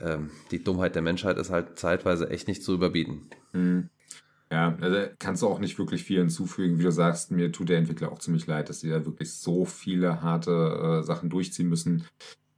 ähm, 0.00 0.30
die 0.50 0.62
Dummheit 0.62 0.94
der 0.94 1.02
Menschheit 1.02 1.38
ist 1.38 1.50
halt 1.50 1.78
zeitweise 1.78 2.28
echt 2.28 2.48
nicht 2.48 2.62
zu 2.62 2.74
überbieten. 2.74 3.30
Mhm. 3.52 3.88
Ja, 4.50 4.76
also 4.80 5.08
kannst 5.18 5.42
du 5.42 5.48
auch 5.48 5.58
nicht 5.58 5.78
wirklich 5.78 6.04
viel 6.04 6.20
hinzufügen. 6.20 6.78
Wie 6.78 6.84
du 6.84 6.92
sagst, 6.92 7.32
mir 7.32 7.50
tut 7.50 7.68
der 7.68 7.78
Entwickler 7.78 8.12
auch 8.12 8.20
ziemlich 8.20 8.46
leid, 8.46 8.68
dass 8.68 8.80
sie 8.80 8.90
da 8.90 9.04
wirklich 9.04 9.32
so 9.32 9.64
viele 9.64 10.22
harte 10.22 11.00
äh, 11.00 11.02
Sachen 11.02 11.30
durchziehen 11.30 11.68
müssen. 11.68 12.04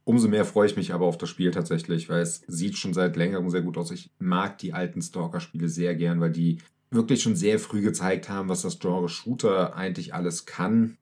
Umso 0.09 0.27
mehr 0.27 0.43
freue 0.43 0.65
ich 0.65 0.75
mich 0.75 0.91
aber 0.91 1.05
auf 1.05 1.19
das 1.19 1.29
Spiel 1.29 1.51
tatsächlich, 1.51 2.09
weil 2.09 2.21
es 2.23 2.41
sieht 2.47 2.75
schon 2.79 2.95
seit 2.95 3.15
längerem 3.15 3.51
sehr 3.51 3.61
gut 3.61 3.77
aus. 3.77 3.91
Ich 3.91 4.09
mag 4.17 4.57
die 4.57 4.73
alten 4.73 5.03
Stalker-Spiele 5.03 5.69
sehr 5.69 5.93
gern, 5.93 6.19
weil 6.19 6.31
die 6.31 6.57
wirklich 6.89 7.21
schon 7.21 7.35
sehr 7.35 7.59
früh 7.59 7.81
gezeigt 7.81 8.27
haben, 8.27 8.49
was 8.49 8.63
das 8.63 8.79
Genre 8.79 9.07
Shooter 9.07 9.75
eigentlich 9.75 10.15
alles 10.15 10.47
kann. 10.47 10.97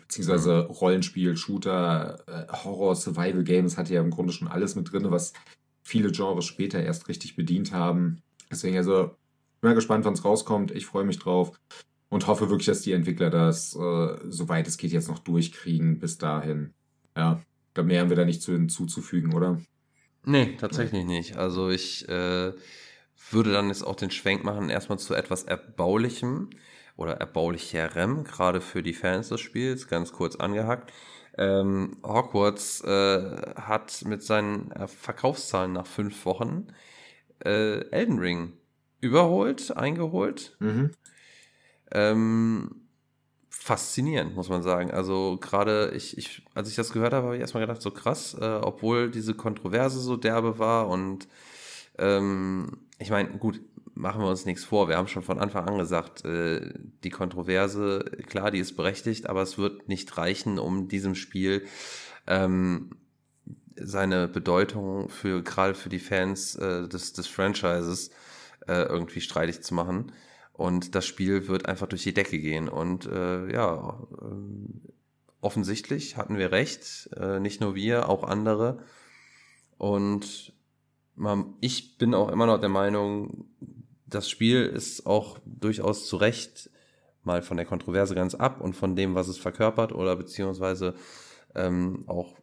Beziehungsweise 0.00 0.60
Rollenspiel, 0.60 1.36
Shooter, 1.36 2.24
äh, 2.26 2.50
Horror, 2.64 2.96
Survival 2.96 3.44
Games 3.44 3.76
hat 3.76 3.90
ja 3.90 4.00
im 4.00 4.08
Grunde 4.08 4.32
schon 4.32 4.48
alles 4.48 4.76
mit 4.76 4.90
drin, 4.90 5.10
was 5.10 5.34
viele 5.82 6.10
Genres 6.10 6.46
später 6.46 6.82
erst 6.82 7.08
richtig 7.08 7.36
bedient 7.36 7.72
haben. 7.72 8.22
Deswegen 8.50 8.78
also, 8.78 9.14
bin 9.60 9.68
mal 9.68 9.74
gespannt, 9.74 10.06
wann 10.06 10.14
es 10.14 10.24
rauskommt. 10.24 10.70
Ich 10.70 10.86
freue 10.86 11.04
mich 11.04 11.18
drauf 11.18 11.52
und 12.08 12.26
hoffe 12.26 12.48
wirklich, 12.48 12.64
dass 12.64 12.80
die 12.80 12.92
Entwickler 12.92 13.28
das, 13.28 13.76
äh, 13.76 14.16
soweit 14.24 14.66
es 14.68 14.78
geht, 14.78 14.92
jetzt 14.92 15.08
noch 15.08 15.18
durchkriegen 15.18 15.98
bis 15.98 16.16
dahin. 16.16 16.72
Ja, 17.14 17.42
da 17.74 17.82
mehr 17.82 18.00
haben 18.00 18.08
wir 18.10 18.16
da 18.16 18.24
nicht 18.24 18.42
zu 18.42 18.52
hinzuzufügen, 18.52 19.34
oder? 19.34 19.60
Nee, 20.24 20.56
tatsächlich 20.58 21.04
nicht. 21.04 21.36
Also 21.36 21.70
ich 21.70 22.08
äh, 22.08 22.52
würde 23.30 23.52
dann 23.52 23.68
jetzt 23.68 23.82
auch 23.82 23.96
den 23.96 24.10
Schwenk 24.10 24.44
machen, 24.44 24.70
erstmal 24.70 24.98
zu 24.98 25.14
etwas 25.14 25.44
Erbaulichem 25.44 26.50
oder 26.96 27.14
Erbaulicherem, 27.14 28.24
gerade 28.24 28.60
für 28.60 28.82
die 28.82 28.92
Fans 28.92 29.28
des 29.28 29.40
Spiels, 29.40 29.88
ganz 29.88 30.12
kurz 30.12 30.36
angehackt. 30.36 30.92
Ähm, 31.38 31.96
Hogwarts 32.04 32.82
äh, 32.84 33.54
hat 33.56 34.04
mit 34.06 34.22
seinen 34.22 34.70
Verkaufszahlen 34.86 35.72
nach 35.72 35.86
fünf 35.86 36.24
Wochen 36.26 36.68
äh, 37.44 37.88
Elden 37.90 38.18
Ring 38.18 38.52
überholt, 39.00 39.76
eingeholt. 39.76 40.56
Mhm. 40.60 40.90
Ähm, 41.90 42.81
faszinierend, 43.52 44.34
muss 44.34 44.48
man 44.48 44.62
sagen. 44.62 44.90
Also 44.90 45.38
gerade 45.40 45.92
ich, 45.94 46.18
ich, 46.18 46.42
als 46.54 46.68
ich 46.68 46.74
das 46.74 46.92
gehört 46.92 47.12
habe, 47.12 47.26
habe 47.26 47.36
ich 47.36 47.40
erstmal 47.40 47.62
gedacht, 47.62 47.82
so 47.82 47.90
krass, 47.90 48.34
äh, 48.40 48.60
obwohl 48.62 49.10
diese 49.10 49.34
Kontroverse 49.34 50.00
so 50.00 50.16
derbe 50.16 50.58
war 50.58 50.88
und 50.88 51.28
ähm, 51.98 52.78
ich 52.98 53.10
meine, 53.10 53.30
gut, 53.38 53.60
machen 53.94 54.22
wir 54.22 54.28
uns 54.28 54.46
nichts 54.46 54.64
vor. 54.64 54.88
Wir 54.88 54.96
haben 54.96 55.06
schon 55.06 55.22
von 55.22 55.38
Anfang 55.38 55.68
an 55.68 55.78
gesagt, 55.78 56.24
äh, 56.24 56.72
die 57.04 57.10
Kontroverse, 57.10 58.04
klar, 58.26 58.50
die 58.50 58.58
ist 58.58 58.76
berechtigt, 58.76 59.28
aber 59.28 59.42
es 59.42 59.58
wird 59.58 59.88
nicht 59.88 60.16
reichen, 60.16 60.58
um 60.58 60.88
diesem 60.88 61.14
Spiel 61.14 61.66
ähm, 62.26 62.90
seine 63.76 64.28
Bedeutung 64.28 65.08
für 65.08 65.42
gerade 65.42 65.74
für 65.74 65.88
die 65.88 65.98
Fans 65.98 66.56
äh, 66.56 66.88
des, 66.88 67.12
des 67.12 67.26
Franchises 67.26 68.10
äh, 68.66 68.82
irgendwie 68.82 69.20
streitig 69.20 69.62
zu 69.62 69.74
machen. 69.74 70.12
Und 70.62 70.94
das 70.94 71.04
Spiel 71.06 71.48
wird 71.48 71.66
einfach 71.66 71.88
durch 71.88 72.04
die 72.04 72.14
Decke 72.14 72.38
gehen. 72.38 72.68
Und 72.68 73.06
äh, 73.06 73.52
ja, 73.52 73.98
äh, 74.12 74.90
offensichtlich 75.40 76.16
hatten 76.16 76.38
wir 76.38 76.52
recht, 76.52 77.10
äh, 77.16 77.40
nicht 77.40 77.60
nur 77.60 77.74
wir, 77.74 78.08
auch 78.08 78.22
andere. 78.22 78.78
Und 79.76 80.52
man, 81.16 81.54
ich 81.60 81.98
bin 81.98 82.14
auch 82.14 82.28
immer 82.28 82.46
noch 82.46 82.60
der 82.60 82.68
Meinung, 82.68 83.46
das 84.06 84.30
Spiel 84.30 84.64
ist 84.64 85.04
auch 85.04 85.40
durchaus 85.44 86.06
zu 86.06 86.16
Recht 86.16 86.70
mal 87.24 87.42
von 87.42 87.56
der 87.56 87.66
Kontroverse 87.66 88.14
ganz 88.14 88.36
ab 88.36 88.60
und 88.60 88.74
von 88.74 88.94
dem, 88.94 89.16
was 89.16 89.26
es 89.26 89.38
verkörpert 89.38 89.90
oder 89.90 90.14
beziehungsweise 90.14 90.94
ähm, 91.56 92.04
auch 92.06 92.36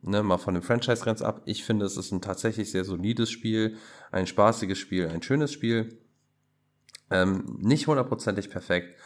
ne, 0.00 0.22
mal 0.22 0.38
von 0.38 0.54
dem 0.54 0.62
Franchise 0.62 1.04
ganz 1.04 1.20
ab. 1.20 1.42
Ich 1.44 1.64
finde, 1.64 1.84
es 1.84 1.98
ist 1.98 2.12
ein 2.12 2.22
tatsächlich 2.22 2.70
sehr 2.70 2.84
solides 2.84 3.30
Spiel, 3.30 3.76
ein 4.10 4.26
spaßiges 4.26 4.78
Spiel, 4.78 5.08
ein 5.08 5.20
schönes 5.20 5.52
Spiel. 5.52 5.98
Ähm, 7.12 7.58
nicht 7.60 7.86
hundertprozentig 7.86 8.50
perfekt, 8.50 8.96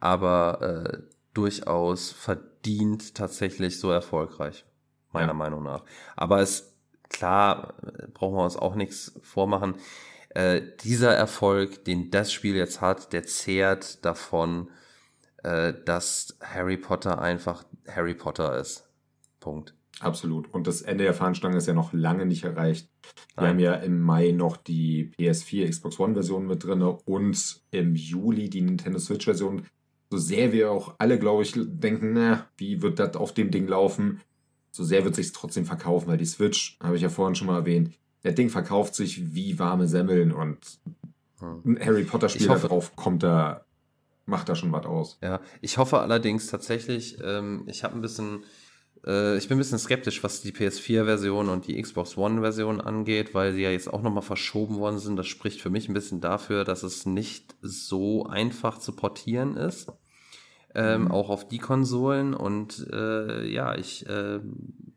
aber 0.00 0.60
äh, 0.62 0.98
durchaus 1.34 2.10
verdient 2.10 3.14
tatsächlich 3.14 3.78
so 3.78 3.90
erfolgreich, 3.90 4.64
meiner 5.12 5.28
ja. 5.28 5.34
Meinung 5.34 5.62
nach. 5.62 5.84
Aber 6.16 6.40
es, 6.40 6.74
klar, 7.08 7.74
brauchen 8.14 8.36
wir 8.36 8.44
uns 8.44 8.56
auch 8.56 8.74
nichts 8.74 9.18
vormachen. 9.22 9.76
Äh, 10.30 10.62
dieser 10.82 11.14
Erfolg, 11.14 11.84
den 11.84 12.10
das 12.10 12.32
Spiel 12.32 12.56
jetzt 12.56 12.80
hat, 12.80 13.12
der 13.12 13.24
zehrt 13.24 14.04
davon, 14.04 14.70
äh, 15.42 15.74
dass 15.84 16.38
Harry 16.40 16.76
Potter 16.76 17.20
einfach 17.20 17.64
Harry 17.88 18.14
Potter 18.14 18.56
ist. 18.58 18.88
Punkt. 19.40 19.74
Absolut. 20.02 20.52
Und 20.52 20.66
das 20.66 20.82
Ende 20.82 21.04
der 21.04 21.14
Fahnenstange 21.14 21.56
ist 21.56 21.66
ja 21.66 21.74
noch 21.74 21.92
lange 21.92 22.26
nicht 22.26 22.44
erreicht. 22.44 22.88
Wir 23.34 23.42
Nein. 23.42 23.50
haben 23.50 23.58
ja 23.60 23.74
im 23.74 24.00
Mai 24.00 24.32
noch 24.32 24.56
die 24.56 25.12
PS4, 25.18 25.68
Xbox 25.68 26.00
One-Version 26.00 26.46
mit 26.46 26.64
drin 26.64 26.82
und 26.82 27.62
im 27.70 27.94
Juli 27.94 28.50
die 28.50 28.62
Nintendo 28.62 28.98
Switch-Version. 28.98 29.62
So 30.10 30.18
sehr 30.18 30.52
wir 30.52 30.72
auch 30.72 30.96
alle, 30.98 31.18
glaube 31.18 31.42
ich, 31.42 31.54
denken, 31.56 32.14
na, 32.14 32.46
wie 32.56 32.82
wird 32.82 32.98
das 32.98 33.16
auf 33.16 33.32
dem 33.32 33.50
Ding 33.50 33.68
laufen? 33.68 34.20
So 34.72 34.84
sehr 34.84 35.04
wird 35.04 35.14
sich 35.14 35.32
trotzdem 35.32 35.64
verkaufen, 35.64 36.08
weil 36.08 36.18
die 36.18 36.26
Switch, 36.26 36.78
habe 36.82 36.96
ich 36.96 37.02
ja 37.02 37.08
vorhin 37.08 37.34
schon 37.34 37.46
mal 37.46 37.58
erwähnt, 37.58 37.94
der 38.24 38.32
Ding 38.32 38.50
verkauft 38.50 38.94
sich 38.94 39.34
wie 39.34 39.58
warme 39.58 39.86
Semmeln 39.86 40.32
und 40.32 40.80
ein 41.40 41.78
Harry 41.80 42.04
Potter-Spiel 42.04 42.46
da 42.46 42.56
drauf 42.56 42.94
kommt 42.96 43.22
da, 43.22 43.64
macht 44.26 44.48
da 44.48 44.54
schon 44.54 44.72
was 44.72 44.86
aus. 44.86 45.18
Ja, 45.22 45.40
ich 45.60 45.78
hoffe 45.78 45.98
allerdings 45.98 46.46
tatsächlich, 46.46 47.18
ähm, 47.22 47.64
ich 47.66 47.84
habe 47.84 47.94
ein 47.94 48.00
bisschen 48.00 48.44
äh, 49.06 49.36
ich 49.36 49.48
bin 49.48 49.56
ein 49.56 49.58
bisschen 49.58 49.78
skeptisch, 49.78 50.22
was 50.22 50.40
die 50.40 50.52
PS4-Version 50.52 51.48
und 51.48 51.66
die 51.66 51.80
Xbox 51.80 52.16
One-Version 52.16 52.80
angeht, 52.80 53.34
weil 53.34 53.52
sie 53.52 53.62
ja 53.62 53.70
jetzt 53.70 53.92
auch 53.92 54.02
nochmal 54.02 54.22
verschoben 54.22 54.78
worden 54.78 54.98
sind. 54.98 55.16
Das 55.16 55.26
spricht 55.26 55.60
für 55.60 55.70
mich 55.70 55.88
ein 55.88 55.94
bisschen 55.94 56.20
dafür, 56.20 56.64
dass 56.64 56.82
es 56.82 57.06
nicht 57.06 57.54
so 57.60 58.26
einfach 58.26 58.78
zu 58.78 58.92
portieren 58.92 59.56
ist. 59.56 59.90
Ähm, 60.74 61.02
mhm. 61.02 61.10
Auch 61.10 61.28
auf 61.28 61.48
die 61.48 61.58
Konsolen. 61.58 62.34
Und 62.34 62.86
äh, 62.92 63.46
ja, 63.46 63.74
ich 63.74 64.06
äh, 64.08 64.40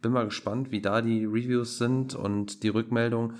bin 0.01 0.11
mal 0.11 0.25
gespannt, 0.25 0.71
wie 0.71 0.81
da 0.81 1.01
die 1.01 1.25
Reviews 1.25 1.77
sind 1.77 2.15
und 2.15 2.63
die 2.63 2.69
Rückmeldung, 2.69 3.33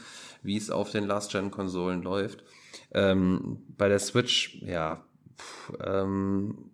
wie 0.44 0.58
es 0.58 0.70
auf 0.70 0.92
den 0.92 1.06
Last-Gen-Konsolen 1.06 2.02
läuft. 2.02 2.44
Ähm, 2.92 3.64
bei 3.78 3.88
der 3.88 4.00
Switch, 4.00 4.62
ja, 4.62 5.06
ähm, 5.84 6.72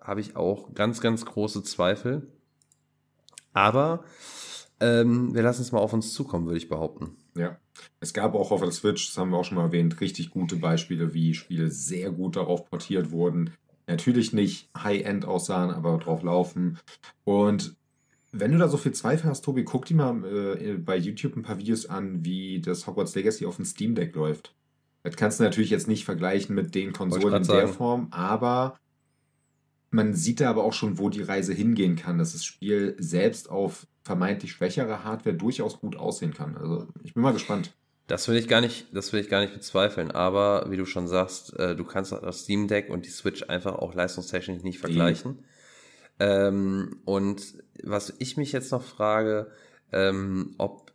habe 0.00 0.20
ich 0.20 0.36
auch 0.36 0.74
ganz, 0.74 1.00
ganz 1.00 1.24
große 1.24 1.62
Zweifel. 1.62 2.33
Aber 3.54 4.04
ähm, 4.80 5.34
wir 5.34 5.42
lassen 5.42 5.62
es 5.62 5.72
mal 5.72 5.78
auf 5.78 5.94
uns 5.94 6.12
zukommen, 6.12 6.46
würde 6.46 6.58
ich 6.58 6.68
behaupten. 6.68 7.16
Ja. 7.36 7.58
Es 8.00 8.12
gab 8.12 8.34
auch 8.34 8.50
auf 8.50 8.60
der 8.60 8.70
Switch, 8.70 9.08
das 9.08 9.16
haben 9.16 9.30
wir 9.30 9.38
auch 9.38 9.44
schon 9.44 9.56
mal 9.56 9.64
erwähnt, 9.64 10.00
richtig 10.00 10.30
gute 10.30 10.56
Beispiele, 10.56 11.14
wie 11.14 11.34
Spiele 11.34 11.70
sehr 11.70 12.10
gut 12.10 12.36
darauf 12.36 12.68
portiert 12.68 13.10
wurden. 13.10 13.54
Natürlich 13.86 14.32
nicht 14.32 14.68
High-End 14.76 15.24
aussahen, 15.24 15.70
aber 15.70 15.98
drauf 15.98 16.22
laufen. 16.22 16.78
Und 17.24 17.76
wenn 18.32 18.52
du 18.52 18.58
da 18.58 18.68
so 18.68 18.76
viel 18.76 18.92
Zweifel 18.92 19.30
hast, 19.30 19.44
Tobi, 19.44 19.64
guck 19.64 19.86
dir 19.86 19.96
mal 19.96 20.24
äh, 20.24 20.76
bei 20.76 20.96
YouTube 20.96 21.36
ein 21.36 21.42
paar 21.42 21.58
Videos 21.58 21.86
an, 21.86 22.24
wie 22.24 22.60
das 22.60 22.86
Hogwarts 22.86 23.14
Legacy 23.14 23.46
auf 23.46 23.56
dem 23.56 23.64
Steam 23.64 23.94
Deck 23.94 24.14
läuft. 24.14 24.54
Das 25.04 25.16
kannst 25.16 25.38
du 25.38 25.44
natürlich 25.44 25.70
jetzt 25.70 25.86
nicht 25.86 26.04
vergleichen 26.04 26.54
mit 26.54 26.74
den 26.74 26.92
Konsolen 26.92 27.42
in 27.42 27.46
der 27.46 27.66
sagen. 27.66 27.72
Form, 27.72 28.08
aber 28.10 28.78
man 29.94 30.12
sieht 30.12 30.40
da 30.40 30.50
aber 30.50 30.64
auch 30.64 30.72
schon, 30.72 30.98
wo 30.98 31.08
die 31.08 31.22
Reise 31.22 31.54
hingehen 31.54 31.94
kann, 31.94 32.18
dass 32.18 32.32
das 32.32 32.44
Spiel 32.44 32.96
selbst 32.98 33.48
auf 33.48 33.86
vermeintlich 34.02 34.50
schwächere 34.50 35.04
Hardware 35.04 35.36
durchaus 35.36 35.78
gut 35.78 35.96
aussehen 35.96 36.34
kann. 36.34 36.56
Also 36.56 36.88
ich 37.04 37.14
bin 37.14 37.22
mal 37.22 37.32
gespannt. 37.32 37.72
Das 38.08 38.26
will 38.28 38.36
ich 38.36 38.48
gar 38.48 38.60
nicht, 38.60 38.88
das 38.92 39.12
will 39.12 39.20
ich 39.20 39.30
gar 39.30 39.40
nicht 39.40 39.54
bezweifeln. 39.54 40.10
Aber 40.10 40.66
wie 40.68 40.76
du 40.76 40.84
schon 40.84 41.06
sagst, 41.06 41.56
äh, 41.58 41.76
du 41.76 41.84
kannst 41.84 42.10
das 42.10 42.40
Steam 42.40 42.66
Deck 42.66 42.90
und 42.90 43.06
die 43.06 43.10
Switch 43.10 43.44
einfach 43.44 43.76
auch 43.76 43.94
leistungstechnisch 43.94 44.64
nicht 44.64 44.80
vergleichen. 44.80 45.44
Ähm, 46.18 47.00
und 47.04 47.54
was 47.84 48.12
ich 48.18 48.36
mich 48.36 48.50
jetzt 48.50 48.72
noch 48.72 48.82
frage, 48.82 49.52
ähm, 49.92 50.56
ob 50.58 50.92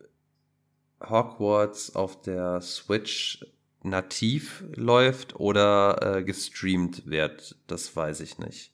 Hogwarts 1.02 1.95
auf 1.95 2.22
der 2.22 2.60
Switch 2.60 3.45
nativ 3.82 4.66
läuft 4.76 5.39
oder 5.39 6.18
äh, 6.18 6.24
gestreamt 6.24 7.10
wird, 7.10 7.56
das 7.68 7.95
weiß 7.95 8.20
ich 8.20 8.39
nicht. 8.39 8.74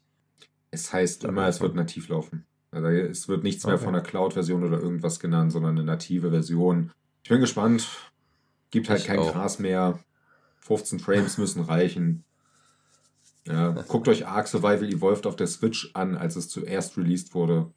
Es 0.75 0.91
heißt 0.91 1.23
immer, 1.23 1.47
es 1.47 1.61
wird 1.61 1.75
nativ 1.75 2.09
laufen. 2.09 2.45
Also 2.71 2.87
es 2.89 3.27
wird 3.29 3.43
nichts 3.43 3.65
mehr 3.65 3.77
von 3.77 3.93
der 3.93 4.03
Cloud-Version 4.03 4.63
oder 4.63 4.79
irgendwas 4.79 5.19
genannt, 5.21 5.51
sondern 5.53 5.77
eine 5.77 5.85
native 5.85 6.29
Version. 6.29 6.91
Ich 7.23 7.29
bin 7.29 7.39
gespannt. 7.39 7.87
Gibt 8.69 8.89
halt 8.89 8.99
ich 8.99 9.07
kein 9.07 9.19
auch. 9.19 9.31
Gras 9.31 9.59
mehr. 9.59 9.99
15 10.59 10.99
Frames 10.99 11.37
müssen 11.37 11.61
reichen. 11.61 12.25
Ja, 13.47 13.69
guckt 13.87 14.09
euch 14.09 14.27
Ark 14.27 14.47
Survival 14.47 14.91
Evolved 14.91 15.25
auf 15.25 15.37
der 15.37 15.47
Switch 15.47 15.91
an, 15.93 16.17
als 16.17 16.35
es 16.35 16.49
zuerst 16.49 16.97
released 16.97 17.33
wurde. 17.33 17.71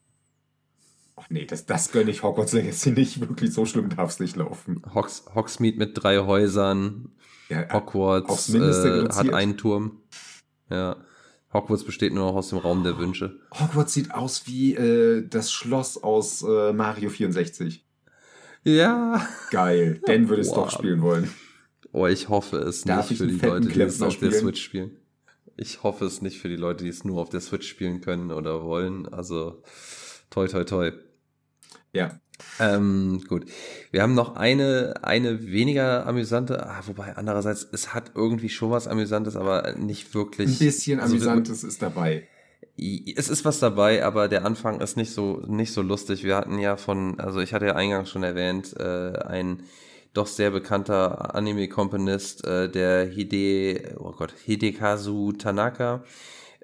Ach 1.15 1.31
nee, 1.31 1.45
das, 1.45 1.67
das 1.67 1.93
gönne 1.93 2.11
ich 2.11 2.25
Hogwarts 2.25 2.53
Legacy 2.53 2.91
nicht. 2.91 3.21
Wirklich 3.21 3.53
so 3.53 3.67
schlimm 3.67 3.91
darf 3.91 4.11
es 4.11 4.21
nicht 4.21 4.35
laufen. 4.35 4.83
Hogs, 4.95 5.25
Hogsmeade 5.33 5.79
mit 5.79 6.03
drei 6.03 6.19
Häusern. 6.19 7.13
Ja, 7.49 7.73
Hogwarts 7.73 8.53
äh, 8.53 9.09
hat 9.11 9.33
einen 9.33 9.57
Turm. 9.57 10.03
Ja. 10.71 10.97
Hogwarts 11.53 11.85
besteht 11.85 12.13
nur 12.13 12.27
noch 12.27 12.37
aus 12.37 12.51
dem 12.51 12.59
Raum 12.59 12.85
der 12.85 12.99
Wünsche. 12.99 13.41
Hogwarts 13.59 13.95
sieht 13.95 14.13
aus 14.13 14.47
wie 14.47 14.75
äh, 14.75 15.27
das 15.27 15.51
Schloss 15.51 16.03
aus 16.03 16.43
äh, 16.43 16.73
Mario 16.73 17.09
64. 17.09 17.85
Ja. 18.65 19.27
Geil. 19.51 20.01
Den 20.07 20.29
würde 20.29 20.43
ich 20.43 20.49
wow. 20.49 20.57
doch 20.57 20.71
spielen 20.71 21.01
wollen. 21.01 21.31
Oh, 21.93 22.07
ich 22.07 22.29
hoffe 22.29 22.59
es 22.59 22.83
Darf 22.83 23.09
nicht 23.09 23.19
für 23.19 23.27
die 23.27 23.39
Leute, 23.39 23.69
die 23.69 23.81
es 23.81 24.03
auf 24.03 24.19
der 24.19 24.33
Switch 24.33 24.63
spielen. 24.63 24.97
Ich 25.57 25.83
hoffe 25.83 26.05
es 26.05 26.21
nicht 26.21 26.39
für 26.39 26.49
die 26.49 26.57
Leute, 26.57 26.85
die 26.85 26.91
es 26.91 27.05
nur 27.05 27.21
auf 27.21 27.31
der 27.31 27.41
Switch 27.41 27.67
spielen 27.67 28.01
können 28.01 28.31
oder 28.31 28.63
wollen. 28.63 29.09
Also, 29.09 29.63
toi, 30.31 30.47
toi, 30.47 30.65
toi. 30.65 30.93
Ja, 31.95 32.21
Ähm, 32.61 33.23
gut. 33.29 33.47
Wir 33.91 34.03
haben 34.03 34.15
noch 34.15 34.37
eine, 34.37 34.95
eine 35.03 35.47
weniger 35.47 36.07
amüsante, 36.07 36.67
ah, 36.67 36.83
wobei 36.87 37.17
andererseits, 37.17 37.67
es 37.73 37.95
hat 37.95 38.13
irgendwie 38.15 38.49
schon 38.49 38.71
was 38.71 38.89
Amüsantes, 38.89 39.37
aber 39.37 39.75
nicht 39.77 40.15
wirklich. 40.15 40.49
Ein 40.49 40.67
bisschen 40.67 41.01
also, 41.01 41.15
Amüsantes 41.15 41.65
ist 41.65 41.83
dabei. 41.83 42.27
Es 43.17 43.29
ist 43.29 43.45
was 43.45 43.59
dabei, 43.59 44.05
aber 44.05 44.29
der 44.29 44.45
Anfang 44.45 44.81
ist 44.81 44.97
nicht 44.97 45.13
so, 45.13 45.43
nicht 45.47 45.73
so 45.73 45.83
lustig. 45.83 46.23
Wir 46.23 46.37
hatten 46.37 46.59
ja 46.59 46.77
von, 46.77 47.19
also 47.19 47.41
ich 47.41 47.53
hatte 47.53 47.67
ja 47.67 47.75
eingangs 47.75 48.11
schon 48.11 48.23
erwähnt, 48.23 48.75
äh, 48.79 49.19
ein 49.19 49.65
doch 50.15 50.27
sehr 50.27 50.51
bekannter 50.51 51.35
Anime-Komponist, 51.35 52.45
äh, 52.47 52.69
der 52.71 53.07
Hide, 53.07 53.97
oh 53.99 54.13
Gott, 54.13 54.33
Hidekazu 54.45 55.33
Tanaka, 55.33 56.05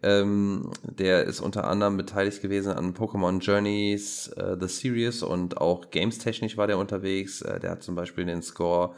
ähm, 0.05 0.70
der 0.82 1.24
ist 1.24 1.40
unter 1.40 1.64
anderem 1.64 1.96
beteiligt 1.96 2.42
gewesen 2.42 2.72
an 2.74 2.94
Pokémon 2.94 3.40
Journeys, 3.40 4.28
äh, 4.28 4.57
The 4.61 4.68
Series 4.68 5.22
und 5.22 5.57
auch 5.57 5.90
games-technisch 5.90 6.59
war 6.59 6.66
der 6.66 6.76
unterwegs. 6.78 7.40
Äh, 7.40 7.59
der 7.59 7.70
hat 7.70 7.82
zum 7.82 7.94
Beispiel 7.94 8.26
den 8.26 8.42
Score 8.42 8.94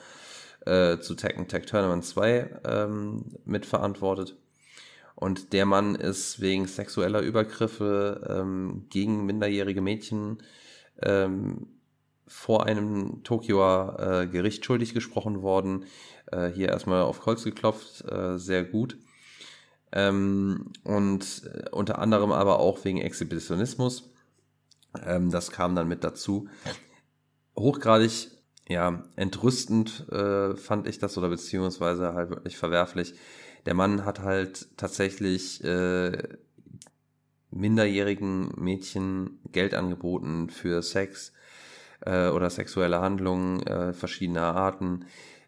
äh, 0.64 0.98
zu 0.98 1.14
Tekken 1.14 1.46
Tag 1.46 1.66
Tournament 1.66 2.04
2 2.04 2.61
ähm, 2.64 3.24
mitverantwortet. 3.44 4.36
Und 5.14 5.52
der 5.52 5.64
Mann 5.64 5.94
ist 5.94 6.40
wegen 6.40 6.66
sexueller 6.66 7.20
Übergriffe 7.20 8.26
ähm, 8.28 8.86
gegen 8.90 9.24
minderjährige 9.24 9.80
Mädchen 9.80 10.38
ähm, 11.02 11.68
vor 12.26 12.66
einem 12.66 13.22
Tokioer 13.22 13.96
äh, 13.98 14.26
Gericht 14.26 14.64
schuldig 14.64 14.92
gesprochen 14.92 15.42
worden. 15.42 15.84
Äh, 16.32 16.48
hier 16.48 16.68
erstmal 16.70 17.02
auf 17.02 17.24
Holz 17.26 17.44
geklopft, 17.44 18.04
äh, 18.11 18.38
sehr 18.38 18.64
gut. 18.64 18.98
Ähm, 19.97 20.72
und 20.84 21.42
äh, 21.47 21.70
unter 21.70 21.99
anderem 21.99 22.30
aber 22.30 22.59
auch 22.59 22.84
wegen 22.84 22.99
Exhibitionismus. 22.99 24.12
Ähm, 25.03 25.30
das 25.30 25.51
kam 25.51 25.74
dann 25.74 25.88
mit 25.88 26.05
dazu. 26.05 26.49
Hochgradig, 27.59 28.28
ja, 28.68 29.05
entrüstend 29.16 30.07
äh, 30.11 30.55
fand 30.55 30.86
ich 30.86 30.99
das 30.99 31.16
oder 31.16 31.30
beziehungsweise 31.30 32.12
halt 32.12 32.28
wirklich 32.28 32.59
verwerflich. 32.59 33.14
Der 33.64 33.72
Mann 33.72 34.05
hat 34.05 34.20
halt 34.20 34.68
tatsächlich 34.76 35.64
äh, 35.64 36.36
minderjährigen 37.51 38.53
Mädchen 38.57 39.38
Geld 39.51 39.72
angeboten 39.72 40.51
für 40.51 40.82
Sex 40.82 41.32
äh, 42.01 42.28
oder 42.28 42.51
sexuelle 42.51 43.01
Handlungen 43.01 43.62
äh, 43.66 43.94
verschiedener 43.94 44.55
Arten. 44.55 45.07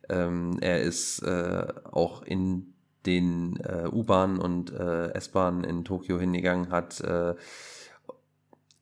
Ähm, 0.09 0.57
er 0.63 0.81
ist 0.81 1.21
äh, 1.21 1.67
auch 1.85 2.23
in 2.23 2.73
den 3.09 3.57
äh, 3.61 3.89
U-Bahnen 3.91 4.39
und 4.39 4.71
äh, 4.71 5.09
S-Bahnen 5.15 5.65
in 5.65 5.85
Tokio 5.85 6.21
hingegangen, 6.21 6.71
hat 6.71 7.01
äh, 7.01 7.35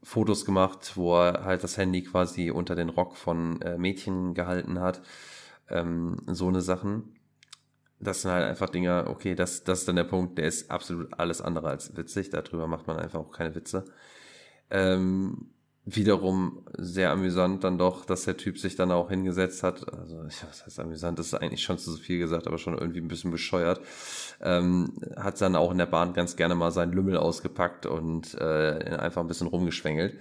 Fotos 0.02 0.44
gemacht, 0.44 0.96
wo 0.96 1.16
er 1.16 1.44
halt 1.44 1.62
das 1.62 1.78
Handy 1.78 2.02
quasi 2.02 2.50
unter 2.50 2.74
den 2.74 2.88
Rock 2.88 3.16
von 3.16 3.62
äh, 3.62 3.78
Mädchen 3.78 4.34
gehalten 4.34 4.80
hat. 4.80 5.00
Ähm, 5.68 6.16
so 6.26 6.48
eine 6.48 6.60
Sachen. 6.60 7.16
Das 7.98 8.22
sind 8.22 8.32
halt 8.32 8.44
einfach 8.44 8.68
Dinge, 8.68 9.06
okay, 9.08 9.34
das, 9.34 9.64
das 9.64 9.80
ist 9.80 9.88
dann 9.88 9.96
der 9.96 10.04
Punkt, 10.04 10.38
der 10.38 10.46
ist 10.46 10.70
absolut 10.70 11.14
alles 11.18 11.40
andere 11.40 11.68
als 11.68 11.96
witzig. 11.96 12.30
Darüber 12.30 12.66
macht 12.66 12.86
man 12.86 12.98
einfach 12.98 13.20
auch 13.20 13.30
keine 13.30 13.54
Witze. 13.54 13.84
Ähm, 14.70 15.50
wiederum 15.89 16.64
sehr 16.76 17.12
amüsant 17.12 17.62
dann 17.62 17.78
doch, 17.78 18.05
dass 18.05 18.24
der 18.24 18.37
Typ 18.37 18.59
sich 18.59 18.74
dann 18.74 18.91
auch 18.91 19.09
hingesetzt 19.09 19.62
hat. 19.62 19.89
Also, 19.93 20.18
was 20.24 20.66
heißt 20.66 20.80
amüsant? 20.80 21.18
Das 21.18 21.28
ist 21.28 21.34
eigentlich 21.34 21.62
schon 21.62 21.78
zu 21.78 21.97
viel 21.97 22.18
gesagt, 22.18 22.49
aber 22.49 22.59
schon 22.59 22.76
irgendwie 22.76 23.01
ein 23.01 23.07
bisschen 23.07 23.30
bescheuert. 23.30 23.80
Ähm, 24.41 24.99
hat 25.16 25.41
dann 25.41 25.55
auch 25.55 25.70
in 25.70 25.78
der 25.78 25.87
Bahn 25.87 26.12
ganz 26.12 26.34
gerne 26.34 26.57
mal 26.57 26.72
seinen 26.72 26.93
Lümmel 26.93 27.16
ausgepackt 27.16 27.87
und 27.87 28.34
äh, 28.34 28.97
einfach 28.99 29.22
ein 29.22 29.28
bisschen 29.28 29.47
rumgeschwängelt. 29.47 30.18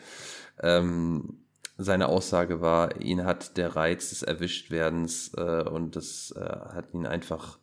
Ähm, 0.62 1.40
seine 1.78 2.10
Aussage 2.10 2.62
war, 2.62 3.02
ihn 3.02 3.26
hat 3.26 3.58
der 3.58 3.76
Reiz 3.76 4.10
des 4.10 4.22
Erwischtwerdens 4.22 5.34
äh, 5.36 5.64
und 5.64 5.96
das 5.96 6.32
äh, 6.38 6.42
hat 6.42 6.94
ihn 6.94 7.08
einfach 7.08 7.58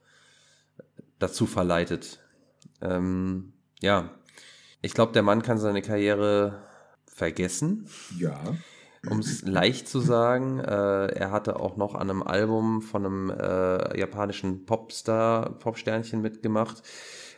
dazu 1.20 1.46
verleitet. 1.46 2.18
Ähm, 2.80 3.52
ja, 3.80 4.10
ich 4.82 4.92
glaube, 4.92 5.12
der 5.12 5.22
Mann 5.22 5.42
kann 5.42 5.58
seine 5.58 5.82
Karriere 5.82 6.64
vergessen. 7.14 7.86
Ja. 8.18 8.40
Um 9.08 9.18
es 9.18 9.42
leicht 9.42 9.88
zu 9.88 9.98
sagen, 9.98 10.60
äh, 10.60 11.06
er 11.06 11.32
hatte 11.32 11.58
auch 11.58 11.76
noch 11.76 11.94
an 11.96 12.08
einem 12.08 12.22
Album 12.22 12.82
von 12.82 13.04
einem 13.04 13.30
äh, 13.30 13.98
japanischen 13.98 14.64
Popstar, 14.64 15.58
Popsternchen 15.58 16.22
mitgemacht, 16.22 16.82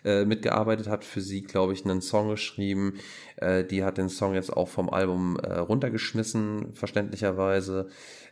äh, 0.04 0.26
mitgearbeitet, 0.26 0.88
hat 0.88 1.04
für 1.04 1.22
sie, 1.22 1.42
glaube 1.42 1.72
ich, 1.72 1.84
einen 1.84 2.02
Song 2.02 2.28
geschrieben. 2.28 2.98
Äh, 3.36 3.64
die 3.64 3.82
hat 3.82 3.96
den 3.96 4.10
Song 4.10 4.34
jetzt 4.34 4.52
auch 4.52 4.68
vom 4.68 4.90
Album 4.90 5.38
äh, 5.38 5.54
runtergeschmissen, 5.54 6.74
verständlicherweise. 6.74 7.88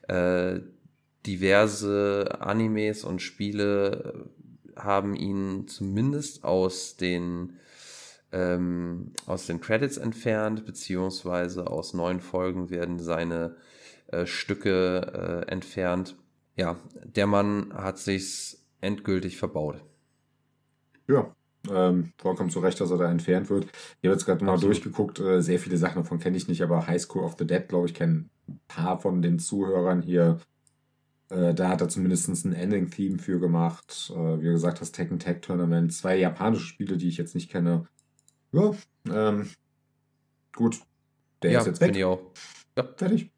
Äh, 0.09 0.61
diverse 1.24 2.36
Animes 2.40 3.05
und 3.05 3.22
Spiele 3.22 4.26
haben 4.76 5.14
ihn 5.14 5.68
zumindest 5.68 6.45
aus 6.45 6.97
den 6.97 7.55
ähm, 8.33 9.12
aus 9.26 9.47
den 9.47 9.61
Credits 9.61 9.97
entfernt, 9.97 10.64
beziehungsweise 10.64 11.66
aus 11.66 11.95
neuen 11.95 12.20
Folgen 12.20 12.70
werden 12.70 12.99
seine 12.99 13.57
äh, 14.09 14.26
Stücke 14.26 15.45
äh, 15.47 15.51
entfernt. 15.51 16.16
Ja, 16.57 16.76
der 17.05 17.26
Mann 17.26 17.72
hat 17.74 17.99
sich's 17.99 18.66
endgültig 18.80 19.39
verbaut. 19.39 19.83
Ja, 21.09 21.35
ähm, 21.70 22.12
vollkommen 22.18 22.51
zu 22.51 22.61
Recht, 22.61 22.80
dass 22.80 22.91
er 22.91 22.99
da 22.99 23.11
entfernt 23.11 23.49
wird. 23.49 23.64
Ich 24.01 24.09
habe 24.09 24.14
jetzt 24.14 24.26
gerade 24.26 24.45
mal 24.45 24.59
durchgeguckt, 24.59 25.20
äh, 25.20 25.41
sehr 25.41 25.59
viele 25.59 25.76
Sachen 25.76 26.03
davon 26.03 26.18
kenne 26.18 26.37
ich 26.37 26.49
nicht, 26.49 26.62
aber 26.62 26.87
High 26.87 27.01
School 27.01 27.24
of 27.24 27.37
the 27.39 27.47
Dead, 27.47 27.68
glaube 27.68 27.87
ich, 27.87 27.95
kennen 27.95 28.30
ein 28.49 28.61
paar 28.66 29.01
von 29.01 29.22
den 29.22 29.39
Zuhörern 29.39 30.03
hier. 30.03 30.41
Äh, 31.28 31.55
da 31.55 31.68
hat 31.68 31.80
er 31.80 31.89
zumindest 31.89 32.28
ein 32.28 32.53
Ending-Theme 32.53 33.18
für 33.18 33.39
gemacht. 33.39 34.12
Äh, 34.14 34.41
wie 34.41 34.51
gesagt, 34.51 34.80
das 34.80 34.93
Tekken 34.93 35.18
Tag 35.18 35.43
Tournament, 35.43 35.93
zwei 35.93 36.16
japanische 36.18 36.66
Spiele, 36.66 36.97
die 36.97 37.09
ich 37.09 37.16
jetzt 37.16 37.35
nicht 37.35 37.51
kenne. 37.51 37.87
Ja, 38.53 38.72
ähm, 39.11 39.48
gut. 40.55 40.80
Der 41.42 41.53
ja, 41.53 41.61
ist 41.61 41.66
jetzt 41.66 41.80
weg. 41.80 41.96
Ich 41.96 42.05
auch. 42.05 42.20
Ja. 42.76 42.88
Fertig. 42.96 43.30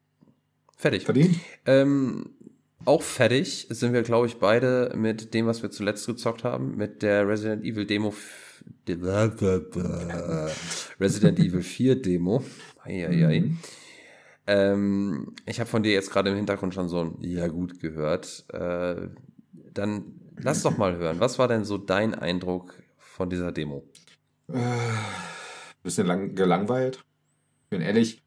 Fertig. 0.77 1.05
Verdient. 1.05 1.37
Ähm, 1.65 2.35
auch 2.83 3.01
fertig 3.01 3.67
sind 3.69 3.93
wir, 3.93 4.03
glaube 4.03 4.27
ich, 4.27 4.37
beide 4.37 4.93
mit 4.95 5.33
dem, 5.33 5.47
was 5.47 5.63
wir 5.63 5.71
zuletzt 5.71 6.05
gezockt 6.05 6.43
haben, 6.43 6.75
mit 6.75 7.01
der 7.01 7.27
Resident 7.27 7.63
Evil 7.63 7.85
Demo. 7.85 8.13
Resident 10.99 11.39
Evil 11.39 11.61
4 11.63 12.01
Demo. 12.01 12.43
Eieiei. 12.83 13.41
Mhm. 13.41 13.57
Ähm, 14.47 15.33
ich 15.45 15.59
habe 15.59 15.69
von 15.69 15.81
dir 15.81 15.93
jetzt 15.93 16.11
gerade 16.11 16.29
im 16.29 16.35
Hintergrund 16.35 16.73
schon 16.73 16.87
so 16.87 17.01
ein 17.01 17.17
Ja 17.21 17.47
gut 17.47 17.79
gehört. 17.79 18.45
Äh, 18.49 19.07
dann 19.73 20.19
lass 20.37 20.61
doch 20.61 20.77
mal 20.77 20.95
hören. 20.97 21.19
Was 21.19 21.39
war 21.39 21.47
denn 21.47 21.63
so 21.63 21.77
dein 21.77 22.13
Eindruck 22.13 22.75
von 22.97 23.29
dieser 23.29 23.51
Demo? 23.51 23.83
Äh, 24.47 24.77
bisschen 25.83 26.07
lang, 26.07 26.35
gelangweilt. 26.35 27.03
Bin 27.69 27.81
ehrlich, 27.81 28.23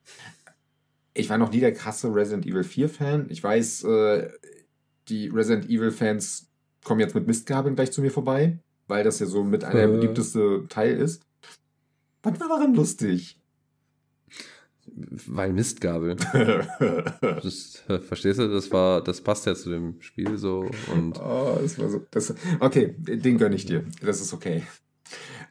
ich 1.14 1.28
war 1.28 1.38
noch 1.38 1.50
nie 1.50 1.60
der 1.60 1.72
krasse 1.72 2.12
Resident 2.14 2.46
Evil 2.46 2.64
4 2.64 2.88
Fan. 2.88 3.26
Ich 3.28 3.42
weiß, 3.42 3.84
äh, 3.84 4.30
die 5.08 5.28
Resident 5.28 5.68
Evil 5.68 5.90
Fans 5.90 6.48
kommen 6.84 7.00
jetzt 7.00 7.14
mit 7.14 7.26
Mistgabeln 7.26 7.74
gleich 7.74 7.92
zu 7.92 8.00
mir 8.00 8.10
vorbei, 8.10 8.58
weil 8.86 9.04
das 9.04 9.18
ja 9.18 9.26
so 9.26 9.44
mit 9.44 9.64
einer 9.64 9.74
der 9.74 9.88
äh. 9.88 9.92
beliebteste 9.92 10.66
Teil 10.68 10.96
ist. 10.96 11.22
Was 12.22 12.40
war 12.40 12.48
daran 12.48 12.74
lustig? 12.74 13.40
Weil 14.86 15.52
Mistgabel. 15.52 16.16
das, 17.20 17.84
verstehst 18.06 18.38
du? 18.38 18.48
Das 18.48 18.72
war, 18.72 19.02
das 19.02 19.20
passt 19.20 19.46
ja 19.46 19.54
zu 19.54 19.70
dem 19.70 20.00
Spiel 20.00 20.36
so 20.38 20.70
und. 20.92 21.20
Oh, 21.20 21.58
das 21.60 21.78
war 21.78 21.88
so. 21.90 22.04
Das, 22.10 22.34
okay, 22.58 22.94
den 22.98 23.38
gönne 23.38 23.54
ich 23.54 23.66
dir. 23.66 23.84
Das 24.00 24.20
ist 24.20 24.32
okay. 24.32 24.62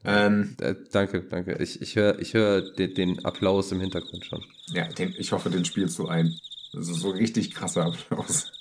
Ähm, 0.08 0.56
äh, 0.62 0.74
danke, 0.92 1.22
danke. 1.22 1.58
Ich, 1.62 1.82
ich 1.82 1.98
höre 1.98 2.18
ich 2.20 2.34
hör 2.34 2.62
den, 2.62 2.94
den, 2.94 3.26
Applaus 3.26 3.74
im 3.74 3.82
Hintergrund 3.82 4.26
schon. 4.26 4.42
Ja, 4.68 4.88
den, 4.88 5.14
ich 5.18 5.34
hoffe, 5.34 5.50
den 5.50 5.66
spielst 5.66 6.00
du 6.00 6.08
ein. 6.08 6.34
Das 6.72 6.88
ist 6.88 7.02
so 7.02 7.10
richtig 7.10 7.54
krasser 7.54 7.86
Applaus. 7.86 8.52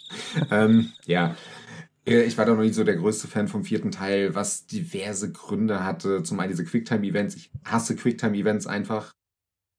ähm, 0.50 0.92
ja, 1.06 1.36
äh, 2.06 2.22
ich 2.22 2.36
war 2.36 2.44
da 2.44 2.54
noch 2.54 2.62
nicht 2.62 2.74
so 2.74 2.82
der 2.82 2.96
größte 2.96 3.28
Fan 3.28 3.46
vom 3.46 3.64
vierten 3.64 3.92
Teil, 3.92 4.34
was 4.34 4.66
diverse 4.66 5.30
Gründe 5.30 5.84
hatte. 5.84 6.24
Zum 6.24 6.40
einen 6.40 6.50
diese 6.50 6.64
Quicktime-Events. 6.64 7.36
Ich 7.36 7.52
hasse 7.64 7.94
Quicktime-Events 7.94 8.66
einfach. 8.66 9.12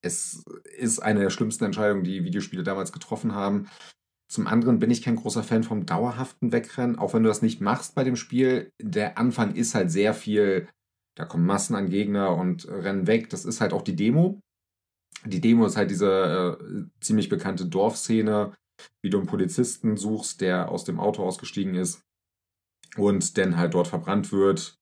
Es 0.01 0.43
ist 0.77 0.99
eine 0.99 1.19
der 1.19 1.29
schlimmsten 1.29 1.65
Entscheidungen, 1.65 2.05
die 2.05 2.23
Videospiele 2.23 2.63
damals 2.63 2.93
getroffen 2.93 3.35
haben. 3.35 3.67
Zum 4.29 4.47
anderen 4.47 4.79
bin 4.79 4.91
ich 4.91 5.01
kein 5.01 5.17
großer 5.17 5.43
Fan 5.43 5.63
vom 5.63 5.85
dauerhaften 5.85 6.53
Wegrennen, 6.53 6.97
auch 6.97 7.13
wenn 7.13 7.23
du 7.23 7.29
das 7.29 7.41
nicht 7.41 7.59
machst 7.59 7.95
bei 7.95 8.05
dem 8.05 8.15
Spiel. 8.15 8.71
Der 8.81 9.17
Anfang 9.17 9.55
ist 9.55 9.75
halt 9.75 9.91
sehr 9.91 10.13
viel 10.13 10.67
da 11.17 11.25
kommen 11.25 11.47
Massen 11.47 11.75
an 11.75 11.89
Gegner 11.89 12.35
und 12.35 12.67
rennen 12.69 13.07
weg. 13.07 13.29
Das 13.31 13.43
ist 13.43 13.59
halt 13.59 13.73
auch 13.73 13.81
die 13.81 13.95
Demo. 13.95 14.39
Die 15.25 15.41
Demo 15.41 15.65
ist 15.65 15.75
halt 15.75 15.89
diese 15.89 16.59
äh, 16.61 17.01
ziemlich 17.01 17.27
bekannte 17.27 17.65
Dorfszene, 17.65 18.53
wie 19.01 19.09
du 19.09 19.17
einen 19.17 19.25
Polizisten 19.25 19.97
suchst, 19.97 20.41
der 20.41 20.69
aus 20.69 20.83
dem 20.83 20.99
Auto 20.99 21.23
ausgestiegen 21.23 21.73
ist 21.73 22.03
und 22.97 23.39
dann 23.39 23.57
halt 23.57 23.73
dort 23.73 23.87
verbrannt 23.87 24.31
wird. 24.31 24.77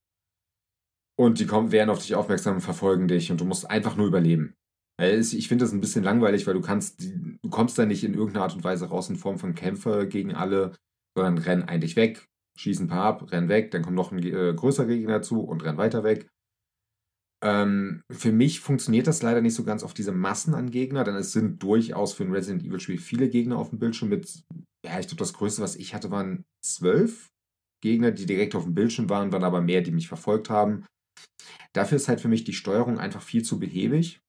Und 1.17 1.39
die 1.39 1.45
kommen, 1.45 1.71
werden 1.71 1.89
auf 1.89 1.99
dich 1.99 2.15
aufmerksam 2.15 2.55
und 2.55 2.61
verfolgen 2.61 3.07
dich 3.07 3.31
und 3.31 3.39
du 3.39 3.45
musst 3.45 3.69
einfach 3.69 3.95
nur 3.95 4.07
überleben. 4.07 4.55
Ich 4.99 5.47
finde 5.47 5.63
das 5.63 5.71
ein 5.71 5.79
bisschen 5.79 6.03
langweilig, 6.03 6.45
weil 6.47 6.53
du 6.53 6.61
kannst, 6.61 7.01
du 7.01 7.49
kommst 7.49 7.77
da 7.77 7.85
nicht 7.85 8.03
in 8.03 8.13
irgendeiner 8.13 8.43
Art 8.43 8.55
und 8.55 8.63
Weise 8.65 8.87
raus 8.87 9.09
in 9.09 9.15
Form 9.15 9.39
von 9.39 9.55
Kämpfer 9.55 10.05
gegen 10.05 10.35
alle, 10.35 10.75
sondern 11.17 11.37
renn 11.37 11.63
eigentlich 11.63 11.95
weg, 11.95 12.27
schieß 12.57 12.79
ein 12.79 12.87
paar 12.87 13.03
ab, 13.03 13.31
renn 13.31 13.49
weg, 13.49 13.71
dann 13.71 13.81
kommt 13.81 13.95
noch 13.95 14.11
ein 14.11 14.19
äh, 14.23 14.53
größerer 14.53 14.87
Gegner 14.87 15.13
dazu 15.13 15.41
und 15.41 15.63
renn 15.63 15.77
weiter 15.77 16.03
weg. 16.03 16.29
Ähm, 17.43 18.01
für 18.09 18.31
mich 18.31 18.59
funktioniert 18.59 19.07
das 19.07 19.21
leider 19.21 19.41
nicht 19.41 19.55
so 19.55 19.63
ganz 19.63 19.83
auf 19.83 19.93
diese 19.93 20.11
Massen 20.11 20.55
an 20.55 20.71
Gegner, 20.71 21.03
denn 21.03 21.15
es 21.15 21.31
sind 21.31 21.61
durchaus 21.61 22.13
für 22.13 22.23
ein 22.23 22.31
Resident 22.31 22.63
Evil 22.63 22.79
Spiel 22.79 22.97
viele 22.97 23.29
Gegner 23.29 23.57
auf 23.57 23.69
dem 23.69 23.79
Bildschirm 23.79 24.09
mit, 24.09 24.43
ja, 24.85 24.99
ich 24.99 25.07
glaube, 25.07 25.19
das 25.19 25.33
größte, 25.33 25.61
was 25.61 25.75
ich 25.75 25.93
hatte, 25.93 26.11
waren 26.11 26.45
zwölf 26.65 27.29
Gegner, 27.83 28.11
die 28.11 28.25
direkt 28.25 28.55
auf 28.55 28.63
dem 28.63 28.73
Bildschirm 28.73 29.09
waren, 29.09 29.31
waren 29.31 29.43
aber 29.43 29.61
mehr, 29.61 29.81
die 29.81 29.91
mich 29.91 30.07
verfolgt 30.07 30.49
haben. 30.49 30.85
Dafür 31.73 31.97
ist 31.97 32.07
halt 32.07 32.21
für 32.21 32.29
mich 32.29 32.45
die 32.45 32.53
Steuerung 32.53 32.99
einfach 32.99 33.21
viel 33.21 33.43
zu 33.43 33.59
behäbig. 33.59 34.21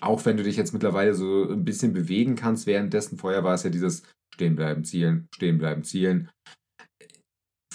Auch 0.00 0.24
wenn 0.26 0.36
du 0.36 0.42
dich 0.42 0.56
jetzt 0.56 0.72
mittlerweile 0.72 1.14
so 1.14 1.48
ein 1.50 1.64
bisschen 1.64 1.92
bewegen 1.92 2.34
kannst, 2.34 2.66
währenddessen 2.66 3.16
vorher 3.16 3.42
war 3.42 3.54
es 3.54 3.62
ja 3.62 3.70
dieses 3.70 4.02
Stehen 4.34 4.54
bleiben, 4.54 4.84
zielen, 4.84 5.28
stehen 5.34 5.58
bleiben, 5.58 5.82
zielen. 5.82 6.30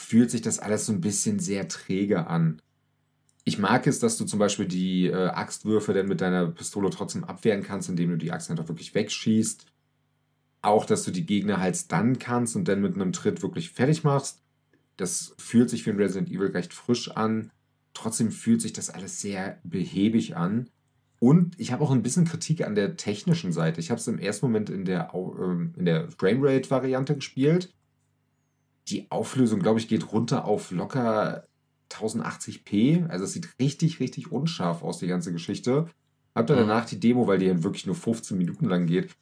Fühlt 0.03 0.29
sich 0.29 0.41
das 0.41 0.59
alles 0.59 0.85
so 0.85 0.91
ein 0.91 0.99
bisschen 0.99 1.39
sehr 1.39 1.69
träge 1.69 2.27
an. 2.27 2.61
Ich 3.45 3.57
mag 3.57 3.87
es, 3.87 3.99
dass 3.99 4.17
du 4.17 4.25
zum 4.25 4.37
Beispiel 4.37 4.67
die 4.67 5.07
äh, 5.07 5.27
Axtwürfe 5.27 5.93
dann 5.93 6.07
mit 6.07 6.19
deiner 6.19 6.47
Pistole 6.47 6.89
trotzdem 6.89 7.23
abwehren 7.23 7.63
kannst, 7.63 7.87
indem 7.87 8.09
du 8.09 8.17
die 8.17 8.31
Axt 8.31 8.51
einfach 8.51 8.67
wirklich 8.67 8.93
wegschießt. 8.93 9.65
Auch, 10.61 10.85
dass 10.85 11.03
du 11.03 11.11
die 11.11 11.25
Gegner 11.25 11.59
halt 11.61 11.77
stunnen 11.77 12.19
kannst 12.19 12.57
und 12.57 12.67
dann 12.67 12.81
mit 12.81 12.95
einem 12.95 13.13
Tritt 13.13 13.41
wirklich 13.41 13.71
fertig 13.71 14.03
machst. 14.03 14.41
Das 14.97 15.35
fühlt 15.37 15.69
sich 15.69 15.83
für 15.83 15.91
ein 15.91 15.97
Resident 15.97 16.29
Evil 16.29 16.51
recht 16.51 16.73
frisch 16.73 17.09
an. 17.09 17.49
Trotzdem 17.93 18.29
fühlt 18.29 18.61
sich 18.61 18.73
das 18.73 18.89
alles 18.89 19.21
sehr 19.21 19.57
behäbig 19.63 20.35
an. 20.35 20.69
Und 21.19 21.57
ich 21.57 21.71
habe 21.71 21.81
auch 21.81 21.91
ein 21.91 22.03
bisschen 22.03 22.25
Kritik 22.25 22.65
an 22.65 22.75
der 22.75 22.97
technischen 22.97 23.53
Seite. 23.53 23.79
Ich 23.79 23.89
habe 23.89 24.01
es 24.01 24.07
im 24.07 24.19
ersten 24.19 24.47
Moment 24.47 24.69
in 24.69 24.83
der, 24.83 25.13
ähm, 25.13 25.73
in 25.77 25.85
der 25.85 26.11
Framerate-Variante 26.11 27.15
gespielt. 27.15 27.73
Die 28.88 29.09
Auflösung, 29.11 29.59
glaube 29.59 29.79
ich, 29.79 29.88
geht 29.88 30.11
runter 30.11 30.45
auf 30.45 30.71
locker 30.71 31.47
1080p. 31.89 33.07
Also 33.07 33.25
es 33.25 33.34
sieht 33.34 33.49
richtig, 33.59 33.99
richtig 33.99 34.31
unscharf 34.31 34.84
aus, 34.84 34.99
die 34.99 35.07
ganze 35.07 35.31
Geschichte. 35.31 35.88
Hab 36.36 36.47
dann 36.47 36.57
mhm. 36.57 36.67
danach 36.67 36.86
die 36.86 36.99
Demo, 36.99 37.27
weil 37.27 37.39
die 37.39 37.47
dann 37.47 37.63
wirklich 37.63 37.86
nur 37.86 37.95
15 37.95 38.38
Minuten 38.38 38.65
lang 38.65 38.88
geht, 38.88 39.15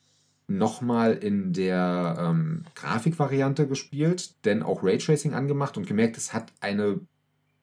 nochmal 0.47 1.13
in 1.13 1.53
der 1.53 2.17
ähm, 2.19 2.63
Grafikvariante 2.75 3.67
gespielt, 3.67 4.45
denn 4.45 4.63
auch 4.63 4.83
Raytracing 4.83 5.33
angemacht 5.33 5.77
und 5.77 5.87
gemerkt, 5.87 6.17
es 6.17 6.33
hat 6.33 6.53
eine 6.59 6.99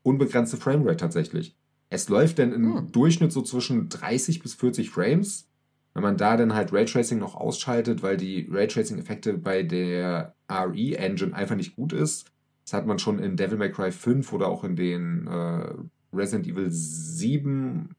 unbegrenzte 0.02 0.56
Framerate 0.56 0.96
tatsächlich. 0.96 1.56
Es 1.90 2.08
läuft 2.08 2.38
dann 2.38 2.52
im 2.52 2.76
hm. 2.76 2.92
Durchschnitt 2.92 3.32
so 3.32 3.42
zwischen 3.42 3.88
30 3.88 4.40
bis 4.40 4.54
40 4.54 4.90
Frames. 4.90 5.47
Wenn 5.94 6.02
man 6.02 6.16
da 6.16 6.36
dann 6.36 6.54
halt 6.54 6.72
Raytracing 6.72 7.18
noch 7.18 7.34
ausschaltet, 7.34 8.02
weil 8.02 8.16
die 8.16 8.48
Raytracing-Effekte 8.50 9.38
bei 9.38 9.62
der 9.62 10.34
RE-Engine 10.50 11.34
einfach 11.34 11.56
nicht 11.56 11.76
gut 11.76 11.92
ist, 11.92 12.30
das 12.64 12.74
hat 12.74 12.86
man 12.86 12.98
schon 12.98 13.18
in 13.18 13.36
Devil 13.36 13.58
May 13.58 13.72
Cry 13.72 13.90
5 13.90 14.32
oder 14.32 14.48
auch 14.48 14.62
in 14.62 14.76
den 14.76 15.26
äh, 15.26 15.72
Resident 16.12 16.46
Evil 16.46 16.70
7, 16.70 17.94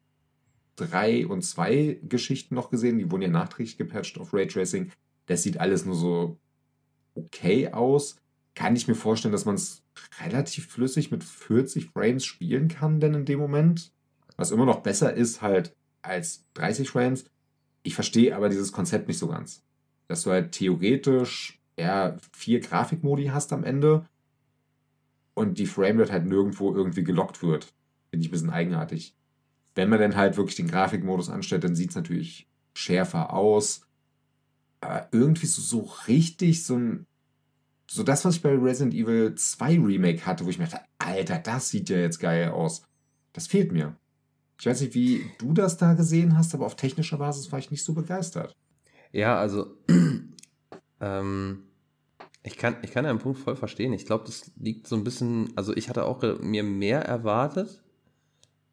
3 0.75 1.27
und 1.27 1.41
2 1.43 2.01
Geschichten 2.07 2.55
noch 2.55 2.69
gesehen. 2.69 2.99
Die 2.99 3.09
wurden 3.11 3.23
ja 3.23 3.29
nachträglich 3.29 3.77
gepatcht 3.77 4.19
auf 4.19 4.33
Raytracing. 4.33 4.91
Das 5.25 5.43
sieht 5.43 5.59
alles 5.59 5.85
nur 5.85 5.95
so 5.95 6.37
okay 7.15 7.69
aus. 7.69 8.17
Kann 8.55 8.75
ich 8.75 8.87
mir 8.87 8.95
vorstellen, 8.95 9.31
dass 9.31 9.45
man 9.45 9.55
es 9.55 9.83
relativ 10.21 10.67
flüssig 10.67 11.11
mit 11.11 11.23
40 11.23 11.89
Frames 11.89 12.25
spielen 12.25 12.67
kann, 12.67 12.99
denn 12.99 13.13
in 13.13 13.25
dem 13.25 13.39
Moment. 13.39 13.91
Was 14.37 14.51
immer 14.51 14.65
noch 14.65 14.81
besser 14.81 15.13
ist 15.13 15.41
halt 15.41 15.75
als 16.01 16.45
30 16.53 16.89
Frames. 16.89 17.25
Ich 17.83 17.95
verstehe 17.95 18.35
aber 18.35 18.49
dieses 18.49 18.71
Konzept 18.71 19.07
nicht 19.07 19.17
so 19.17 19.27
ganz. 19.27 19.63
Dass 20.07 20.23
du 20.23 20.31
halt 20.31 20.51
theoretisch 20.51 21.59
ja, 21.79 22.17
vier 22.33 22.59
Grafikmodi 22.59 23.27
hast 23.27 23.53
am 23.53 23.63
Ende 23.63 24.05
und 25.33 25.57
die 25.57 25.65
Framerate 25.65 26.11
halt 26.11 26.25
nirgendwo 26.25 26.73
irgendwie 26.73 27.03
gelockt 27.03 27.41
wird. 27.41 27.73
Finde 28.09 28.23
ich 28.23 28.29
ein 28.29 28.31
bisschen 28.31 28.49
eigenartig. 28.49 29.15
Wenn 29.75 29.89
man 29.89 29.99
dann 29.99 30.15
halt 30.15 30.35
wirklich 30.35 30.57
den 30.57 30.67
Grafikmodus 30.67 31.29
anstellt, 31.29 31.63
dann 31.63 31.75
sieht 31.75 31.91
es 31.91 31.95
natürlich 31.95 32.47
schärfer 32.73 33.33
aus. 33.33 33.87
Aber 34.81 35.07
irgendwie 35.11 35.45
so, 35.45 35.61
so 35.61 35.89
richtig 36.07 36.65
so 36.65 36.75
ein. 36.75 37.05
So 37.89 38.03
das, 38.03 38.23
was 38.23 38.35
ich 38.35 38.41
bei 38.43 38.53
Resident 38.53 38.93
Evil 38.93 39.33
2 39.33 39.79
Remake 39.79 40.25
hatte, 40.25 40.45
wo 40.45 40.49
ich 40.49 40.59
mir 40.59 40.65
dachte, 40.65 40.85
Alter, 40.99 41.39
das 41.39 41.69
sieht 41.69 41.89
ja 41.89 41.97
jetzt 41.97 42.19
geil 42.19 42.49
aus. 42.49 42.83
Das 43.33 43.47
fehlt 43.47 43.71
mir. 43.71 43.95
Ich 44.59 44.65
weiß 44.65 44.81
nicht, 44.81 44.93
wie 44.93 45.25
du 45.39 45.53
das 45.53 45.77
da 45.77 45.93
gesehen 45.93 46.37
hast, 46.37 46.53
aber 46.53 46.65
auf 46.65 46.75
technischer 46.75 47.17
Basis 47.17 47.51
war 47.51 47.59
ich 47.59 47.71
nicht 47.71 47.83
so 47.83 47.93
begeistert. 47.93 48.53
Ja, 49.13 49.39
also 49.39 49.77
ähm, 51.01 51.63
ich 52.43 52.57
kann, 52.57 52.75
ich 52.81 52.91
kann 52.91 53.05
deinen 53.05 53.19
Punkt 53.19 53.39
voll 53.39 53.55
verstehen. 53.55 53.93
Ich 53.93 54.05
glaube, 54.05 54.25
das 54.25 54.51
liegt 54.57 54.87
so 54.87 54.97
ein 54.97 55.05
bisschen, 55.05 55.51
also 55.55 55.75
ich 55.75 55.87
hatte 55.87 56.05
auch 56.05 56.21
mir 56.41 56.63
mehr 56.63 57.03
erwartet, 57.05 57.81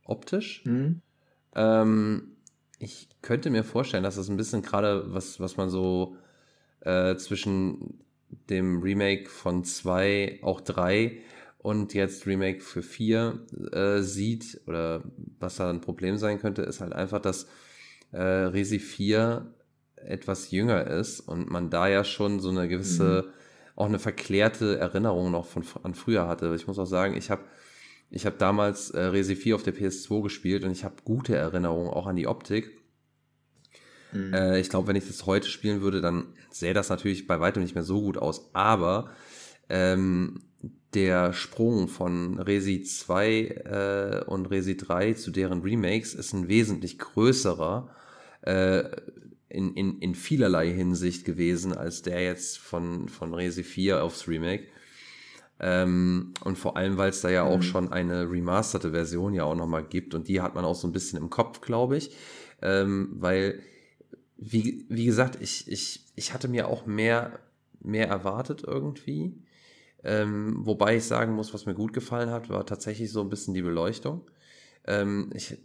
optisch. 0.04 0.64
Mhm. 0.64 1.02
Ähm, 1.54 2.36
ich 2.78 3.08
könnte 3.22 3.50
mir 3.50 3.62
vorstellen, 3.62 4.02
dass 4.02 4.16
das 4.16 4.28
ein 4.28 4.36
bisschen 4.36 4.62
gerade, 4.62 5.14
was, 5.14 5.38
was 5.38 5.56
man 5.56 5.70
so 5.70 6.16
äh, 6.80 7.16
zwischen 7.16 8.00
dem 8.50 8.82
Remake 8.82 9.28
von 9.28 9.62
2, 9.62 10.40
auch 10.42 10.60
3 10.60 11.20
und 11.58 11.94
jetzt 11.94 12.26
Remake 12.26 12.60
für 12.60 12.82
4 12.82 13.46
äh, 13.72 14.00
sieht, 14.00 14.60
oder 14.66 15.02
was 15.38 15.56
da 15.56 15.70
ein 15.70 15.80
Problem 15.80 16.16
sein 16.16 16.38
könnte, 16.38 16.62
ist 16.62 16.80
halt 16.80 16.92
einfach, 16.92 17.20
dass 17.20 17.46
äh, 18.12 18.22
Resi 18.22 18.78
4 18.78 19.52
etwas 19.96 20.50
jünger 20.50 20.86
ist 20.86 21.20
und 21.20 21.50
man 21.50 21.70
da 21.70 21.88
ja 21.88 22.04
schon 22.04 22.40
so 22.40 22.50
eine 22.50 22.68
gewisse 22.68 23.24
mhm 23.26 23.32
auch 23.76 23.86
eine 23.86 23.98
verklärte 23.98 24.78
Erinnerung 24.78 25.30
noch 25.30 25.46
von 25.46 25.62
an 25.82 25.94
früher 25.94 26.26
hatte. 26.26 26.52
Ich 26.56 26.66
muss 26.66 26.78
auch 26.78 26.86
sagen, 26.86 27.16
ich 27.16 27.30
habe 27.30 27.42
ich 28.10 28.24
hab 28.24 28.38
damals 28.38 28.90
äh, 28.90 29.00
Resi 29.00 29.36
4 29.36 29.54
auf 29.54 29.62
der 29.62 29.74
PS2 29.74 30.22
gespielt 30.22 30.64
und 30.64 30.70
ich 30.70 30.84
habe 30.84 30.96
gute 31.04 31.36
Erinnerungen 31.36 31.90
auch 31.90 32.06
an 32.06 32.16
die 32.16 32.26
Optik. 32.26 32.70
Mhm. 34.12 34.32
Äh, 34.32 34.60
ich 34.60 34.70
glaube, 34.70 34.88
wenn 34.88 34.96
ich 34.96 35.06
das 35.06 35.26
heute 35.26 35.48
spielen 35.48 35.82
würde, 35.82 36.00
dann 36.00 36.34
sähe 36.50 36.72
das 36.72 36.88
natürlich 36.88 37.26
bei 37.26 37.38
weitem 37.38 37.62
nicht 37.62 37.74
mehr 37.74 37.84
so 37.84 38.00
gut 38.00 38.16
aus. 38.16 38.48
Aber 38.54 39.10
ähm, 39.68 40.40
der 40.96 41.34
Sprung 41.34 41.88
von 41.88 42.40
Resi 42.40 42.82
2 42.82 43.28
äh, 43.28 44.24
und 44.26 44.46
Resi 44.46 44.78
3 44.78 45.12
zu 45.12 45.30
deren 45.30 45.60
Remakes 45.60 46.14
ist 46.14 46.32
ein 46.32 46.48
wesentlich 46.48 46.98
größerer. 46.98 47.90
Äh, 48.40 48.84
in, 49.48 49.74
in, 49.74 49.98
in 50.00 50.14
vielerlei 50.14 50.70
Hinsicht 50.72 51.24
gewesen 51.24 51.72
als 51.72 52.02
der 52.02 52.22
jetzt 52.22 52.58
von, 52.58 53.08
von 53.08 53.32
Resi 53.34 53.62
4 53.62 54.02
aufs 54.02 54.26
Remake. 54.26 54.64
Ähm, 55.60 56.32
und 56.44 56.58
vor 56.58 56.76
allem, 56.76 56.96
weil 56.96 57.10
es 57.10 57.20
da 57.20 57.28
ja 57.28 57.44
mhm. 57.44 57.50
auch 57.50 57.62
schon 57.62 57.92
eine 57.92 58.30
remasterte 58.30 58.90
Version 58.90 59.34
ja 59.34 59.44
auch 59.44 59.54
nochmal 59.54 59.84
gibt 59.84 60.14
und 60.14 60.28
die 60.28 60.40
hat 60.40 60.54
man 60.54 60.64
auch 60.64 60.74
so 60.74 60.88
ein 60.88 60.92
bisschen 60.92 61.18
im 61.18 61.30
Kopf, 61.30 61.60
glaube 61.60 61.96
ich. 61.96 62.10
Ähm, 62.62 63.10
weil, 63.18 63.60
wie, 64.36 64.86
wie 64.88 65.04
gesagt, 65.04 65.38
ich, 65.40 65.70
ich, 65.70 66.04
ich 66.14 66.32
hatte 66.32 66.48
mir 66.48 66.68
auch 66.68 66.86
mehr, 66.86 67.38
mehr 67.80 68.08
erwartet 68.08 68.64
irgendwie. 68.66 69.42
Ähm, 70.04 70.58
wobei 70.60 70.96
ich 70.96 71.04
sagen 71.04 71.34
muss, 71.34 71.52
was 71.52 71.66
mir 71.66 71.74
gut 71.74 71.92
gefallen 71.92 72.30
hat, 72.30 72.48
war 72.48 72.64
tatsächlich 72.64 73.10
so 73.10 73.20
ein 73.20 73.28
bisschen 73.28 73.54
die 73.54 73.62
Beleuchtung. 73.62 74.30
Ähm, 74.84 75.30
ich 75.34 75.58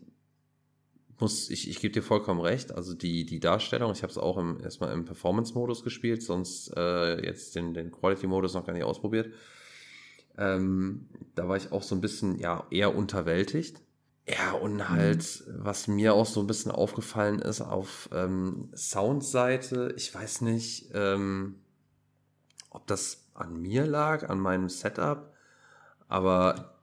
muss, 1.20 1.50
ich, 1.50 1.70
ich 1.70 1.80
gebe 1.80 1.94
dir 1.94 2.02
vollkommen 2.02 2.42
recht. 2.42 2.74
Also 2.74 2.94
die, 2.94 3.26
die 3.26 3.40
Darstellung, 3.40 3.92
ich 3.92 4.02
habe 4.02 4.12
es 4.12 4.18
auch 4.18 4.38
im, 4.38 4.60
erstmal 4.62 4.92
im 4.94 5.06
Performance-Modus 5.06 5.84
gespielt, 5.84 6.24
sonst 6.24 6.74
äh, 6.76 7.24
jetzt 7.24 7.56
den, 7.56 7.74
den 7.74 7.92
Quality-Modus 7.92 8.56
noch 8.56 8.66
gar 8.66 8.74
nicht 8.74 8.84
ausprobiert. 8.84 9.32
Ähm, 10.38 11.08
da 11.36 11.48
war 11.48 11.58
ich 11.58 11.72
auch 11.72 11.84
so 11.84 11.94
ein 11.96 12.02
bisschen, 12.02 12.40
ja, 12.40 12.66
eher 12.72 12.96
unterwältigt. 12.96 13.82
Ja, 14.28 14.54
und 14.54 14.76
mhm. 14.76 14.90
halt, 14.90 15.44
mhm. 15.48 15.54
was 15.58 15.88
mir 15.88 16.14
auch 16.14 16.26
so 16.26 16.42
ein 16.42 16.48
bisschen 16.48 16.72
aufgefallen 16.72 17.40
ist, 17.40 17.62
auf 17.62 18.10
ähm, 18.14 18.70
Soundseite, 18.76 19.94
ich 19.98 20.14
weiß 20.14 20.42
nicht, 20.42 20.90
ähm, 20.94 21.56
ob 22.70 22.88
das 22.88 23.21
an 23.34 23.62
mir 23.62 23.86
lag, 23.86 24.30
an 24.30 24.40
meinem 24.40 24.70
Setup, 24.70 25.34
aber 26.08 26.76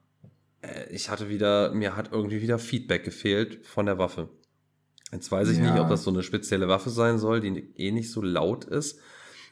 äh, 0.62 0.90
ich 0.90 1.10
hatte 1.10 1.28
wieder, 1.28 1.72
mir 1.72 1.96
hat 1.96 2.12
irgendwie 2.12 2.42
wieder 2.42 2.58
Feedback 2.58 3.04
gefehlt 3.04 3.66
von 3.66 3.86
der 3.86 3.98
Waffe. 3.98 4.28
Jetzt 5.12 5.30
weiß 5.30 5.48
ich 5.48 5.58
ja. 5.58 5.70
nicht, 5.70 5.80
ob 5.80 5.88
das 5.88 6.04
so 6.04 6.10
eine 6.10 6.22
spezielle 6.22 6.68
Waffe 6.68 6.90
sein 6.90 7.18
soll, 7.18 7.40
die 7.40 7.72
eh 7.76 7.92
nicht 7.92 8.10
so 8.10 8.20
laut 8.20 8.64
ist. 8.64 9.00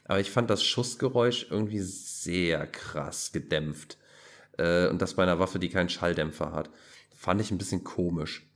Aber 0.05 0.19
ich 0.19 0.31
fand 0.31 0.49
das 0.49 0.63
Schussgeräusch 0.63 1.47
irgendwie 1.49 1.79
sehr 1.79 2.67
krass 2.67 3.31
gedämpft. 3.31 3.97
Äh, 4.57 4.87
und 4.87 5.01
das 5.01 5.15
bei 5.15 5.23
einer 5.23 5.39
Waffe, 5.39 5.59
die 5.59 5.69
keinen 5.69 5.89
Schalldämpfer 5.89 6.51
hat. 6.51 6.69
Fand 7.15 7.41
ich 7.41 7.51
ein 7.51 7.57
bisschen 7.57 7.83
komisch. 7.83 8.46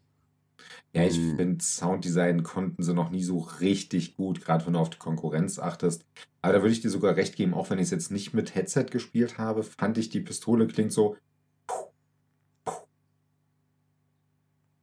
Ja, 0.93 1.03
ich 1.05 1.15
hm. 1.15 1.37
finde, 1.37 1.63
Sounddesign 1.63 2.43
konnten 2.43 2.83
sie 2.83 2.93
noch 2.93 3.11
nie 3.11 3.23
so 3.23 3.39
richtig 3.39 4.15
gut, 4.17 4.41
gerade 4.41 4.65
wenn 4.65 4.73
du 4.73 4.79
auf 4.79 4.89
die 4.89 4.97
Konkurrenz 4.97 5.57
achtest. 5.57 6.05
Aber 6.41 6.53
da 6.53 6.61
würde 6.61 6.73
ich 6.73 6.81
dir 6.81 6.89
sogar 6.89 7.15
recht 7.15 7.35
geben, 7.35 7.53
auch 7.53 7.69
wenn 7.69 7.79
ich 7.79 7.85
es 7.85 7.91
jetzt 7.91 8.11
nicht 8.11 8.33
mit 8.33 8.55
Headset 8.55 8.85
gespielt 8.91 9.37
habe, 9.37 9.63
fand 9.63 9.97
ich, 9.97 10.09
die 10.09 10.19
Pistole 10.19 10.67
klingt 10.67 10.91
so, 10.91 11.15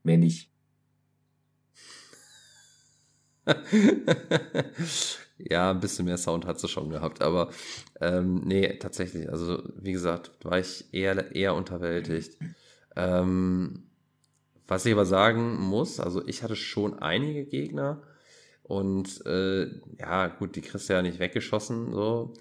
Mehr 0.08 0.16
nicht. 0.16 0.50
ja, 5.38 5.70
ein 5.70 5.80
bisschen 5.80 6.06
mehr 6.06 6.16
Sound 6.16 6.46
hat 6.46 6.60
sie 6.60 6.68
schon 6.68 6.88
gehabt, 6.88 7.20
aber 7.20 7.50
ähm, 8.00 8.42
nee, 8.44 8.78
tatsächlich. 8.78 9.28
Also, 9.30 9.62
wie 9.76 9.92
gesagt, 9.92 10.30
war 10.44 10.58
ich 10.58 10.86
eher, 10.92 11.34
eher 11.34 11.54
unterwältigt. 11.54 12.38
Ähm, 12.96 13.87
was 14.68 14.86
ich 14.86 14.92
aber 14.92 15.06
sagen 15.06 15.56
muss, 15.56 15.98
also 15.98 16.24
ich 16.26 16.42
hatte 16.42 16.54
schon 16.54 16.98
einige 16.98 17.46
Gegner 17.46 18.02
und 18.62 19.24
äh, 19.26 19.66
ja, 19.98 20.28
gut, 20.28 20.54
die 20.54 20.60
kriegst 20.60 20.88
du 20.88 20.92
ja 20.92 21.02
nicht 21.02 21.18
weggeschossen, 21.18 21.92
so. 21.92 22.34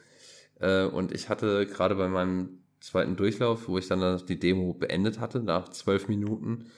Äh, 0.59 0.85
und 0.85 1.13
ich 1.13 1.29
hatte 1.29 1.65
gerade 1.65 1.95
bei 1.95 2.09
meinem 2.09 2.59
zweiten 2.81 3.15
Durchlauf, 3.15 3.67
wo 3.69 3.77
ich 3.77 3.87
dann 3.87 4.21
die 4.27 4.39
Demo 4.39 4.73
beendet 4.73 5.19
hatte, 5.19 5.39
nach 5.39 5.69
zwölf 5.69 6.09
Minuten, 6.09 6.69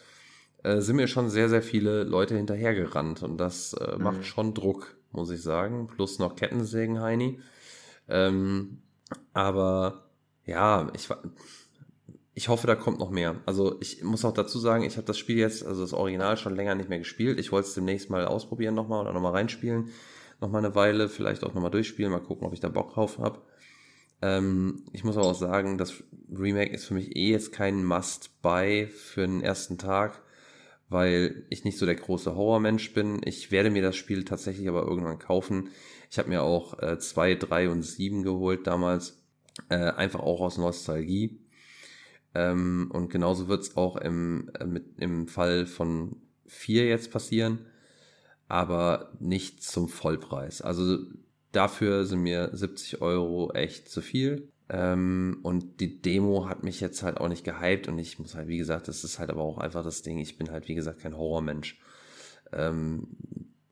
äh, 0.64 0.82
sind 0.82 0.98
mir 0.98 1.08
schon 1.08 1.30
sehr, 1.30 1.50
sehr 1.50 1.64
viele 1.64 2.04
Leute 2.04 2.36
hinterhergerannt 2.38 3.24
und 3.24 3.38
das 3.38 3.74
äh, 3.74 3.96
mhm. 3.98 4.04
macht 4.04 4.26
schon 4.26 4.54
Druck, 4.54 4.98
muss 5.12 5.32
ich 5.32 5.42
sagen. 5.42 5.88
Plus 5.88 6.20
noch 6.20 6.36
Kettensägen, 6.36 7.02
Heini. 7.02 7.40
Ähm, 8.08 8.84
aber 9.34 10.10
ja, 10.46 10.92
ich 10.94 11.10
ich 12.40 12.48
hoffe, 12.48 12.68
da 12.68 12.76
kommt 12.76 13.00
noch 13.00 13.10
mehr. 13.10 13.36
Also 13.46 13.76
ich 13.82 14.02
muss 14.02 14.24
auch 14.24 14.34
dazu 14.34 14.60
sagen, 14.60 14.86
ich 14.86 14.96
habe 14.96 15.06
das 15.06 15.18
Spiel 15.18 15.38
jetzt, 15.38 15.66
also 15.66 15.82
das 15.82 15.92
Original 15.92 16.38
schon 16.38 16.56
länger 16.56 16.74
nicht 16.74 16.88
mehr 16.88 17.00
gespielt. 17.00 17.38
Ich 17.38 17.52
wollte 17.52 17.68
es 17.68 17.74
demnächst 17.74 18.10
mal 18.10 18.26
ausprobieren 18.26 18.76
nochmal 18.76 19.02
oder 19.02 19.12
nochmal 19.12 19.34
reinspielen. 19.34 19.90
Nochmal 20.40 20.64
eine 20.64 20.74
Weile, 20.74 21.10
vielleicht 21.10 21.44
auch 21.44 21.54
nochmal 21.54 21.70
durchspielen, 21.70 22.14
mal 22.14 22.22
gucken, 22.22 22.48
ob 22.48 22.54
ich 22.54 22.62
da 22.62 22.70
Bock 22.70 22.94
drauf 22.94 23.18
habe. 23.18 23.42
Ähm, 24.22 24.86
ich 24.94 25.04
muss 25.04 25.18
aber 25.18 25.28
auch 25.28 25.36
sagen, 25.36 25.78
das 25.78 26.02
Remake 26.32 26.72
ist 26.72 26.86
für 26.86 26.94
mich 26.94 27.14
eh 27.14 27.30
jetzt 27.30 27.52
kein 27.52 27.84
Must-Buy 27.84 28.88
für 28.88 29.28
den 29.28 29.42
ersten 29.42 29.78
Tag 29.78 30.22
weil 30.92 31.46
ich 31.52 31.66
nicht 31.66 31.78
so 31.78 31.86
der 31.86 31.94
große 31.94 32.36
Horrormensch 32.36 32.96
bin. 32.96 33.22
Ich 33.24 33.52
werde 33.52 33.70
mir 33.70 33.84
das 33.84 33.96
Spiel 33.96 34.26
tatsächlich 34.26 34.68
aber 34.68 34.88
irgendwann 34.88 35.20
kaufen. 35.20 35.70
Ich 36.10 36.18
habe 36.18 36.30
mir 36.30 36.42
auch 36.42 36.76
2, 36.98 37.32
äh, 37.32 37.36
3 37.36 37.70
und 37.70 37.84
7 37.84 38.24
geholt 38.24 38.66
damals, 38.66 39.22
äh, 39.70 39.76
einfach 39.76 40.22
auch 40.22 40.42
aus 40.42 40.58
Nostalgie. 40.58 41.39
Ähm, 42.36 42.90
und 42.94 43.10
genauso 43.10 43.48
wird 43.48 43.62
es 43.62 43.78
auch 43.78 43.96
im, 43.98 44.50
äh, 44.60 44.66
mit, 44.66 45.00
im 45.00 45.28
Fall 45.28 45.66
von 45.66 46.18
4 46.46 46.88
jetzt 46.88 47.12
passieren, 47.12 47.66
aber 48.48 49.14
nicht 49.20 49.64
zum 49.64 49.90
Vollpreis. 49.90 50.62
Also 50.62 51.00
dafür 51.52 52.06
sind 52.06 52.22
mir 52.22 52.50
70 52.54 53.02
Euro 53.02 53.52
echt 53.54 53.90
zu 53.90 54.02
viel. 54.02 54.52
Ähm, 54.72 55.40
und 55.42 55.80
die 55.80 56.00
Demo 56.02 56.48
hat 56.48 56.64
mich 56.64 56.80
jetzt 56.80 57.02
halt 57.02 57.18
auch 57.18 57.28
nicht 57.28 57.44
gehypt 57.44 57.88
und 57.88 57.98
ich 57.98 58.20
muss 58.20 58.36
halt, 58.36 58.48
wie 58.48 58.60
gesagt, 58.60 58.88
das 58.88 59.04
ist 59.04 59.18
halt 59.18 59.32
aber 59.32 59.42
auch 59.42 59.58
einfach 59.58 59.84
das 59.84 60.04
Ding, 60.04 60.20
ich 60.20 60.38
bin 60.38 60.52
halt, 60.52 60.68
wie 60.68 60.76
gesagt, 60.76 61.00
kein 61.00 61.18
Horrormensch. 61.18 61.80
Ähm, 62.52 63.08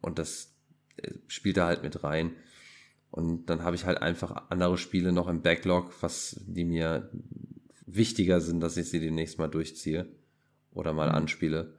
und 0.02 0.18
das 0.18 0.56
äh, 0.98 1.12
spielt 1.28 1.58
da 1.58 1.68
halt 1.68 1.84
mit 1.84 2.04
rein. 2.04 2.32
Und 3.12 3.46
dann 3.50 3.64
habe 3.64 3.76
ich 3.76 3.86
halt 3.86 4.02
einfach 4.02 4.50
andere 4.50 4.78
Spiele 4.78 5.12
noch 5.12 5.28
im 5.28 5.42
Backlog, 5.42 5.94
was 6.02 6.42
die 6.48 6.66
mir 6.66 7.10
wichtiger 7.88 8.42
sind, 8.42 8.60
dass 8.60 8.78
ich 8.78 8.90
sie 8.90 9.00
demnächst 9.00 9.40
mal 9.40 9.48
durchziehe 9.48 10.08
oder 10.72 10.94
mal 10.94 11.10
mhm. 11.10 11.16
anspiele. 11.16 11.74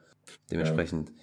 Dementsprechend. 0.51 1.10
Ja. 1.10 1.14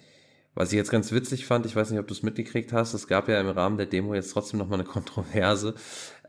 Was 0.54 0.72
ich 0.72 0.78
jetzt 0.78 0.90
ganz 0.90 1.12
witzig 1.12 1.44
fand, 1.44 1.66
ich 1.66 1.76
weiß 1.76 1.90
nicht, 1.90 2.00
ob 2.00 2.06
du 2.06 2.14
es 2.14 2.22
mitgekriegt 2.22 2.72
hast, 2.72 2.94
es 2.94 3.06
gab 3.06 3.28
ja 3.28 3.38
im 3.38 3.48
Rahmen 3.50 3.76
der 3.76 3.84
Demo 3.84 4.14
jetzt 4.14 4.32
trotzdem 4.32 4.58
nochmal 4.58 4.80
eine 4.80 4.88
Kontroverse, 4.88 5.74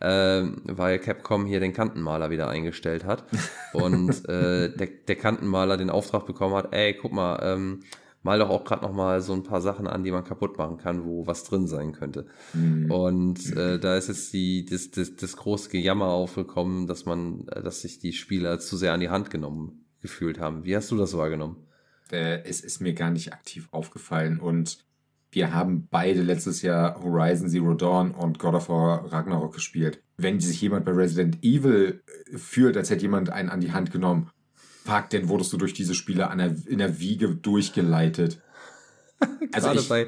äh, 0.01 0.43
weil 0.65 0.99
Capcom 0.99 1.45
hier 1.45 1.61
den 1.61 1.71
Kantenmaler 1.71 2.29
wieder 2.29 2.49
eingestellt 2.49 3.05
hat 3.05 3.23
und 3.73 4.27
äh, 4.27 4.75
der, 4.75 4.87
der 5.07 5.15
Kantenmaler 5.15 5.77
den 5.77 5.89
Auftrag 5.89 6.25
bekommen 6.25 6.55
hat, 6.55 6.73
ey, 6.73 6.93
guck 6.93 7.13
mal, 7.13 7.39
ähm, 7.41 7.83
mal 8.23 8.39
doch 8.39 8.49
auch 8.49 8.63
gerade 8.65 8.83
nochmal 8.83 9.21
so 9.21 9.33
ein 9.33 9.43
paar 9.43 9.61
Sachen 9.61 9.87
an, 9.87 10.03
die 10.03 10.11
man 10.11 10.23
kaputt 10.23 10.57
machen 10.57 10.77
kann, 10.77 11.05
wo 11.05 11.27
was 11.27 11.43
drin 11.43 11.67
sein 11.67 11.93
könnte. 11.93 12.27
Mhm. 12.53 12.91
Und 12.91 13.55
äh, 13.55 13.79
da 13.79 13.95
ist 13.95 14.07
jetzt 14.09 14.33
die, 14.33 14.65
das, 14.65 14.91
das, 14.91 15.15
das 15.15 15.37
große 15.37 15.69
Gejammer 15.69 16.07
aufgekommen, 16.07 16.87
dass 16.87 17.05
man, 17.05 17.47
äh, 17.49 17.61
dass 17.61 17.81
sich 17.81 17.99
die 17.99 18.13
Spieler 18.13 18.59
zu 18.59 18.77
sehr 18.77 18.93
an 18.93 18.99
die 18.99 19.09
Hand 19.09 19.29
genommen 19.29 19.85
gefühlt 20.01 20.39
haben. 20.39 20.65
Wie 20.65 20.75
hast 20.75 20.91
du 20.91 20.97
das 20.97 21.15
wahrgenommen? 21.17 21.67
äh, 22.11 22.43
es 22.43 22.61
ist 22.61 22.81
mir 22.81 22.93
gar 22.93 23.11
nicht 23.11 23.33
aktiv 23.33 23.67
aufgefallen. 23.71 24.39
Und 24.39 24.85
wir 25.31 25.53
haben 25.53 25.87
beide 25.89 26.21
letztes 26.21 26.61
Jahr 26.61 27.01
Horizon 27.03 27.49
Zero 27.49 27.73
Dawn 27.73 28.11
und 28.11 28.39
God 28.39 28.55
of 28.55 28.69
War 28.69 29.11
Ragnarok 29.11 29.53
gespielt. 29.53 30.01
Wenn 30.17 30.39
sich 30.39 30.61
jemand 30.61 30.85
bei 30.85 30.91
Resident 30.91 31.43
Evil 31.43 32.01
äh, 32.31 32.37
fühlt, 32.37 32.77
als 32.77 32.89
hätte 32.89 33.03
jemand 33.03 33.29
einen 33.29 33.49
an 33.49 33.61
die 33.61 33.71
Hand 33.71 33.91
genommen, 33.91 34.29
fuck, 34.87 35.09
denn 35.09 35.29
wurdest 35.29 35.51
du 35.53 35.57
durch 35.57 35.73
diese 35.73 35.93
Spiele 35.93 36.29
an 36.29 36.37
der, 36.37 36.55
in 36.67 36.79
der 36.79 36.99
Wiege 36.99 37.29
durchgeleitet. 37.29 38.41
Also 39.51 39.69
gerade 39.69 39.81
bei, 39.83 40.07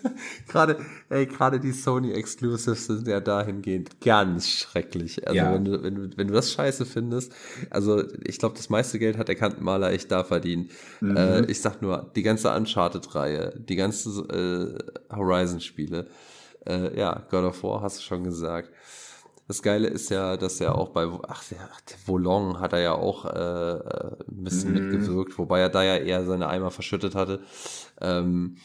gerade, 0.48 0.84
ey, 1.10 1.26
gerade 1.26 1.60
die 1.60 1.70
Sony 1.70 2.10
Exclusives 2.10 2.86
sind 2.86 3.06
ja 3.06 3.20
dahingehend 3.20 4.00
ganz 4.00 4.48
schrecklich. 4.48 5.28
Also 5.28 5.36
ja. 5.36 5.54
wenn 5.54 5.64
du, 5.64 5.82
wenn 5.84 5.94
du, 5.94 6.16
wenn 6.16 6.26
du 6.26 6.34
das 6.34 6.50
scheiße 6.52 6.84
findest, 6.84 7.32
also 7.70 8.02
ich 8.24 8.38
glaube, 8.38 8.56
das 8.56 8.68
meiste 8.68 8.98
Geld 8.98 9.16
hat 9.16 9.28
der 9.28 9.36
Kantenmaler 9.36 9.92
echt 9.92 10.10
da 10.10 10.24
verdient. 10.24 10.72
Mhm. 11.00 11.16
Äh, 11.16 11.44
ich 11.44 11.60
sag 11.60 11.82
nur, 11.82 12.10
die 12.16 12.24
ganze 12.24 12.50
Uncharted-Reihe, 12.50 13.52
die 13.58 13.76
ganze 13.76 14.08
äh, 14.22 15.14
Horizon-Spiele, 15.14 16.08
äh, 16.66 16.98
ja, 16.98 17.26
God 17.30 17.44
of 17.44 17.62
War 17.62 17.82
hast 17.82 17.98
du 17.98 18.02
schon 18.02 18.24
gesagt. 18.24 18.70
Das 19.48 19.62
Geile 19.62 19.88
ist 19.88 20.10
ja, 20.10 20.36
dass 20.36 20.60
er 20.60 20.76
auch 20.76 20.90
bei, 20.90 21.08
ach, 21.26 21.42
der, 21.48 21.58
der 21.58 21.96
Volong 22.06 22.60
hat 22.60 22.74
er 22.74 22.80
ja 22.80 22.92
auch 22.92 23.24
äh, 23.24 23.28
äh 23.28 24.16
ein 24.28 24.44
bisschen 24.44 24.72
mm. 24.72 24.74
mitgewirkt, 24.74 25.38
wobei 25.38 25.60
er 25.60 25.70
da 25.70 25.82
ja 25.82 25.96
eher 25.96 26.26
seine 26.26 26.48
Eimer 26.48 26.70
verschüttet 26.70 27.14
hatte. 27.14 27.40
Ähm, 28.00 28.58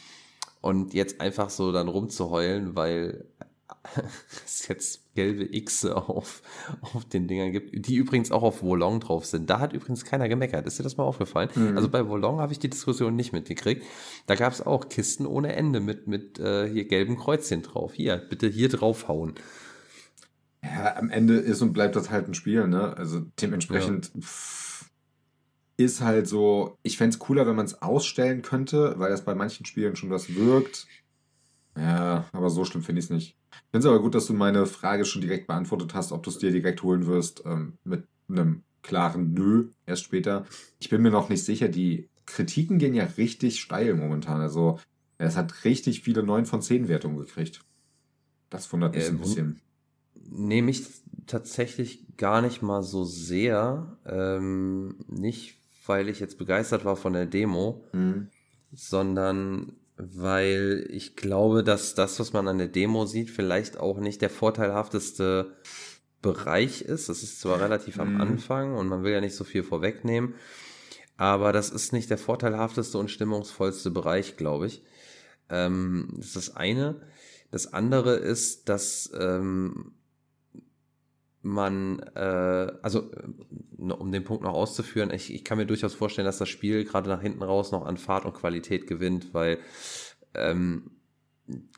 und 0.59 0.93
jetzt 0.93 1.21
einfach 1.21 1.49
so 1.49 1.71
dann 1.71 1.87
rumzuheulen, 1.87 2.75
weil 2.75 3.25
es 4.45 4.67
jetzt 4.67 5.13
gelbe 5.15 5.55
X 5.55 5.85
auf, 5.85 6.41
auf 6.81 7.05
den 7.05 7.27
Dingern 7.27 7.51
gibt, 7.51 7.87
die 7.87 7.95
übrigens 7.95 8.31
auch 8.31 8.43
auf 8.43 8.61
Volong 8.61 8.99
drauf 8.99 9.25
sind. 9.25 9.49
Da 9.49 9.59
hat 9.59 9.73
übrigens 9.73 10.03
keiner 10.03 10.27
gemeckert. 10.27 10.65
Ist 10.65 10.79
dir 10.79 10.83
das 10.83 10.97
mal 10.97 11.03
aufgefallen? 11.03 11.49
Mhm. 11.55 11.77
Also 11.77 11.89
bei 11.89 12.07
Volong 12.07 12.39
habe 12.39 12.51
ich 12.51 12.59
die 12.59 12.69
Diskussion 12.69 13.15
nicht 13.15 13.33
mitgekriegt. 13.33 13.83
Da 14.27 14.35
gab 14.35 14.53
es 14.53 14.61
auch 14.61 14.89
Kisten 14.89 15.25
ohne 15.25 15.55
Ende 15.55 15.79
mit, 15.79 16.07
mit 16.07 16.39
äh, 16.39 16.69
hier 16.69 16.85
gelben 16.85 17.17
Kreuzchen 17.17 17.61
drauf. 17.61 17.93
Hier, 17.93 18.17
bitte 18.17 18.47
hier 18.47 18.69
draufhauen. 18.69 19.35
Ja, 20.63 20.95
am 20.95 21.09
Ende 21.09 21.35
ist 21.35 21.61
und 21.61 21.73
bleibt 21.73 21.95
das 21.95 22.09
halt 22.09 22.27
ein 22.27 22.33
Spiel, 22.33 22.67
ne? 22.67 22.95
Also 22.95 23.25
dementsprechend 23.41 24.11
ja. 24.15 24.21
ist 25.77 26.01
halt 26.01 26.27
so, 26.27 26.77
ich 26.83 26.97
fände 26.97 27.13
es 27.13 27.19
cooler, 27.19 27.45
wenn 27.45 27.55
man 27.55 27.65
es 27.65 27.81
ausstellen 27.81 28.41
könnte, 28.41 28.95
weil 28.97 29.09
das 29.09 29.25
bei 29.25 29.35
manchen 29.35 29.65
Spielen 29.65 29.97
schon 29.97 30.09
was 30.09 30.35
wirkt. 30.35 30.87
Ja, 31.77 32.29
aber 32.31 32.49
so 32.49 32.63
schlimm 32.63 32.83
finde 32.83 32.99
ich 32.99 33.05
es 33.05 33.11
nicht. 33.11 33.37
Ich 33.51 33.71
finde 33.71 33.79
es 33.79 33.85
aber 33.85 34.01
gut, 34.01 34.15
dass 34.15 34.27
du 34.27 34.33
meine 34.33 34.65
Frage 34.65 35.03
schon 35.03 35.21
direkt 35.21 35.47
beantwortet 35.47 35.93
hast, 35.93 36.11
ob 36.11 36.23
du 36.23 36.29
es 36.29 36.37
dir 36.37 36.51
direkt 36.51 36.81
holen 36.81 37.07
wirst, 37.07 37.43
ähm, 37.45 37.73
mit 37.83 38.07
einem 38.29 38.63
klaren 38.83 39.33
Nö, 39.33 39.69
erst 39.85 40.03
später. 40.03 40.45
Ich 40.79 40.89
bin 40.89 41.01
mir 41.01 41.11
noch 41.11 41.29
nicht 41.29 41.43
sicher, 41.43 41.67
die 41.67 42.09
Kritiken 42.25 42.77
gehen 42.77 42.93
ja 42.93 43.03
richtig 43.17 43.59
steil 43.59 43.95
momentan. 43.95 44.39
Also, 44.39 44.79
es 45.17 45.35
hat 45.35 45.65
richtig 45.65 46.01
viele 46.01 46.23
9 46.23 46.45
von 46.45 46.61
10 46.61 46.87
Wertungen 46.87 47.17
gekriegt. 47.17 47.61
Das 48.49 48.71
wundert 48.71 48.95
mich 48.95 49.05
äh, 49.05 49.09
ein 49.09 49.19
bisschen 49.19 49.61
nehme 50.35 50.71
ich 50.71 50.87
tatsächlich 51.27 52.17
gar 52.17 52.41
nicht 52.41 52.61
mal 52.61 52.83
so 52.83 53.03
sehr. 53.03 53.97
Ähm, 54.05 54.95
nicht, 55.07 55.57
weil 55.85 56.09
ich 56.09 56.19
jetzt 56.19 56.37
begeistert 56.37 56.85
war 56.85 56.95
von 56.95 57.13
der 57.13 57.25
Demo, 57.25 57.83
mhm. 57.93 58.29
sondern 58.71 59.73
weil 59.97 60.87
ich 60.89 61.15
glaube, 61.15 61.63
dass 61.63 61.95
das, 61.95 62.19
was 62.19 62.33
man 62.33 62.47
an 62.47 62.57
der 62.57 62.67
Demo 62.67 63.05
sieht, 63.05 63.29
vielleicht 63.29 63.77
auch 63.77 63.99
nicht 63.99 64.21
der 64.21 64.29
vorteilhafteste 64.29 65.55
Bereich 66.21 66.81
ist. 66.81 67.09
Das 67.09 67.21
ist 67.21 67.39
zwar 67.39 67.61
relativ 67.61 67.97
mhm. 67.97 68.01
am 68.01 68.21
Anfang 68.21 68.75
und 68.75 68.87
man 68.87 69.03
will 69.03 69.13
ja 69.13 69.21
nicht 69.21 69.35
so 69.35 69.43
viel 69.43 69.63
vorwegnehmen, 69.63 70.35
aber 71.17 71.53
das 71.53 71.69
ist 71.69 71.93
nicht 71.93 72.09
der 72.09 72.17
vorteilhafteste 72.17 72.97
und 72.97 73.11
stimmungsvollste 73.11 73.91
Bereich, 73.91 74.35
glaube 74.35 74.67
ich. 74.67 74.83
Ähm, 75.49 76.07
das 76.17 76.27
ist 76.27 76.35
das 76.35 76.55
eine. 76.55 77.01
Das 77.51 77.71
andere 77.71 78.15
ist, 78.15 78.67
dass 78.69 79.11
ähm, 79.19 79.93
man, 81.43 81.99
äh, 82.15 82.71
also 82.81 83.11
um 83.77 84.11
den 84.11 84.23
Punkt 84.23 84.43
noch 84.43 84.53
auszuführen, 84.53 85.11
ich, 85.11 85.33
ich 85.33 85.43
kann 85.43 85.57
mir 85.57 85.65
durchaus 85.65 85.93
vorstellen, 85.93 86.25
dass 86.25 86.37
das 86.37 86.49
Spiel 86.49 86.85
gerade 86.85 87.09
nach 87.09 87.21
hinten 87.21 87.43
raus 87.43 87.71
noch 87.71 87.85
an 87.85 87.97
Fahrt 87.97 88.25
und 88.25 88.33
Qualität 88.33 88.87
gewinnt, 88.87 89.33
weil 89.33 89.59
ähm, 90.33 90.91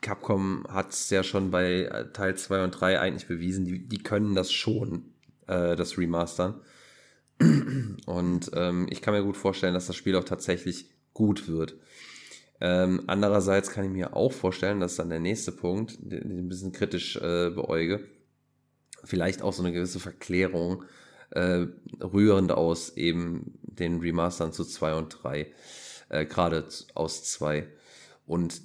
Capcom 0.00 0.66
hat 0.70 0.92
es 0.92 1.10
ja 1.10 1.24
schon 1.24 1.50
bei 1.50 2.06
Teil 2.12 2.36
2 2.36 2.64
und 2.64 2.70
3 2.70 3.00
eigentlich 3.00 3.26
bewiesen, 3.26 3.64
die, 3.64 3.86
die 3.86 3.98
können 3.98 4.34
das 4.34 4.52
schon, 4.52 5.12
äh, 5.48 5.74
das 5.74 5.98
Remastern. 5.98 6.60
Und 8.06 8.50
ähm, 8.54 8.86
ich 8.88 9.02
kann 9.02 9.12
mir 9.12 9.22
gut 9.22 9.36
vorstellen, 9.36 9.74
dass 9.74 9.88
das 9.88 9.96
Spiel 9.96 10.16
auch 10.16 10.24
tatsächlich 10.24 10.90
gut 11.12 11.48
wird. 11.48 11.76
Ähm, 12.60 13.02
andererseits 13.08 13.70
kann 13.70 13.84
ich 13.84 13.90
mir 13.90 14.16
auch 14.16 14.32
vorstellen, 14.32 14.80
dass 14.80 14.96
dann 14.96 15.10
der 15.10 15.20
nächste 15.20 15.52
Punkt, 15.52 15.98
den 16.00 16.30
ich 16.30 16.38
ein 16.38 16.48
bisschen 16.48 16.72
kritisch 16.72 17.16
äh, 17.16 17.50
beäuge, 17.50 18.08
vielleicht 19.06 19.42
auch 19.42 19.52
so 19.52 19.62
eine 19.62 19.72
gewisse 19.72 20.00
Verklärung 20.00 20.84
äh, 21.30 21.66
rührend 22.02 22.52
aus 22.52 22.96
eben 22.96 23.58
den 23.62 24.00
Remastern 24.00 24.52
zu 24.52 24.64
2 24.64 24.94
und 24.94 25.18
3, 25.22 25.52
äh, 26.08 26.26
gerade 26.26 26.66
aus 26.94 27.24
2 27.24 27.66
und 28.26 28.60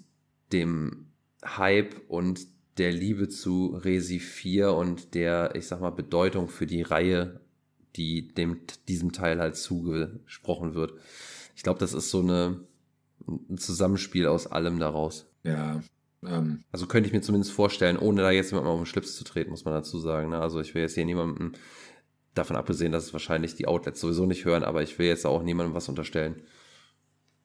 dem 0.51 1.07
Hype 1.43 1.95
und 2.07 2.47
der 2.77 2.91
Liebe 2.91 3.29
zu 3.29 3.79
Resi 3.83 4.19
4 4.19 4.73
und 4.73 5.13
der, 5.13 5.55
ich 5.55 5.67
sag 5.67 5.81
mal, 5.81 5.89
Bedeutung 5.91 6.47
für 6.47 6.65
die 6.65 6.81
Reihe, 6.81 7.41
die 7.95 8.33
dem, 8.33 8.61
diesem 8.87 9.11
Teil 9.11 9.39
halt 9.39 9.55
zugesprochen 9.55 10.73
wird. 10.73 10.93
Ich 11.55 11.63
glaube, 11.63 11.79
das 11.79 11.93
ist 11.93 12.09
so 12.09 12.21
eine, 12.21 12.61
ein 13.27 13.57
Zusammenspiel 13.57 14.27
aus 14.27 14.47
allem 14.47 14.79
daraus. 14.79 15.29
Ja. 15.43 15.81
Ähm, 16.25 16.63
Also 16.71 16.87
könnte 16.87 17.07
ich 17.07 17.13
mir 17.13 17.21
zumindest 17.21 17.51
vorstellen, 17.51 17.97
ohne 17.97 18.21
da 18.21 18.31
jetzt 18.31 18.51
jemandem 18.51 18.73
auf 18.73 18.79
den 18.79 18.85
Schlips 18.85 19.15
zu 19.15 19.23
treten, 19.23 19.51
muss 19.51 19.65
man 19.65 19.73
dazu 19.73 19.99
sagen. 19.99 20.29
Ne? 20.29 20.39
Also 20.39 20.59
ich 20.59 20.73
will 20.75 20.81
jetzt 20.81 20.95
hier 20.95 21.05
niemandem, 21.05 21.53
davon 22.33 22.55
abgesehen, 22.55 22.91
dass 22.91 23.05
es 23.05 23.13
wahrscheinlich 23.13 23.55
die 23.55 23.67
Outlets 23.67 23.99
sowieso 23.99 24.25
nicht 24.25 24.45
hören, 24.45 24.63
aber 24.63 24.81
ich 24.83 24.97
will 24.99 25.07
jetzt 25.07 25.25
auch 25.25 25.43
niemandem 25.43 25.73
was 25.75 25.89
unterstellen. 25.89 26.41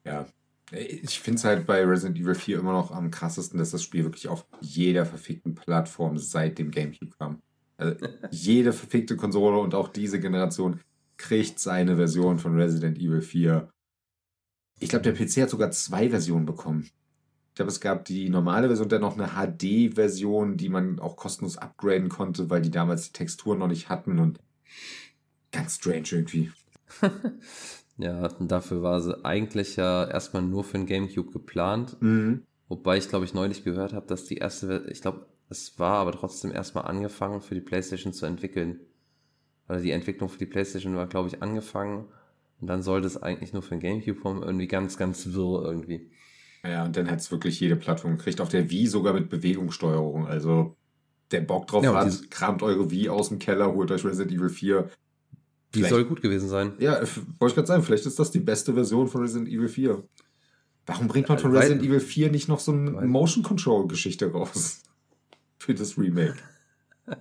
ja. 0.05 0.27
Ich 0.71 1.21
finde 1.21 1.37
es 1.37 1.45
halt 1.45 1.65
bei 1.65 1.81
Resident 1.85 2.17
Evil 2.19 2.35
4 2.35 2.59
immer 2.59 2.73
noch 2.73 2.91
am 2.91 3.09
krassesten, 3.09 3.57
dass 3.57 3.71
das 3.71 3.83
Spiel 3.83 4.03
wirklich 4.03 4.27
auf 4.27 4.45
jeder 4.59 5.05
verfickten 5.05 5.55
Plattform 5.55 6.17
seit 6.17 6.59
dem 6.59 6.71
Gamecube 6.71 7.15
kam. 7.17 7.41
Also 7.77 7.95
jede 8.31 8.73
verfickte 8.73 9.15
Konsole 9.15 9.59
und 9.59 9.73
auch 9.75 9.87
diese 9.87 10.19
Generation 10.19 10.81
kriegt 11.15 11.59
seine 11.59 11.95
Version 11.95 12.37
von 12.39 12.59
Resident 12.59 12.97
Evil 12.97 13.21
4. 13.21 13.69
Ich 14.79 14.89
glaube, 14.89 15.03
der 15.09 15.13
PC 15.13 15.43
hat 15.43 15.49
sogar 15.49 15.71
zwei 15.71 16.09
Versionen 16.09 16.45
bekommen. 16.45 16.89
Ich 17.57 17.59
glaube, 17.59 17.71
es 17.71 17.81
gab 17.81 18.05
die 18.05 18.29
normale 18.29 18.67
Version, 18.67 18.87
dann 18.87 19.01
noch 19.01 19.17
eine 19.17 19.29
HD-Version, 19.29 20.57
die 20.57 20.69
man 20.69 20.99
auch 20.99 21.15
kostenlos 21.15 21.57
upgraden 21.57 22.07
konnte, 22.07 22.51
weil 22.51 22.61
die 22.61 22.69
damals 22.69 23.07
die 23.07 23.13
Texturen 23.13 23.57
noch 23.57 23.67
nicht 23.67 23.89
hatten 23.89 24.19
und 24.19 24.39
ganz 25.51 25.77
strange 25.77 26.05
irgendwie. 26.11 26.51
Ja, 27.97 28.27
dafür 28.27 28.83
war 28.83 29.01
sie 29.01 29.25
eigentlich 29.25 29.75
ja 29.75 30.07
erstmal 30.07 30.43
nur 30.43 30.63
für 30.63 30.77
den 30.77 30.85
Gamecube 30.85 31.31
geplant. 31.31 31.99
Mhm. 31.99 32.43
Wobei 32.67 32.97
ich, 32.97 33.09
glaube 33.09 33.25
ich, 33.25 33.33
neulich 33.33 33.63
gehört 33.63 33.91
habe, 33.93 34.05
dass 34.05 34.25
die 34.25 34.37
erste, 34.37 34.85
ich 34.91 35.01
glaube, 35.01 35.25
es 35.49 35.79
war 35.79 35.95
aber 35.95 36.11
trotzdem 36.11 36.51
erstmal 36.51 36.85
angefangen 36.85 37.41
für 37.41 37.55
die 37.55 37.61
PlayStation 37.61 38.13
zu 38.13 38.27
entwickeln. 38.27 38.81
Oder 39.67 39.79
die 39.79 39.89
Entwicklung 39.89 40.29
für 40.29 40.37
die 40.37 40.45
PlayStation 40.45 40.95
war, 40.95 41.07
glaube 41.07 41.29
ich, 41.29 41.41
angefangen. 41.41 42.05
Und 42.61 42.67
dann 42.67 42.83
sollte 42.83 43.07
es 43.07 43.17
eigentlich 43.17 43.51
nur 43.51 43.63
für 43.63 43.73
den 43.73 43.79
Gamecube 43.79 44.19
kommen. 44.19 44.43
Irgendwie 44.43 44.67
ganz, 44.67 44.97
ganz 44.97 45.33
wirr 45.33 45.63
irgendwie. 45.65 46.11
Ja, 46.67 46.83
und 46.85 46.95
dann 46.97 47.09
hat 47.09 47.19
es 47.19 47.31
wirklich 47.31 47.59
jede 47.59 47.75
Plattform 47.75 48.17
gekriegt. 48.17 48.41
Auf 48.41 48.49
der 48.49 48.69
Wii 48.69 48.87
sogar 48.87 49.13
mit 49.13 49.29
Bewegungssteuerung. 49.29 50.27
Also, 50.27 50.75
der 51.31 51.41
Bock 51.41 51.67
drauf 51.67 51.83
Ja, 51.83 51.93
hat, 51.93 52.31
kramt 52.31 52.63
eure 52.63 52.89
Wii 52.91 53.09
aus 53.09 53.29
dem 53.29 53.39
Keller, 53.39 53.73
holt 53.73 53.91
euch 53.91 54.03
Resident 54.03 54.31
Evil 54.35 54.49
4. 54.49 54.89
Die 55.73 55.79
Vielleicht- 55.79 55.93
soll 55.93 56.05
gut 56.05 56.21
gewesen 56.21 56.49
sein. 56.49 56.73
Ja, 56.79 56.99
wollte 57.01 57.47
ich 57.47 57.55
gerade 57.55 57.67
sagen, 57.67 57.83
vielleicht 57.83 58.05
ist 58.05 58.17
das 58.19 58.31
die 58.31 58.39
beste 58.39 58.73
Version 58.73 59.07
von 59.07 59.21
Resident 59.21 59.49
Evil 59.49 59.67
4. 59.67 60.03
Warum 60.85 61.07
bringt 61.07 61.27
man 61.29 61.37
von 61.39 61.51
Weil- 61.53 61.59
Resident 61.59 61.83
Evil 61.83 61.99
4 61.99 62.31
nicht 62.31 62.47
noch 62.47 62.59
so 62.59 62.71
eine 62.71 62.91
Motion 63.05 63.43
Control 63.43 63.87
Geschichte 63.87 64.31
raus? 64.31 64.81
Für 65.59 65.73
das 65.73 65.97
Remake. 65.97 66.37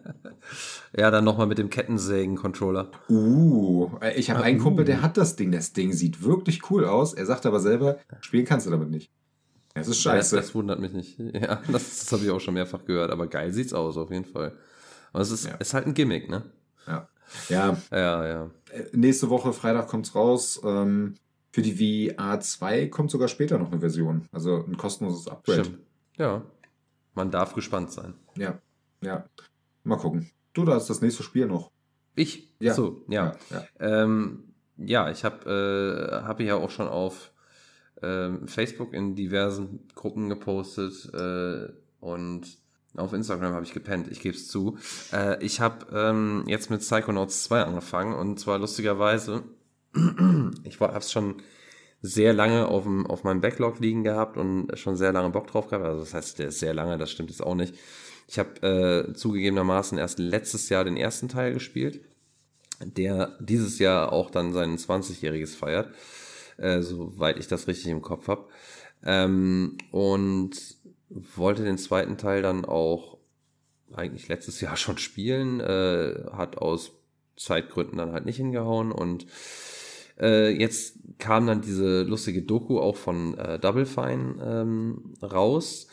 Ja, 0.97 1.10
dann 1.10 1.24
nochmal 1.24 1.47
mit 1.47 1.59
dem 1.59 1.68
Kettensägen-Controller. 1.70 2.90
Uh, 3.10 3.90
ich 4.16 4.31
habe 4.31 4.40
Ah, 4.40 4.44
einen 4.44 4.60
uh. 4.60 4.62
Kumpel, 4.62 4.85
der 4.85 5.02
hat 5.02 5.16
das 5.16 5.36
Ding. 5.36 5.52
Das 5.52 5.73
Ding 5.73 5.93
sieht 5.93 6.23
wirklich 6.23 6.70
cool 6.70 6.85
aus. 6.86 7.12
Er 7.14 7.27
sagt 7.27 7.44
aber 7.47 7.60
selber, 7.60 7.98
spielen 8.20 8.44
kannst 8.47 8.66
du 8.66 8.70
damit 8.70 8.90
nicht. 8.90 9.10
Das 9.76 9.88
ist 9.88 9.96
Das, 9.96 10.02
scheiße. 10.12 10.36
das 10.36 10.54
wundert 10.54 10.80
mich 10.80 10.92
nicht. 10.92 11.18
Ja, 11.34 11.62
das, 11.70 12.00
das 12.00 12.12
habe 12.12 12.24
ich 12.24 12.30
auch 12.30 12.40
schon 12.40 12.54
mehrfach 12.54 12.84
gehört. 12.84 13.10
Aber 13.10 13.26
geil 13.26 13.52
sieht's 13.52 13.72
aus, 13.72 13.96
auf 13.96 14.10
jeden 14.10 14.24
Fall. 14.24 14.52
Aber 15.12 15.22
es 15.22 15.30
ist, 15.30 15.46
Ja. 15.46 15.54
ist 15.56 15.74
halt 15.74 15.86
ein 15.86 15.94
Gimmick, 15.94 16.28
ne? 16.28 16.42
Ja. 16.86 17.08
ja, 17.48 17.76
Ja, 17.90 18.26
ja. 18.26 18.50
äh, 18.72 18.84
nächste 18.92 19.28
Woche, 19.30 19.52
Freitag 19.52 19.88
kommt's 19.88 20.14
raus. 20.14 20.60
Ähm, 20.64 21.14
für 21.52 21.62
die 21.62 22.10
VR 22.14 22.38
2 22.40 22.88
kommt 22.88 23.10
sogar 23.10 23.28
später 23.28 23.58
noch 23.58 23.70
eine 23.70 23.80
Version. 23.80 24.26
Also 24.32 24.64
ein 24.66 24.76
kostenloses 24.76 25.26
Upgrade. 25.28 25.64
Stimmt. 25.64 25.78
Ja. 26.16 26.42
Man 27.14 27.30
darf 27.30 27.54
gespannt 27.54 27.90
sein. 27.92 28.14
Ja, 28.36 28.58
ja. 29.00 29.24
Mal 29.84 29.96
gucken. 29.96 30.30
Du, 30.52 30.64
da 30.64 30.76
ist 30.76 30.90
das 30.90 31.00
nächste 31.00 31.22
Spiel 31.22 31.46
noch. 31.46 31.70
Ich? 32.14 32.52
Ja. 32.60 32.74
So, 32.74 33.04
ja. 33.08 33.32
ja. 33.50 33.64
Ähm, 33.80 34.52
ja, 34.76 35.10
ich 35.10 35.24
habe 35.24 36.10
äh, 36.20 36.24
hab 36.26 36.40
ja 36.40 36.56
auch 36.56 36.70
schon 36.70 36.88
auf 36.88 37.32
ähm, 38.02 38.47
Facebook 38.48 38.93
in 38.93 39.14
diversen 39.14 39.89
Gruppen 39.94 40.28
gepostet 40.28 41.12
äh, 41.14 41.73
und 42.01 42.43
auf 42.97 43.12
Instagram 43.12 43.52
habe 43.52 43.64
ich 43.64 43.74
gepennt, 43.74 44.09
ich 44.10 44.20
gebe 44.20 44.36
es 44.36 44.48
zu. 44.48 44.78
Äh, 45.12 45.43
ich 45.44 45.60
habe 45.60 45.86
ähm, 45.93 46.44
jetzt 46.47 46.70
mit 46.70 46.81
Psychonauts 46.81 47.44
2 47.44 47.62
angefangen 47.62 48.14
und 48.14 48.40
zwar 48.40 48.59
lustigerweise, 48.59 49.43
ich 50.64 50.81
habe 50.81 50.98
es 50.98 51.12
schon 51.12 51.43
sehr 52.02 52.32
lange 52.32 52.68
auf, 52.68 52.86
auf 53.09 53.24
meinem 53.24 53.40
Backlog 53.40 53.81
liegen 53.81 54.05
gehabt 54.05 54.36
und 54.36 54.78
schon 54.78 54.97
sehr 54.97 55.12
lange 55.12 55.31
Bock 55.31 55.47
drauf 55.48 55.68
gehabt. 55.68 55.85
Also 55.85 56.01
das 56.01 56.14
heißt, 56.14 56.39
der 56.39 56.48
ist 56.48 56.60
sehr 56.60 56.74
lange, 56.74 56.98
das 56.98 57.10
stimmt 57.10 57.31
jetzt 57.31 57.43
auch 57.43 57.55
nicht. 57.55 57.74
Ich 58.28 58.39
habe 58.39 59.06
äh, 59.09 59.14
zugegebenermaßen 59.14 59.98
erst 59.98 60.18
letztes 60.18 60.68
Jahr 60.68 60.85
den 60.85 60.97
ersten 60.97 61.28
Teil 61.28 61.55
gespielt 61.55 62.01
der 62.81 63.36
dieses 63.40 63.78
Jahr 63.78 64.12
auch 64.12 64.31
dann 64.31 64.52
sein 64.52 64.77
20-jähriges 64.77 65.56
feiert, 65.56 65.94
äh, 66.58 66.80
soweit 66.80 67.38
ich 67.38 67.48
das 67.48 67.68
richtig 67.68 67.88
im 67.88 68.02
Kopf 68.02 68.28
habe. 68.28 68.46
Ähm, 69.04 69.76
und 69.90 70.52
wollte 71.08 71.64
den 71.64 71.78
zweiten 71.78 72.16
Teil 72.16 72.42
dann 72.42 72.64
auch 72.64 73.18
eigentlich 73.92 74.28
letztes 74.28 74.60
Jahr 74.60 74.76
schon 74.76 74.98
spielen, 74.98 75.60
äh, 75.60 76.26
hat 76.32 76.58
aus 76.58 76.92
Zeitgründen 77.36 77.98
dann 77.98 78.12
halt 78.12 78.24
nicht 78.24 78.36
hingehauen 78.36 78.92
und 78.92 79.26
äh, 80.18 80.50
jetzt 80.50 80.98
kam 81.18 81.46
dann 81.46 81.60
diese 81.60 82.02
lustige 82.02 82.42
Doku 82.42 82.80
auch 82.80 82.96
von 82.96 83.36
äh, 83.36 83.58
Double 83.58 83.84
Fine 83.84 84.36
ähm, 84.42 85.14
raus 85.22 85.88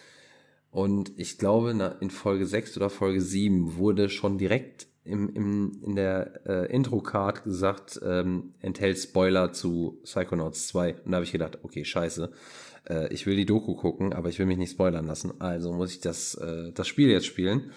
und 0.72 1.12
ich 1.18 1.38
glaube 1.38 1.74
na, 1.76 1.90
in 2.00 2.10
Folge 2.10 2.46
6 2.46 2.78
oder 2.78 2.90
Folge 2.90 3.20
7 3.20 3.76
wurde 3.76 4.10
schon 4.10 4.38
direkt 4.38 4.88
im, 5.06 5.30
im, 5.34 5.82
in 5.86 5.96
der 5.96 6.46
äh, 6.46 6.74
Intro-Card 6.74 7.44
gesagt, 7.44 8.00
ähm, 8.04 8.54
enthält 8.62 8.98
Spoiler 8.98 9.52
zu 9.52 10.00
Psychonauts 10.04 10.68
2. 10.68 10.96
Und 11.04 11.12
da 11.12 11.16
habe 11.16 11.26
ich 11.26 11.32
gedacht, 11.32 11.60
okay, 11.64 11.84
scheiße. 11.84 12.32
Äh, 12.90 13.14
ich 13.14 13.26
will 13.26 13.36
die 13.36 13.46
Doku 13.46 13.76
gucken, 13.76 14.14
aber 14.14 14.30
ich 14.30 14.40
will 14.40 14.46
mich 14.46 14.58
nicht 14.58 14.72
spoilern 14.72 15.08
lassen. 15.08 15.34
Also 15.40 15.74
muss 15.74 15.92
ich 15.92 16.00
das, 16.00 16.36
äh, 16.36 16.72
das 16.72 16.88
Spiel 16.88 17.10
jetzt 17.10 17.26
spielen. 17.26 17.72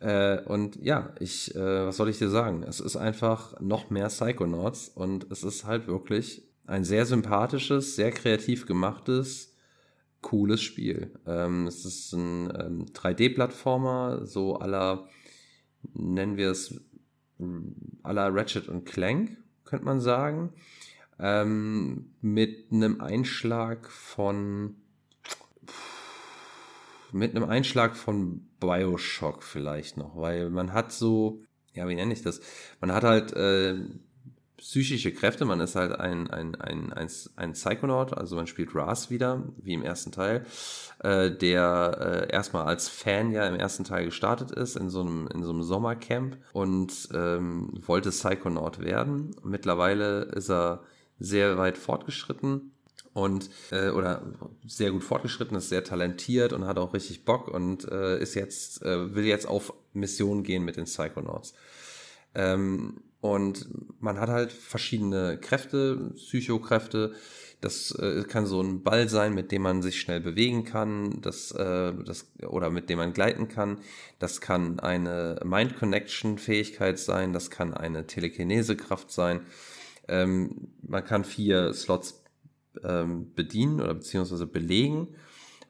Äh, 0.00 0.42
und 0.42 0.76
ja, 0.82 1.12
ich, 1.18 1.54
äh, 1.54 1.86
was 1.86 1.96
soll 1.96 2.08
ich 2.08 2.18
dir 2.18 2.28
sagen? 2.30 2.62
Es 2.62 2.80
ist 2.80 2.96
einfach 2.96 3.58
noch 3.60 3.90
mehr 3.90 4.08
Psychonauts 4.08 4.88
und 4.88 5.26
es 5.30 5.42
ist 5.42 5.64
halt 5.64 5.86
wirklich 5.86 6.42
ein 6.66 6.84
sehr 6.84 7.06
sympathisches, 7.06 7.96
sehr 7.96 8.10
kreativ 8.10 8.66
gemachtes, 8.66 9.54
cooles 10.20 10.62
Spiel. 10.62 11.10
Ähm, 11.26 11.66
es 11.66 11.84
ist 11.84 12.12
ein 12.12 12.52
ähm, 12.58 12.86
3D-Plattformer, 12.86 14.24
so 14.24 14.56
aller 14.56 15.08
nennen 15.92 16.36
wir 16.36 16.50
es 16.50 16.80
à 18.02 18.12
la 18.12 18.28
Ratchet 18.28 18.68
und 18.68 18.84
Clank, 18.84 19.36
könnte 19.64 19.84
man 19.84 20.00
sagen. 20.00 20.52
Ähm, 21.18 22.14
mit 22.20 22.72
einem 22.72 23.00
Einschlag 23.00 23.88
von 23.90 24.76
mit 27.12 27.36
einem 27.36 27.48
Einschlag 27.48 27.96
von 27.96 28.48
Bioshock 28.58 29.44
vielleicht 29.44 29.96
noch, 29.96 30.16
weil 30.16 30.50
man 30.50 30.72
hat 30.72 30.90
so, 30.90 31.42
ja, 31.72 31.86
wie 31.88 31.94
nenne 31.94 32.12
ich 32.12 32.22
das? 32.22 32.40
Man 32.80 32.92
hat 32.92 33.04
halt 33.04 33.32
äh, 33.34 33.76
psychische 34.64 35.12
Kräfte, 35.12 35.44
man 35.44 35.60
ist 35.60 35.76
halt 35.76 35.92
ein, 35.92 36.30
ein, 36.30 36.54
ein, 36.54 36.90
ein, 36.94 37.10
ein 37.36 37.52
Psychonaut, 37.52 38.16
also 38.16 38.36
man 38.36 38.46
spielt 38.46 38.74
Ras 38.74 39.10
wieder, 39.10 39.42
wie 39.58 39.74
im 39.74 39.82
ersten 39.82 40.10
Teil, 40.10 40.46
äh, 41.00 41.30
der 41.30 42.28
äh, 42.30 42.32
erstmal 42.32 42.64
als 42.64 42.88
Fan 42.88 43.30
ja 43.30 43.46
im 43.46 43.56
ersten 43.56 43.84
Teil 43.84 44.06
gestartet 44.06 44.52
ist, 44.52 44.76
in 44.76 44.88
so 44.88 45.02
einem, 45.02 45.28
in 45.34 45.44
so 45.44 45.50
einem 45.50 45.62
Sommercamp 45.62 46.38
und 46.54 47.10
ähm, 47.12 47.74
wollte 47.86 48.08
Psychonaut 48.08 48.78
werden. 48.78 49.36
Mittlerweile 49.44 50.22
ist 50.22 50.48
er 50.48 50.82
sehr 51.18 51.58
weit 51.58 51.76
fortgeschritten 51.76 52.72
und 53.12 53.50
äh, 53.70 53.90
oder 53.90 54.22
sehr 54.66 54.92
gut 54.92 55.04
fortgeschritten, 55.04 55.58
ist 55.58 55.68
sehr 55.68 55.84
talentiert 55.84 56.54
und 56.54 56.64
hat 56.64 56.78
auch 56.78 56.94
richtig 56.94 57.26
Bock 57.26 57.48
und 57.48 57.86
äh, 57.92 58.18
ist 58.18 58.34
jetzt, 58.34 58.82
äh, 58.82 59.14
will 59.14 59.26
jetzt 59.26 59.46
auf 59.46 59.74
Mission 59.92 60.42
gehen 60.42 60.64
mit 60.64 60.78
den 60.78 60.86
Psychonauts. 60.86 61.52
Ähm, 62.34 63.02
und 63.24 63.66
man 64.02 64.20
hat 64.20 64.28
halt 64.28 64.52
verschiedene 64.52 65.38
Kräfte, 65.38 66.12
Psychokräfte. 66.14 67.14
Das 67.62 67.90
äh, 67.92 68.22
kann 68.24 68.44
so 68.44 68.60
ein 68.60 68.82
Ball 68.82 69.08
sein, 69.08 69.32
mit 69.34 69.50
dem 69.50 69.62
man 69.62 69.80
sich 69.80 69.98
schnell 69.98 70.20
bewegen 70.20 70.64
kann, 70.64 71.22
das, 71.22 71.50
äh, 71.52 71.94
das, 72.04 72.30
oder 72.46 72.68
mit 72.68 72.90
dem 72.90 72.98
man 72.98 73.14
gleiten 73.14 73.48
kann. 73.48 73.78
Das 74.18 74.42
kann 74.42 74.78
eine 74.78 75.40
Mind-Connection-Fähigkeit 75.42 76.98
sein, 76.98 77.32
das 77.32 77.48
kann 77.48 77.72
eine 77.72 78.06
Telekinesekraft 78.06 79.10
sein. 79.10 79.40
Ähm, 80.06 80.68
man 80.82 81.02
kann 81.02 81.24
vier 81.24 81.72
Slots 81.72 82.22
ähm, 82.82 83.32
bedienen 83.34 83.80
oder 83.80 83.94
beziehungsweise 83.94 84.46
belegen 84.46 85.16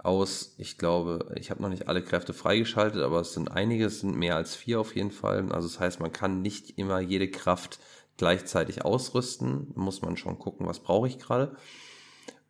aus, 0.05 0.55
ich 0.59 0.79
glaube, 0.79 1.35
ich 1.39 1.51
habe 1.51 1.63
noch 1.63 1.69
nicht 1.69 1.89
alle 1.89 2.03
Kräfte 2.03 2.35
freigeschaltet, 2.35 3.03
aber 3.03 3.21
es 3.21 3.33
sind 3.33 3.51
einige, 3.51 3.87
es 3.87 4.01
sind 4.01 4.17
mehr 4.17 4.37
als 4.37 4.55
vier 4.55 4.81
auf 4.81 4.95
jeden 4.95 5.11
Fall. 5.11 5.51
Also 5.51 5.69
das 5.69 5.81
heißt, 5.81 6.01
man 6.01 6.13
kann 6.13 6.43
nicht 6.43 6.79
immer 6.79 7.01
jede 7.01 7.31
Kraft 7.31 7.79
gleichzeitig 8.17 8.85
ausrüsten. 8.85 9.73
Muss 9.75 10.03
man 10.03 10.17
schon 10.17 10.39
gucken, 10.39 10.67
was 10.67 10.81
brauche 10.81 11.09
ich 11.09 11.19
gerade. 11.19 11.57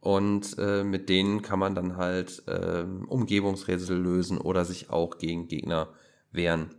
Und 0.00 0.58
äh, 0.58 0.84
mit 0.84 1.08
denen 1.08 1.42
kann 1.42 1.58
man 1.58 1.74
dann 1.74 1.96
halt 1.96 2.42
äh, 2.46 2.84
Umgebungsrätsel 3.06 3.96
lösen 3.96 4.38
oder 4.38 4.64
sich 4.64 4.90
auch 4.90 5.18
gegen 5.18 5.48
Gegner 5.48 5.88
wehren. 6.30 6.74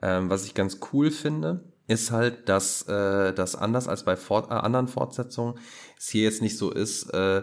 Ähm, 0.00 0.30
was 0.30 0.46
ich 0.46 0.54
ganz 0.54 0.78
cool 0.92 1.10
finde, 1.10 1.64
ist 1.88 2.10
halt, 2.10 2.48
dass 2.48 2.82
äh, 2.88 3.34
das 3.34 3.56
anders 3.56 3.88
als 3.88 4.04
bei 4.04 4.16
Fort 4.16 4.50
äh, 4.50 4.54
anderen 4.54 4.88
Fortsetzungen 4.88 5.58
es 5.98 6.08
hier 6.08 6.24
jetzt 6.24 6.42
nicht 6.42 6.56
so 6.56 6.70
ist, 6.70 7.10
äh, 7.10 7.42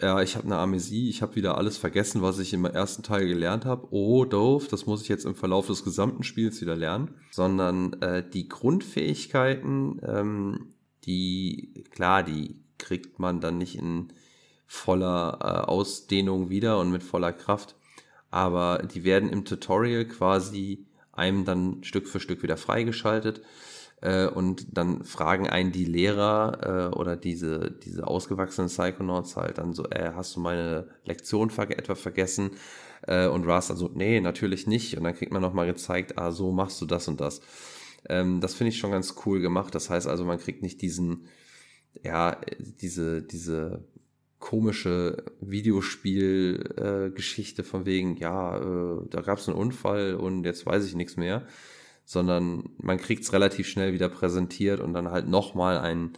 ja, 0.00 0.22
ich 0.22 0.36
habe 0.36 0.46
eine 0.46 0.58
Amnesie, 0.58 1.08
ich 1.08 1.22
habe 1.22 1.34
wieder 1.34 1.58
alles 1.58 1.76
vergessen, 1.76 2.22
was 2.22 2.38
ich 2.38 2.52
im 2.52 2.64
ersten 2.64 3.02
Teil 3.02 3.26
gelernt 3.26 3.64
habe. 3.64 3.88
Oh, 3.90 4.24
doof, 4.24 4.68
das 4.68 4.86
muss 4.86 5.02
ich 5.02 5.08
jetzt 5.08 5.26
im 5.26 5.34
Verlauf 5.34 5.66
des 5.66 5.82
gesamten 5.82 6.22
Spiels 6.22 6.60
wieder 6.60 6.76
lernen. 6.76 7.14
Sondern 7.32 7.94
äh, 7.94 8.28
die 8.28 8.48
Grundfähigkeiten, 8.48 10.00
ähm, 10.06 10.68
die, 11.04 11.84
klar, 11.90 12.22
die 12.22 12.60
kriegt 12.78 13.18
man 13.18 13.40
dann 13.40 13.58
nicht 13.58 13.76
in 13.76 14.12
voller 14.66 15.38
äh, 15.40 15.68
Ausdehnung 15.68 16.48
wieder 16.48 16.78
und 16.78 16.92
mit 16.92 17.02
voller 17.02 17.32
Kraft. 17.32 17.74
Aber 18.30 18.78
die 18.82 19.02
werden 19.02 19.30
im 19.30 19.44
Tutorial 19.44 20.04
quasi 20.04 20.86
einem 21.10 21.44
dann 21.44 21.82
Stück 21.82 22.06
für 22.06 22.20
Stück 22.20 22.44
wieder 22.44 22.56
freigeschaltet. 22.56 23.42
Äh, 24.00 24.28
und 24.28 24.76
dann 24.76 25.04
fragen 25.04 25.48
einen 25.48 25.72
die 25.72 25.84
Lehrer 25.84 26.92
äh, 26.92 26.96
oder 26.96 27.16
diese, 27.16 27.70
diese 27.70 28.06
ausgewachsenen 28.06 28.68
Psychonauts 28.68 29.36
halt 29.36 29.58
dann 29.58 29.72
so, 29.72 29.84
äh, 29.90 30.12
hast 30.14 30.36
du 30.36 30.40
meine 30.40 30.88
Lektion 31.04 31.50
ver 31.50 31.70
etwa 31.70 31.94
vergessen? 31.94 32.52
Äh, 33.06 33.28
und 33.28 33.46
Ras 33.46 33.68
dann 33.68 33.76
so, 33.76 33.90
nee, 33.92 34.20
natürlich 34.20 34.66
nicht. 34.66 34.96
Und 34.96 35.04
dann 35.04 35.14
kriegt 35.14 35.32
man 35.32 35.42
nochmal 35.42 35.66
gezeigt, 35.66 36.18
ah, 36.18 36.30
so 36.30 36.52
machst 36.52 36.80
du 36.80 36.86
das 36.86 37.08
und 37.08 37.20
das. 37.20 37.40
Ähm, 38.08 38.40
das 38.40 38.54
finde 38.54 38.70
ich 38.70 38.78
schon 38.78 38.92
ganz 38.92 39.14
cool 39.26 39.40
gemacht. 39.40 39.74
Das 39.74 39.90
heißt 39.90 40.06
also, 40.06 40.24
man 40.24 40.38
kriegt 40.38 40.62
nicht 40.62 40.80
diesen, 40.82 41.26
ja, 42.02 42.40
diese, 42.58 43.22
diese 43.22 43.84
komische 44.38 45.24
Videospielgeschichte 45.40 47.62
äh, 47.62 47.64
von 47.64 47.86
wegen, 47.86 48.16
ja, 48.16 48.58
äh, 48.58 49.00
da 49.10 49.22
gab 49.22 49.38
es 49.38 49.48
einen 49.48 49.58
Unfall 49.58 50.14
und 50.14 50.44
jetzt 50.44 50.64
weiß 50.64 50.86
ich 50.86 50.94
nichts 50.94 51.16
mehr, 51.16 51.44
sondern 52.08 52.70
man 52.78 52.96
kriegt 52.96 53.22
es 53.22 53.34
relativ 53.34 53.68
schnell 53.68 53.92
wieder 53.92 54.08
präsentiert 54.08 54.80
und 54.80 54.94
dann 54.94 55.10
halt 55.10 55.28
nochmal 55.28 55.76
ein, 55.76 56.16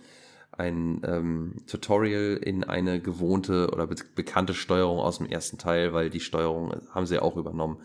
ein 0.53 1.03
ähm, 1.05 1.57
Tutorial 1.67 2.37
in 2.37 2.63
eine 2.63 3.03
gewohnte 3.03 3.71
oder 3.73 3.89
be 3.89 3.97
bekannte 4.15 4.55
Steuerung 4.55 5.01
aus 5.01 5.19
dem 5.19 5.27
ersten 5.27 5.59
Teil, 5.59 5.93
weil 5.93 6.09
die 6.09 6.21
Steuerung 6.21 6.81
haben 6.91 7.07
sie 7.07 7.19
auch 7.19 7.37
übernommen. 7.37 7.83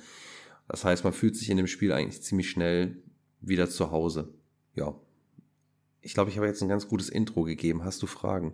Das 0.67 0.85
heißt, 0.85 1.03
man 1.03 1.13
fühlt 1.13 1.35
sich 1.35 1.49
in 1.49 1.57
dem 1.57 1.65
Spiel 1.65 1.91
eigentlich 1.91 2.21
ziemlich 2.21 2.47
schnell 2.47 3.01
wieder 3.41 3.67
zu 3.67 3.89
Hause. 3.89 4.35
Ja. 4.75 4.93
Ich 6.01 6.13
glaube, 6.13 6.29
ich 6.29 6.37
habe 6.37 6.45
jetzt 6.45 6.61
ein 6.61 6.69
ganz 6.69 6.87
gutes 6.87 7.09
Intro 7.09 7.41
gegeben. 7.41 7.83
Hast 7.83 8.03
du 8.03 8.05
Fragen? 8.05 8.53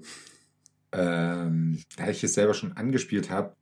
Ähm, 0.93 1.83
da 1.97 2.09
ich 2.09 2.23
es 2.23 2.35
selber 2.35 2.53
schon 2.53 2.71
angespielt 2.77 3.29
habe, 3.29 3.53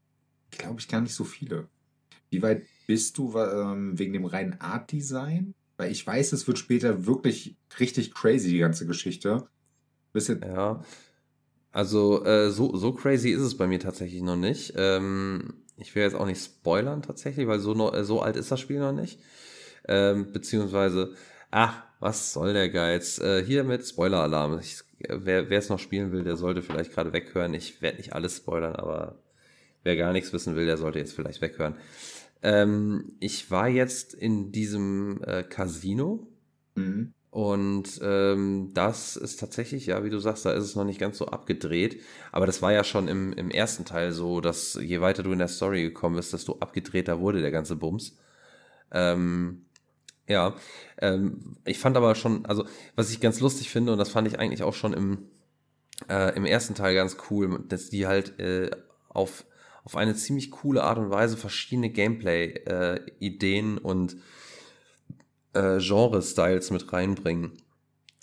glaube 0.52 0.80
ich 0.82 0.88
gar 0.88 1.02
nicht 1.02 1.16
so 1.16 1.24
viele. 1.24 1.68
Wie 2.30 2.44
weit 2.44 2.68
bist 2.86 3.18
du 3.18 3.36
ähm, 3.40 3.98
wegen 3.98 4.14
dem 4.14 4.26
reinen 4.26 4.62
Art 4.62 4.92
Design? 4.92 5.56
Weil 5.80 5.94
ich 5.94 6.06
weiß, 6.06 6.34
es 6.34 6.46
wird 6.46 6.60
später 6.60 7.06
wirklich 7.06 7.56
richtig 7.80 8.14
crazy, 8.14 8.50
die 8.50 8.58
ganze 8.58 8.86
Geschichte. 8.86 9.48
Bisschen 10.12 10.42
ja. 10.42 10.84
Also, 11.72 12.26
äh, 12.26 12.52
so, 12.52 12.76
so 12.76 12.92
crazy 12.92 13.30
ist 13.30 13.40
es 13.40 13.56
bei 13.56 13.66
mir 13.66 13.80
tatsächlich 13.80 14.22
noch 14.22 14.36
nicht. 14.36 14.74
Ähm, 14.76 15.54
ich 15.78 15.96
will 15.96 16.04
jetzt 16.04 16.16
auch 16.16 16.26
nicht 16.26 16.44
spoilern 16.44 17.02
tatsächlich, 17.02 17.48
weil 17.48 17.60
so, 17.60 17.76
noch, 17.76 17.94
äh, 17.94 18.04
so 18.04 18.22
alt 18.22 18.36
ist 18.36 18.52
das 18.52 18.60
Spiel 18.60 18.80
noch 18.80 18.92
nicht. 18.92 19.22
Ähm, 19.88 20.34
beziehungsweise, 20.34 21.14
ach, 21.50 21.82
was 22.02 22.34
soll 22.34 22.52
der 22.52 22.68
Geiz? 22.68 23.18
Äh, 23.20 23.46
hier 23.46 23.64
mit 23.64 23.88
Spoiler-Alarm. 23.88 24.60
Wer 25.08 25.50
es 25.50 25.70
noch 25.70 25.80
spielen 25.80 26.12
will, 26.12 26.26
der 26.26 26.36
sollte 26.36 26.62
vielleicht 26.62 26.92
gerade 26.92 27.14
weghören. 27.14 27.54
Ich 27.54 27.82
werde 27.82 28.00
nicht 28.00 28.12
alles 28.12 28.36
spoilern, 28.36 28.76
aber 28.76 29.18
wer 29.84 29.96
gar 29.96 30.12
nichts 30.12 30.34
wissen 30.34 30.58
will, 30.58 30.66
der 30.66 30.76
sollte 30.76 31.00
jetzt 31.00 31.14
vielleicht 31.14 31.40
weghören. 31.40 31.76
Ähm, 32.42 33.14
ich 33.20 33.52
war 33.52 33.68
jetzt 33.68 34.14
in 34.14 34.52
diesem 34.52 35.22
äh, 35.24 35.44
Casino 35.44 36.28
mhm. 36.76 37.14
und 37.32 38.00
ähm, 38.02 38.72
das 38.74 39.18
ist 39.18 39.40
tatsächlich, 39.40 39.86
ja, 39.88 40.04
wie 40.04 40.10
du 40.10 40.20
sagst, 40.20 40.46
da 40.46 40.52
ist 40.52 40.64
es 40.64 40.76
noch 40.76 40.86
nicht 40.86 41.00
ganz 41.00 41.18
so 41.18 41.28
abgedreht. 41.28 42.02
Aber 42.32 42.46
das 42.46 42.62
war 42.62 42.72
ja 42.72 42.84
schon 42.84 43.08
im, 43.08 43.34
im 43.34 43.52
ersten 43.52 43.86
Teil 43.86 44.12
so, 44.12 44.42
dass 44.42 44.76
je 44.82 45.02
weiter 45.02 45.24
du 45.24 45.32
in 45.32 45.40
der 45.40 45.48
Story 45.50 45.82
gekommen 45.84 46.16
bist, 46.16 46.34
desto 46.34 46.60
abgedrehter 46.60 47.20
wurde 47.20 47.42
der 47.42 47.52
ganze 47.52 47.76
Bums. 47.76 48.18
Ähm, 48.92 49.66
ja, 50.30 50.56
ähm, 51.00 51.58
ich 51.66 51.80
fand 51.80 51.98
aber 51.98 52.16
schon, 52.16 52.46
also 52.46 52.66
was 52.96 53.12
ich 53.12 53.20
ganz 53.20 53.40
lustig 53.40 53.70
finde, 53.70 53.92
und 53.92 53.98
das 53.98 54.10
fand 54.10 54.28
ich 54.28 54.40
eigentlich 54.40 54.64
auch 54.64 54.76
schon 54.76 54.94
im, 54.94 55.28
äh, 56.08 56.36
im 56.36 56.46
ersten 56.46 56.76
Teil 56.76 56.94
ganz 56.94 57.18
cool, 57.30 57.66
dass 57.68 57.90
die 57.90 58.06
halt 58.06 58.40
äh, 58.40 58.70
auf, 59.10 59.46
auf 59.84 59.96
eine 59.96 60.16
ziemlich 60.16 60.52
coole 60.52 60.84
Art 60.84 60.98
und 60.98 61.10
Weise 61.10 61.38
verschiedene 61.38 61.90
Gameplay-Ideen 61.90 63.78
äh, 63.78 63.82
und 63.82 64.18
äh, 65.54 65.80
Genre-Styles 65.80 66.72
mit 66.72 66.92
reinbringen. 66.92 67.54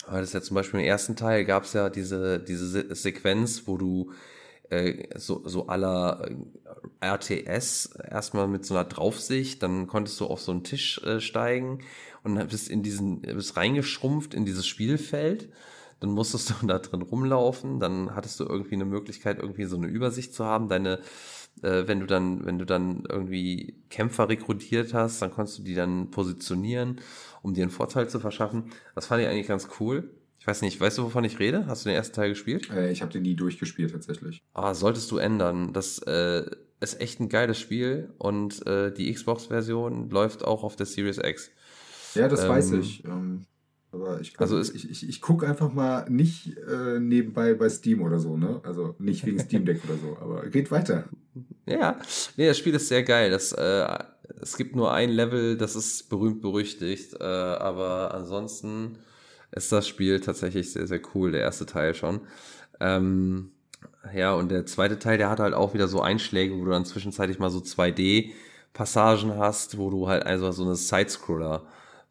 Weil 0.07 0.21
das 0.21 0.33
ja 0.33 0.41
zum 0.41 0.55
Beispiel 0.55 0.79
im 0.79 0.85
ersten 0.85 1.15
Teil 1.15 1.43
gab 1.45 1.63
es 1.63 1.73
ja 1.73 1.89
diese, 1.89 2.39
diese 2.39 2.67
Se 2.67 2.95
Sequenz, 2.95 3.63
wo 3.65 3.77
du 3.77 4.11
äh, 4.69 5.07
so, 5.17 5.41
so 5.45 5.67
aller 5.67 6.29
äh, 7.01 7.05
RTS 7.05 7.89
erstmal 8.09 8.47
mit 8.47 8.65
so 8.65 8.75
einer 8.75 8.85
Draufsicht, 8.85 9.61
dann 9.63 9.87
konntest 9.87 10.19
du 10.19 10.25
auf 10.25 10.41
so 10.41 10.51
einen 10.51 10.63
Tisch 10.63 11.01
äh, 11.03 11.19
steigen 11.19 11.79
und 12.23 12.49
bist 12.49 12.69
in 12.69 12.83
diesen, 12.83 13.21
bist 13.21 13.57
reingeschrumpft 13.57 14.33
in 14.33 14.45
dieses 14.45 14.65
Spielfeld. 14.65 15.49
Dann 15.99 16.11
musstest 16.11 16.49
du 16.49 16.53
da 16.67 16.79
drin 16.79 17.01
rumlaufen, 17.01 17.79
dann 17.79 18.15
hattest 18.15 18.39
du 18.39 18.45
irgendwie 18.45 18.75
eine 18.75 18.85
Möglichkeit, 18.85 19.39
irgendwie 19.39 19.65
so 19.65 19.77
eine 19.77 19.87
Übersicht 19.87 20.33
zu 20.33 20.45
haben. 20.45 20.69
Deine, 20.69 20.99
äh, 21.63 21.87
wenn 21.87 21.99
du 21.99 22.05
dann, 22.05 22.45
wenn 22.45 22.59
du 22.59 22.65
dann 22.65 23.03
irgendwie 23.09 23.75
Kämpfer 23.89 24.29
rekrutiert 24.29 24.93
hast, 24.93 25.21
dann 25.21 25.31
konntest 25.31 25.59
du 25.59 25.63
die 25.63 25.75
dann 25.75 26.11
positionieren, 26.11 26.99
um 27.41 27.53
dir 27.53 27.63
einen 27.63 27.71
Vorteil 27.71 28.09
zu 28.09 28.19
verschaffen. 28.19 28.71
Das 28.95 29.07
fand 29.07 29.21
ich 29.21 29.27
eigentlich 29.27 29.47
ganz 29.47 29.67
cool. 29.79 30.09
Ich 30.39 30.47
weiß 30.47 30.61
nicht, 30.61 30.79
weißt 30.79 30.97
du, 30.97 31.03
wovon 31.03 31.23
ich 31.23 31.39
rede? 31.39 31.65
Hast 31.67 31.85
du 31.85 31.89
den 31.89 31.95
ersten 31.95 32.15
Teil 32.15 32.29
gespielt? 32.29 32.69
Äh, 32.69 32.91
ich 32.91 33.01
habe 33.01 33.11
den 33.11 33.23
nie 33.23 33.35
durchgespielt 33.35 33.91
tatsächlich. 33.91 34.41
Ah, 34.53 34.73
solltest 34.73 35.11
du 35.11 35.17
ändern. 35.17 35.73
Das 35.73 35.99
äh, 35.99 36.45
ist 36.79 37.01
echt 37.01 37.19
ein 37.19 37.29
geiles 37.29 37.59
Spiel 37.59 38.13
und 38.17 38.65
äh, 38.67 38.93
die 38.93 39.11
Xbox-Version 39.11 40.09
läuft 40.09 40.45
auch 40.45 40.63
auf 40.63 40.75
der 40.75 40.85
Series 40.85 41.17
X. 41.17 41.49
Ja, 42.15 42.27
das 42.27 42.43
ähm, 42.43 42.49
weiß 42.49 42.71
ich. 42.73 43.03
Ähm, 43.05 43.45
aber 43.91 44.19
ich, 44.19 44.37
also 44.39 44.59
ich, 44.59 44.89
ich, 44.89 45.07
ich 45.07 45.21
gucke 45.21 45.47
einfach 45.47 45.71
mal 45.71 46.09
nicht 46.09 46.57
äh, 46.57 46.99
nebenbei 46.99 47.53
bei 47.53 47.69
Steam 47.69 48.01
oder 48.01 48.19
so, 48.19 48.35
ne? 48.35 48.59
Also 48.63 48.95
nicht 48.99 49.25
wegen 49.25 49.39
Steam 49.39 49.65
Deck 49.65 49.81
oder 49.85 49.97
so, 49.97 50.17
aber 50.19 50.47
geht 50.49 50.71
weiter. 50.71 51.05
Ja, 51.67 51.99
nee, 52.37 52.47
das 52.47 52.57
Spiel 52.57 52.73
ist 52.73 52.87
sehr 52.87 53.03
geil. 53.03 53.29
Das, 53.29 53.51
äh, 53.51 53.85
es 54.41 54.55
gibt 54.55 54.75
nur 54.75 54.93
ein 54.93 55.09
Level, 55.09 55.57
das 55.57 55.75
ist 55.75 56.09
berühmt 56.09 56.41
berüchtigt, 56.41 57.13
äh, 57.19 57.23
aber 57.23 58.13
ansonsten 58.13 58.97
ist 59.51 59.71
das 59.71 59.87
Spiel 59.87 60.19
tatsächlich 60.19 60.71
sehr, 60.71 60.87
sehr 60.87 61.01
cool, 61.13 61.31
der 61.31 61.41
erste 61.41 61.65
Teil 61.65 61.93
schon. 61.93 62.21
Ähm, 62.79 63.51
ja, 64.15 64.33
und 64.33 64.49
der 64.49 64.65
zweite 64.65 64.97
Teil, 64.97 65.17
der 65.17 65.29
hat 65.29 65.39
halt 65.39 65.53
auch 65.53 65.73
wieder 65.73 65.87
so 65.87 66.01
Einschläge, 66.01 66.57
wo 66.57 66.65
du 66.65 66.71
dann 66.71 66.85
zwischenzeitlich 66.85 67.37
mal 67.37 67.49
so 67.49 67.59
2D-Passagen 67.59 69.37
hast, 69.37 69.77
wo 69.77 69.89
du 69.89 70.07
halt 70.07 70.25
also 70.25 70.51
so 70.51 70.63
eine 70.63 70.75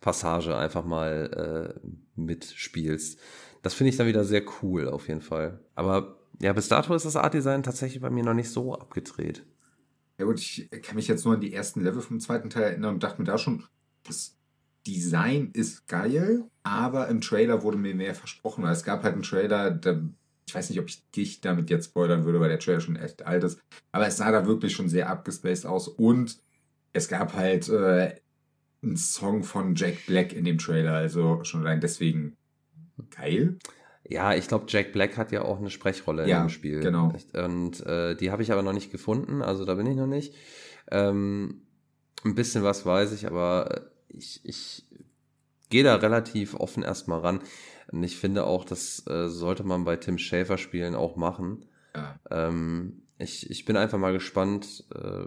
Sidescroller-Passage 0.06 0.56
einfach 0.56 0.84
mal 0.84 1.74
äh, 1.84 1.88
mitspielst. 2.14 3.18
Das 3.62 3.74
finde 3.74 3.90
ich 3.90 3.96
dann 3.96 4.06
wieder 4.06 4.24
sehr 4.24 4.42
cool, 4.62 4.88
auf 4.88 5.08
jeden 5.08 5.20
Fall. 5.20 5.60
Aber 5.74 6.18
ja, 6.40 6.52
bis 6.52 6.68
dato 6.68 6.94
ist 6.94 7.06
das 7.06 7.16
Art-Design 7.16 7.62
tatsächlich 7.62 8.00
bei 8.00 8.10
mir 8.10 8.24
noch 8.24 8.34
nicht 8.34 8.50
so 8.50 8.74
abgedreht. 8.74 9.44
Ja 10.18 10.24
gut, 10.24 10.40
ich 10.40 10.70
kann 10.82 10.96
mich 10.96 11.08
jetzt 11.08 11.24
nur 11.24 11.34
an 11.34 11.40
die 11.40 11.52
ersten 11.52 11.82
Level 11.82 12.00
vom 12.00 12.20
zweiten 12.20 12.50
Teil 12.50 12.64
erinnern 12.64 12.94
und 12.94 13.02
dachte 13.02 13.20
mir 13.20 13.26
da 13.26 13.36
schon, 13.36 13.64
das 14.04 14.36
Design 14.86 15.50
ist 15.52 15.88
geil, 15.88 16.44
aber 16.62 17.08
im 17.08 17.20
Trailer 17.20 17.62
wurde 17.62 17.76
mir 17.76 17.94
mehr 17.94 18.14
versprochen. 18.14 18.64
Es 18.64 18.84
gab 18.84 19.02
halt 19.02 19.14
einen 19.14 19.24
Trailer, 19.24 19.70
da, 19.72 20.00
ich 20.46 20.54
weiß 20.54 20.70
nicht, 20.70 20.78
ob 20.78 20.88
ich 20.88 21.10
dich 21.10 21.40
damit 21.40 21.70
jetzt 21.70 21.86
spoilern 21.86 22.24
würde, 22.24 22.40
weil 22.40 22.48
der 22.48 22.60
Trailer 22.60 22.80
schon 22.80 22.96
echt 22.96 23.26
alt 23.26 23.44
ist, 23.44 23.60
aber 23.92 24.06
es 24.06 24.16
sah 24.16 24.30
da 24.30 24.46
wirklich 24.46 24.74
schon 24.74 24.88
sehr 24.88 25.10
abgespaced 25.10 25.66
aus 25.66 25.88
und 25.88 26.38
es 26.92 27.08
gab 27.08 27.34
halt 27.34 27.68
äh, 27.68 28.14
einen 28.86 28.96
Song 28.96 29.42
von 29.42 29.74
Jack 29.74 30.06
Black 30.06 30.32
in 30.32 30.44
dem 30.44 30.58
Trailer, 30.58 30.94
also 30.94 31.44
schon 31.44 31.60
allein 31.62 31.80
deswegen 31.80 32.36
geil. 33.10 33.58
Ja, 34.08 34.34
ich 34.34 34.46
glaube, 34.46 34.66
Jack 34.68 34.92
Black 34.92 35.16
hat 35.16 35.32
ja 35.32 35.42
auch 35.42 35.58
eine 35.58 35.70
Sprechrolle 35.70 36.28
ja, 36.28 36.38
in 36.38 36.44
dem 36.44 36.50
Spiel. 36.50 36.80
Genau. 36.80 37.12
Und 37.34 37.84
äh, 37.84 38.14
die 38.14 38.30
habe 38.30 38.42
ich 38.42 38.52
aber 38.52 38.62
noch 38.62 38.72
nicht 38.72 38.92
gefunden, 38.92 39.42
also 39.42 39.64
da 39.64 39.74
bin 39.74 39.86
ich 39.86 39.96
noch 39.96 40.06
nicht. 40.06 40.34
Ähm, 40.90 41.62
ein 42.24 42.34
bisschen 42.34 42.62
was 42.62 42.86
weiß 42.86 43.12
ich, 43.12 43.26
aber 43.26 43.90
ich, 44.08 44.40
ich 44.44 44.84
gehe 45.68 45.84
da 45.84 45.96
relativ 45.96 46.54
offen 46.54 46.82
erstmal 46.82 47.20
ran. 47.20 47.40
Und 47.90 48.02
ich 48.02 48.16
finde 48.16 48.44
auch, 48.44 48.64
das 48.64 49.06
äh, 49.06 49.28
sollte 49.28 49.64
man 49.64 49.84
bei 49.84 49.96
Tim 49.96 50.18
Schäfer 50.18 50.58
Spielen 50.58 50.94
auch 50.94 51.16
machen. 51.16 51.66
Ja. 51.94 52.18
Ähm, 52.30 53.02
ich, 53.18 53.50
ich 53.50 53.64
bin 53.64 53.76
einfach 53.76 53.98
mal 53.98 54.12
gespannt. 54.12 54.84
Äh, 54.94 55.26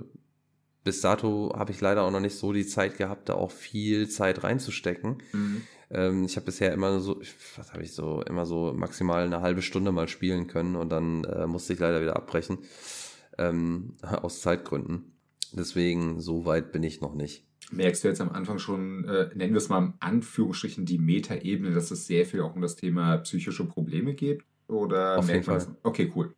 bis 0.89 1.01
dato 1.01 1.53
habe 1.55 1.71
ich 1.71 1.81
leider 1.81 2.01
auch 2.01 2.09
noch 2.09 2.19
nicht 2.19 2.35
so 2.35 2.51
die 2.51 2.65
Zeit 2.65 2.97
gehabt, 2.97 3.29
da 3.29 3.35
auch 3.35 3.51
viel 3.51 4.09
Zeit 4.09 4.43
reinzustecken. 4.43 5.21
Mhm. 5.33 5.61
Ähm, 5.91 6.23
ich 6.23 6.35
habe 6.35 6.47
bisher 6.47 6.73
immer 6.73 6.99
so, 6.99 7.21
was 7.57 7.73
habe 7.73 7.83
ich 7.83 7.93
so, 7.93 8.23
immer 8.23 8.47
so 8.47 8.73
maximal 8.75 9.23
eine 9.23 9.41
halbe 9.41 9.61
Stunde 9.61 9.91
mal 9.91 10.07
spielen 10.07 10.47
können 10.47 10.75
und 10.75 10.89
dann 10.89 11.25
äh, 11.25 11.45
musste 11.45 11.73
ich 11.73 11.79
leider 11.79 12.01
wieder 12.01 12.15
abbrechen. 12.15 12.57
Ähm, 13.37 13.97
aus 14.01 14.41
Zeitgründen. 14.41 15.13
Deswegen, 15.53 16.19
so 16.19 16.45
weit 16.45 16.71
bin 16.71 16.81
ich 16.81 17.01
noch 17.01 17.13
nicht. 17.13 17.45
Merkst 17.71 18.03
du 18.03 18.07
jetzt 18.07 18.21
am 18.21 18.31
Anfang 18.31 18.57
schon, 18.57 19.05
äh, 19.05 19.29
nennen 19.35 19.53
wir 19.53 19.59
es 19.59 19.69
mal 19.69 19.85
in 19.85 19.93
Anführungsstrichen 19.99 20.87
die 20.87 20.97
Metaebene, 20.97 21.69
dass 21.69 21.91
es 21.91 22.07
sehr 22.07 22.25
viel 22.25 22.41
auch 22.41 22.55
um 22.55 22.63
das 22.63 22.77
Thema 22.77 23.17
psychische 23.17 23.65
Probleme 23.65 24.15
geht? 24.15 24.41
Oder 24.67 25.19
Auf 25.19 25.29
jeden 25.29 25.43
Fall. 25.43 25.67
Okay, 25.83 26.11
cool. 26.15 26.33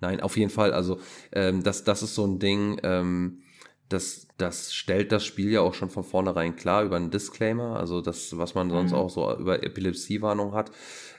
Nein, 0.00 0.20
auf 0.20 0.38
jeden 0.38 0.50
Fall. 0.50 0.72
Also 0.72 1.00
ähm, 1.32 1.62
das, 1.62 1.84
das 1.84 2.02
ist 2.02 2.14
so 2.14 2.26
ein 2.26 2.38
Ding, 2.38 2.80
ähm, 2.82 3.42
das, 3.90 4.28
das 4.38 4.72
stellt 4.72 5.10
das 5.10 5.26
Spiel 5.26 5.50
ja 5.50 5.60
auch 5.60 5.74
schon 5.74 5.90
von 5.90 6.04
vornherein 6.04 6.54
klar 6.56 6.84
über 6.84 6.96
einen 6.96 7.10
Disclaimer. 7.10 7.78
Also 7.78 8.00
das, 8.00 8.38
was 8.38 8.54
man 8.54 8.70
sonst 8.70 8.92
mhm. 8.92 8.96
auch 8.96 9.10
so 9.10 9.36
über 9.36 9.62
Epilepsiewarnung 9.64 10.54
hat, 10.54 10.70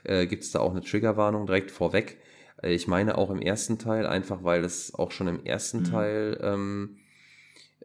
äh, 0.04 0.26
gibt 0.26 0.44
es 0.44 0.52
da 0.52 0.60
auch 0.60 0.72
eine 0.72 0.82
Triggerwarnung 0.82 1.46
direkt 1.46 1.70
vorweg. 1.70 2.18
Äh, 2.64 2.74
ich 2.74 2.88
meine 2.88 3.18
auch 3.18 3.30
im 3.30 3.42
ersten 3.42 3.78
Teil, 3.78 4.08
einfach 4.08 4.44
weil 4.46 4.64
es 4.64 4.96
auch 4.96 5.12
schon 5.12 5.28
im 5.28 5.46
ersten 5.46 5.80
mhm. 5.80 5.84
Teil 5.84 6.40
ähm, 6.42 6.98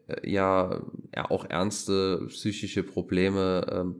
äh, 0.07 0.29
ja, 0.29 0.81
ja 1.13 1.29
auch 1.29 1.45
ernste 1.45 2.25
psychische 2.29 2.83
Probleme 2.83 3.67
ähm, 3.69 3.95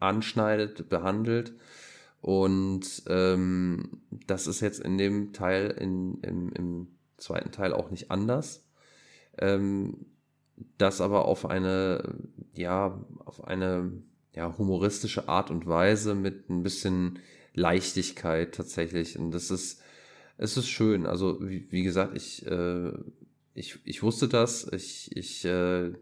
anschneidet, 0.00 0.88
behandelt. 0.88 1.54
Und 2.20 3.04
ähm, 3.06 4.02
das 4.26 4.48
ist 4.48 4.60
jetzt 4.60 4.80
in 4.80 4.98
dem 4.98 5.32
Teil, 5.32 5.70
in, 5.70 6.20
im, 6.22 6.52
im 6.52 6.88
zweiten 7.16 7.52
Teil 7.52 7.72
auch 7.72 7.90
nicht 7.90 8.10
anders. 8.10 8.68
Ähm, 9.38 10.06
das 10.78 11.00
aber 11.00 11.24
auf 11.24 11.46
eine, 11.46 12.14
ja, 12.54 13.00
auf 13.24 13.44
eine 13.44 13.92
ja, 14.34 14.56
humoristische 14.56 15.28
Art 15.28 15.50
und 15.50 15.66
Weise 15.66 16.14
mit 16.14 16.48
ein 16.48 16.62
bisschen 16.62 17.18
Leichtigkeit 17.54 18.54
tatsächlich. 18.54 19.18
Und 19.18 19.32
das 19.32 19.50
ist, 19.50 19.80
es 20.38 20.56
ist 20.56 20.68
schön. 20.68 21.06
Also, 21.06 21.38
wie, 21.40 21.70
wie 21.70 21.82
gesagt, 21.82 22.16
ich, 22.16 22.46
äh, 22.46 22.92
ich, 23.54 23.78
ich 23.84 24.02
wusste 24.02 24.28
das. 24.28 24.66
Ich, 24.72 25.14
ich 25.14 25.44
äh, 25.44 25.92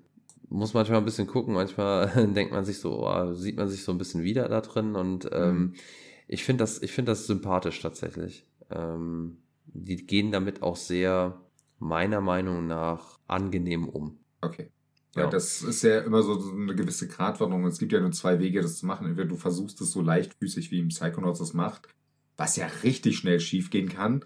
muss 0.49 0.75
manchmal 0.75 0.99
ein 0.99 1.05
bisschen 1.05 1.27
gucken. 1.27 1.55
Manchmal 1.55 2.09
denkt 2.35 2.53
man 2.53 2.65
sich 2.65 2.79
so, 2.79 3.05
oh, 3.07 3.35
sieht 3.35 3.57
man 3.57 3.69
sich 3.69 3.83
so 3.83 3.93
ein 3.93 3.99
bisschen 3.99 4.23
wieder 4.23 4.49
da 4.49 4.61
drin. 4.61 4.95
Und 4.95 5.29
ähm, 5.33 5.59
mhm 5.59 5.75
ich 6.33 6.45
finde 6.45 6.63
das, 6.63 6.81
ich 6.81 6.93
finde 6.93 7.11
das 7.11 7.27
sympathisch 7.27 7.81
tatsächlich. 7.81 8.47
Ähm, 8.71 9.39
die 9.65 9.97
gehen 9.97 10.31
damit 10.31 10.63
auch 10.63 10.77
sehr, 10.77 11.41
meiner 11.81 12.21
Meinung 12.21 12.69
nach, 12.69 13.19
angenehm 13.27 13.89
um. 13.89 14.20
Okay. 14.41 14.71
Ja, 15.17 15.23
ja, 15.25 15.31
das 15.31 15.63
ist 15.63 15.83
ja 15.83 16.01
immer 16.01 16.23
so 16.23 16.41
eine 16.53 16.75
gewisse 16.75 17.09
Gratwanderung. 17.09 17.67
Es 17.67 17.79
gibt 17.79 17.93
ja 17.93 18.01
nur 18.01 18.13
zwei 18.13 18.39
Wege, 18.39 18.63
das 18.63 18.79
zu 18.79 18.87
machen. 18.87 19.09
Entweder 19.09 19.29
du 19.29 19.37
versuchst 19.37 19.81
es 19.81 19.91
so 19.91 20.03
leichtfüßig, 20.03 20.71
wie 20.71 20.79
im 20.79 20.89
Psychonauts 20.89 21.41
das 21.41 21.53
macht, 21.53 21.89
was 22.37 22.57
ja 22.57 22.67
richtig 22.85 23.19
schnell 23.19 23.41
schiefgehen 23.41 23.89
kann, 23.89 24.25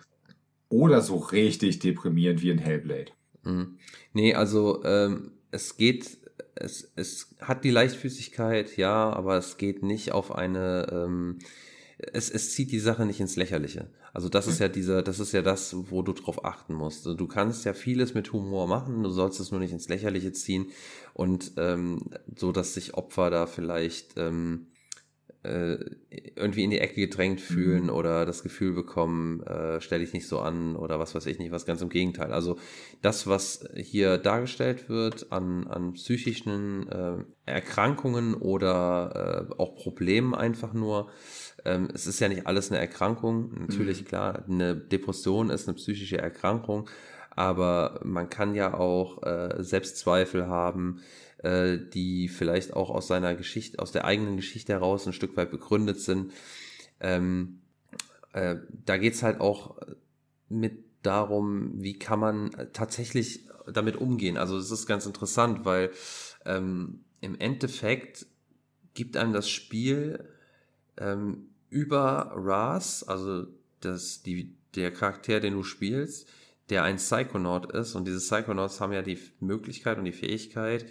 oder 0.69 1.01
so 1.01 1.17
richtig 1.17 1.79
deprimierend 1.79 2.43
wie 2.43 2.51
in 2.51 2.59
Hellblade. 2.59 3.13
Mhm. 3.45 3.79
Nee, 4.13 4.35
also 4.35 4.85
ähm, 4.85 5.33
es 5.51 5.77
geht, 5.77 6.19
es, 6.55 6.93
es 6.97 7.35
hat 7.41 7.65
die 7.65 7.71
Leichtfüßigkeit, 7.71 8.77
ja, 8.77 9.11
aber 9.11 9.39
es 9.39 9.57
geht 9.57 9.83
nicht 9.83 10.13
auf 10.13 10.35
eine 10.35 10.89
ähm, 10.93 11.39
es, 11.99 12.31
es 12.31 12.53
zieht 12.53 12.73
die 12.73 12.81
Sache 12.81 13.07
nicht 13.07 13.21
ins 13.21 13.37
Lächerliche. 13.37 13.89
Also 14.13 14.29
das 14.29 14.47
ist 14.47 14.61
ja 14.61 14.69
dieser, 14.69 15.03
das 15.03 15.21
ist 15.21 15.33
ja 15.33 15.43
das, 15.43 15.75
wo 15.91 16.03
du 16.03 16.13
drauf 16.13 16.45
achten 16.45 16.75
musst. 16.75 17.07
Also 17.07 17.17
du 17.17 17.27
kannst 17.27 17.65
ja 17.65 17.73
vieles 17.73 18.15
mit 18.15 18.33
Humor 18.33 18.67
machen, 18.67 19.03
du 19.03 19.11
sollst 19.11 19.41
es 19.41 19.51
nur 19.51 19.61
nicht 19.61 19.73
ins 19.73 19.89
Lächerliche 19.89 20.33
ziehen 20.33 20.67
und 21.13 21.53
ähm, 21.57 22.11
so, 22.37 22.53
dass 22.53 22.75
sich 22.75 22.95
Opfer 22.95 23.31
da 23.31 23.47
vielleicht 23.47 24.17
ähm, 24.17 24.69
äh, 25.45 25.79
irgendwie 26.37 26.65
in 26.65 26.71
die 26.71 26.79
Ecke 26.79 26.95
gedrängt 26.95 27.39
mhm. 27.39 27.55
fühlen 27.55 27.83
mhm. 27.85 27.91
oder 27.91 28.27
das 28.27 28.43
Gefühl 28.43 28.73
bekommen, 28.73 29.43
äh, 29.43 29.81
stell 29.81 30.01
dich 30.01 30.13
nicht 30.13 30.27
so 30.27 30.41
an 30.41 30.75
oder 30.75 30.99
was 30.99 31.15
weiß 31.15 31.27
ich 31.27 31.39
nicht, 31.39 31.53
was 31.53 31.67
ganz 31.67 31.83
im 31.83 31.91
Gegenteil. 31.91 32.33
Also 32.33 32.59
das, 33.03 33.27
was 33.27 33.69
hier 33.77 34.19
dargestellt 34.19 34.89
wird 34.89 35.33
an, 35.33 35.67
an 35.67 35.93
psychischen 35.93 36.89
äh, 36.89 37.17
Erkrankungen 37.47 38.35
oder 38.35 39.49
äh, 39.51 39.55
auch 39.59 39.77
Problemen 39.77 40.35
einfach 40.35 40.73
nur, 40.73 41.11
ähm, 41.65 41.89
es 41.95 42.07
ist 42.07 42.21
ja 42.21 42.29
nicht 42.29 42.47
alles 42.47 42.71
eine 42.71 42.81
Erkrankung. 42.81 43.67
Natürlich, 43.67 44.03
mhm. 44.03 44.07
klar, 44.07 44.45
eine 44.49 44.77
Depression 44.77 45.51
ist 45.51 45.69
eine 45.69 45.77
psychische 45.77 46.19
Erkrankung, 46.19 46.89
aber 47.31 48.01
man 48.05 48.29
kann 48.29 48.55
ja 48.55 48.75
auch 48.75 49.23
äh, 49.23 49.63
Selbstzweifel 49.63 50.47
haben, 50.47 51.01
äh, 51.39 51.79
die 51.79 52.29
vielleicht 52.29 52.75
auch 52.75 52.91
aus 52.91 53.07
seiner 53.07 53.35
Geschichte, 53.35 53.79
aus 53.79 53.93
der 53.93 54.05
eigenen 54.05 54.37
Geschichte 54.37 54.73
heraus 54.73 55.07
ein 55.07 55.13
Stück 55.13 55.37
weit 55.37 55.51
begründet 55.51 56.01
sind. 56.01 56.33
Ähm, 57.01 57.61
äh, 58.33 58.57
da 58.85 58.97
geht's 58.97 59.23
halt 59.23 59.41
auch 59.41 59.79
mit 60.49 60.85
darum, 61.03 61.83
wie 61.83 61.99
kann 61.99 62.21
man 62.21 62.51
tatsächlich 62.73 63.47
damit 63.73 63.97
umgehen. 63.97 64.37
Also 64.37 64.57
es 64.59 64.71
ist 64.71 64.87
ganz 64.87 65.07
interessant, 65.07 65.65
weil 65.65 65.91
ähm, 66.45 67.05
im 67.21 67.39
Endeffekt 67.39 68.27
gibt 68.95 69.17
einem 69.17 69.33
das 69.33 69.49
Spiel 69.49 70.29
ähm, 70.99 71.54
über 71.75 72.31
Ras, 72.37 73.03
also 73.03 73.49
das, 73.81 74.23
die, 74.23 74.55
der 74.77 74.93
Charakter, 74.93 75.41
den 75.41 75.55
du 75.55 75.65
spielst, 75.65 76.29
der 76.71 76.85
ein 76.85 76.97
Psychonaut 76.97 77.73
ist. 77.73 77.97
Und 77.97 78.07
diese 78.07 78.21
Psychonauts 78.21 78.81
haben 78.81 78.93
ja 78.93 79.03
die 79.03 79.19
Möglichkeit 79.41 79.99
und 79.99 80.05
die 80.05 80.13
Fähigkeit, 80.13 80.87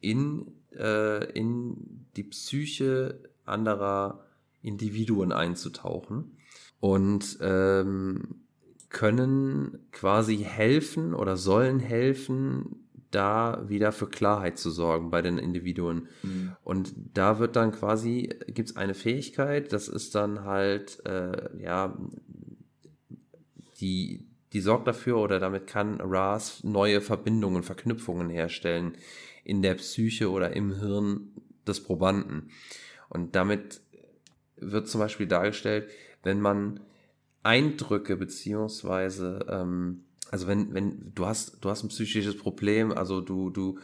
in, 0.00 0.52
äh, 0.76 1.32
in 1.32 2.08
die 2.16 2.24
Psyche 2.24 3.20
anderer 3.44 4.26
Individuen 4.60 5.30
einzutauchen 5.30 6.36
und 6.80 7.38
ähm, 7.40 8.40
können 8.88 9.86
quasi 9.92 10.38
helfen 10.38 11.14
oder 11.14 11.36
sollen 11.36 11.78
helfen, 11.78 12.83
da 13.14 13.64
wieder 13.66 13.92
für 13.92 14.08
Klarheit 14.08 14.58
zu 14.58 14.70
sorgen 14.70 15.10
bei 15.10 15.22
den 15.22 15.38
Individuen. 15.38 16.08
Mhm. 16.22 16.56
Und 16.64 16.94
da 17.14 17.38
wird 17.38 17.56
dann 17.56 17.72
quasi, 17.72 18.30
gibt 18.46 18.70
es 18.70 18.76
eine 18.76 18.94
Fähigkeit, 18.94 19.72
das 19.72 19.88
ist 19.88 20.14
dann 20.14 20.44
halt, 20.44 21.04
äh, 21.06 21.56
ja, 21.62 21.96
die, 23.80 24.26
die 24.52 24.60
sorgt 24.60 24.86
dafür 24.86 25.18
oder 25.18 25.38
damit 25.38 25.66
kann 25.66 26.00
RAS 26.00 26.62
neue 26.64 27.00
Verbindungen, 27.00 27.62
Verknüpfungen 27.62 28.30
herstellen 28.30 28.96
in 29.44 29.62
der 29.62 29.74
Psyche 29.74 30.30
oder 30.30 30.54
im 30.54 30.78
Hirn 30.78 31.32
des 31.66 31.82
Probanden. 31.82 32.50
Und 33.08 33.36
damit 33.36 33.80
wird 34.56 34.88
zum 34.88 35.00
Beispiel 35.00 35.26
dargestellt, 35.26 35.90
wenn 36.22 36.40
man 36.40 36.80
Eindrücke 37.42 38.16
beziehungsweise 38.16 39.44
ähm, 39.48 40.04
also 40.34 40.48
wenn, 40.48 40.74
wenn 40.74 41.12
du 41.14 41.26
hast, 41.26 41.64
du 41.64 41.70
hast 41.70 41.84
ein 41.84 41.90
psychisches 41.90 42.36
Problem, 42.36 42.90
also 42.90 43.20
du, 43.20 43.50
du, 43.50 43.78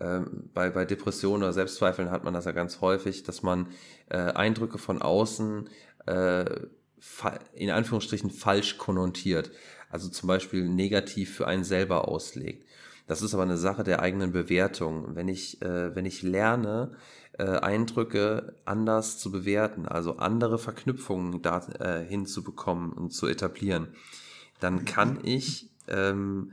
ähm, 0.00 0.48
bei, 0.54 0.70
bei 0.70 0.86
Depressionen 0.86 1.42
oder 1.42 1.52
Selbstzweifeln 1.52 2.10
hat 2.10 2.24
man 2.24 2.32
das 2.32 2.46
ja 2.46 2.52
ganz 2.52 2.80
häufig, 2.80 3.22
dass 3.22 3.42
man 3.42 3.66
äh, 4.08 4.16
Eindrücke 4.16 4.78
von 4.78 5.02
außen 5.02 5.68
äh, 6.06 6.46
in 7.52 7.68
Anführungsstrichen 7.68 8.30
falsch 8.30 8.78
konnotiert. 8.78 9.50
Also 9.90 10.08
zum 10.08 10.26
Beispiel 10.26 10.66
negativ 10.66 11.36
für 11.36 11.46
einen 11.46 11.64
selber 11.64 12.08
auslegt. 12.08 12.66
Das 13.06 13.20
ist 13.20 13.34
aber 13.34 13.42
eine 13.42 13.58
Sache 13.58 13.84
der 13.84 14.00
eigenen 14.00 14.32
Bewertung. 14.32 15.14
Wenn 15.14 15.28
ich, 15.28 15.60
äh, 15.60 15.94
wenn 15.94 16.06
ich 16.06 16.22
lerne, 16.22 16.92
äh, 17.34 17.44
Eindrücke 17.44 18.56
anders 18.64 19.18
zu 19.18 19.30
bewerten, 19.30 19.86
also 19.86 20.16
andere 20.16 20.58
Verknüpfungen 20.58 21.42
da 21.42 21.58
äh, 21.78 22.02
hinzubekommen 22.02 22.90
und 22.90 23.10
zu 23.10 23.26
etablieren, 23.26 23.88
dann 24.60 24.86
kann 24.86 25.18
ich 25.24 25.69
ähm, 25.90 26.52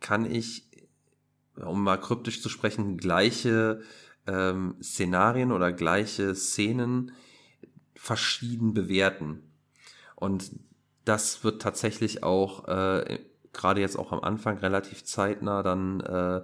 kann 0.00 0.30
ich, 0.30 0.68
um 1.56 1.82
mal 1.82 1.96
kryptisch 1.96 2.42
zu 2.42 2.48
sprechen, 2.48 2.96
gleiche 2.96 3.82
ähm, 4.26 4.76
Szenarien 4.82 5.52
oder 5.52 5.72
gleiche 5.72 6.34
Szenen 6.34 7.12
verschieden 7.94 8.74
bewerten. 8.74 9.42
Und 10.16 10.50
das 11.04 11.44
wird 11.44 11.62
tatsächlich 11.62 12.22
auch 12.22 12.68
äh, 12.68 13.18
gerade 13.52 13.80
jetzt 13.80 13.98
auch 13.98 14.12
am 14.12 14.20
Anfang 14.20 14.58
relativ 14.58 15.04
zeitnah 15.04 15.62
dann 15.62 16.00
äh, 16.00 16.42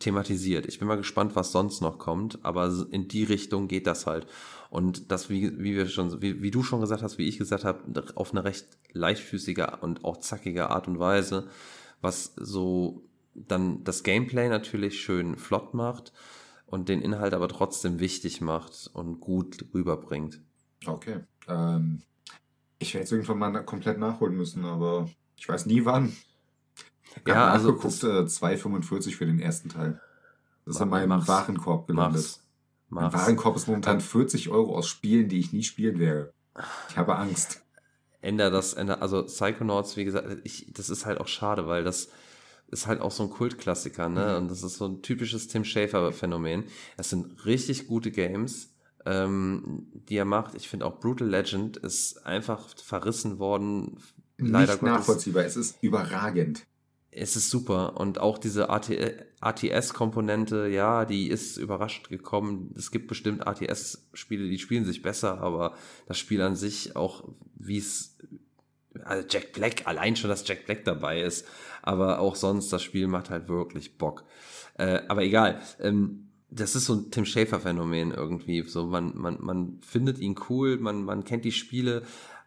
thematisiert. 0.00 0.66
Ich 0.66 0.78
bin 0.78 0.88
mal 0.88 0.96
gespannt, 0.96 1.36
was 1.36 1.52
sonst 1.52 1.80
noch 1.80 1.98
kommt, 1.98 2.44
aber 2.44 2.72
in 2.90 3.08
die 3.08 3.24
Richtung 3.24 3.68
geht 3.68 3.86
das 3.86 4.06
halt. 4.06 4.26
Und 4.72 5.12
das, 5.12 5.28
wie, 5.28 5.62
wie 5.62 5.74
wir 5.74 5.86
schon, 5.86 6.22
wie, 6.22 6.40
wie 6.40 6.50
du 6.50 6.62
schon 6.62 6.80
gesagt 6.80 7.02
hast, 7.02 7.18
wie 7.18 7.28
ich 7.28 7.36
gesagt 7.36 7.62
habe, 7.64 7.82
auf 8.14 8.30
eine 8.30 8.42
recht 8.42 8.68
leichtfüßige 8.92 9.66
und 9.82 10.02
auch 10.02 10.16
zackige 10.16 10.70
Art 10.70 10.88
und 10.88 10.98
Weise, 10.98 11.46
was 12.00 12.32
so 12.36 13.02
dann 13.34 13.84
das 13.84 14.02
Gameplay 14.02 14.48
natürlich 14.48 15.02
schön 15.02 15.36
flott 15.36 15.74
macht 15.74 16.14
und 16.64 16.88
den 16.88 17.02
Inhalt 17.02 17.34
aber 17.34 17.48
trotzdem 17.48 18.00
wichtig 18.00 18.40
macht 18.40 18.90
und 18.94 19.20
gut 19.20 19.66
rüberbringt. 19.74 20.40
Okay. 20.86 21.20
Ähm, 21.48 22.00
ich 22.78 22.94
werde 22.94 23.02
jetzt 23.02 23.12
irgendwann 23.12 23.40
mal 23.40 23.62
komplett 23.66 23.98
nachholen 23.98 24.38
müssen, 24.38 24.64
aber 24.64 25.06
ich 25.36 25.46
weiß 25.46 25.66
nie 25.66 25.84
wann. 25.84 26.16
Ich 27.14 27.28
ja, 27.28 27.50
also 27.50 27.72
äh, 27.72 27.74
2,45 27.74 29.16
für 29.16 29.26
den 29.26 29.38
ersten 29.38 29.68
Teil. 29.68 30.00
Das 30.64 30.76
ist 30.76 30.80
in 30.80 30.88
meinem 30.88 31.28
Warenkorb 31.28 31.88
gelandet. 31.88 32.22
Mach's. 32.22 32.42
Mein 32.92 33.10
Warenkorb 33.10 33.56
ist 33.56 33.68
momentan 33.68 34.02
40 34.02 34.50
Euro 34.50 34.76
aus 34.76 34.86
Spielen, 34.86 35.30
die 35.30 35.38
ich 35.38 35.52
nie 35.54 35.62
spielen 35.62 35.98
werde. 35.98 36.34
Ich 36.90 36.96
habe 36.98 37.16
Angst. 37.16 37.62
Änder 38.20 38.50
das, 38.50 38.74
änder, 38.74 39.00
also 39.00 39.22
Psychonauts, 39.24 39.96
wie 39.96 40.04
gesagt, 40.04 40.28
ich, 40.44 40.70
das 40.74 40.90
ist 40.90 41.06
halt 41.06 41.18
auch 41.18 41.26
schade, 41.26 41.66
weil 41.66 41.84
das 41.84 42.10
ist 42.68 42.86
halt 42.86 43.00
auch 43.00 43.10
so 43.10 43.22
ein 43.22 43.30
Kultklassiker, 43.30 44.10
ne? 44.10 44.32
Mhm. 44.32 44.36
Und 44.42 44.50
das 44.50 44.62
ist 44.62 44.76
so 44.76 44.86
ein 44.86 45.00
typisches 45.00 45.48
Tim 45.48 45.64
Schafer-Phänomen. 45.64 46.64
Es 46.98 47.08
sind 47.08 47.46
richtig 47.46 47.86
gute 47.86 48.10
Games, 48.10 48.74
ähm, 49.06 49.86
die 49.94 50.16
er 50.16 50.26
macht. 50.26 50.54
Ich 50.54 50.68
finde 50.68 50.84
auch 50.84 51.00
Brutal 51.00 51.28
Legend 51.28 51.78
ist 51.78 52.26
einfach 52.26 52.68
verrissen 52.76 53.38
worden. 53.38 53.96
Leider 54.36 54.72
Nicht 54.72 54.82
nachvollziehbar, 54.82 55.44
es 55.44 55.56
ist 55.56 55.78
überragend. 55.80 56.66
Es 57.10 57.36
ist 57.36 57.48
super. 57.48 57.98
Und 57.98 58.18
auch 58.18 58.36
diese 58.36 58.68
ATS-Komponente, 59.42 60.68
ja, 60.68 61.04
die 61.04 61.28
ist 61.28 61.56
überrascht 61.56 62.08
gekommen. 62.08 62.72
Es 62.76 62.90
gibt 62.90 63.08
bestimmt 63.08 63.46
ATS-Spiele, 63.46 64.48
die 64.48 64.58
spielen 64.58 64.84
sich 64.84 65.02
besser, 65.02 65.40
aber 65.40 65.74
das 66.06 66.18
Spiel 66.18 66.40
an 66.42 66.54
sich, 66.54 66.94
auch 66.94 67.28
wie 67.56 67.78
es, 67.78 68.16
also 69.04 69.26
Jack 69.28 69.52
Black, 69.52 69.86
allein 69.86 70.14
schon, 70.14 70.30
dass 70.30 70.46
Jack 70.46 70.66
Black 70.66 70.84
dabei 70.84 71.22
ist, 71.22 71.46
aber 71.82 72.20
auch 72.20 72.36
sonst, 72.36 72.72
das 72.72 72.82
Spiel 72.82 73.08
macht 73.08 73.30
halt 73.30 73.48
wirklich 73.48 73.98
Bock. 73.98 74.24
Äh, 74.78 75.00
aber 75.08 75.22
egal. 75.22 75.60
Ähm, 75.80 76.28
das 76.48 76.76
ist 76.76 76.84
so 76.84 76.94
ein 76.94 77.10
Tim 77.10 77.24
Schafer-Phänomen 77.24 78.12
irgendwie. 78.12 78.62
So, 78.62 78.86
man, 78.86 79.16
man, 79.16 79.38
man 79.40 79.78
findet 79.80 80.18
ihn 80.18 80.36
cool, 80.48 80.76
man, 80.76 81.02
man 81.02 81.24
kennt 81.24 81.44
die 81.44 81.52
Spiele, 81.52 82.02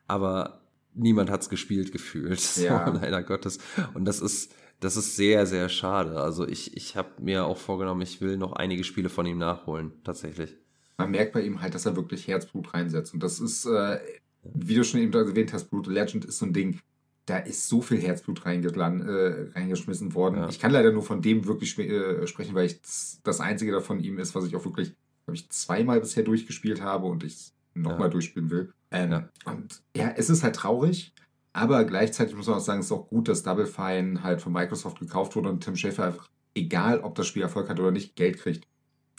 aber 0.08 0.62
niemand 0.94 1.30
hat's 1.30 1.50
gespielt 1.50 1.92
gefühlt. 1.92 2.40
Ja. 2.58 2.86
So, 2.86 2.94
leider 2.94 3.24
Gottes. 3.24 3.60
Und 3.94 4.06
das 4.06 4.22
ist, 4.22 4.54
das 4.80 4.98
ist 4.98 5.16
sehr, 5.16 5.46
sehr 5.46 5.70
schade. 5.70 6.20
Also 6.20 6.48
ich, 6.48 6.76
ich 6.76 6.96
habe 6.96 7.10
mir 7.22 7.46
auch 7.46 7.58
vorgenommen, 7.58 8.02
ich 8.02 8.22
will 8.22 8.38
noch 8.38 8.54
einige 8.54 8.84
Spiele 8.84 9.10
von 9.10 9.26
ihm 9.26 9.38
nachholen, 9.38 9.94
tatsächlich. 10.04 10.56
Man 10.98 11.12
merkt 11.12 11.34
bei 11.34 11.42
ihm 11.42 11.62
halt, 11.62 11.76
dass 11.76 11.86
er 11.86 11.96
wirklich 11.96 12.28
Herzblut 12.28 12.74
reinsetzt. 12.74 13.14
Und 13.14 13.24
das 13.24 13.40
ist, 13.40 13.66
äh, 13.66 14.00
wie 14.44 14.76
du 14.76 14.84
schon 14.84 15.02
eben 15.02 15.14
erwähnt 15.14 15.54
hast, 15.54 15.70
Brutal 15.70 15.94
Legend 15.94 16.26
ist 16.26 16.38
so 16.38 16.46
ein 16.46 16.54
Ding, 16.54 16.80
da 17.26 17.38
ist 17.38 17.68
so 17.68 17.82
viel 17.82 18.00
Herzblut 18.00 18.46
äh, 18.46 19.50
reingeschmissen 19.56 20.14
worden. 20.14 20.38
Ja. 20.38 20.50
Ich 20.50 20.60
kann 20.60 20.72
leider 20.72 20.92
nur 20.92 21.04
von 21.04 21.22
dem 21.22 21.48
wirklich 21.48 21.78
äh, 21.80 22.28
sprechen, 22.28 22.54
weil 22.54 22.68
ich 22.68 22.82
das 23.24 23.40
einzige 23.40 23.72
davon 23.72 24.00
ihm 24.00 24.20
ist, 24.20 24.36
was 24.36 24.46
ich 24.46 24.56
auch 24.56 24.64
wirklich, 24.64 24.94
glaube 25.26 25.36
ich, 25.36 25.50
zweimal 25.50 26.00
bisher 26.00 26.24
durchgespielt 26.24 26.82
habe 26.82 27.08
und 27.08 27.24
ich 27.24 27.52
nochmal 27.74 28.08
ja. 28.08 28.10
durchspielen 28.10 28.50
will. 28.52 28.74
Ähm, 28.92 29.12
ja. 29.12 29.30
Und 29.46 29.82
ja, 29.96 30.14
es 30.16 30.30
ist 30.30 30.44
halt 30.44 30.56
traurig, 30.56 31.14
aber 31.56 31.86
gleichzeitig 31.86 32.36
muss 32.36 32.48
man 32.48 32.57
auch 32.57 32.61
sagen, 32.61 32.82
es 32.82 32.88
ist 32.88 32.91
auch 32.91 33.07
gut, 33.07 33.30
dass 33.30 33.41
Double 33.41 33.65
Fine 33.65 34.23
halt 34.23 34.41
von 34.41 34.52
Microsoft 34.52 34.99
gekauft 34.99 35.38
wurde 35.38 35.48
und 35.48 35.64
Tim 35.64 35.77
Schafer 35.77 36.03
einfach, 36.03 36.30
egal 36.53 36.99
ob 36.99 37.15
das 37.15 37.27
Spiel 37.27 37.44
Erfolg 37.44 37.69
hat 37.69 37.80
oder 37.80 37.91
nicht, 37.91 38.18
Geld 38.18 38.40
kriegt 38.40 38.68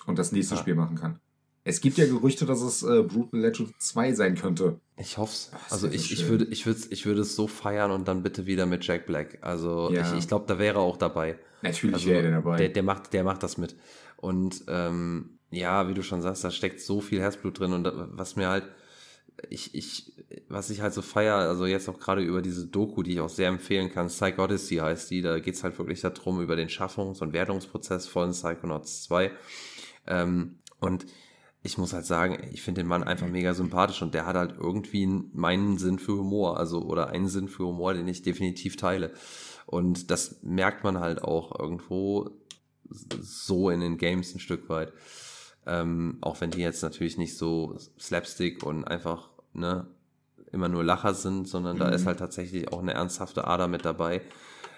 und 0.04 0.18
das 0.18 0.32
nächste 0.32 0.58
Spiel 0.58 0.74
machen 0.74 0.96
kann. 0.96 1.18
Es 1.64 1.80
gibt 1.80 1.96
ja 1.96 2.04
Gerüchte, 2.04 2.44
dass 2.44 2.60
es 2.60 2.82
äh, 2.82 3.02
Brutal 3.02 3.40
Legend 3.40 3.72
2 3.80 4.12
sein 4.12 4.34
könnte. 4.34 4.78
Ich 4.98 5.16
hoffe 5.16 5.32
es. 5.32 5.50
Also 5.70 5.88
ich, 5.88 6.12
ich, 6.12 6.28
würde, 6.28 6.44
ich, 6.44 6.66
würde, 6.66 6.80
ich 6.90 7.06
würde 7.06 7.22
es 7.22 7.34
so 7.34 7.46
feiern 7.48 7.90
und 7.90 8.06
dann 8.06 8.22
bitte 8.22 8.44
wieder 8.44 8.66
mit 8.66 8.86
Jack 8.86 9.06
Black. 9.06 9.38
Also 9.40 9.90
ja. 9.90 10.02
ich, 10.02 10.18
ich 10.18 10.28
glaube, 10.28 10.44
da 10.46 10.58
wäre 10.58 10.76
er 10.76 10.82
auch 10.82 10.98
dabei. 10.98 11.38
Natürlich 11.62 11.94
also, 11.94 12.08
wäre 12.08 12.26
er 12.26 12.32
dabei. 12.32 12.58
Der, 12.58 12.68
der, 12.68 12.82
macht, 12.82 13.14
der 13.14 13.24
macht 13.24 13.42
das 13.42 13.56
mit. 13.56 13.76
Und 14.16 14.62
ähm, 14.68 15.38
ja, 15.50 15.88
wie 15.88 15.94
du 15.94 16.02
schon 16.02 16.20
sagst, 16.20 16.44
da 16.44 16.50
steckt 16.50 16.82
so 16.82 17.00
viel 17.00 17.18
Herzblut 17.20 17.58
drin. 17.58 17.72
Und 17.72 17.90
was 18.12 18.36
mir 18.36 18.48
halt, 18.48 18.64
ich, 19.48 19.74
ich, 19.74 20.15
was 20.48 20.70
ich 20.70 20.80
halt 20.80 20.94
so 20.94 21.02
feier, 21.02 21.36
also 21.36 21.66
jetzt 21.66 21.88
auch 21.88 21.98
gerade 21.98 22.22
über 22.22 22.42
diese 22.42 22.66
Doku, 22.66 23.02
die 23.02 23.14
ich 23.14 23.20
auch 23.20 23.28
sehr 23.28 23.48
empfehlen 23.48 23.90
kann, 23.90 24.08
Psych 24.08 24.38
Odyssey 24.38 24.76
heißt 24.76 25.10
die, 25.10 25.22
da 25.22 25.38
geht's 25.38 25.64
halt 25.64 25.78
wirklich 25.78 26.00
darum, 26.00 26.40
über 26.40 26.56
den 26.56 26.68
Schaffungs- 26.68 27.20
und 27.20 27.32
Wertungsprozess 27.32 28.06
von 28.06 28.30
Psychonauts 28.30 29.04
2. 29.04 29.32
Ähm, 30.06 30.58
und 30.80 31.06
ich 31.62 31.78
muss 31.78 31.92
halt 31.92 32.06
sagen, 32.06 32.38
ich 32.52 32.62
finde 32.62 32.82
den 32.82 32.88
Mann 32.88 33.02
einfach 33.02 33.26
mega 33.26 33.52
sympathisch 33.52 34.00
und 34.02 34.14
der 34.14 34.26
hat 34.26 34.36
halt 34.36 34.54
irgendwie 34.58 35.06
meinen 35.32 35.78
Sinn 35.78 35.98
für 35.98 36.12
Humor, 36.12 36.58
also 36.58 36.82
oder 36.82 37.08
einen 37.08 37.28
Sinn 37.28 37.48
für 37.48 37.64
Humor, 37.66 37.94
den 37.94 38.08
ich 38.08 38.22
definitiv 38.22 38.76
teile. 38.76 39.12
Und 39.66 40.10
das 40.10 40.42
merkt 40.42 40.84
man 40.84 41.00
halt 41.00 41.22
auch 41.22 41.58
irgendwo 41.58 42.30
so 42.88 43.70
in 43.70 43.80
den 43.80 43.98
Games 43.98 44.34
ein 44.34 44.40
Stück 44.40 44.68
weit. 44.68 44.92
Ähm, 45.66 46.18
auch 46.20 46.40
wenn 46.40 46.52
die 46.52 46.60
jetzt 46.60 46.82
natürlich 46.82 47.18
nicht 47.18 47.36
so 47.36 47.76
Slapstick 47.98 48.62
und 48.62 48.84
einfach 48.84 49.28
ne, 49.52 49.88
immer 50.52 50.68
nur 50.68 50.84
Lacher 50.84 51.14
sind, 51.14 51.48
sondern 51.48 51.76
mhm. 51.76 51.80
da 51.80 51.88
ist 51.88 52.06
halt 52.06 52.18
tatsächlich 52.18 52.72
auch 52.72 52.80
eine 52.80 52.94
ernsthafte 52.94 53.46
Ader 53.46 53.68
mit 53.68 53.84
dabei. 53.84 54.22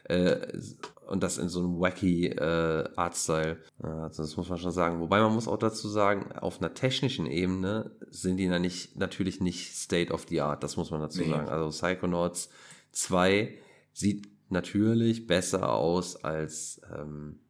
Äh, 0.04 0.58
und 1.06 1.22
das 1.22 1.38
in 1.38 1.48
so 1.48 1.60
einem 1.60 1.80
wacky 1.80 2.26
äh, 2.26 2.84
Artstyle. 2.96 3.58
Also 3.82 4.22
das 4.22 4.36
muss 4.36 4.48
man 4.48 4.58
schon 4.58 4.72
sagen. 4.72 5.00
Wobei 5.00 5.20
man 5.20 5.32
muss 5.32 5.48
auch 5.48 5.58
dazu 5.58 5.88
sagen, 5.88 6.32
auf 6.32 6.60
einer 6.60 6.74
technischen 6.74 7.26
Ebene 7.26 7.90
sind 8.10 8.36
die 8.36 8.48
nicht, 8.48 8.96
natürlich 8.96 9.40
nicht 9.40 9.74
State 9.74 10.12
of 10.12 10.26
the 10.28 10.40
Art. 10.40 10.62
Das 10.62 10.76
muss 10.76 10.90
man 10.90 11.00
dazu 11.00 11.20
nee. 11.20 11.30
sagen. 11.30 11.48
Also 11.48 11.70
Psychonauts 11.70 12.50
2 12.92 13.58
sieht 13.92 14.28
natürlich 14.50 15.26
besser 15.26 15.72
aus 15.72 16.16
als, 16.16 16.80
ähm, 16.94 17.40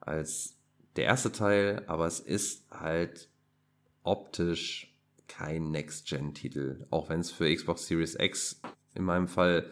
als 0.00 0.56
der 0.96 1.04
erste 1.04 1.30
Teil, 1.30 1.84
aber 1.86 2.06
es 2.06 2.20
ist 2.20 2.64
halt 2.70 3.28
optisch 4.02 4.97
kein 5.28 5.70
Next-Gen-Titel. 5.70 6.86
Auch 6.90 7.08
wenn 7.08 7.20
es 7.20 7.30
für 7.30 7.54
Xbox 7.54 7.86
Series 7.86 8.16
X 8.18 8.60
in 8.94 9.04
meinem 9.04 9.28
Fall 9.28 9.70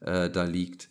äh, 0.00 0.28
da 0.28 0.44
liegt. 0.44 0.90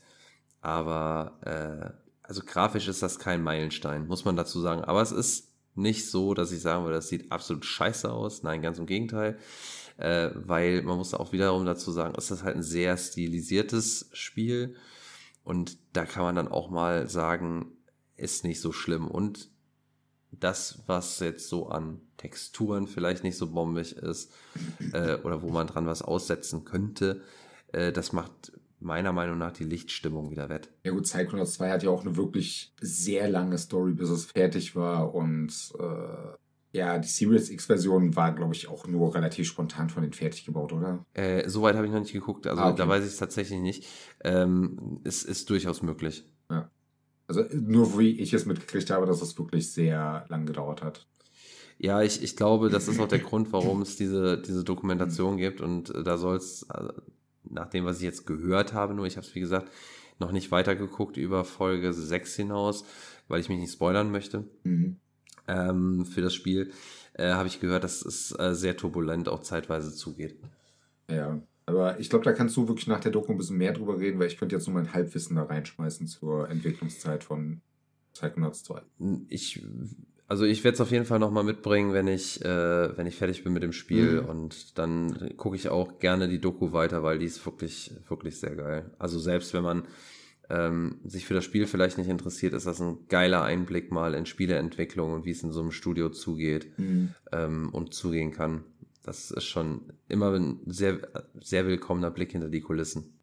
Aber 0.62 1.40
äh, 1.46 2.08
also 2.24 2.42
grafisch 2.46 2.88
ist 2.88 3.04
das 3.04 3.20
kein 3.20 3.44
Meilenstein, 3.44 4.08
muss 4.08 4.26
man 4.26 4.36
dazu 4.36 4.60
sagen. 4.60 4.82
Aber 4.84 5.02
es 5.02 5.12
ist 5.12 5.54
nicht 5.76 6.10
so, 6.10 6.34
dass 6.34 6.52
ich 6.52 6.62
sagen 6.62 6.84
würde, 6.84 6.96
das 6.96 7.08
sieht 7.08 7.32
absolut 7.32 7.64
scheiße 7.64 8.12
aus. 8.12 8.44
Nein, 8.44 8.62
ganz 8.62 8.80
im 8.80 8.88
Gegenteil. 8.88 9.38
Äh, 9.98 10.32
weil 10.34 10.82
man 10.84 10.98
muss 10.98 11.14
auch 11.14 11.32
wiederum 11.32 11.66
dazu 11.66 11.92
sagen, 11.92 12.16
ist 12.16 12.44
halt 12.44 12.56
ein 12.56 12.64
sehr 12.64 12.98
stilisiertes 12.98 14.10
Spiel. 14.14 14.76
Und 15.44 15.78
da 15.94 16.06
kann 16.06 16.24
man 16.24 16.36
dann 16.36 16.48
auch 16.48 16.70
mal 16.70 17.10
sagen, 17.10 17.78
ist 18.16 18.44
nicht 18.44 18.60
so 18.60 18.72
schlimm. 18.72 19.08
Und 19.08 19.50
das, 20.32 20.84
was 20.88 21.20
jetzt 21.20 21.48
so 21.48 21.70
an 21.70 22.02
Texturen 22.18 22.88
vielleicht 22.88 23.24
nicht 23.24 23.38
so 23.38 23.52
bombig 23.52 23.96
ist, 23.96 24.32
äh, 24.94 25.16
oder 25.18 25.42
wo 25.42 25.50
man 25.50 25.68
dran 25.68 25.86
was 25.86 26.02
aussetzen 26.02 26.66
könnte, 26.66 27.22
äh, 27.72 27.92
das 27.92 28.12
macht 28.12 28.52
meiner 28.80 29.14
Meinung 29.14 29.38
nach 29.38 29.54
die 29.54 29.64
Lichtstimmung 29.64 30.30
wieder 30.30 30.50
wett. 30.50 30.70
Ja 30.84 30.92
gut, 30.92 31.04
Psychonauts 31.04 31.54
2 31.54 31.72
hat 31.72 31.84
ja 31.84 31.90
auch 31.90 32.06
eine 32.06 32.16
wirklich 32.16 32.74
sehr 32.80 33.30
lange 33.30 33.58
Story, 33.58 33.94
bis 33.94 34.10
es 34.10 34.26
fertig 34.26 34.76
war 34.76 35.16
und 35.16 35.74
äh, 35.80 36.36
ja, 36.74 37.00
die 37.00 37.08
Series 37.08 37.50
X-Version 37.50 38.16
war, 38.16 38.36
glaube 38.36 38.54
ich, 38.54 38.68
auch 38.68 38.88
nur 38.88 39.16
relativ 39.16 39.48
spontan 39.48 39.90
von 39.90 40.04
denen 40.04 40.14
fertig 40.14 40.46
gebaut, 40.46 40.74
oder? 40.74 41.06
Äh, 41.14 41.50
Soweit 41.50 41.76
habe 41.76 41.88
ich 41.88 41.92
noch 41.92 42.00
nicht 42.00 42.14
geguckt, 42.14 42.46
also 42.46 42.62
ah, 42.62 42.70
okay. 42.70 42.78
da 42.78 42.88
weiß 42.88 43.04
ich 43.04 43.12
es 43.12 43.18
tatsächlich 43.18 43.60
nicht. 43.60 43.88
Ähm, 44.24 45.00
es 45.04 45.24
ist 45.24 45.50
durchaus 45.50 45.82
möglich. 45.82 46.26
Ja. 46.52 46.70
Also 47.28 47.44
nur 47.52 47.98
wie 47.98 48.20
ich 48.20 48.34
es 48.34 48.46
mitgekriegt 48.46 48.90
habe, 48.90 49.06
dass 49.06 49.22
es 49.22 49.38
wirklich 49.38 49.72
sehr 49.72 50.26
lang 50.30 50.46
gedauert 50.46 50.84
hat. 50.84 51.08
Ja, 51.80 52.02
ich, 52.02 52.24
ich 52.24 52.36
glaube, 52.36 52.70
das 52.70 52.88
ist 52.88 53.00
auch 53.00 53.08
der 53.08 53.20
Grund, 53.28 53.54
warum 53.54 53.82
es 53.82 53.96
diese, 53.96 54.38
diese 54.42 54.64
Dokumentation 54.64 55.38
gibt 55.38 55.62
und 55.62 55.94
äh, 55.94 56.04
da 56.04 56.18
soll 56.18 56.38
es, 56.38 56.70
also, 56.70 56.92
nach 57.44 57.68
dem, 57.70 57.86
was 57.86 57.98
ich 57.98 58.04
jetzt 58.04 58.26
gehört 58.26 58.74
habe, 58.74 58.94
nur 58.94 59.06
ich 59.06 59.18
habe 59.18 59.26
es, 59.26 59.36
wie 59.36 59.40
gesagt, 59.40 59.72
noch 60.20 60.32
nicht 60.32 60.52
weitergeguckt 60.52 61.18
über 61.18 61.46
Folge 61.46 61.94
6 61.94 62.36
hinaus, 62.36 62.84
weil 63.28 63.40
ich 63.40 63.50
mich 63.50 63.60
nicht 63.60 63.72
spoilern 63.72 64.12
möchte 64.12 64.46
mhm. 64.64 64.98
ähm, 65.48 66.06
für 66.06 66.22
das 66.22 66.34
Spiel, 66.34 66.72
äh, 67.14 67.32
habe 67.32 67.48
ich 67.48 67.60
gehört, 67.60 67.84
dass 67.84 68.04
es 68.04 68.38
äh, 68.38 68.54
sehr 68.54 68.76
turbulent 68.76 69.30
auch 69.30 69.42
zeitweise 69.42 69.94
zugeht. 69.94 70.36
Ja, 71.10 71.42
aber 71.66 72.00
ich 72.00 72.10
glaube, 72.10 72.26
da 72.26 72.34
kannst 72.34 72.56
du 72.58 72.68
wirklich 72.68 72.88
nach 72.88 73.00
der 73.00 73.12
Doku 73.12 73.32
ein 73.32 73.38
bisschen 73.38 73.58
mehr 73.58 73.74
drüber 73.74 74.00
reden, 74.00 74.20
weil 74.20 74.28
ich 74.28 74.38
könnte 74.38 74.56
jetzt 74.56 74.68
nur 74.68 74.76
mein 74.76 74.94
Halbwissen 74.94 75.36
da 75.36 75.44
reinschmeißen 75.44 76.08
zur 76.08 76.50
Entwicklungszeit 76.50 77.24
von 77.24 77.62
Psychonauts 78.14 78.64
2. 78.64 78.82
Ich 79.28 79.62
also 80.28 80.46
ich 80.46 80.64
werde 80.64 80.76
es 80.76 80.82
auf 80.82 80.92
jeden 80.92 81.06
Fall 81.06 81.20
nochmal 81.20 81.44
mitbringen, 81.44 81.94
wenn 81.94 82.08
ich, 82.08 82.44
äh, 82.44 82.98
wenn 82.98 83.08
ich 83.08 83.16
fertig 83.16 83.44
bin 83.44 83.54
mit 83.54 83.64
dem 83.64 83.72
Spiel. 83.72 84.22
Mhm. 84.22 84.30
Und 84.30 84.78
dann 84.78 85.36
gucke 85.38 85.56
ich 85.56 85.70
auch 85.70 86.00
gerne 86.00 86.28
die 86.28 86.42
Doku 86.42 86.74
weiter, 86.74 87.02
weil 87.04 87.20
die 87.20 87.26
ist 87.26 87.46
wirklich, 87.46 87.92
wirklich 88.08 88.40
sehr 88.40 88.56
geil. 88.56 88.92
Also 89.00 89.20
selbst 89.20 89.54
wenn 89.54 89.64
man 89.64 89.84
ähm, 90.50 91.00
sich 91.06 91.26
für 91.26 91.34
das 91.34 91.46
Spiel 91.46 91.66
vielleicht 91.66 91.98
nicht 91.98 92.10
interessiert, 92.10 92.54
ist 92.54 92.68
das 92.68 92.82
ein 92.82 93.08
geiler 93.08 93.44
Einblick 93.44 93.92
mal 93.92 94.14
in 94.14 94.26
Spieleentwicklung 94.26 95.14
und 95.14 95.26
wie 95.26 95.32
es 95.32 95.44
in 95.44 95.52
so 95.52 95.62
einem 95.62 95.72
Studio 95.72 96.10
zugeht 96.10 96.78
mhm. 96.78 97.14
ähm, 97.32 97.70
und 97.72 97.94
zugehen 97.94 98.32
kann. 98.32 98.64
Das 99.04 99.32
ist 99.32 99.46
schon 99.46 99.94
immer 100.10 100.34
ein 100.34 100.60
sehr, 100.66 101.00
sehr 101.42 101.66
willkommener 101.66 102.12
Blick 102.12 102.34
hinter 102.34 102.50
die 102.50 102.62
Kulissen. 102.62 103.18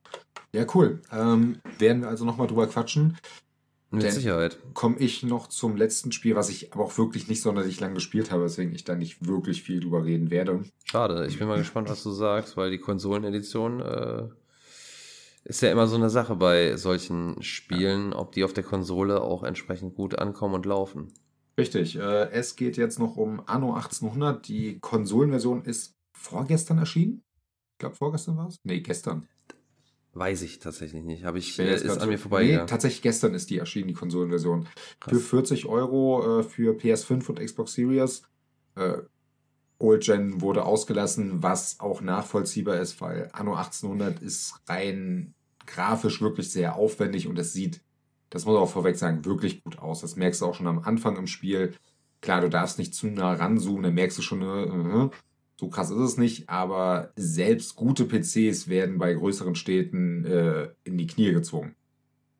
Ja, 0.52 0.64
cool. 0.74 1.02
Ähm, 1.12 1.58
werden 1.78 2.02
wir 2.02 2.08
also 2.08 2.24
nochmal 2.24 2.46
drüber 2.46 2.66
quatschen. 2.66 3.18
Mit 4.02 4.12
Sicherheit. 4.12 4.58
Komme 4.74 4.98
ich 4.98 5.22
noch 5.22 5.48
zum 5.48 5.76
letzten 5.76 6.12
Spiel, 6.12 6.36
was 6.36 6.48
ich 6.48 6.72
aber 6.72 6.84
auch 6.84 6.98
wirklich 6.98 7.28
nicht 7.28 7.42
sonderlich 7.42 7.80
lang 7.80 7.94
gespielt 7.94 8.30
habe, 8.30 8.44
weswegen 8.44 8.74
ich 8.74 8.84
da 8.84 8.94
nicht 8.94 9.26
wirklich 9.26 9.62
viel 9.62 9.80
drüber 9.80 10.04
reden 10.04 10.30
werde. 10.30 10.64
Schade, 10.84 11.26
ich 11.26 11.38
bin 11.38 11.48
mal 11.48 11.58
gespannt, 11.58 11.88
was 11.88 12.02
du 12.02 12.10
sagst, 12.10 12.56
weil 12.56 12.70
die 12.70 12.78
Konsolenedition 12.78 13.80
äh, 13.80 14.28
ist 15.44 15.62
ja 15.62 15.70
immer 15.70 15.86
so 15.86 15.96
eine 15.96 16.10
Sache 16.10 16.36
bei 16.36 16.76
solchen 16.76 17.42
Spielen, 17.42 18.12
ob 18.12 18.32
die 18.32 18.44
auf 18.44 18.52
der 18.52 18.64
Konsole 18.64 19.20
auch 19.20 19.42
entsprechend 19.42 19.94
gut 19.94 20.18
ankommen 20.18 20.54
und 20.54 20.66
laufen. 20.66 21.12
Richtig. 21.58 21.96
Äh, 21.96 22.30
es 22.30 22.56
geht 22.56 22.76
jetzt 22.76 22.98
noch 22.98 23.16
um 23.16 23.42
Anno 23.46 23.74
1800. 23.74 24.46
Die 24.48 24.78
Konsolenversion 24.80 25.64
ist 25.64 25.94
vorgestern 26.16 26.78
erschienen. 26.78 27.22
Ich 27.74 27.78
glaube, 27.78 27.96
vorgestern 27.96 28.36
war 28.36 28.48
es. 28.48 28.56
Nee, 28.64 28.80
gestern. 28.80 29.28
Weiß 30.14 30.42
ich 30.42 30.60
tatsächlich 30.60 31.02
nicht. 31.02 31.24
Habe 31.24 31.38
ich, 31.38 31.58
äh, 31.58 31.74
ist 31.74 31.98
an 31.98 32.08
mir 32.08 32.18
vorbei. 32.18 32.44
Nee, 32.44 32.66
tatsächlich 32.66 33.02
gestern 33.02 33.34
ist 33.34 33.50
die 33.50 33.58
erschienen, 33.58 33.88
die 33.88 33.94
Konsolenversion. 33.94 34.68
Für 35.06 35.18
40 35.18 35.66
Euro 35.66 36.40
äh, 36.40 36.42
für 36.44 36.74
PS5 36.74 37.28
und 37.28 37.40
Xbox 37.40 37.74
Series. 37.74 38.22
Äh, 38.76 38.98
Old 39.78 40.04
Gen 40.04 40.40
wurde 40.40 40.64
ausgelassen, 40.64 41.42
was 41.42 41.80
auch 41.80 42.00
nachvollziehbar 42.00 42.78
ist, 42.78 43.00
weil 43.00 43.28
Anno 43.32 43.54
1800 43.54 44.22
ist 44.22 44.54
rein 44.68 45.34
grafisch 45.66 46.20
wirklich 46.20 46.50
sehr 46.50 46.76
aufwendig 46.76 47.26
und 47.26 47.38
es 47.38 47.52
sieht, 47.52 47.80
das 48.30 48.44
muss 48.44 48.54
man 48.54 48.62
auch 48.62 48.70
vorweg 48.70 48.96
sagen, 48.96 49.24
wirklich 49.24 49.64
gut 49.64 49.78
aus. 49.78 50.00
Das 50.00 50.16
merkst 50.16 50.40
du 50.40 50.46
auch 50.46 50.54
schon 50.54 50.66
am 50.66 50.80
Anfang 50.80 51.16
im 51.16 51.26
Spiel. 51.26 51.74
Klar, 52.20 52.40
du 52.40 52.50
darfst 52.50 52.78
nicht 52.78 52.94
zu 52.94 53.06
nah 53.08 53.32
ranzoomen, 53.32 53.82
dann 53.82 53.94
merkst 53.94 54.18
du 54.18 54.22
schon, 54.22 54.42
äh, 54.42 54.64
äh, 54.64 55.10
so 55.58 55.68
krass 55.68 55.90
ist 55.90 55.98
es 55.98 56.16
nicht, 56.16 56.48
aber 56.48 57.12
selbst 57.16 57.76
gute 57.76 58.04
PCs 58.06 58.68
werden 58.68 58.98
bei 58.98 59.14
größeren 59.14 59.54
Städten 59.54 60.24
äh, 60.24 60.68
in 60.84 60.98
die 60.98 61.06
Knie 61.06 61.32
gezwungen. 61.32 61.74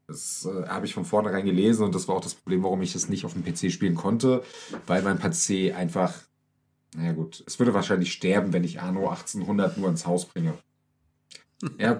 Das 0.06 0.46
äh, 0.50 0.66
habe 0.68 0.84
ich 0.86 0.94
von 0.94 1.04
vornherein 1.04 1.46
gelesen 1.46 1.84
und 1.84 1.94
das 1.94 2.08
war 2.08 2.16
auch 2.16 2.20
das 2.20 2.34
Problem, 2.34 2.62
warum 2.62 2.82
ich 2.82 2.94
es 2.94 3.08
nicht 3.08 3.24
auf 3.24 3.32
dem 3.34 3.44
PC 3.44 3.70
spielen 3.72 3.94
konnte, 3.94 4.42
weil 4.86 5.02
mein 5.02 5.18
PC 5.18 5.74
einfach, 5.74 6.12
naja 6.96 7.12
gut, 7.12 7.42
es 7.46 7.58
würde 7.58 7.72
wahrscheinlich 7.72 8.12
sterben, 8.12 8.52
wenn 8.52 8.64
ich 8.64 8.80
Anno 8.80 9.08
1800 9.08 9.78
nur 9.78 9.88
ins 9.88 10.06
Haus 10.06 10.26
bringe. 10.26 10.54
Ja, 11.78 11.98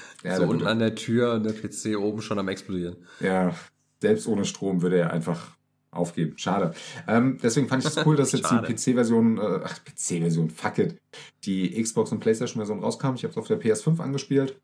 ja, 0.24 0.36
so 0.36 0.48
würde- 0.48 0.66
an 0.68 0.78
der 0.80 0.94
Tür 0.94 1.34
und 1.34 1.44
der 1.44 1.52
PC 1.52 1.96
oben 1.98 2.22
schon 2.22 2.38
am 2.38 2.48
explodieren. 2.48 2.96
ja, 3.20 3.54
selbst 4.00 4.26
ohne 4.26 4.44
Strom 4.44 4.82
würde 4.82 4.98
er 4.98 5.12
einfach 5.12 5.55
aufgeben. 5.96 6.38
Schade. 6.38 6.74
Ähm, 7.08 7.38
deswegen 7.42 7.68
fand 7.68 7.84
ich 7.84 7.90
es 7.90 8.06
cool, 8.06 8.16
dass 8.16 8.32
jetzt 8.32 8.50
die 8.50 8.56
PC-Version, 8.74 9.38
äh, 9.38 9.60
ach, 9.64 9.78
PC-Version, 9.84 10.50
fuck 10.50 10.78
it, 10.78 11.00
die 11.44 11.82
Xbox 11.82 12.12
und 12.12 12.20
PlayStation-Version 12.20 12.80
rauskam. 12.80 13.14
Ich 13.14 13.24
habe 13.24 13.32
es 13.32 13.36
auf 13.36 13.48
der 13.48 13.60
PS5 13.60 14.00
angespielt. 14.00 14.60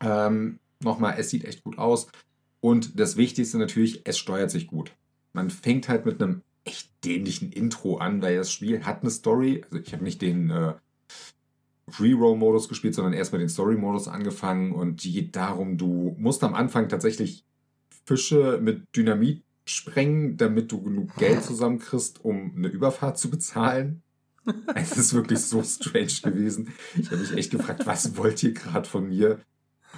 Ähm, 0.00 0.58
Nochmal, 0.82 1.16
es 1.18 1.30
sieht 1.30 1.44
echt 1.44 1.62
gut 1.62 1.78
aus. 1.78 2.08
Und 2.60 2.98
das 2.98 3.16
Wichtigste 3.16 3.58
natürlich, 3.58 4.02
es 4.04 4.18
steuert 4.18 4.50
sich 4.50 4.66
gut. 4.66 4.92
Man 5.32 5.50
fängt 5.50 5.88
halt 5.88 6.06
mit 6.06 6.22
einem 6.22 6.42
echt 6.64 6.90
dämlichen 7.04 7.52
Intro 7.52 7.98
an, 7.98 8.22
weil 8.22 8.36
das 8.36 8.50
Spiel 8.50 8.84
hat 8.84 9.02
eine 9.02 9.10
Story. 9.10 9.62
Also 9.64 9.78
ich 9.78 9.92
habe 9.92 10.04
nicht 10.04 10.22
den 10.22 10.50
äh, 10.50 10.74
Free-Roam-Modus 11.88 12.68
gespielt, 12.68 12.94
sondern 12.94 13.12
erst 13.12 13.32
mit 13.32 13.40
den 13.40 13.48
Story-Modus 13.48 14.08
angefangen 14.08 14.72
und 14.72 15.04
die 15.04 15.12
geht 15.12 15.36
darum, 15.36 15.76
du 15.76 16.14
musst 16.18 16.42
am 16.44 16.54
Anfang 16.54 16.88
tatsächlich 16.88 17.44
Fische 18.04 18.58
mit 18.62 18.84
Dynamit 18.96 19.42
sprengen, 19.64 20.36
damit 20.36 20.72
du 20.72 20.82
genug 20.82 21.14
Geld 21.16 21.42
zusammenkriegst, 21.44 22.24
um 22.24 22.54
eine 22.56 22.68
Überfahrt 22.68 23.18
zu 23.18 23.30
bezahlen. 23.30 24.02
Es 24.74 24.96
ist 24.96 25.12
wirklich 25.12 25.40
so 25.40 25.62
strange 25.62 26.20
gewesen. 26.22 26.72
Ich 26.96 27.10
habe 27.10 27.20
mich 27.20 27.32
echt 27.32 27.50
gefragt, 27.50 27.86
was 27.86 28.16
wollt 28.16 28.42
ihr 28.42 28.54
gerade 28.54 28.88
von 28.88 29.08
mir? 29.08 29.40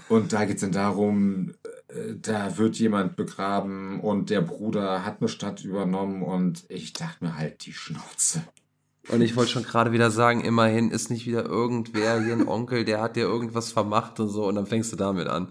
Und 0.08 0.32
da 0.32 0.44
geht 0.44 0.56
es 0.56 0.62
dann 0.62 0.72
darum, 0.72 1.54
äh, 1.88 2.14
da 2.20 2.58
wird 2.58 2.78
jemand 2.78 3.16
begraben 3.16 4.00
und 4.00 4.30
der 4.30 4.40
Bruder 4.40 5.04
hat 5.04 5.20
eine 5.20 5.28
Stadt 5.28 5.64
übernommen 5.64 6.22
und 6.22 6.64
ich 6.68 6.92
dachte 6.92 7.24
mir 7.24 7.36
halt, 7.36 7.64
die 7.66 7.72
Schnauze. 7.72 8.42
Und 9.08 9.20
ich 9.20 9.34
wollte 9.34 9.50
schon 9.50 9.64
gerade 9.64 9.92
wieder 9.92 10.10
sagen, 10.10 10.42
immerhin 10.42 10.90
ist 10.90 11.10
nicht 11.10 11.26
wieder 11.26 11.44
irgendwer 11.44 12.22
hier 12.22 12.34
ein 12.34 12.46
Onkel, 12.46 12.84
der 12.84 13.00
hat 13.00 13.16
dir 13.16 13.22
irgendwas 13.22 13.72
vermacht 13.72 14.20
und 14.20 14.28
so 14.28 14.46
und 14.46 14.54
dann 14.54 14.66
fängst 14.66 14.92
du 14.92 14.96
damit 14.96 15.26
an. 15.26 15.48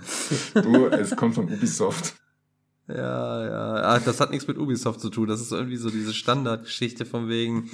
Du, 0.53 0.85
es 0.87 1.15
kommt 1.15 1.35
von 1.35 1.51
Ubisoft. 1.51 2.15
Ja, 2.87 3.45
ja. 3.45 3.73
Ah, 3.83 3.99
das 3.99 4.19
hat 4.19 4.31
nichts 4.31 4.47
mit 4.47 4.57
Ubisoft 4.57 4.99
zu 4.99 5.09
tun. 5.09 5.27
Das 5.27 5.39
ist 5.39 5.51
irgendwie 5.51 5.77
so 5.77 5.89
diese 5.89 6.13
Standardgeschichte 6.13 7.05
von 7.05 7.29
wegen 7.29 7.69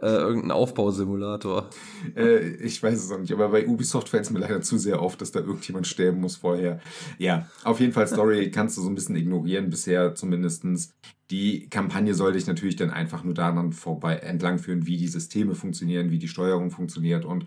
äh, 0.00 0.06
irgendein 0.06 0.52
Aufbausimulator. 0.52 1.68
Äh, 2.16 2.54
ich 2.56 2.82
weiß 2.82 3.04
es 3.04 3.10
auch 3.10 3.18
nicht, 3.18 3.32
aber 3.32 3.50
bei 3.50 3.66
Ubisoft 3.66 4.08
fällt 4.08 4.24
es 4.24 4.30
mir 4.30 4.38
leider 4.38 4.62
zu 4.62 4.78
sehr 4.78 5.00
auf, 5.00 5.16
dass 5.16 5.32
da 5.32 5.40
irgendjemand 5.40 5.86
sterben 5.86 6.20
muss 6.20 6.36
vorher. 6.36 6.80
Ja, 7.18 7.48
auf 7.64 7.80
jeden 7.80 7.92
Fall 7.92 8.06
Story 8.06 8.50
kannst 8.54 8.76
du 8.78 8.82
so 8.82 8.88
ein 8.88 8.94
bisschen 8.94 9.16
ignorieren, 9.16 9.68
bisher 9.68 10.14
zumindestens. 10.14 10.94
Die 11.30 11.68
Kampagne 11.68 12.14
soll 12.14 12.32
dich 12.32 12.46
natürlich 12.46 12.76
dann 12.76 12.90
einfach 12.90 13.24
nur 13.24 13.34
daran 13.34 13.72
vorbei 13.72 14.16
entlangführen, 14.16 14.86
wie 14.86 14.96
die 14.96 15.08
Systeme 15.08 15.54
funktionieren, 15.54 16.10
wie 16.10 16.18
die 16.18 16.28
Steuerung 16.28 16.70
funktioniert 16.70 17.24
und 17.24 17.46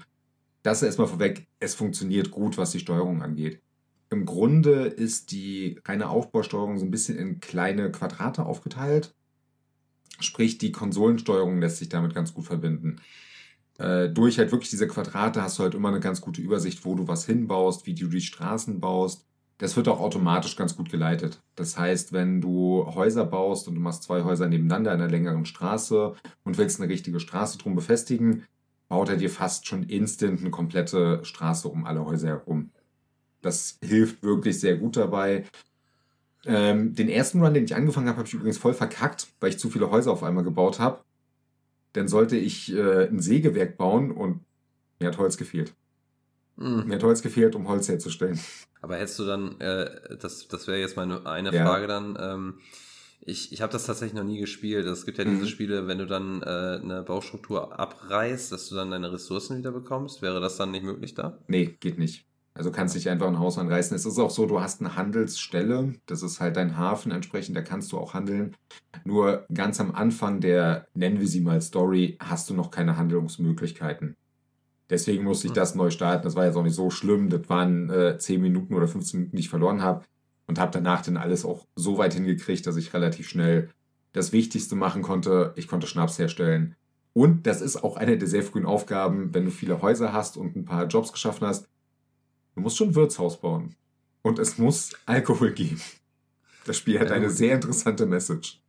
das 0.64 0.82
erstmal 0.82 1.08
vorweg, 1.08 1.48
es 1.60 1.76
funktioniert 1.76 2.32
gut, 2.32 2.58
was 2.58 2.72
die 2.72 2.80
Steuerung 2.80 3.22
angeht. 3.22 3.62
Im 4.10 4.26
Grunde 4.26 4.86
ist 4.86 5.32
die 5.32 5.80
reine 5.86 6.10
Aufbausteuerung 6.10 6.78
so 6.78 6.86
ein 6.86 6.92
bisschen 6.92 7.18
in 7.18 7.40
kleine 7.40 7.92
Quadrate 7.92 8.46
aufgeteilt. 8.46 9.16
Sprich, 10.20 10.58
die 10.58 10.72
Konsolensteuerung 10.72 11.60
lässt 11.60 11.78
sich 11.78 11.90
damit 11.90 12.14
ganz 12.14 12.34
gut 12.34 12.46
verbinden. 12.46 13.02
Äh, 13.78 14.10
durch 14.10 14.38
halt 14.38 14.52
wirklich 14.52 14.70
diese 14.70 14.88
Quadrate 14.88 15.42
hast 15.42 15.60
du 15.60 15.64
halt 15.64 15.76
immer 15.76 15.90
eine 15.90 16.00
ganz 16.00 16.22
gute 16.22 16.42
Übersicht, 16.42 16.86
wo 16.86 16.96
du 16.96 17.08
was 17.08 17.26
hinbaust, 17.26 17.86
wie 17.86 17.96
du 17.96 18.08
die 18.08 18.22
Straßen 18.22 18.80
baust. 18.80 19.26
Das 19.58 19.76
wird 19.76 19.88
auch 19.88 20.00
automatisch 20.00 20.56
ganz 20.56 20.76
gut 20.76 20.90
geleitet. 20.90 21.42
Das 21.56 21.78
heißt, 21.78 22.12
wenn 22.14 22.42
du 22.42 22.86
Häuser 22.94 23.26
baust 23.26 23.68
und 23.68 23.76
du 23.76 23.82
machst 23.82 24.04
zwei 24.04 24.24
Häuser 24.24 24.48
nebeneinander 24.48 24.94
in 24.94 25.02
einer 25.02 25.10
längeren 25.10 25.46
Straße 25.46 26.14
und 26.44 26.58
willst 26.58 26.80
eine 26.80 26.90
richtige 26.90 27.20
Straße 27.20 27.58
drum 27.58 27.76
befestigen, 27.76 28.44
baut 28.90 29.10
er 29.10 29.18
dir 29.18 29.30
fast 29.30 29.66
schon 29.68 29.84
instant 29.84 30.42
eine 30.42 30.52
komplette 30.52 31.24
Straße 31.24 31.68
um 31.68 31.86
alle 31.86 32.06
Häuser 32.06 32.28
herum. 32.28 32.72
Das 33.46 33.78
hilft 33.84 34.24
wirklich 34.24 34.60
sehr 34.60 34.76
gut 34.78 34.98
dabei. 34.98 35.46
Ähm, 36.46 36.94
den 36.96 37.10
ersten 37.10 37.42
Run, 37.42 37.54
den 37.54 37.66
ich 37.66 37.76
angefangen 37.76 38.08
habe, 38.08 38.18
habe 38.20 38.28
ich 38.28 38.34
übrigens 38.34 38.58
voll 38.58 38.74
verkackt, 38.74 39.28
weil 39.40 39.50
ich 39.50 39.60
zu 39.60 39.70
viele 39.70 39.90
Häuser 39.90 40.12
auf 40.12 40.24
einmal 40.24 40.44
gebaut 40.44 40.80
habe. 40.80 41.02
Dann 41.94 42.08
sollte 42.08 42.36
ich 42.36 42.74
äh, 42.74 43.08
ein 43.08 43.20
Sägewerk 43.20 43.78
bauen 43.78 44.12
und 44.12 44.42
mir 45.00 45.08
hat 45.08 45.18
Holz 45.18 45.38
gefehlt. 45.38 45.74
Hm. 46.58 46.88
Mir 46.88 46.96
hat 46.96 47.04
Holz 47.04 47.22
gefehlt, 47.22 47.56
um 47.56 47.68
Holz 47.68 47.88
herzustellen. 47.90 48.40
Aber 48.82 48.98
hättest 48.98 49.20
du 49.20 49.26
dann, 49.26 49.60
äh, 49.60 50.18
das, 50.20 50.48
das 50.48 50.68
wäre 50.68 50.80
jetzt 50.80 50.96
meine 50.98 51.26
eine 51.26 51.54
Ja. 51.54 51.66
Frage 51.66 51.88
dann, 51.88 52.18
ähm, 52.20 52.60
ich, 53.22 53.52
ich 53.52 53.62
habe 53.62 53.74
das 53.74 53.86
tatsächlich 53.88 54.14
noch 54.14 54.24
nie 54.24 54.40
gespielt. 54.40 54.86
Es 54.86 55.06
gibt 55.06 55.18
ja 55.18 55.24
diese 55.24 55.42
Mhm. 55.44 55.48
Spiele, 55.48 55.88
wenn 55.88 55.98
du 55.98 56.06
dann 56.06 56.44
äh, 56.44 56.46
eine 56.46 57.02
Baustruktur 57.04 57.80
abreißt, 57.80 58.52
dass 58.52 58.70
du 58.70 58.76
dann 58.76 58.92
deine 58.92 59.12
Ressourcen 59.12 59.58
wieder 59.58 59.72
bekommst. 59.72 60.22
Wäre 60.22 60.40
das 60.40 60.58
dann 60.58 60.72
nicht 60.72 60.84
möglich 60.84 61.16
da? 61.16 61.40
Nee, 61.48 61.76
geht 61.80 61.98
nicht. 61.98 62.26
Also 62.58 62.72
kannst 62.72 62.96
nicht 62.96 63.10
einfach 63.10 63.28
ein 63.28 63.38
Haus 63.38 63.58
anreißen. 63.58 63.96
Es 63.96 64.06
ist 64.06 64.18
auch 64.18 64.30
so, 64.30 64.46
du 64.46 64.62
hast 64.62 64.80
eine 64.80 64.96
Handelsstelle, 64.96 65.94
das 66.06 66.24
ist 66.24 66.40
halt 66.40 66.56
dein 66.56 66.78
Hafen 66.78 67.12
entsprechend, 67.12 67.58
da 67.58 67.62
kannst 67.62 67.92
du 67.92 67.98
auch 67.98 68.14
handeln. 68.14 68.56
Nur 69.04 69.46
ganz 69.54 69.82
am 69.82 69.94
Anfang 69.94 70.40
der, 70.40 70.88
nennen 70.94 71.20
wir 71.20 71.28
sie 71.28 71.42
mal 71.42 71.62
Story, 71.62 72.18
hast 72.22 72.50
du 72.50 72.54
noch 72.54 72.72
keine 72.72 72.96
Handlungsmöglichkeiten. 72.96 74.16
Deswegen 74.90 75.24
musste 75.26 75.48
ich 75.48 75.52
Hm. 75.52 75.56
das 75.56 75.76
neu 75.76 75.90
starten. 75.90 76.24
Das 76.24 76.36
war 76.36 76.46
jetzt 76.46 76.56
auch 76.56 76.64
nicht 76.64 76.76
so 76.76 76.90
schlimm. 76.90 77.30
Das 77.30 77.50
waren 77.50 77.90
äh, 77.90 78.18
10 78.18 78.42
Minuten 78.42 78.74
oder 78.74 78.88
15 78.88 79.20
Minuten, 79.20 79.36
die 79.36 79.42
ich 79.42 79.50
verloren 79.50 79.82
habe. 79.82 80.06
Und 80.48 80.60
habe 80.60 80.72
danach 80.72 81.02
dann 81.02 81.18
alles 81.18 81.44
auch 81.44 81.66
so 81.76 81.98
weit 81.98 82.14
hingekriegt, 82.14 82.66
dass 82.68 82.78
ich 82.78 82.94
relativ 82.94 83.28
schnell 83.28 83.70
das 84.14 84.32
Wichtigste 84.32 84.76
machen 84.76 85.02
konnte. 85.02 85.54
Ich 85.56 85.68
konnte 85.68 85.88
Schnaps 85.88 86.20
herstellen. 86.20 86.76
Und 87.14 87.48
das 87.48 87.62
ist 87.62 87.84
auch 87.84 87.98
eine 87.98 88.18
der 88.18 88.28
sehr 88.28 88.44
frühen 88.44 88.66
Aufgaben, 88.66 89.34
wenn 89.34 89.46
du 89.46 89.52
viele 89.52 89.82
Häuser 89.82 90.14
hast 90.14 90.38
und 90.38 90.56
ein 90.56 90.66
paar 90.66 90.86
Jobs 90.86 91.12
geschaffen 91.12 91.48
hast. 91.48 91.68
Du 92.56 92.62
musst 92.62 92.78
schon 92.78 92.90
ein 92.90 92.96
Wirtshaus 92.96 93.40
bauen. 93.40 93.76
Und 94.22 94.40
es 94.40 94.58
muss 94.58 94.92
Alkohol 95.06 95.52
geben. 95.52 95.80
Das 96.66 96.78
Spiel 96.78 97.00
hat 97.00 97.10
Ja, 97.10 97.16
eine 97.16 97.28
gut. 97.28 97.36
sehr 97.36 97.54
interessante 97.56 98.06
Message. 98.06 98.62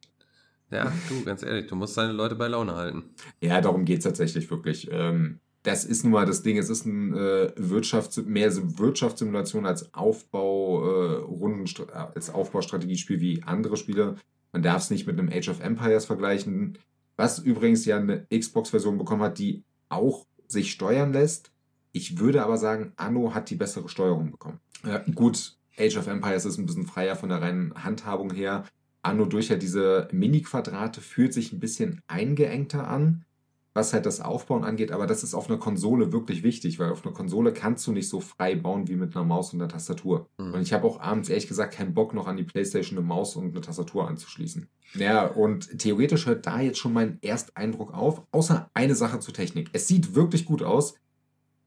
Ja, 0.70 0.92
du, 1.08 1.24
ganz 1.24 1.42
ehrlich, 1.42 1.68
du 1.68 1.76
musst 1.76 1.96
deine 1.96 2.12
Leute 2.12 2.34
bei 2.34 2.48
Laune 2.48 2.74
halten. 2.74 3.04
Ja, 3.40 3.60
darum 3.60 3.84
geht's 3.84 4.04
tatsächlich 4.04 4.50
wirklich. 4.50 4.88
Ähm, 4.90 5.38
das 5.62 5.84
ist 5.84 6.02
nun 6.02 6.12
mal 6.12 6.26
das 6.26 6.42
Ding. 6.42 6.58
Es 6.58 6.68
ist 6.68 6.84
ein 6.84 7.14
äh, 7.14 7.52
Wirtschafts 7.56 8.16
mehr 8.18 8.52
Wirtschaftssimulation 8.78 9.64
als 9.64 9.94
Aufbau, 9.94 10.84
äh, 10.84 11.16
Runden, 11.22 11.64
als 11.92 12.30
Aufbaustrategiespiel 12.30 13.20
wie 13.20 13.42
andere 13.44 13.76
Spiele. 13.76 14.16
Man 14.52 14.62
darf 14.62 14.82
es 14.82 14.90
nicht 14.90 15.06
mit 15.06 15.18
einem 15.18 15.28
Age 15.32 15.48
of 15.48 15.60
Empires 15.60 16.04
vergleichen, 16.04 16.78
was 17.16 17.38
übrigens 17.38 17.84
ja 17.84 17.96
eine 17.96 18.26
Xbox-Version 18.36 18.98
bekommen 18.98 19.22
hat, 19.22 19.38
die 19.38 19.64
auch 19.88 20.26
sich 20.48 20.72
steuern 20.72 21.12
lässt. 21.12 21.52
Ich 21.96 22.18
würde 22.18 22.44
aber 22.44 22.58
sagen, 22.58 22.92
Anno 22.96 23.32
hat 23.32 23.48
die 23.48 23.54
bessere 23.54 23.88
Steuerung 23.88 24.30
bekommen. 24.30 24.60
Ja, 24.84 24.98
gut, 25.14 25.56
Age 25.78 25.96
of 25.96 26.08
Empires 26.08 26.44
ist 26.44 26.58
ein 26.58 26.66
bisschen 26.66 26.84
freier 26.84 27.16
von 27.16 27.30
der 27.30 27.40
reinen 27.40 27.72
Handhabung 27.74 28.34
her. 28.34 28.66
Anno 29.00 29.24
durch 29.24 29.48
ja 29.48 29.56
diese 29.56 30.06
Mini-Quadrate 30.12 31.00
fühlt 31.00 31.32
sich 31.32 31.54
ein 31.54 31.58
bisschen 31.58 32.02
eingeengter 32.06 32.86
an, 32.86 33.24
was 33.72 33.94
halt 33.94 34.04
das 34.04 34.20
Aufbauen 34.20 34.62
angeht, 34.62 34.92
aber 34.92 35.06
das 35.06 35.22
ist 35.22 35.32
auf 35.32 35.48
einer 35.48 35.58
Konsole 35.58 36.12
wirklich 36.12 36.42
wichtig, 36.42 36.78
weil 36.78 36.92
auf 36.92 37.02
einer 37.02 37.14
Konsole 37.14 37.54
kannst 37.54 37.86
du 37.86 37.92
nicht 37.92 38.10
so 38.10 38.20
frei 38.20 38.56
bauen 38.56 38.88
wie 38.88 38.96
mit 38.96 39.16
einer 39.16 39.24
Maus 39.24 39.54
und 39.54 39.62
einer 39.62 39.70
Tastatur. 39.70 40.28
Hm. 40.38 40.52
Und 40.52 40.60
ich 40.60 40.74
habe 40.74 40.86
auch 40.86 41.00
abends 41.00 41.30
ehrlich 41.30 41.48
gesagt 41.48 41.72
keinen 41.72 41.94
Bock 41.94 42.12
noch 42.12 42.26
an 42.26 42.36
die 42.36 42.44
Playstation 42.44 42.98
eine 42.98 43.06
Maus 43.06 43.36
und 43.36 43.52
eine 43.52 43.60
Tastatur 43.62 44.06
anzuschließen. 44.06 44.68
Ja, 44.96 45.26
und 45.26 45.78
theoretisch 45.78 46.26
hört 46.26 46.46
da 46.46 46.60
jetzt 46.60 46.78
schon 46.78 46.92
mein 46.92 47.18
Ersteindruck 47.22 47.94
auf, 47.94 48.22
außer 48.32 48.70
eine 48.74 48.94
Sache 48.94 49.18
zur 49.20 49.32
Technik. 49.32 49.70
Es 49.72 49.88
sieht 49.88 50.14
wirklich 50.14 50.44
gut 50.44 50.62
aus, 50.62 50.94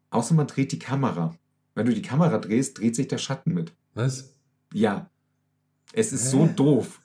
außer 0.09 0.33
man 0.33 0.47
dreht 0.47 0.71
die 0.71 0.79
Kamera. 0.79 1.35
Wenn 1.75 1.85
du 1.85 1.93
die 1.93 2.01
Kamera 2.01 2.37
drehst, 2.37 2.77
dreht 2.79 2.95
sich 2.95 3.07
der 3.07 3.17
Schatten 3.19 3.53
mit. 3.53 3.73
Was? 3.93 4.33
Ja. 4.73 5.09
Es 5.93 6.11
ist 6.13 6.25
Hä? 6.25 6.29
so 6.29 6.45
doof. 6.47 7.01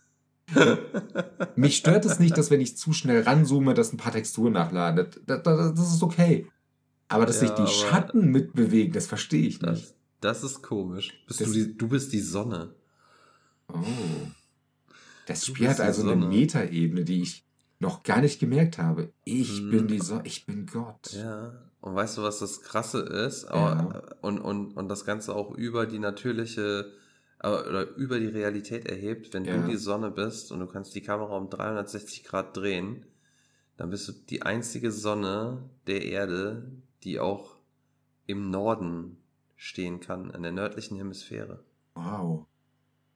Mich 1.57 1.77
stört 1.79 2.05
es 2.05 2.19
nicht, 2.19 2.37
dass 2.37 2.51
wenn 2.51 2.61
ich 2.61 2.77
zu 2.77 2.93
schnell 2.93 3.23
ranzoome, 3.23 3.75
dass 3.75 3.93
ein 3.93 3.97
paar 3.97 4.13
Texturen 4.13 4.53
nachladen. 4.53 5.07
Das, 5.27 5.43
das, 5.43 5.75
das 5.75 5.95
ist 5.95 6.03
okay. 6.03 6.47
Aber 7.09 7.27
dass 7.27 7.41
Ja, 7.41 7.49
sich 7.49 7.57
die 7.57 7.67
Schatten 7.73 8.31
mitbewegen, 8.31 8.93
das 8.93 9.07
verstehe 9.07 9.47
ich 9.47 9.61
nicht. 9.63 9.95
Das, 10.21 10.43
ist 10.43 10.63
komisch. 10.63 11.13
Bist 11.27 11.41
du, 11.41 11.47
die, 11.53 11.77
du 11.77 11.89
bist 11.89 12.13
die 12.13 12.21
Sonne. 12.21 12.75
Oh. 13.73 13.77
Das 15.27 15.41
Du 15.43 15.55
Spiel 15.55 15.69
hat 15.69 15.81
also 15.81 16.03
eine 16.03 16.13
Sonne. 16.13 16.27
Metaebene, 16.27 17.05
die 17.05 17.23
ich 17.23 17.45
noch 17.79 18.03
gar 18.03 18.21
nicht 18.21 18.41
gemerkt 18.41 18.79
habe. 18.79 19.13
Ich 19.25 19.59
Hm. 19.59 19.71
bin 19.71 19.89
die 19.89 20.01
Sonne, 20.01 20.23
ich 20.25 20.47
bin 20.47 20.67
Gott. 20.67 21.13
Ja. 21.13 21.53
Und 21.85 21.95
weißt 21.95 22.17
du, 22.17 22.23
was 22.23 22.39
das 22.39 22.63
Krasse 22.63 23.01
ist? 23.01 23.45
Aber, 23.45 24.17
und, 24.23 24.39
und, 24.39 24.73
und 24.75 24.89
das 24.89 25.05
Ganze 25.05 25.35
auch 25.35 25.51
über 25.55 25.85
die 25.85 25.99
natürliche 25.99 26.93
äh, 27.41 27.49
oder 27.49 27.95
über 27.97 28.19
die 28.19 28.27
Realität 28.29 28.87
erhebt, 28.87 29.35
wenn 29.35 29.45
Ja. 29.45 29.59
du 29.59 29.69
die 29.69 29.77
Sonne 29.77 30.11
bist 30.11 30.51
und 30.51 30.61
du 30.61 30.67
kannst 30.67 30.95
die 30.95 31.03
Kamera 31.03 31.37
um 31.37 31.51
360 31.51 32.25
Grad 32.25 32.57
drehen, 32.57 33.05
dann 33.77 33.91
bist 33.91 34.09
du 34.09 34.13
die 34.13 34.41
einzige 34.41 34.91
Sonne 34.91 35.69
der 35.87 36.07
Erde, 36.07 36.73
die 37.03 37.21
auch 37.21 37.57
im 38.27 38.51
Norden 38.51 39.19
stehen 39.57 40.01
kann, 40.01 40.31
in 40.31 40.43
der 40.43 40.53
nördlichen 40.53 40.97
Hemisphäre. 40.97 41.65
Wow. 41.97 42.47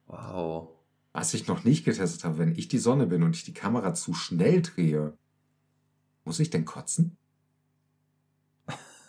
Wow. 0.07 0.75
Was 1.13 1.33
ich 1.33 1.47
noch 1.47 1.63
nicht 1.63 1.85
getestet 1.85 2.23
habe, 2.23 2.37
wenn 2.37 2.55
ich 2.55 2.67
die 2.67 2.77
Sonne 2.77 3.07
bin 3.07 3.23
und 3.23 3.35
ich 3.35 3.45
die 3.45 3.53
Kamera 3.53 3.95
zu 3.95 4.13
schnell 4.13 4.61
drehe, 4.61 5.17
muss 6.23 6.39
ich 6.39 6.49
denn 6.51 6.65
kotzen? 6.65 7.18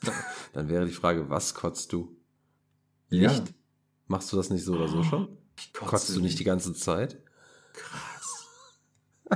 Dann 0.52 0.68
wäre 0.68 0.86
die 0.86 0.92
Frage, 0.92 1.28
was 1.30 1.54
kotzt 1.54 1.92
du? 1.92 2.16
Ja. 3.08 3.30
Licht? 3.30 3.52
Machst 4.06 4.32
du 4.32 4.36
das 4.36 4.50
nicht 4.50 4.64
so 4.64 4.74
oder 4.74 4.88
so 4.88 5.02
schon? 5.02 5.28
Ich 5.58 5.72
kotze 5.72 5.90
Kotzt 5.90 6.16
du 6.16 6.20
nicht 6.20 6.38
die 6.38 6.44
ganze 6.44 6.72
Zeit? 6.74 7.18
Krass. 7.74 8.46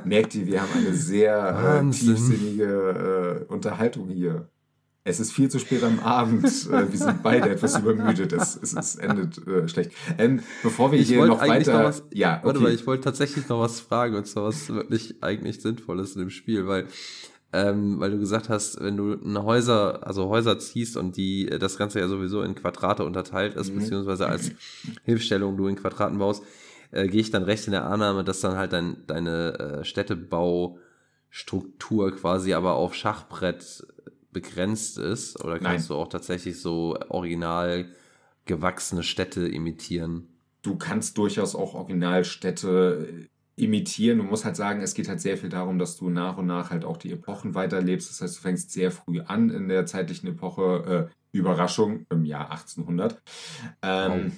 Merkt 0.04 0.34
ihr, 0.34 0.46
wir 0.46 0.60
haben 0.62 0.72
eine 0.74 0.94
sehr 0.94 1.80
äh, 1.84 1.90
tiefsinnige 1.90 3.44
äh, 3.48 3.52
Unterhaltung 3.52 4.08
hier. 4.08 4.48
Es 5.06 5.20
ist 5.20 5.32
viel 5.32 5.50
zu 5.50 5.58
spät 5.58 5.84
am 5.84 6.00
Abend. 6.00 6.44
Äh, 6.72 6.90
wir 6.90 6.98
sind 6.98 7.22
beide 7.22 7.50
etwas 7.50 7.78
übermüdet. 7.78 8.32
Es, 8.32 8.56
es, 8.56 8.72
es 8.74 8.96
endet 8.96 9.46
äh, 9.46 9.68
schlecht. 9.68 9.92
Ähm, 10.18 10.42
bevor 10.62 10.90
wir 10.90 10.98
Ich 10.98 11.08
hier 11.08 11.24
noch 11.26 11.40
weiter. 11.40 11.74
noch 11.78 11.84
was- 11.84 12.02
ja, 12.12 12.40
Warte 12.42 12.58
okay. 12.58 12.68
mal, 12.68 12.74
ich 12.74 12.86
wollte 12.86 13.04
tatsächlich 13.04 13.46
noch 13.48 13.60
was 13.60 13.80
fragen, 13.80 14.16
und 14.16 14.26
zwar 14.26 14.44
was 14.44 14.68
wirklich 14.70 15.22
eigentlich 15.22 15.60
sinnvoll 15.60 16.00
ist 16.00 16.14
in 16.16 16.22
dem 16.22 16.30
Spiel, 16.30 16.66
weil, 16.66 16.88
ähm, 17.54 18.00
weil 18.00 18.10
du 18.10 18.18
gesagt 18.18 18.48
hast, 18.48 18.80
wenn 18.80 18.96
du 18.96 19.16
eine 19.24 19.44
Häuser, 19.44 20.06
also 20.06 20.28
Häuser 20.28 20.58
ziehst 20.58 20.96
und 20.96 21.16
die, 21.16 21.48
äh, 21.48 21.58
das 21.58 21.78
Ganze 21.78 22.00
ja 22.00 22.08
sowieso 22.08 22.42
in 22.42 22.54
Quadrate 22.54 23.04
unterteilt 23.04 23.54
ist, 23.54 23.72
Mhm. 23.72 23.78
beziehungsweise 23.78 24.26
als 24.26 24.50
Hilfsstellung 25.04 25.56
du 25.56 25.66
in 25.68 25.76
Quadraten 25.76 26.18
baust, 26.18 26.42
äh, 26.90 27.06
gehe 27.08 27.20
ich 27.20 27.30
dann 27.30 27.44
recht 27.44 27.66
in 27.66 27.72
der 27.72 27.86
Annahme, 27.86 28.24
dass 28.24 28.40
dann 28.40 28.56
halt 28.56 28.72
dein, 28.72 29.06
deine 29.06 29.80
äh, 29.80 29.84
Städtebaustruktur 29.84 32.14
quasi 32.16 32.54
aber 32.54 32.74
auf 32.74 32.94
Schachbrett 32.94 33.86
begrenzt 34.32 34.98
ist, 34.98 35.42
oder 35.44 35.58
kannst 35.60 35.90
Nein. 35.90 35.96
du 35.96 36.02
auch 36.02 36.08
tatsächlich 36.08 36.60
so 36.60 36.96
original 37.08 37.86
gewachsene 38.46 39.02
Städte 39.02 39.46
imitieren? 39.48 40.28
du 40.62 40.76
kannst 40.76 41.18
durchaus 41.18 41.54
auch 41.54 41.74
Originalstädte 41.74 43.06
äh, 43.06 43.26
imitieren. 43.56 44.18
Du 44.18 44.24
musst 44.24 44.44
halt 44.44 44.56
sagen, 44.56 44.80
es 44.82 44.94
geht 44.94 45.08
halt 45.08 45.20
sehr 45.20 45.36
viel 45.36 45.48
darum, 45.48 45.78
dass 45.78 45.96
du 45.96 46.10
nach 46.10 46.36
und 46.38 46.46
nach 46.46 46.70
halt 46.70 46.84
auch 46.84 46.96
die 46.96 47.12
Epochen 47.12 47.54
weiterlebst. 47.54 48.10
Das 48.10 48.20
heißt, 48.20 48.36
du 48.36 48.40
fängst 48.40 48.70
sehr 48.72 48.90
früh 48.90 49.20
an 49.20 49.50
in 49.50 49.68
der 49.68 49.86
zeitlichen 49.86 50.28
Epoche. 50.28 51.08
Äh, 51.10 51.14
Überraschung 51.34 52.06
im 52.10 52.24
Jahr 52.24 52.52
1800. 52.52 53.20
Ähm, 53.82 54.32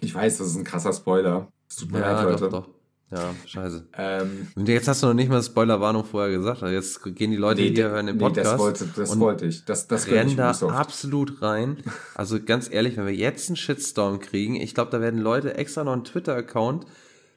Ich 0.00 0.12
weiß, 0.12 0.38
das 0.38 0.48
ist 0.48 0.56
ein 0.56 0.64
krasser 0.64 0.92
Spoiler. 0.92 1.48
Es 1.70 1.76
tut 1.76 1.92
mir 1.92 2.00
leid, 2.00 2.16
Ja, 2.16 2.22
Leute. 2.24 2.48
doch, 2.48 2.66
doch. 2.66 2.68
Ja, 3.12 3.32
scheiße. 3.46 3.86
Ähm, 3.96 4.48
Und 4.56 4.68
jetzt 4.68 4.88
hast 4.88 5.04
du 5.04 5.06
noch 5.06 5.14
nicht 5.14 5.28
mal 5.30 5.40
Spoilerwarnung 5.40 6.04
vorher 6.04 6.36
gesagt. 6.36 6.64
Also 6.64 6.74
Jetzt 6.74 7.00
gehen 7.14 7.30
die 7.30 7.36
Leute 7.36 7.60
nee, 7.62 7.72
hier 7.72 7.90
hören 7.90 8.06
den 8.06 8.16
nee, 8.16 8.24
Podcast. 8.24 8.54
das 8.54 8.58
wollte, 8.58 8.86
das 8.96 9.18
wollte 9.20 9.46
ich. 9.46 9.64
Das, 9.66 9.86
das 9.86 10.08
rennen 10.08 10.30
ich 10.30 10.36
da 10.36 10.50
absolut 10.50 11.40
rein. 11.42 11.76
Also 12.16 12.42
ganz 12.42 12.68
ehrlich, 12.68 12.96
wenn 12.96 13.06
wir 13.06 13.14
jetzt 13.14 13.48
einen 13.48 13.56
Shitstorm 13.56 14.18
kriegen, 14.18 14.56
ich 14.56 14.74
glaube, 14.74 14.90
da 14.90 15.00
werden 15.00 15.20
Leute 15.20 15.54
extra 15.56 15.84
noch 15.84 15.92
einen 15.92 16.02
Twitter-Account 16.02 16.86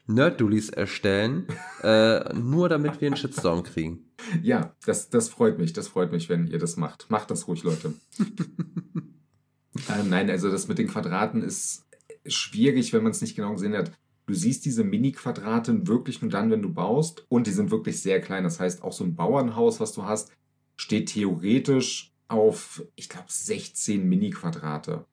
Nerddulies 0.08 0.70
erstellen, 0.70 1.48
äh, 1.84 2.34
nur 2.34 2.70
damit 2.70 3.00
wir 3.02 3.08
einen 3.08 3.18
Shitstorm 3.18 3.64
kriegen. 3.64 4.06
Ja, 4.42 4.76
das, 4.86 5.10
das 5.10 5.30
freut 5.30 5.60
mich. 5.60 5.74
Das 5.74 5.88
freut 5.88 6.12
mich, 6.12 6.30
wenn 6.30 6.48
ihr 6.48 6.60
das 6.60 6.78
macht. 6.78 7.10
Macht 7.10 7.30
das 7.30 7.48
ruhig, 7.48 7.64
Leute. 7.64 7.94
ähm, 8.20 10.10
nein, 10.10 10.30
also 10.30 10.50
das 10.50 10.68
mit 10.68 10.78
den 10.78 10.88
Quadraten 10.88 11.44
ist 11.44 11.86
schwierig, 12.26 12.94
wenn 12.94 13.04
man 13.04 13.12
es 13.12 13.22
nicht 13.22 13.36
genau 13.36 13.54
gesehen 13.54 13.76
hat. 13.76 13.92
Du 14.26 14.34
siehst 14.34 14.66
diese 14.66 14.84
Mini-Quadrate 14.84 15.88
wirklich 15.88 16.22
nur 16.22 16.32
dann, 16.32 16.52
wenn 16.52 16.62
du 16.62 16.74
baust. 16.74 17.26
Und 17.30 17.48
die 17.48 17.52
sind 17.52 17.72
wirklich 17.72 18.02
sehr 18.02 18.20
klein. 18.20 18.44
Das 18.44 18.60
heißt, 18.60 18.84
auch 18.84 18.92
so 18.92 19.04
ein 19.04 19.16
Bauernhaus, 19.16 19.80
was 19.80 19.94
du 19.94 20.04
hast, 20.04 20.32
steht 20.76 21.10
theoretisch 21.10 22.14
auf, 22.28 22.84
ich 22.96 23.08
glaube, 23.08 23.28
16 23.30 24.08
Mini-Quadrate. 24.08 25.06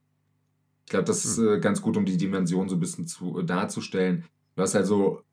Ich 0.87 0.91
glaube, 0.91 1.05
das 1.05 1.25
ist 1.25 1.39
äh, 1.39 1.61
ganz 1.61 1.81
gut, 1.81 1.97
um 1.97 2.05
die 2.05 2.17
Dimension 2.17 2.69
so 2.69 2.77
ein 2.77 2.81
bisschen 2.81 3.07
zu, 3.07 3.39
äh, 3.39 3.45
darzustellen. 3.45 4.25
Du 4.57 4.63
hast 4.63 4.75
also 4.77 5.25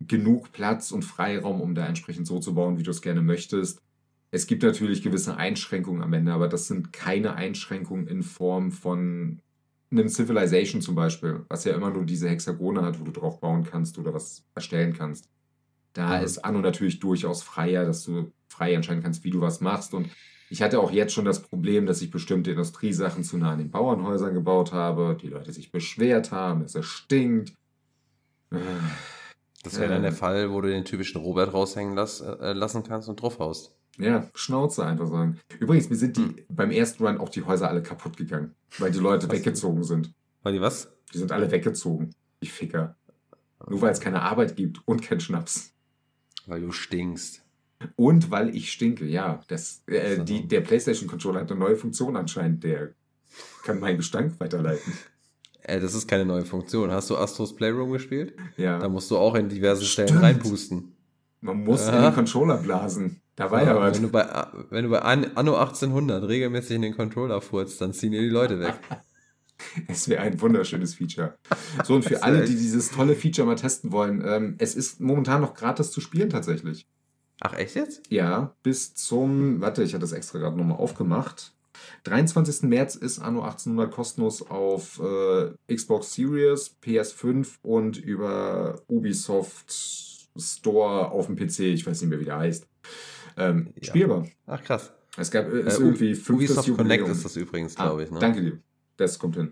genug 0.00 0.52
Platz 0.52 0.92
und 0.92 1.04
Freiraum, 1.04 1.60
um 1.60 1.74
da 1.74 1.86
entsprechend 1.86 2.26
so 2.26 2.38
zu 2.40 2.54
bauen, 2.54 2.78
wie 2.78 2.82
du 2.82 2.90
es 2.90 3.02
gerne 3.02 3.22
möchtest. 3.22 3.82
Es 4.30 4.46
gibt 4.46 4.62
natürlich 4.62 5.02
gewisse 5.02 5.36
Einschränkungen 5.36 6.02
am 6.02 6.12
Ende, 6.12 6.32
aber 6.32 6.48
das 6.48 6.68
sind 6.68 6.92
keine 6.92 7.34
Einschränkungen 7.34 8.06
in 8.06 8.22
Form 8.22 8.70
von 8.72 9.40
einem 9.90 10.08
Civilization 10.08 10.80
zum 10.80 10.94
Beispiel, 10.94 11.44
was 11.48 11.64
ja 11.64 11.74
immer 11.74 11.90
nur 11.90 12.04
diese 12.06 12.28
Hexagone 12.28 12.82
hat, 12.82 13.00
wo 13.00 13.04
du 13.04 13.10
drauf 13.10 13.40
bauen 13.40 13.64
kannst 13.64 13.98
oder 13.98 14.14
was 14.14 14.44
erstellen 14.54 14.94
kannst. 14.94 15.28
Da 15.94 16.18
Mhm. 16.18 16.24
ist 16.24 16.38
Anno 16.40 16.60
natürlich 16.60 17.00
durchaus 17.00 17.42
freier, 17.42 17.84
dass 17.86 18.04
du 18.04 18.32
frei 18.48 18.74
entscheiden 18.74 19.02
kannst, 19.02 19.24
wie 19.24 19.30
du 19.30 19.40
was 19.40 19.60
machst. 19.60 19.94
Und 19.94 20.10
ich 20.50 20.62
hatte 20.62 20.80
auch 20.80 20.92
jetzt 20.92 21.14
schon 21.14 21.24
das 21.26 21.42
Problem, 21.42 21.86
dass 21.86 22.02
ich 22.02 22.10
bestimmte 22.10 22.52
Industriesachen 22.52 23.24
zu 23.24 23.38
nah 23.38 23.52
an 23.52 23.58
den 23.58 23.70
Bauernhäusern 23.70 24.34
gebaut 24.34 24.72
habe, 24.72 25.16
die 25.20 25.28
Leute 25.28 25.52
sich 25.52 25.72
beschwert 25.72 26.32
haben, 26.32 26.62
dass 26.62 26.74
es 26.76 26.86
stinkt. 26.86 27.54
Äh, 28.52 28.56
Das 29.62 29.78
wäre 29.78 29.90
dann 29.92 30.02
der 30.02 30.10
Ähm. 30.12 30.16
Fall, 30.16 30.50
wo 30.50 30.60
du 30.60 30.68
den 30.68 30.84
typischen 30.84 31.20
Robert 31.20 31.52
raushängen 31.52 31.94
lass, 31.94 32.20
äh, 32.20 32.52
lassen 32.52 32.82
kannst 32.82 33.08
und 33.08 33.20
drauf 33.20 33.38
haust. 33.38 33.74
Ja, 33.98 34.30
Schnauze 34.34 34.84
einfach 34.86 35.08
sagen. 35.08 35.38
Übrigens, 35.58 35.90
mir 35.90 35.96
sind 35.96 36.16
die 36.16 36.22
Hm. 36.22 36.36
beim 36.48 36.70
ersten 36.70 37.04
Run 37.06 37.18
auch 37.18 37.28
die 37.28 37.42
Häuser 37.42 37.68
alle 37.68 37.82
kaputt 37.82 38.16
gegangen, 38.16 38.54
weil 38.78 38.90
die 38.90 38.98
Leute 38.98 39.28
Was? 39.28 39.36
weggezogen 39.36 39.84
sind. 39.84 40.12
War 40.42 40.52
die 40.52 40.60
was? 40.60 40.90
Die 41.12 41.18
sind 41.18 41.32
alle 41.32 41.50
weggezogen. 41.50 42.14
Die 42.42 42.46
Ficker. 42.48 42.96
Nur 43.68 43.82
weil 43.82 43.92
es 43.92 44.00
keine 44.00 44.22
Arbeit 44.22 44.56
gibt 44.56 44.80
und 44.86 45.02
kein 45.02 45.20
Schnaps. 45.20 45.74
Weil 46.46 46.62
du 46.62 46.72
stinkst. 46.72 47.42
Und 47.96 48.30
weil 48.30 48.56
ich 48.56 48.72
stinke, 48.72 49.04
ja. 49.04 49.42
Das, 49.48 49.82
äh, 49.86 50.24
die, 50.24 50.48
der 50.48 50.62
PlayStation-Controller 50.62 51.40
hat 51.40 51.50
eine 51.50 51.60
neue 51.60 51.76
Funktion 51.76 52.16
anscheinend. 52.16 52.64
Der 52.64 52.94
kann 53.64 53.80
meinen 53.80 53.98
Gestank 53.98 54.40
weiterleiten. 54.40 54.94
Äh, 55.62 55.80
das 55.80 55.94
ist 55.94 56.08
keine 56.08 56.24
neue 56.24 56.44
Funktion. 56.44 56.90
Hast 56.90 57.10
du 57.10 57.16
Astros 57.16 57.54
Playroom 57.54 57.92
gespielt? 57.92 58.34
Da 58.56 58.62
Ja. 58.62 58.88
musst 58.88 59.10
du 59.10 59.16
auch 59.18 59.34
in 59.34 59.48
diversen 59.48 59.84
Stellen 59.84 60.16
reinpusten. 60.18 60.96
Man 61.40 61.64
muss 61.64 61.86
in 61.88 61.94
Aha. 61.94 62.10
den 62.10 62.14
Controller 62.14 62.56
blasen. 62.58 63.20
Da 63.36 63.50
war 63.50 63.62
ja 63.64 63.74
was. 63.74 63.94
wenn, 63.96 64.02
du 64.02 64.08
bei, 64.10 64.46
wenn 64.68 64.84
du 64.84 64.90
bei 64.90 65.00
An- 65.00 65.30
Anno 65.36 65.54
1800 65.56 66.28
regelmäßig 66.28 66.76
in 66.76 66.82
den 66.82 66.94
Controller 66.96 67.40
furzt, 67.40 67.80
dann 67.80 67.94
ziehen 67.94 68.12
dir 68.12 68.20
die 68.20 68.28
Leute 68.28 68.58
weg. 68.60 68.74
Es 69.88 70.08
wäre 70.08 70.22
ein 70.22 70.40
wunderschönes 70.40 70.94
Feature. 70.94 71.34
So, 71.84 71.94
und 71.94 72.02
für 72.02 72.22
alle, 72.22 72.44
die 72.46 72.54
dieses 72.56 72.90
tolle 72.90 73.14
Feature 73.14 73.46
mal 73.46 73.56
testen 73.56 73.92
wollen, 73.92 74.22
ähm, 74.26 74.54
es 74.56 74.74
ist 74.74 75.00
momentan 75.00 75.42
noch 75.42 75.52
gratis 75.52 75.90
zu 75.90 76.00
spielen 76.00 76.30
tatsächlich. 76.30 76.86
Ach, 77.42 77.52
echt 77.54 77.74
jetzt? 77.74 78.00
Ja, 78.08 78.54
bis 78.62 78.94
zum, 78.94 79.60
warte, 79.60 79.82
ich 79.82 79.92
hatte 79.92 80.00
das 80.00 80.12
extra 80.12 80.38
gerade 80.38 80.56
nochmal 80.56 80.78
aufgemacht. 80.78 81.52
23. 82.04 82.62
März 82.68 82.94
ist 82.94 83.18
Anno 83.18 83.42
1800 83.42 83.90
kostenlos 83.92 84.42
auf 84.48 85.00
äh, 85.00 85.74
Xbox 85.74 86.14
Series, 86.14 86.76
PS5 86.82 87.56
und 87.62 87.96
über 87.98 88.80
Ubisoft 88.88 89.72
Store 90.38 91.10
auf 91.10 91.26
dem 91.26 91.36
PC. 91.36 91.60
Ich 91.60 91.86
weiß 91.86 92.00
nicht 92.00 92.10
mehr, 92.10 92.20
wie 92.20 92.24
der 92.24 92.38
heißt. 92.38 92.66
Ähm, 93.36 93.68
Ja. 93.76 93.84
Spielbar. 93.84 94.26
Ach, 94.46 94.62
krass. 94.62 94.92
Es 95.16 95.30
gab 95.30 95.52
äh, 95.52 95.60
ist 95.66 95.78
Äh, 95.78 95.82
irgendwie 95.82 96.14
fünftes 96.14 96.50
Ubisoft 96.50 96.68
Jubiläum. 96.68 97.00
Connect 97.00 97.16
ist 97.16 97.24
das 97.24 97.36
übrigens, 97.36 97.76
Ah, 97.76 97.86
glaube 97.86 98.04
ich. 98.04 98.10
Ne? 98.10 98.18
Danke 98.20 98.40
dir. 98.42 98.58
Das 98.96 99.18
kommt 99.18 99.36
hin. 99.36 99.50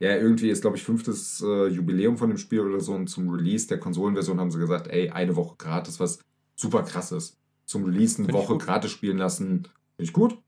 Ja, 0.00 0.16
irgendwie 0.16 0.50
ist, 0.50 0.60
glaube 0.60 0.76
ich, 0.76 0.82
fünftes 0.82 1.40
äh, 1.40 1.66
Jubiläum 1.68 2.16
von 2.18 2.28
dem 2.28 2.38
Spiel 2.38 2.60
oder 2.60 2.80
so. 2.80 2.92
Und 2.92 3.06
zum 3.08 3.28
Release 3.28 3.68
der 3.68 3.78
Konsolenversion 3.78 4.40
haben 4.40 4.50
sie 4.50 4.58
gesagt, 4.58 4.88
ey, 4.88 5.10
eine 5.10 5.36
Woche 5.36 5.54
gratis, 5.56 6.00
was 6.00 6.18
super 6.56 6.82
krass 6.82 7.12
ist. 7.12 7.36
Zum 7.66 7.84
Release 7.84 8.18
eine 8.18 8.26
Find 8.26 8.38
Woche 8.38 8.58
gratis 8.58 8.90
spielen 8.90 9.18
lassen. 9.18 9.68
Finde 9.96 10.08
ich 10.08 10.12
gut. 10.12 10.38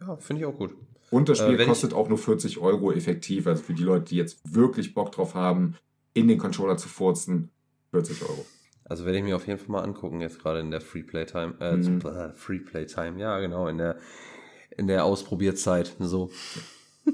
Ja, 0.00 0.16
finde 0.16 0.42
ich 0.42 0.46
auch 0.46 0.56
gut. 0.56 0.74
Und 1.10 1.28
das 1.28 1.38
Äh, 1.40 1.44
Spiel 1.44 1.58
wenn 1.58 1.68
kostet 1.68 1.94
auch 1.94 2.08
nur 2.08 2.18
40 2.18 2.58
Euro 2.58 2.92
effektiv. 2.92 3.46
Also 3.46 3.62
für 3.62 3.74
die 3.74 3.82
Leute, 3.84 4.06
die 4.06 4.16
jetzt 4.16 4.40
wirklich 4.44 4.94
Bock 4.94 5.12
drauf 5.12 5.34
haben, 5.34 5.76
in 6.14 6.28
den 6.28 6.38
Controller 6.38 6.76
zu 6.76 6.88
furzen, 6.88 7.50
40 7.92 8.22
Euro. 8.22 8.44
Also 8.84 9.04
werde 9.04 9.18
ich 9.18 9.24
mir 9.24 9.36
auf 9.36 9.46
jeden 9.46 9.58
Fall 9.58 9.68
mal 9.70 9.82
angucken, 9.82 10.20
jetzt 10.20 10.40
gerade 10.40 10.60
in 10.60 10.70
der 10.70 10.80
Free 10.80 11.02
Playtime. 11.02 11.54
Äh, 11.60 11.76
Mhm. 11.76 12.00
äh, 12.04 12.32
Free 12.34 12.58
Playtime, 12.60 13.18
ja, 13.20 13.38
genau, 13.40 13.68
in 13.68 13.78
der, 13.78 13.96
in 14.76 14.86
der 14.86 15.04
Ausprobierzeit. 15.04 15.96
So. 16.00 16.30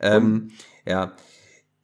ähm, 0.00 0.50
ja. 0.86 1.14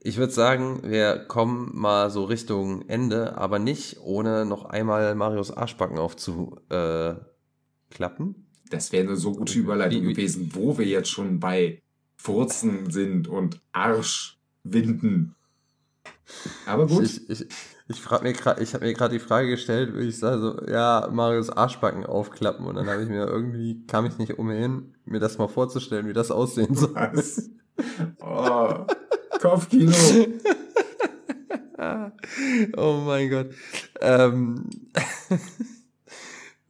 Ich 0.06 0.18
würde 0.18 0.32
sagen, 0.35 0.81
wir 0.82 1.16
kommen 1.16 1.70
mal 1.72 2.10
so 2.10 2.24
Richtung 2.24 2.86
Ende, 2.89 3.39
aber 3.39 3.59
nicht 3.59 4.01
ohne 4.02 4.44
noch 4.44 4.66
einmal 4.66 5.14
Marius 5.14 5.51
Arschbacken 5.51 5.98
aufzuklappen. 5.98 7.24
Das 8.70 8.93
wäre 8.93 9.07
eine 9.07 9.16
so 9.16 9.32
gute 9.32 9.59
Überleitung 9.59 10.03
gewesen, 10.03 10.51
wo 10.55 10.78
wir 10.78 10.86
jetzt 10.86 11.11
schon 11.11 11.41
bei 11.41 11.82
Furzen 12.16 12.91
sind 12.91 13.28
und 13.28 13.61
Arschwinden. 13.73 15.35
Aber 16.66 16.86
gut. 16.86 17.03
Ich, 17.03 17.28
ich, 17.28 17.47
ich, 17.89 18.11
mir 18.23 18.32
ich 18.61 18.74
habe 18.74 18.85
mir 18.85 18.95
gerade 18.95 19.12
die 19.12 19.19
Frage 19.19 19.49
gestellt, 19.49 19.95
wie 19.95 20.09
ich 20.09 20.19
sage, 20.19 20.41
so, 20.41 20.66
ja, 20.66 21.09
Marius 21.12 21.51
Arschbacken 21.51 22.07
aufklappen. 22.07 22.66
Und 22.66 22.77
dann 22.77 22.89
habe 22.89 23.03
ich 23.03 23.09
mir 23.09 23.27
irgendwie, 23.27 23.85
kam 23.86 24.07
ich 24.07 24.16
nicht 24.16 24.39
umhin, 24.39 24.95
mir 25.05 25.20
das 25.20 25.39
mal 25.39 25.49
vorzustellen, 25.49 26.07
wie 26.07 26.15
das 26.15 26.31
aussehen 26.31 26.74
soll. 26.74 26.95
Was? 26.95 27.51
Oh, 28.20 28.86
Kopfkino. 29.41 29.93
oh 32.77 33.03
mein 33.05 33.31
Gott. 33.31 33.51
Ähm. 34.01 34.70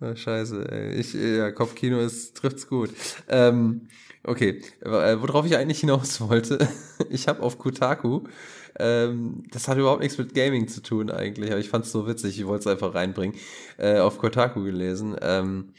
oh, 0.01 0.15
scheiße, 0.15 0.71
ey. 0.71 0.95
Ich, 0.95 1.15
ja, 1.15 1.51
Kopfkino 1.53 1.99
ist, 1.99 2.37
trifft's 2.37 2.67
gut. 2.67 2.91
Ähm, 3.29 3.89
okay, 4.23 4.63
äh, 4.81 5.17
worauf 5.21 5.47
ich 5.47 5.57
eigentlich 5.57 5.81
hinaus 5.81 6.21
wollte, 6.29 6.69
ich 7.11 7.29
habe 7.29 7.43
auf 7.43 7.59
Kotaku 7.59 8.25
ähm, 8.79 9.45
das 9.51 9.69
hat 9.69 9.79
überhaupt 9.79 10.03
nichts 10.03 10.19
mit 10.19 10.35
Gaming 10.35 10.69
zu 10.69 10.83
tun 10.83 11.11
eigentlich, 11.11 11.51
aber 11.51 11.61
ich 11.61 11.69
fand 11.69 11.85
es 11.85 11.93
so 11.93 12.07
witzig, 12.07 12.39
ich 12.39 12.47
wollte 12.47 12.63
es 12.63 12.67
einfach 12.67 12.95
reinbringen. 12.95 13.37
Äh, 13.77 13.99
auf 13.99 14.19
Kotaku 14.19 14.65
gelesen. 14.65 15.17
Ähm, 15.21 15.73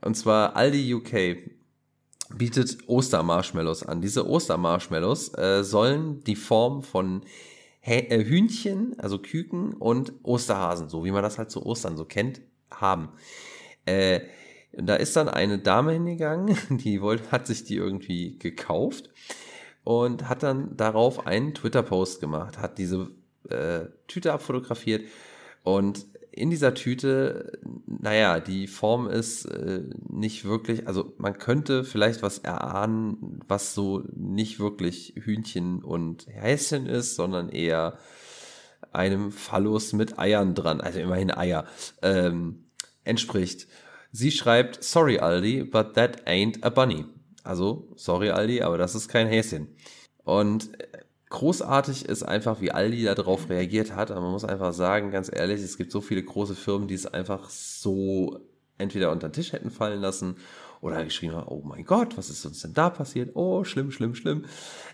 und 0.00 0.14
zwar 0.16 0.56
Aldi 0.56 0.94
UK 0.94 1.36
bietet 2.34 2.78
Ostermarshmallows 2.86 3.82
an. 3.84 4.00
Diese 4.00 4.26
Ostermarshmallows 4.26 5.36
äh, 5.36 5.64
sollen 5.64 6.22
die 6.24 6.36
Form 6.36 6.82
von 6.82 7.22
äh, 7.82 8.24
Hühnchen, 8.24 8.98
also 8.98 9.18
Küken 9.18 9.74
und 9.74 10.12
Osterhasen, 10.22 10.88
so 10.88 11.04
wie 11.04 11.10
man 11.10 11.22
das 11.22 11.38
halt 11.38 11.50
zu 11.50 11.64
Ostern 11.64 11.96
so 11.96 12.04
kennt, 12.04 12.40
haben. 12.70 13.08
Äh, 13.88 14.20
da 14.72 14.96
ist 14.96 15.16
dann 15.16 15.28
eine 15.28 15.58
Dame 15.58 15.92
hingegangen, 15.92 16.56
die 16.70 17.00
wollte, 17.00 17.30
hat 17.32 17.46
sich 17.46 17.64
die 17.64 17.76
irgendwie 17.76 18.38
gekauft 18.38 19.10
und 19.84 20.28
hat 20.28 20.42
dann 20.42 20.76
darauf 20.76 21.26
einen 21.26 21.54
Twitter-Post 21.54 22.20
gemacht, 22.20 22.58
hat 22.58 22.78
diese 22.78 23.08
äh, 23.48 23.86
Tüte 24.06 24.32
abfotografiert 24.32 25.04
und 25.62 26.06
in 26.30 26.50
dieser 26.50 26.74
Tüte, 26.74 27.58
naja, 27.86 28.38
die 28.38 28.68
Form 28.68 29.08
ist 29.08 29.46
äh, 29.46 29.82
nicht 30.08 30.44
wirklich, 30.44 30.86
also 30.86 31.12
man 31.18 31.36
könnte 31.38 31.82
vielleicht 31.82 32.22
was 32.22 32.38
erahnen, 32.38 33.40
was 33.48 33.74
so 33.74 34.04
nicht 34.14 34.60
wirklich 34.60 35.14
Hühnchen 35.16 35.82
und 35.82 36.28
Häschen 36.28 36.86
ist, 36.86 37.16
sondern 37.16 37.48
eher 37.48 37.98
einem 38.92 39.32
Phallus 39.32 39.92
mit 39.94 40.18
Eiern 40.18 40.54
dran, 40.54 40.80
also 40.80 41.00
immerhin 41.00 41.32
Eier, 41.32 41.66
ähm, 42.02 42.67
entspricht. 43.08 43.66
Sie 44.12 44.30
schreibt, 44.30 44.82
sorry 44.82 45.18
Aldi, 45.18 45.64
but 45.64 45.94
that 45.94 46.26
ain't 46.26 46.62
a 46.64 46.70
bunny. 46.70 47.04
Also, 47.44 47.92
sorry 47.96 48.30
Aldi, 48.30 48.62
aber 48.62 48.78
das 48.78 48.94
ist 48.94 49.08
kein 49.08 49.26
Häschen. 49.26 49.68
Und 50.24 50.70
großartig 51.30 52.06
ist 52.06 52.22
einfach, 52.22 52.60
wie 52.60 52.70
Aldi 52.70 53.04
darauf 53.04 53.48
reagiert 53.48 53.94
hat. 53.94 54.10
Aber 54.10 54.20
man 54.20 54.32
muss 54.32 54.44
einfach 54.44 54.72
sagen, 54.72 55.10
ganz 55.10 55.30
ehrlich, 55.32 55.60
es 55.62 55.76
gibt 55.76 55.92
so 55.92 56.00
viele 56.00 56.22
große 56.22 56.54
Firmen, 56.54 56.88
die 56.88 56.94
es 56.94 57.06
einfach 57.06 57.48
so 57.50 58.40
entweder 58.78 59.10
unter 59.10 59.28
den 59.28 59.32
Tisch 59.32 59.52
hätten 59.52 59.70
fallen 59.70 60.00
lassen 60.00 60.36
oder 60.80 61.04
geschrieben 61.04 61.34
haben, 61.34 61.48
oh 61.48 61.62
mein 61.64 61.84
Gott, 61.84 62.16
was 62.16 62.30
ist 62.30 62.46
uns 62.46 62.62
denn 62.62 62.72
da 62.72 62.90
passiert? 62.90 63.30
Oh, 63.34 63.64
schlimm, 63.64 63.90
schlimm, 63.90 64.14
schlimm. 64.14 64.44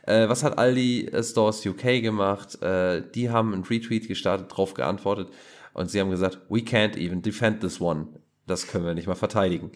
Äh, 0.06 0.28
was 0.28 0.42
hat 0.42 0.56
Aldi 0.56 1.10
Stores 1.22 1.64
UK 1.66 2.00
gemacht? 2.00 2.60
Äh, 2.62 3.02
die 3.14 3.28
haben 3.28 3.52
einen 3.52 3.64
Retweet 3.64 4.08
gestartet, 4.08 4.50
darauf 4.50 4.72
geantwortet 4.74 5.28
und 5.74 5.90
sie 5.90 6.00
haben 6.00 6.10
gesagt, 6.10 6.38
we 6.48 6.60
can't 6.60 6.96
even 6.96 7.20
defend 7.20 7.60
this 7.60 7.80
one. 7.80 8.06
Das 8.46 8.66
können 8.66 8.86
wir 8.86 8.94
nicht 8.94 9.06
mal 9.06 9.14
verteidigen. 9.14 9.72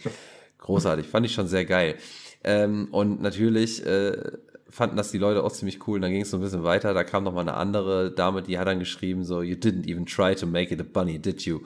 Großartig, 0.59 1.07
fand 1.07 1.27
ich 1.27 1.35
schon 1.35 1.49
sehr 1.49 1.65
geil. 1.65 1.97
Ähm, 2.45 2.89
und 2.91 3.21
natürlich 3.21 3.85
äh, 3.85 4.33
fanden 4.71 4.97
das 4.97 5.11
die 5.11 5.19
Leute 5.19 5.43
auch 5.43 5.53
ziemlich 5.53 5.87
cool. 5.87 5.97
Und 5.97 6.03
dann 6.03 6.13
ging 6.13 6.23
es 6.23 6.31
so 6.31 6.37
ein 6.37 6.43
bisschen 6.43 6.63
weiter. 6.63 6.95
Da 6.95 7.05
kam 7.05 7.25
noch 7.25 7.33
mal 7.33 7.41
eine 7.41 7.55
andere 7.55 8.13
Dame, 8.13 8.43
die 8.43 8.59
hat 8.59 8.69
dann 8.69 8.79
geschrieben 8.79 9.25
so, 9.25 9.43
you 9.43 9.57
didn't 9.57 9.89
even 9.89 10.07
try 10.07 10.35
to 10.35 10.47
make 10.47 10.73
it 10.73 10.81
a 10.81 10.85
bunny, 10.85 11.19
did 11.19 11.43
you? 11.43 11.61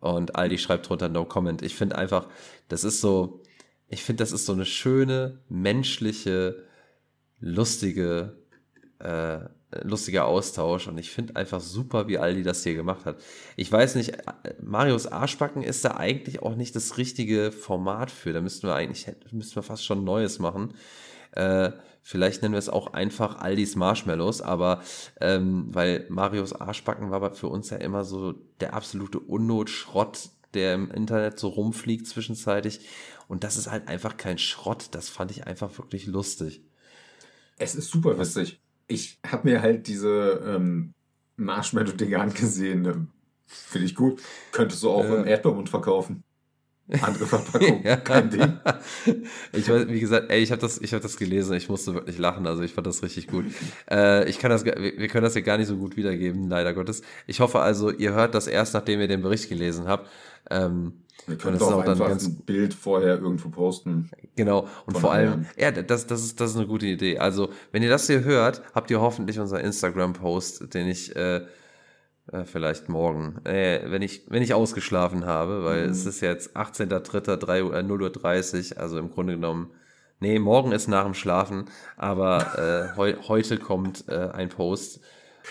Und 0.00 0.36
Aldi 0.36 0.58
schreibt 0.58 0.88
drunter 0.88 1.08
no 1.08 1.24
comment. 1.24 1.62
Ich 1.62 1.74
finde 1.74 1.96
einfach, 1.96 2.28
das 2.68 2.84
ist 2.84 3.00
so, 3.00 3.42
ich 3.88 4.02
finde, 4.02 4.22
das 4.22 4.32
ist 4.32 4.46
so 4.46 4.52
eine 4.52 4.64
schöne, 4.64 5.40
menschliche, 5.48 6.64
lustige, 7.40 8.36
äh, 9.00 9.40
lustiger 9.82 10.24
Austausch 10.24 10.88
und 10.88 10.96
ich 10.98 11.10
finde 11.10 11.36
einfach 11.36 11.60
super, 11.60 12.08
wie 12.08 12.18
Aldi 12.18 12.42
das 12.42 12.62
hier 12.62 12.74
gemacht 12.74 13.04
hat. 13.04 13.18
Ich 13.56 13.70
weiß 13.70 13.96
nicht, 13.96 14.16
Marius 14.62 15.06
Arschbacken 15.06 15.62
ist 15.62 15.84
da 15.84 15.96
eigentlich 15.96 16.40
auch 16.42 16.54
nicht 16.54 16.74
das 16.74 16.96
richtige 16.96 17.52
Format 17.52 18.10
für. 18.10 18.32
Da 18.32 18.40
müssten 18.40 18.66
wir 18.66 18.74
eigentlich, 18.74 19.06
müssten 19.30 19.56
wir 19.56 19.62
fast 19.62 19.84
schon 19.84 20.04
Neues 20.04 20.38
machen. 20.38 20.74
Äh, 21.32 21.72
vielleicht 22.02 22.40
nennen 22.40 22.54
wir 22.54 22.58
es 22.58 22.70
auch 22.70 22.94
einfach 22.94 23.40
Aldis 23.40 23.76
Marshmallows, 23.76 24.40
aber 24.40 24.82
ähm, 25.20 25.66
weil 25.70 26.06
Marius 26.08 26.54
Arschbacken 26.54 27.10
war 27.10 27.34
für 27.34 27.48
uns 27.48 27.68
ja 27.68 27.76
immer 27.76 28.04
so 28.04 28.32
der 28.60 28.72
absolute 28.72 29.20
Unnotschrott, 29.20 30.30
der 30.54 30.74
im 30.74 30.90
Internet 30.90 31.38
so 31.38 31.48
rumfliegt 31.48 32.06
zwischenzeitlich. 32.06 32.80
Und 33.28 33.44
das 33.44 33.58
ist 33.58 33.70
halt 33.70 33.86
einfach 33.88 34.16
kein 34.16 34.38
Schrott. 34.38 34.88
Das 34.92 35.10
fand 35.10 35.30
ich 35.30 35.46
einfach 35.46 35.76
wirklich 35.78 36.06
lustig. 36.06 36.62
Es 37.58 37.74
ist 37.74 37.90
super 37.90 38.14
lustig 38.14 38.62
ich 38.88 39.20
habe 39.24 39.48
mir 39.48 39.62
halt 39.62 39.86
diese 39.86 40.42
ähm, 40.44 40.94
Marshmallow-Dinger 41.36 42.20
angesehen. 42.20 42.84
Ähm, 42.86 43.08
Finde 43.46 43.86
ich 43.86 43.94
gut. 43.94 44.20
Könntest 44.52 44.82
du 44.82 44.90
auch 44.90 45.04
äh. 45.04 45.20
im 45.20 45.26
Erdbeermund 45.26 45.68
verkaufen. 45.68 46.24
Andere 47.02 47.26
Verpackung, 47.26 47.82
ja. 47.84 47.96
kein 47.96 48.30
Ding. 48.30 48.58
Ich 49.52 49.68
weiß, 49.68 49.88
wie 49.88 50.00
gesagt, 50.00 50.30
ey, 50.30 50.42
ich 50.42 50.50
habe 50.50 50.62
das, 50.62 50.80
ich 50.80 50.92
habe 50.94 51.02
das 51.02 51.18
gelesen, 51.18 51.54
ich 51.54 51.68
musste 51.68 51.92
wirklich 51.92 52.16
lachen, 52.16 52.46
also 52.46 52.62
ich 52.62 52.72
fand 52.72 52.86
das 52.86 53.02
richtig 53.02 53.26
gut. 53.26 53.44
Äh, 53.90 54.26
ich 54.28 54.38
kann 54.38 54.50
das, 54.50 54.64
wir 54.64 55.08
können 55.08 55.24
das 55.24 55.34
ja 55.34 55.42
gar 55.42 55.58
nicht 55.58 55.66
so 55.66 55.76
gut 55.76 55.98
wiedergeben, 55.98 56.48
leider 56.48 56.72
Gottes. 56.72 57.02
Ich 57.26 57.40
hoffe 57.40 57.60
also, 57.60 57.90
ihr 57.90 58.14
hört 58.14 58.34
das 58.34 58.46
erst, 58.46 58.72
nachdem 58.72 59.00
ihr 59.00 59.08
den 59.08 59.20
Bericht 59.20 59.50
gelesen 59.50 59.86
habt. 59.86 60.08
Ähm, 60.50 60.94
wir 61.28 61.36
können 61.36 61.58
doch 61.58 61.72
auch 61.72 61.84
einfach 61.84 62.10
ein 62.10 62.36
Bild 62.44 62.74
vorher 62.74 63.18
irgendwo 63.18 63.50
posten. 63.50 64.10
Genau. 64.36 64.66
Und 64.86 64.98
vor 64.98 65.12
allem, 65.12 65.46
ja, 65.58 65.70
das, 65.70 66.06
das, 66.06 66.24
ist, 66.24 66.40
das 66.40 66.50
ist 66.50 66.56
eine 66.56 66.66
gute 66.66 66.86
Idee. 66.86 67.18
Also, 67.18 67.50
wenn 67.72 67.82
ihr 67.82 67.90
das 67.90 68.06
hier 68.06 68.24
hört, 68.24 68.62
habt 68.74 68.90
ihr 68.90 69.00
hoffentlich 69.00 69.38
unser 69.38 69.60
Instagram-Post, 69.60 70.74
den 70.74 70.88
ich 70.88 71.14
äh, 71.16 71.42
äh, 72.32 72.44
vielleicht 72.44 72.88
morgen, 72.88 73.44
äh, 73.44 73.90
wenn 73.90 74.02
ich 74.02 74.24
wenn 74.28 74.42
ich 74.42 74.52
ausgeschlafen 74.52 75.24
habe, 75.24 75.64
weil 75.64 75.86
mhm. 75.86 75.92
es 75.92 76.04
ist 76.04 76.20
jetzt 76.20 76.56
18.03. 76.56 77.62
Uhr, 77.62 77.74
äh, 77.74 77.80
0.30 77.80 78.74
Uhr, 78.74 78.80
also 78.80 78.98
im 78.98 79.10
Grunde 79.10 79.34
genommen, 79.34 79.70
nee, 80.20 80.38
morgen 80.38 80.72
ist 80.72 80.88
nach 80.88 81.04
dem 81.04 81.14
Schlafen, 81.14 81.66
aber 81.96 82.92
äh, 82.92 82.96
heu, 82.96 83.14
heute 83.28 83.58
kommt 83.58 84.04
äh, 84.08 84.28
ein 84.32 84.50
Post. 84.50 85.00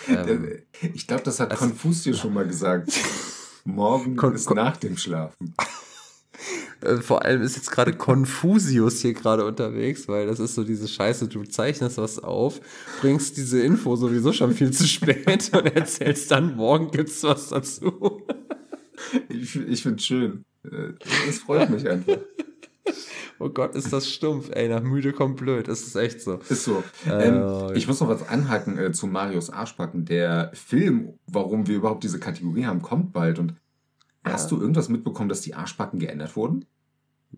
Ähm, 0.08 0.62
ich 0.80 1.08
glaube, 1.08 1.24
das 1.24 1.40
hat 1.40 1.54
Konfuzius 1.56 2.18
schon 2.18 2.34
mal 2.34 2.46
gesagt. 2.46 2.92
Morgen 3.68 4.16
Kon 4.16 4.34
ist 4.34 4.50
nach 4.50 4.76
dem 4.76 4.96
Schlafen. 4.96 5.54
Äh, 6.80 6.98
vor 6.98 7.24
allem 7.24 7.42
ist 7.42 7.56
jetzt 7.56 7.72
gerade 7.72 7.92
Konfusius 7.92 9.00
hier 9.02 9.12
gerade 9.12 9.44
unterwegs, 9.44 10.06
weil 10.06 10.28
das 10.28 10.38
ist 10.38 10.54
so 10.54 10.62
diese 10.62 10.86
Scheiße, 10.86 11.26
du 11.26 11.42
zeichnest 11.42 11.98
was 11.98 12.20
auf, 12.20 12.60
bringst 13.00 13.36
diese 13.36 13.60
Info 13.60 13.96
sowieso 13.96 14.32
schon 14.32 14.52
viel 14.52 14.70
zu 14.70 14.86
spät 14.86 15.26
und 15.52 15.74
erzählst 15.74 16.30
dann, 16.30 16.54
morgen 16.54 16.92
gibt's 16.92 17.24
was 17.24 17.48
dazu. 17.48 18.22
Ich, 19.28 19.56
ich 19.56 19.82
find's 19.82 20.04
schön. 20.06 20.44
Es 21.28 21.40
freut 21.40 21.68
mich 21.70 21.88
einfach. 21.88 22.18
Oh 23.40 23.50
Gott, 23.50 23.76
ist 23.76 23.92
das 23.92 24.10
stumpf, 24.10 24.50
ey, 24.52 24.68
nach 24.68 24.82
müde 24.82 25.12
kommt 25.12 25.36
blöd, 25.36 25.68
das 25.68 25.82
ist 25.82 25.94
echt 25.94 26.20
so. 26.20 26.40
Ist 26.48 26.64
so. 26.64 26.82
Äh, 27.06 27.28
ähm, 27.28 27.70
ich 27.76 27.86
muss 27.86 28.00
noch 28.00 28.08
was 28.08 28.28
anhaken 28.28 28.76
äh, 28.76 28.90
zu 28.90 29.06
Marius 29.06 29.48
Arschbacken. 29.48 30.04
Der 30.04 30.50
Film, 30.54 31.14
warum 31.28 31.68
wir 31.68 31.76
überhaupt 31.76 32.02
diese 32.02 32.18
Kategorie 32.18 32.66
haben, 32.66 32.82
kommt 32.82 33.12
bald 33.12 33.38
und 33.38 33.54
Hast 34.32 34.50
du 34.50 34.60
irgendwas 34.60 34.88
mitbekommen, 34.88 35.28
dass 35.28 35.40
die 35.40 35.54
Arschbacken 35.54 35.98
geändert 35.98 36.36
wurden? 36.36 36.64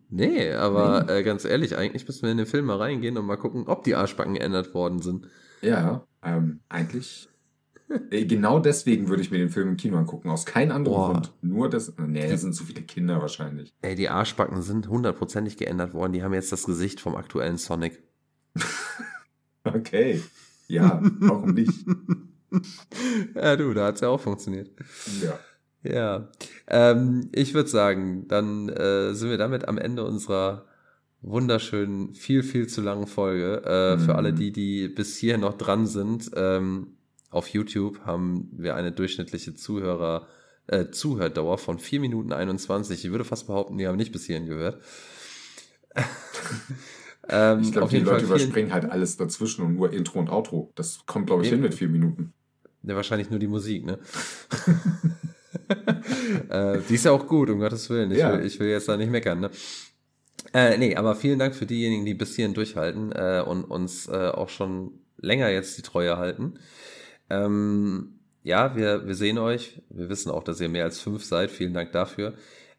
Nee, 0.09 0.53
aber 0.53 1.05
nee. 1.05 1.19
Äh, 1.19 1.23
ganz 1.23 1.45
ehrlich, 1.45 1.77
eigentlich 1.77 2.07
müssen 2.07 2.23
wir 2.23 2.31
in 2.31 2.39
den 2.39 2.47
Film 2.47 2.67
mal 2.67 2.77
reingehen 2.77 3.17
und 3.17 3.27
mal 3.27 3.37
gucken, 3.37 3.65
ob 3.67 3.85
die 3.85 3.95
Arschbacken 3.95 4.35
geändert 4.35 4.75
worden 4.75 5.01
sind. 5.01 5.27
Ja, 5.63 6.07
ähm, 6.23 6.61
eigentlich. 6.69 7.29
Äh, 8.11 8.25
genau 8.25 8.61
deswegen 8.61 9.09
würde 9.09 9.23
ich 9.23 9.31
mir 9.31 9.39
den 9.39 9.51
Film 9.51 9.71
im 9.71 9.77
Kino 9.77 9.99
angucken. 9.99 10.31
Aus 10.31 10.47
keinem 10.47 10.73
anderen 10.73 10.97
Boah. 10.97 11.13
Grund. 11.13 11.33
Nur 11.43 11.69
das. 11.69 11.93
Nee, 11.99 12.29
das 12.29 12.43
sind 12.43 12.55
zu 12.55 12.65
viele 12.65 12.83
Kinder 12.83 13.21
wahrscheinlich. 13.21 13.73
Ey, 13.83 13.95
die 13.95 14.09
Arschbacken 14.09 14.63
sind 14.63 14.89
hundertprozentig 14.89 15.57
geändert 15.57 15.95
worden. 15.95 16.13
Die 16.13 16.23
haben 16.23 16.35
jetzt 16.35 16.53
das 16.53 16.65
Gesicht 16.65 17.01
vom 17.01 17.17
aktuellen 17.17 17.57
Sonic. 17.57 18.03
okay. 19.65 20.23
Ja, 20.69 21.01
warum 21.19 21.55
nicht? 21.55 21.85
ja, 23.35 23.57
du, 23.57 23.75
da 23.75 23.87
hat 23.87 23.97
es 23.97 24.01
ja 24.01 24.09
auch 24.09 24.21
funktioniert. 24.21 24.71
Ja. 25.23 25.39
Ja, 25.83 26.29
ähm, 26.67 27.31
ich 27.33 27.55
würde 27.55 27.71
sagen, 27.71 28.29
dann 28.29 28.69
äh, 28.69 29.15
sind 29.15 29.31
wir 29.31 29.39
damit 29.39 29.67
am 29.67 29.79
Ende 29.79 30.05
unserer 30.05 30.67
wunderschönen, 31.23 32.15
viel, 32.15 32.43
viel 32.43 32.67
zu 32.67 32.83
langen 32.83 33.07
Folge. 33.07 33.63
Äh, 33.65 33.97
mhm. 33.97 34.01
Für 34.01 34.15
alle 34.15 34.33
die, 34.33 34.53
die 34.53 34.89
bis 34.89 35.17
hier 35.17 35.39
noch 35.39 35.57
dran 35.57 35.87
sind, 35.87 36.31
ähm, 36.35 36.99
auf 37.31 37.49
YouTube 37.49 38.01
haben 38.05 38.49
wir 38.53 38.75
eine 38.75 38.93
durchschnittliche 38.93 39.55
Zuhörer, 39.55 40.27
äh, 40.67 40.91
Zuhördauer 40.91 41.59
von 41.59 41.79
4 41.79 42.01
Minuten 42.01 42.33
21. 42.33 43.05
Ich 43.05 43.11
würde 43.11 43.25
fast 43.25 43.47
behaupten, 43.47 43.79
die 43.79 43.87
haben 43.87 43.97
nicht 43.97 44.13
bis 44.13 44.27
hierhin 44.27 44.47
gehört. 44.47 44.83
ähm, 47.29 47.61
ich 47.63 47.73
glaube, 47.73 47.89
die 47.89 47.99
Leute 47.99 48.27
Fall 48.27 48.37
überspringen 48.39 48.73
halt 48.73 48.85
alles 48.85 49.17
dazwischen 49.17 49.65
und 49.65 49.77
nur 49.77 49.93
Intro 49.93 50.19
und 50.19 50.29
Outro. 50.31 50.73
Das 50.75 51.07
kommt, 51.07 51.29
glaube 51.29 51.45
ich, 51.45 51.51
hin 51.51 51.61
mit 51.61 51.75
vier 51.75 51.89
Minuten. 51.89 52.33
Ja, 52.83 52.97
wahrscheinlich 52.97 53.31
nur 53.31 53.39
die 53.39 53.47
Musik, 53.47 53.85
ne? 53.85 53.99
äh, 56.49 56.79
die 56.89 56.95
ist 56.95 57.05
ja 57.05 57.13
auch 57.13 57.27
gut, 57.27 57.51
um 57.51 57.59
Gottes 57.59 57.91
Willen. 57.91 58.11
Ich, 58.11 58.19
ja. 58.19 58.33
will, 58.33 58.47
ich 58.47 58.59
will 58.59 58.69
jetzt 58.69 58.89
da 58.89 58.97
nicht 58.97 59.11
meckern, 59.11 59.41
ne? 59.41 59.51
Äh, 60.53 60.79
nee, 60.79 60.97
aber 60.97 61.15
vielen 61.15 61.39
Dank 61.39 61.55
für 61.55 61.67
diejenigen, 61.67 62.05
die 62.05 62.15
bis 62.15 62.35
hierhin 62.35 62.55
durchhalten 62.55 63.13
äh, 63.13 63.43
und 63.47 63.65
uns 63.65 64.09
äh, 64.09 64.31
auch 64.31 64.49
schon 64.49 64.93
länger 65.19 65.51
jetzt 65.51 65.77
die 65.79 65.83
Treue 65.83 66.17
halten. 66.17 66.55
Ähm, 67.31 68.21
ja, 68.43 68.77
wir, 68.77 69.07
wir 69.07 69.15
sehen 69.15 69.39
euch. 69.39 69.83
Wir 69.91 70.09
wissen 70.09 70.31
auch, 70.31 70.43
dass 70.45 70.61
ihr 70.61 70.69
mehr 70.69 70.85
als 70.85 71.01
fünf 71.01 71.25
seid. 71.25 71.51
Vielen 71.51 71.75
Dank 71.75 71.93
dafür. 71.93 72.35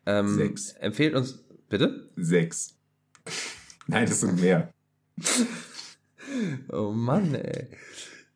Ähm, 0.06 0.36
Sechs. 0.36 0.74
Empfehlt 0.74 1.16
uns, 1.16 1.44
bitte? 1.70 2.10
Sechs. 2.16 2.78
Nein, 3.88 4.08
das 4.08 4.22
sind 4.22 4.40
mehr. 4.42 4.74
oh 6.72 6.92
Mann, 6.92 7.36
ey. 7.36 7.68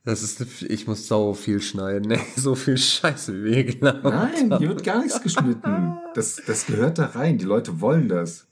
Das 0.03 0.21
ist, 0.21 0.61
ich 0.61 0.85
muss 0.85 1.07
sau 1.07 1.33
viel 1.33 1.59
schneiden, 1.59 2.11
ey. 2.11 2.19
So 2.35 2.53
viel 2.53 2.77
Scheiße, 2.77 3.33
wie 3.33 3.43
wir 3.43 3.63
geglaubt 3.63 4.03
Nein, 4.03 4.55
hier 4.59 4.69
wird 4.69 4.83
gar 4.83 5.01
nichts 5.01 5.21
geschnitten. 5.21 5.97
Das, 6.13 6.39
das 6.45 6.67
gehört 6.67 6.99
da 6.99 7.07
rein. 7.07 7.39
Die 7.39 7.45
Leute 7.45 7.81
wollen 7.81 8.07
das. 8.07 8.47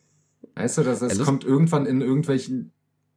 Weißt 0.55 0.79
du, 0.79 0.83
das, 0.83 0.99
das 0.99 1.19
kommt 1.19 1.43
irgendwann 1.43 1.85
in 1.85 2.01
irgendwelchen. 2.01 2.71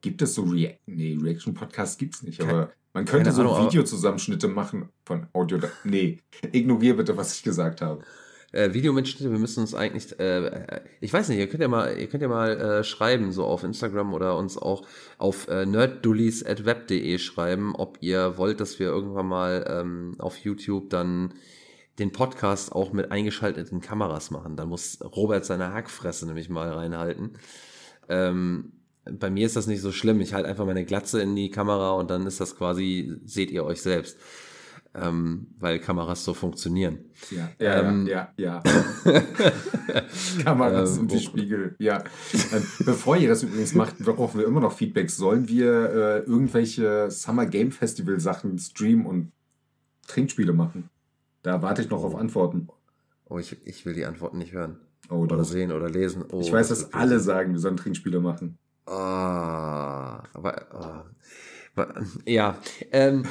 Gibt 0.06 0.22
es 0.22 0.36
so 0.36 0.44
React 0.44 0.78
nee, 0.86 1.18
Reaction-Podcasts? 1.20 1.98
Gibt 1.98 2.14
es 2.14 2.22
nicht, 2.22 2.40
aber 2.40 2.70
man 2.92 3.06
könnte 3.06 3.32
so 3.32 3.42
Videozusammenschnitte 3.42 4.46
machen 4.46 4.88
von 5.04 5.26
Audio. 5.32 5.58
Nee, 5.82 6.20
ignoriere 6.52 6.98
bitte, 6.98 7.16
was 7.16 7.34
ich 7.34 7.42
gesagt 7.42 7.80
habe. 7.80 8.04
Äh, 8.52 8.72
Videomitschnitte, 8.72 9.32
wir 9.32 9.40
müssen 9.40 9.62
uns 9.62 9.74
eigentlich, 9.74 10.16
äh, 10.20 10.80
ich 11.00 11.12
weiß 11.12 11.28
nicht, 11.28 11.38
ihr 11.38 11.48
könnt 11.48 11.60
ja 11.60 11.66
mal, 11.66 11.98
ihr 11.98 12.06
könnt 12.06 12.22
ja 12.22 12.28
mal 12.28 12.56
äh, 12.56 12.84
schreiben, 12.84 13.32
so 13.32 13.46
auf 13.46 13.64
Instagram 13.64 14.14
oder 14.14 14.36
uns 14.38 14.56
auch 14.56 14.86
auf 15.18 15.48
äh, 15.48 15.66
nerddullies.web.de 15.66 17.18
schreiben, 17.18 17.74
ob 17.74 17.98
ihr 18.00 18.38
wollt, 18.38 18.60
dass 18.60 18.78
wir 18.78 18.86
irgendwann 18.86 19.26
mal 19.26 19.66
ähm, 19.68 20.14
auf 20.20 20.36
YouTube 20.38 20.88
dann 20.90 21.34
den 21.98 22.12
Podcast 22.12 22.70
auch 22.70 22.92
mit 22.92 23.10
eingeschalteten 23.10 23.80
Kameras 23.80 24.30
machen. 24.30 24.54
Da 24.54 24.66
muss 24.66 25.00
Robert 25.02 25.44
seine 25.44 25.72
Hackfresse 25.72 26.26
nämlich 26.26 26.48
mal 26.48 26.70
reinhalten. 26.72 27.32
Ähm, 28.08 28.75
bei 29.12 29.30
mir 29.30 29.46
ist 29.46 29.56
das 29.56 29.66
nicht 29.66 29.80
so 29.80 29.92
schlimm. 29.92 30.20
Ich 30.20 30.34
halte 30.34 30.48
einfach 30.48 30.66
meine 30.66 30.84
Glatze 30.84 31.20
in 31.20 31.36
die 31.36 31.50
Kamera 31.50 31.92
und 31.92 32.10
dann 32.10 32.26
ist 32.26 32.40
das 32.40 32.56
quasi, 32.56 33.16
seht 33.24 33.50
ihr 33.50 33.64
euch 33.64 33.82
selbst. 33.82 34.16
Ähm, 34.94 35.48
weil 35.58 35.78
Kameras 35.78 36.24
so 36.24 36.32
funktionieren. 36.32 37.00
Ja, 37.30 37.50
ja, 37.58 37.82
ähm, 37.82 38.06
ja, 38.06 38.32
ja. 38.38 38.62
ja. 39.04 39.22
Kameras 40.42 40.96
ähm, 40.96 41.02
und 41.02 41.12
die 41.12 41.20
Spiegel, 41.20 41.76
ja. 41.78 42.02
Ähm, 42.32 42.66
bevor 42.86 43.18
ihr 43.18 43.28
das 43.28 43.42
übrigens 43.42 43.74
macht, 43.74 43.98
brauchen 43.98 44.40
wir 44.40 44.46
immer 44.46 44.60
noch 44.60 44.72
Feedbacks. 44.72 45.18
Sollen 45.18 45.48
wir 45.48 45.66
äh, 45.66 46.18
irgendwelche 46.20 47.10
Summer 47.10 47.44
Game 47.44 47.72
Festival 47.72 48.18
Sachen 48.20 48.58
streamen 48.58 49.04
und 49.04 49.32
Trinkspiele 50.06 50.54
machen? 50.54 50.88
Da 51.42 51.60
warte 51.60 51.82
ich 51.82 51.90
noch 51.90 52.02
auf 52.02 52.14
Antworten. 52.14 52.68
Oh, 53.26 53.38
ich, 53.38 53.54
ich 53.66 53.84
will 53.84 53.92
die 53.92 54.06
Antworten 54.06 54.38
nicht 54.38 54.52
hören. 54.52 54.78
Oh, 55.10 55.16
oder 55.16 55.44
sehen 55.44 55.72
oder 55.72 55.90
lesen. 55.90 56.24
Oh, 56.32 56.40
ich 56.40 56.50
weiß, 56.50 56.68
dass 56.68 56.94
alle 56.94 57.20
sagen, 57.20 57.52
wir 57.52 57.58
sollen 57.58 57.76
Trinkspiele 57.76 58.20
machen. 58.20 58.56
Ah, 58.86 60.22
aber 60.32 61.04
oh, 61.76 61.82
ja, 62.24 62.56
ähm, 62.92 63.24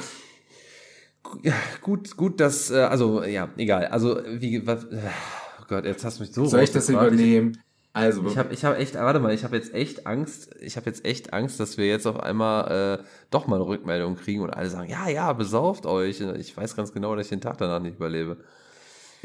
gut, 1.80 2.16
gut, 2.16 2.40
dass 2.40 2.70
äh, 2.70 2.80
also 2.80 3.24
ja, 3.24 3.48
egal. 3.56 3.86
Also 3.86 4.20
wie, 4.26 4.66
was, 4.66 4.84
oh 4.84 5.64
Gott, 5.68 5.84
jetzt 5.84 6.04
hast 6.04 6.18
du 6.18 6.24
mich 6.24 6.32
so. 6.32 6.44
Soll 6.44 6.62
ich 6.62 6.72
das 6.72 6.88
übernehmen? 6.88 7.58
Also 7.96 8.26
ich 8.26 8.36
habe, 8.36 8.52
ich 8.52 8.62
habe 8.62 8.76
echt, 8.76 8.94
warte 8.94 9.20
mal, 9.20 9.32
ich 9.32 9.42
habe 9.42 9.56
jetzt 9.56 9.72
echt 9.72 10.06
Angst. 10.06 10.54
Ich 10.60 10.76
habe 10.76 10.84
jetzt 10.84 11.06
echt 11.06 11.32
Angst, 11.32 11.58
dass 11.58 11.78
wir 11.78 11.86
jetzt 11.86 12.06
auf 12.06 12.20
einmal 12.20 12.98
äh, 13.00 13.04
doch 13.30 13.46
mal 13.46 13.56
eine 13.56 13.66
Rückmeldung 13.66 14.16
kriegen 14.16 14.42
und 14.42 14.50
alle 14.50 14.68
sagen, 14.68 14.90
ja, 14.90 15.08
ja, 15.08 15.32
besauft 15.32 15.86
euch. 15.86 16.20
Ich 16.20 16.54
weiß 16.54 16.76
ganz 16.76 16.92
genau, 16.92 17.16
dass 17.16 17.26
ich 17.26 17.30
den 17.30 17.40
Tag 17.40 17.56
danach 17.56 17.80
nicht 17.80 17.96
überlebe. 17.96 18.36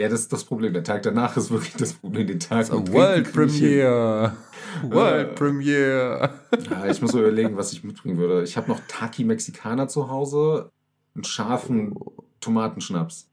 Ja, 0.01 0.09
das 0.09 0.21
ist 0.21 0.33
das 0.33 0.43
Problem. 0.43 0.73
Der 0.73 0.83
Tag 0.83 1.03
danach 1.03 1.37
ist 1.37 1.51
wirklich 1.51 1.75
das 1.75 1.93
Problem. 1.93 2.25
Den 2.25 2.39
Tag 2.39 2.65
so, 2.65 2.87
World 2.91 3.31
Premiere. 3.31 4.35
World 4.89 5.35
Premiere. 5.35 6.31
Ja, 6.71 6.87
ich 6.87 6.99
muss 7.03 7.13
überlegen, 7.13 7.55
was 7.55 7.71
ich 7.71 7.83
mitbringen 7.83 8.17
würde. 8.17 8.41
Ich 8.41 8.57
habe 8.57 8.67
noch 8.67 8.79
Taki 8.87 9.23
Mexikaner 9.23 9.87
zu 9.87 10.09
Hause, 10.09 10.71
einen 11.13 11.23
scharfen 11.23 11.93
Tomatenschnaps. 12.39 13.29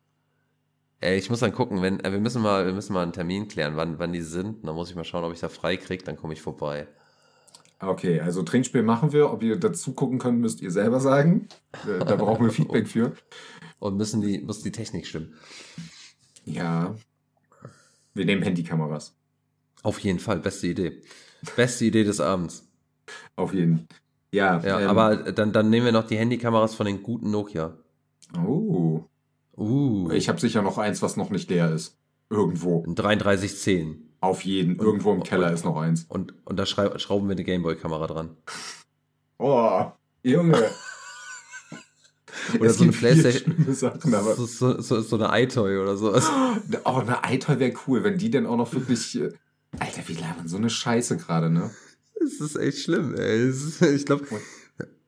Ey, 1.00 1.16
ich 1.16 1.30
muss 1.30 1.40
dann 1.40 1.52
gucken, 1.52 1.80
wenn, 1.80 2.00
äh, 2.00 2.12
wir 2.12 2.20
müssen 2.20 2.42
mal, 2.42 2.66
wir 2.66 2.74
müssen 2.74 2.92
mal 2.92 3.02
einen 3.02 3.14
Termin 3.14 3.48
klären, 3.48 3.76
wann, 3.76 3.98
wann 3.98 4.12
die 4.12 4.20
sind. 4.20 4.66
Dann 4.66 4.74
muss 4.74 4.90
ich 4.90 4.96
mal 4.96 5.04
schauen, 5.04 5.24
ob 5.24 5.32
ich 5.32 5.40
da 5.40 5.48
frei 5.48 5.78
kriege, 5.78 6.04
dann 6.04 6.16
komme 6.16 6.34
ich 6.34 6.42
vorbei. 6.42 6.86
Okay, 7.80 8.20
also 8.20 8.42
Trinkspiel 8.42 8.82
machen 8.82 9.14
wir. 9.14 9.32
Ob 9.32 9.42
ihr 9.42 9.56
dazu 9.56 9.94
gucken 9.94 10.18
könnt, 10.18 10.40
müsst 10.40 10.60
ihr 10.60 10.70
selber 10.70 11.00
sagen. 11.00 11.48
Äh, 11.86 12.04
da 12.04 12.16
brauchen 12.16 12.44
wir 12.44 12.52
Feedback 12.52 12.88
für. 12.88 13.12
Und 13.78 13.96
müssen 13.96 14.20
die, 14.20 14.40
muss 14.40 14.62
die 14.62 14.72
Technik 14.72 15.06
stimmen. 15.06 15.32
Ja. 16.54 16.94
Wir 18.14 18.24
nehmen 18.24 18.42
Handykameras. 18.42 19.14
Auf 19.82 19.98
jeden 20.00 20.18
Fall, 20.18 20.38
beste 20.38 20.66
Idee. 20.66 21.02
Beste 21.56 21.84
Idee 21.84 22.04
des 22.04 22.20
Abends. 22.20 22.68
Auf 23.36 23.54
jeden. 23.54 23.86
Ja. 24.32 24.60
Ja, 24.60 24.80
ähm, 24.80 24.88
aber 24.88 25.32
dann, 25.32 25.52
dann 25.52 25.70
nehmen 25.70 25.86
wir 25.86 25.92
noch 25.92 26.06
die 26.06 26.18
Handykameras 26.18 26.74
von 26.74 26.86
den 26.86 27.02
guten 27.02 27.30
Nokia. 27.30 27.76
Oh. 28.36 29.04
Uh. 29.56 30.10
Ich 30.10 30.28
habe 30.28 30.40
sicher 30.40 30.62
noch 30.62 30.78
eins, 30.78 31.02
was 31.02 31.16
noch 31.16 31.30
nicht 31.30 31.50
leer 31.50 31.70
ist. 31.72 31.96
Irgendwo. 32.30 32.84
Ein 32.86 32.94
3310. 32.94 34.08
Auf 34.20 34.44
jeden. 34.44 34.76
Irgendwo 34.76 35.12
im 35.12 35.22
Keller 35.22 35.48
und, 35.48 35.54
ist 35.54 35.64
noch 35.64 35.76
eins. 35.76 36.04
Und, 36.08 36.34
und 36.44 36.58
da 36.58 36.66
schrauben 36.66 37.28
wir 37.28 37.32
eine 37.32 37.44
Gameboy-Kamera 37.44 38.06
dran. 38.06 38.36
Oh, 39.38 39.92
Junge. 40.22 40.70
Oder 42.60 42.70
so 42.70 42.84
eine 42.84 42.92
Playstation. 42.92 43.54
Sachen, 43.74 44.12
so, 44.12 44.46
so, 44.46 44.80
so, 44.80 45.00
so 45.00 45.16
eine 45.16 45.42
iToy 45.42 45.78
oder 45.78 45.96
so. 45.96 46.14
Oh, 46.84 46.96
eine 46.96 47.18
iToy 47.28 47.58
wäre 47.58 47.72
cool, 47.86 48.04
wenn 48.04 48.18
die 48.18 48.30
denn 48.30 48.46
auch 48.46 48.56
noch 48.56 48.72
wirklich. 48.72 49.18
Äh, 49.18 49.32
Alter, 49.78 50.02
wie 50.06 50.14
labern 50.14 50.48
so 50.48 50.56
eine 50.56 50.70
Scheiße 50.70 51.16
gerade, 51.16 51.50
ne? 51.50 51.70
Es 52.24 52.40
ist 52.40 52.56
echt 52.56 52.78
schlimm, 52.78 53.14
ey. 53.14 53.50
ich 53.94 54.06
glaube. 54.06 54.26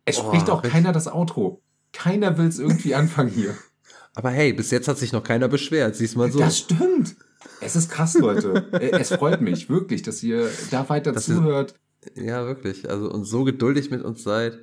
Es 0.04 0.18
spricht 0.18 0.48
oh, 0.48 0.52
auch 0.52 0.62
keiner 0.62 0.92
das 0.92 1.08
Outro. 1.08 1.62
Keiner 1.92 2.38
will 2.38 2.46
es 2.46 2.58
irgendwie 2.58 2.94
anfangen 2.94 3.30
hier. 3.30 3.56
Aber 4.14 4.30
hey, 4.30 4.52
bis 4.52 4.70
jetzt 4.70 4.88
hat 4.88 4.98
sich 4.98 5.12
noch 5.12 5.22
keiner 5.22 5.48
beschwert, 5.48 5.96
siehst 5.96 6.16
mal 6.16 6.30
so. 6.30 6.38
Das 6.38 6.58
stimmt. 6.58 7.16
Es 7.60 7.76
ist 7.76 7.90
krass, 7.90 8.14
Leute. 8.14 8.68
es 8.72 9.10
freut 9.10 9.40
mich 9.40 9.68
wirklich, 9.68 10.02
dass 10.02 10.22
ihr 10.22 10.48
da 10.70 10.88
weiter 10.88 11.12
dass 11.12 11.26
zuhört. 11.26 11.74
Ihr, 12.14 12.24
ja, 12.24 12.46
wirklich. 12.46 12.88
Also 12.88 13.10
und 13.10 13.24
so 13.24 13.44
geduldig 13.44 13.90
mit 13.90 14.02
uns 14.02 14.22
seid. 14.22 14.58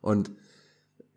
Und 0.00 0.30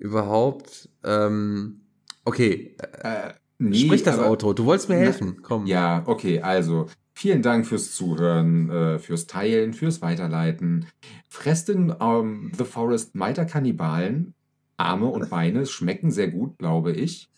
überhaupt. 0.01 0.89
Ähm, 1.03 1.81
okay. 2.25 2.75
Äh, 3.03 3.33
nee, 3.59 3.85
Sprich 3.85 4.03
das 4.03 4.17
aber, 4.17 4.29
Outro. 4.29 4.53
Du 4.53 4.65
wolltest 4.65 4.89
mir 4.89 4.95
helfen. 4.95 5.35
Na, 5.37 5.41
Komm. 5.41 5.65
Ja, 5.67 6.03
okay. 6.05 6.41
Also 6.41 6.87
vielen 7.13 7.41
Dank 7.41 7.67
fürs 7.67 7.93
Zuhören, 7.93 8.69
äh, 8.69 8.99
fürs 8.99 9.27
Teilen, 9.27 9.73
fürs 9.73 10.01
Weiterleiten. 10.01 10.87
Fresst 11.29 11.69
in 11.69 11.93
ähm, 12.01 12.51
The 12.57 12.65
Forest 12.65 13.11
weiter 13.17 13.45
Kannibalen. 13.45 14.33
Arme 14.77 15.05
und 15.05 15.29
Beine 15.29 15.67
schmecken 15.67 16.09
sehr 16.09 16.29
gut, 16.29 16.57
glaube 16.57 16.91
ich. 16.91 17.29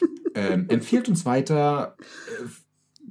Ähm, 0.34 0.64
empfiehlt 0.70 1.10
uns 1.10 1.26
weiter. 1.26 1.94
Äh, 2.00 2.48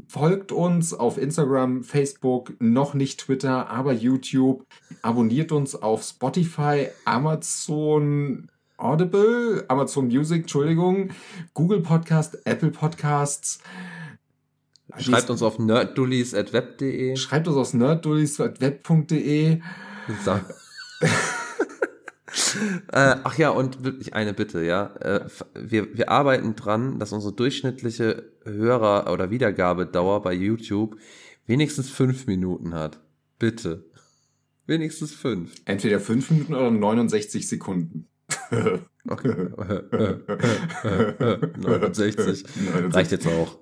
folgt 0.07 0.51
uns 0.51 0.91
auf 0.91 1.19
Instagram, 1.19 1.83
Facebook, 1.83 2.53
noch 2.59 2.95
nicht 2.95 3.19
Twitter, 3.19 3.69
aber 3.69 3.93
YouTube. 3.93 4.65
Abonniert 5.03 5.51
uns 5.51 5.75
auf 5.75 6.01
Spotify, 6.01 6.87
Amazon, 7.05 8.49
Audible, 8.81 9.65
Amazon 9.67 10.07
Music, 10.07 10.41
Entschuldigung, 10.41 11.11
Google 11.53 11.81
Podcast, 11.81 12.37
Apple 12.45 12.71
Podcasts. 12.71 13.59
Schreibt 14.97 15.29
uns 15.29 15.41
auf 15.41 15.59
nerddullies.web.de. 15.59 17.15
Schreibt 17.15 17.47
uns 17.47 17.57
auf 17.57 17.73
nerddullies.web.de. 17.73 19.51
äh, 22.91 23.15
ach 23.23 23.37
ja, 23.37 23.49
und 23.49 23.83
wirklich 23.83 24.13
eine 24.13 24.33
Bitte, 24.33 24.63
ja. 24.63 24.93
Äh, 24.97 25.27
wir, 25.53 25.97
wir 25.97 26.09
arbeiten 26.09 26.55
dran, 26.55 26.99
dass 26.99 27.13
unsere 27.13 27.33
durchschnittliche 27.33 28.31
Hörer- 28.43 29.11
oder 29.11 29.29
Wiedergabedauer 29.29 30.21
bei 30.21 30.33
YouTube 30.33 30.97
wenigstens 31.45 31.89
fünf 31.89 32.27
Minuten 32.27 32.73
hat. 32.73 32.99
Bitte. 33.39 33.85
Wenigstens 34.67 35.13
fünf. 35.13 35.53
Entweder 35.65 35.99
fünf 35.99 36.29
Minuten 36.31 36.53
oder 36.53 36.71
69 36.71 37.47
Sekunden. 37.47 38.07
69. 39.05 39.53
69. 41.55 42.45
Reicht 42.93 43.11
jetzt 43.11 43.27
auch. 43.27 43.57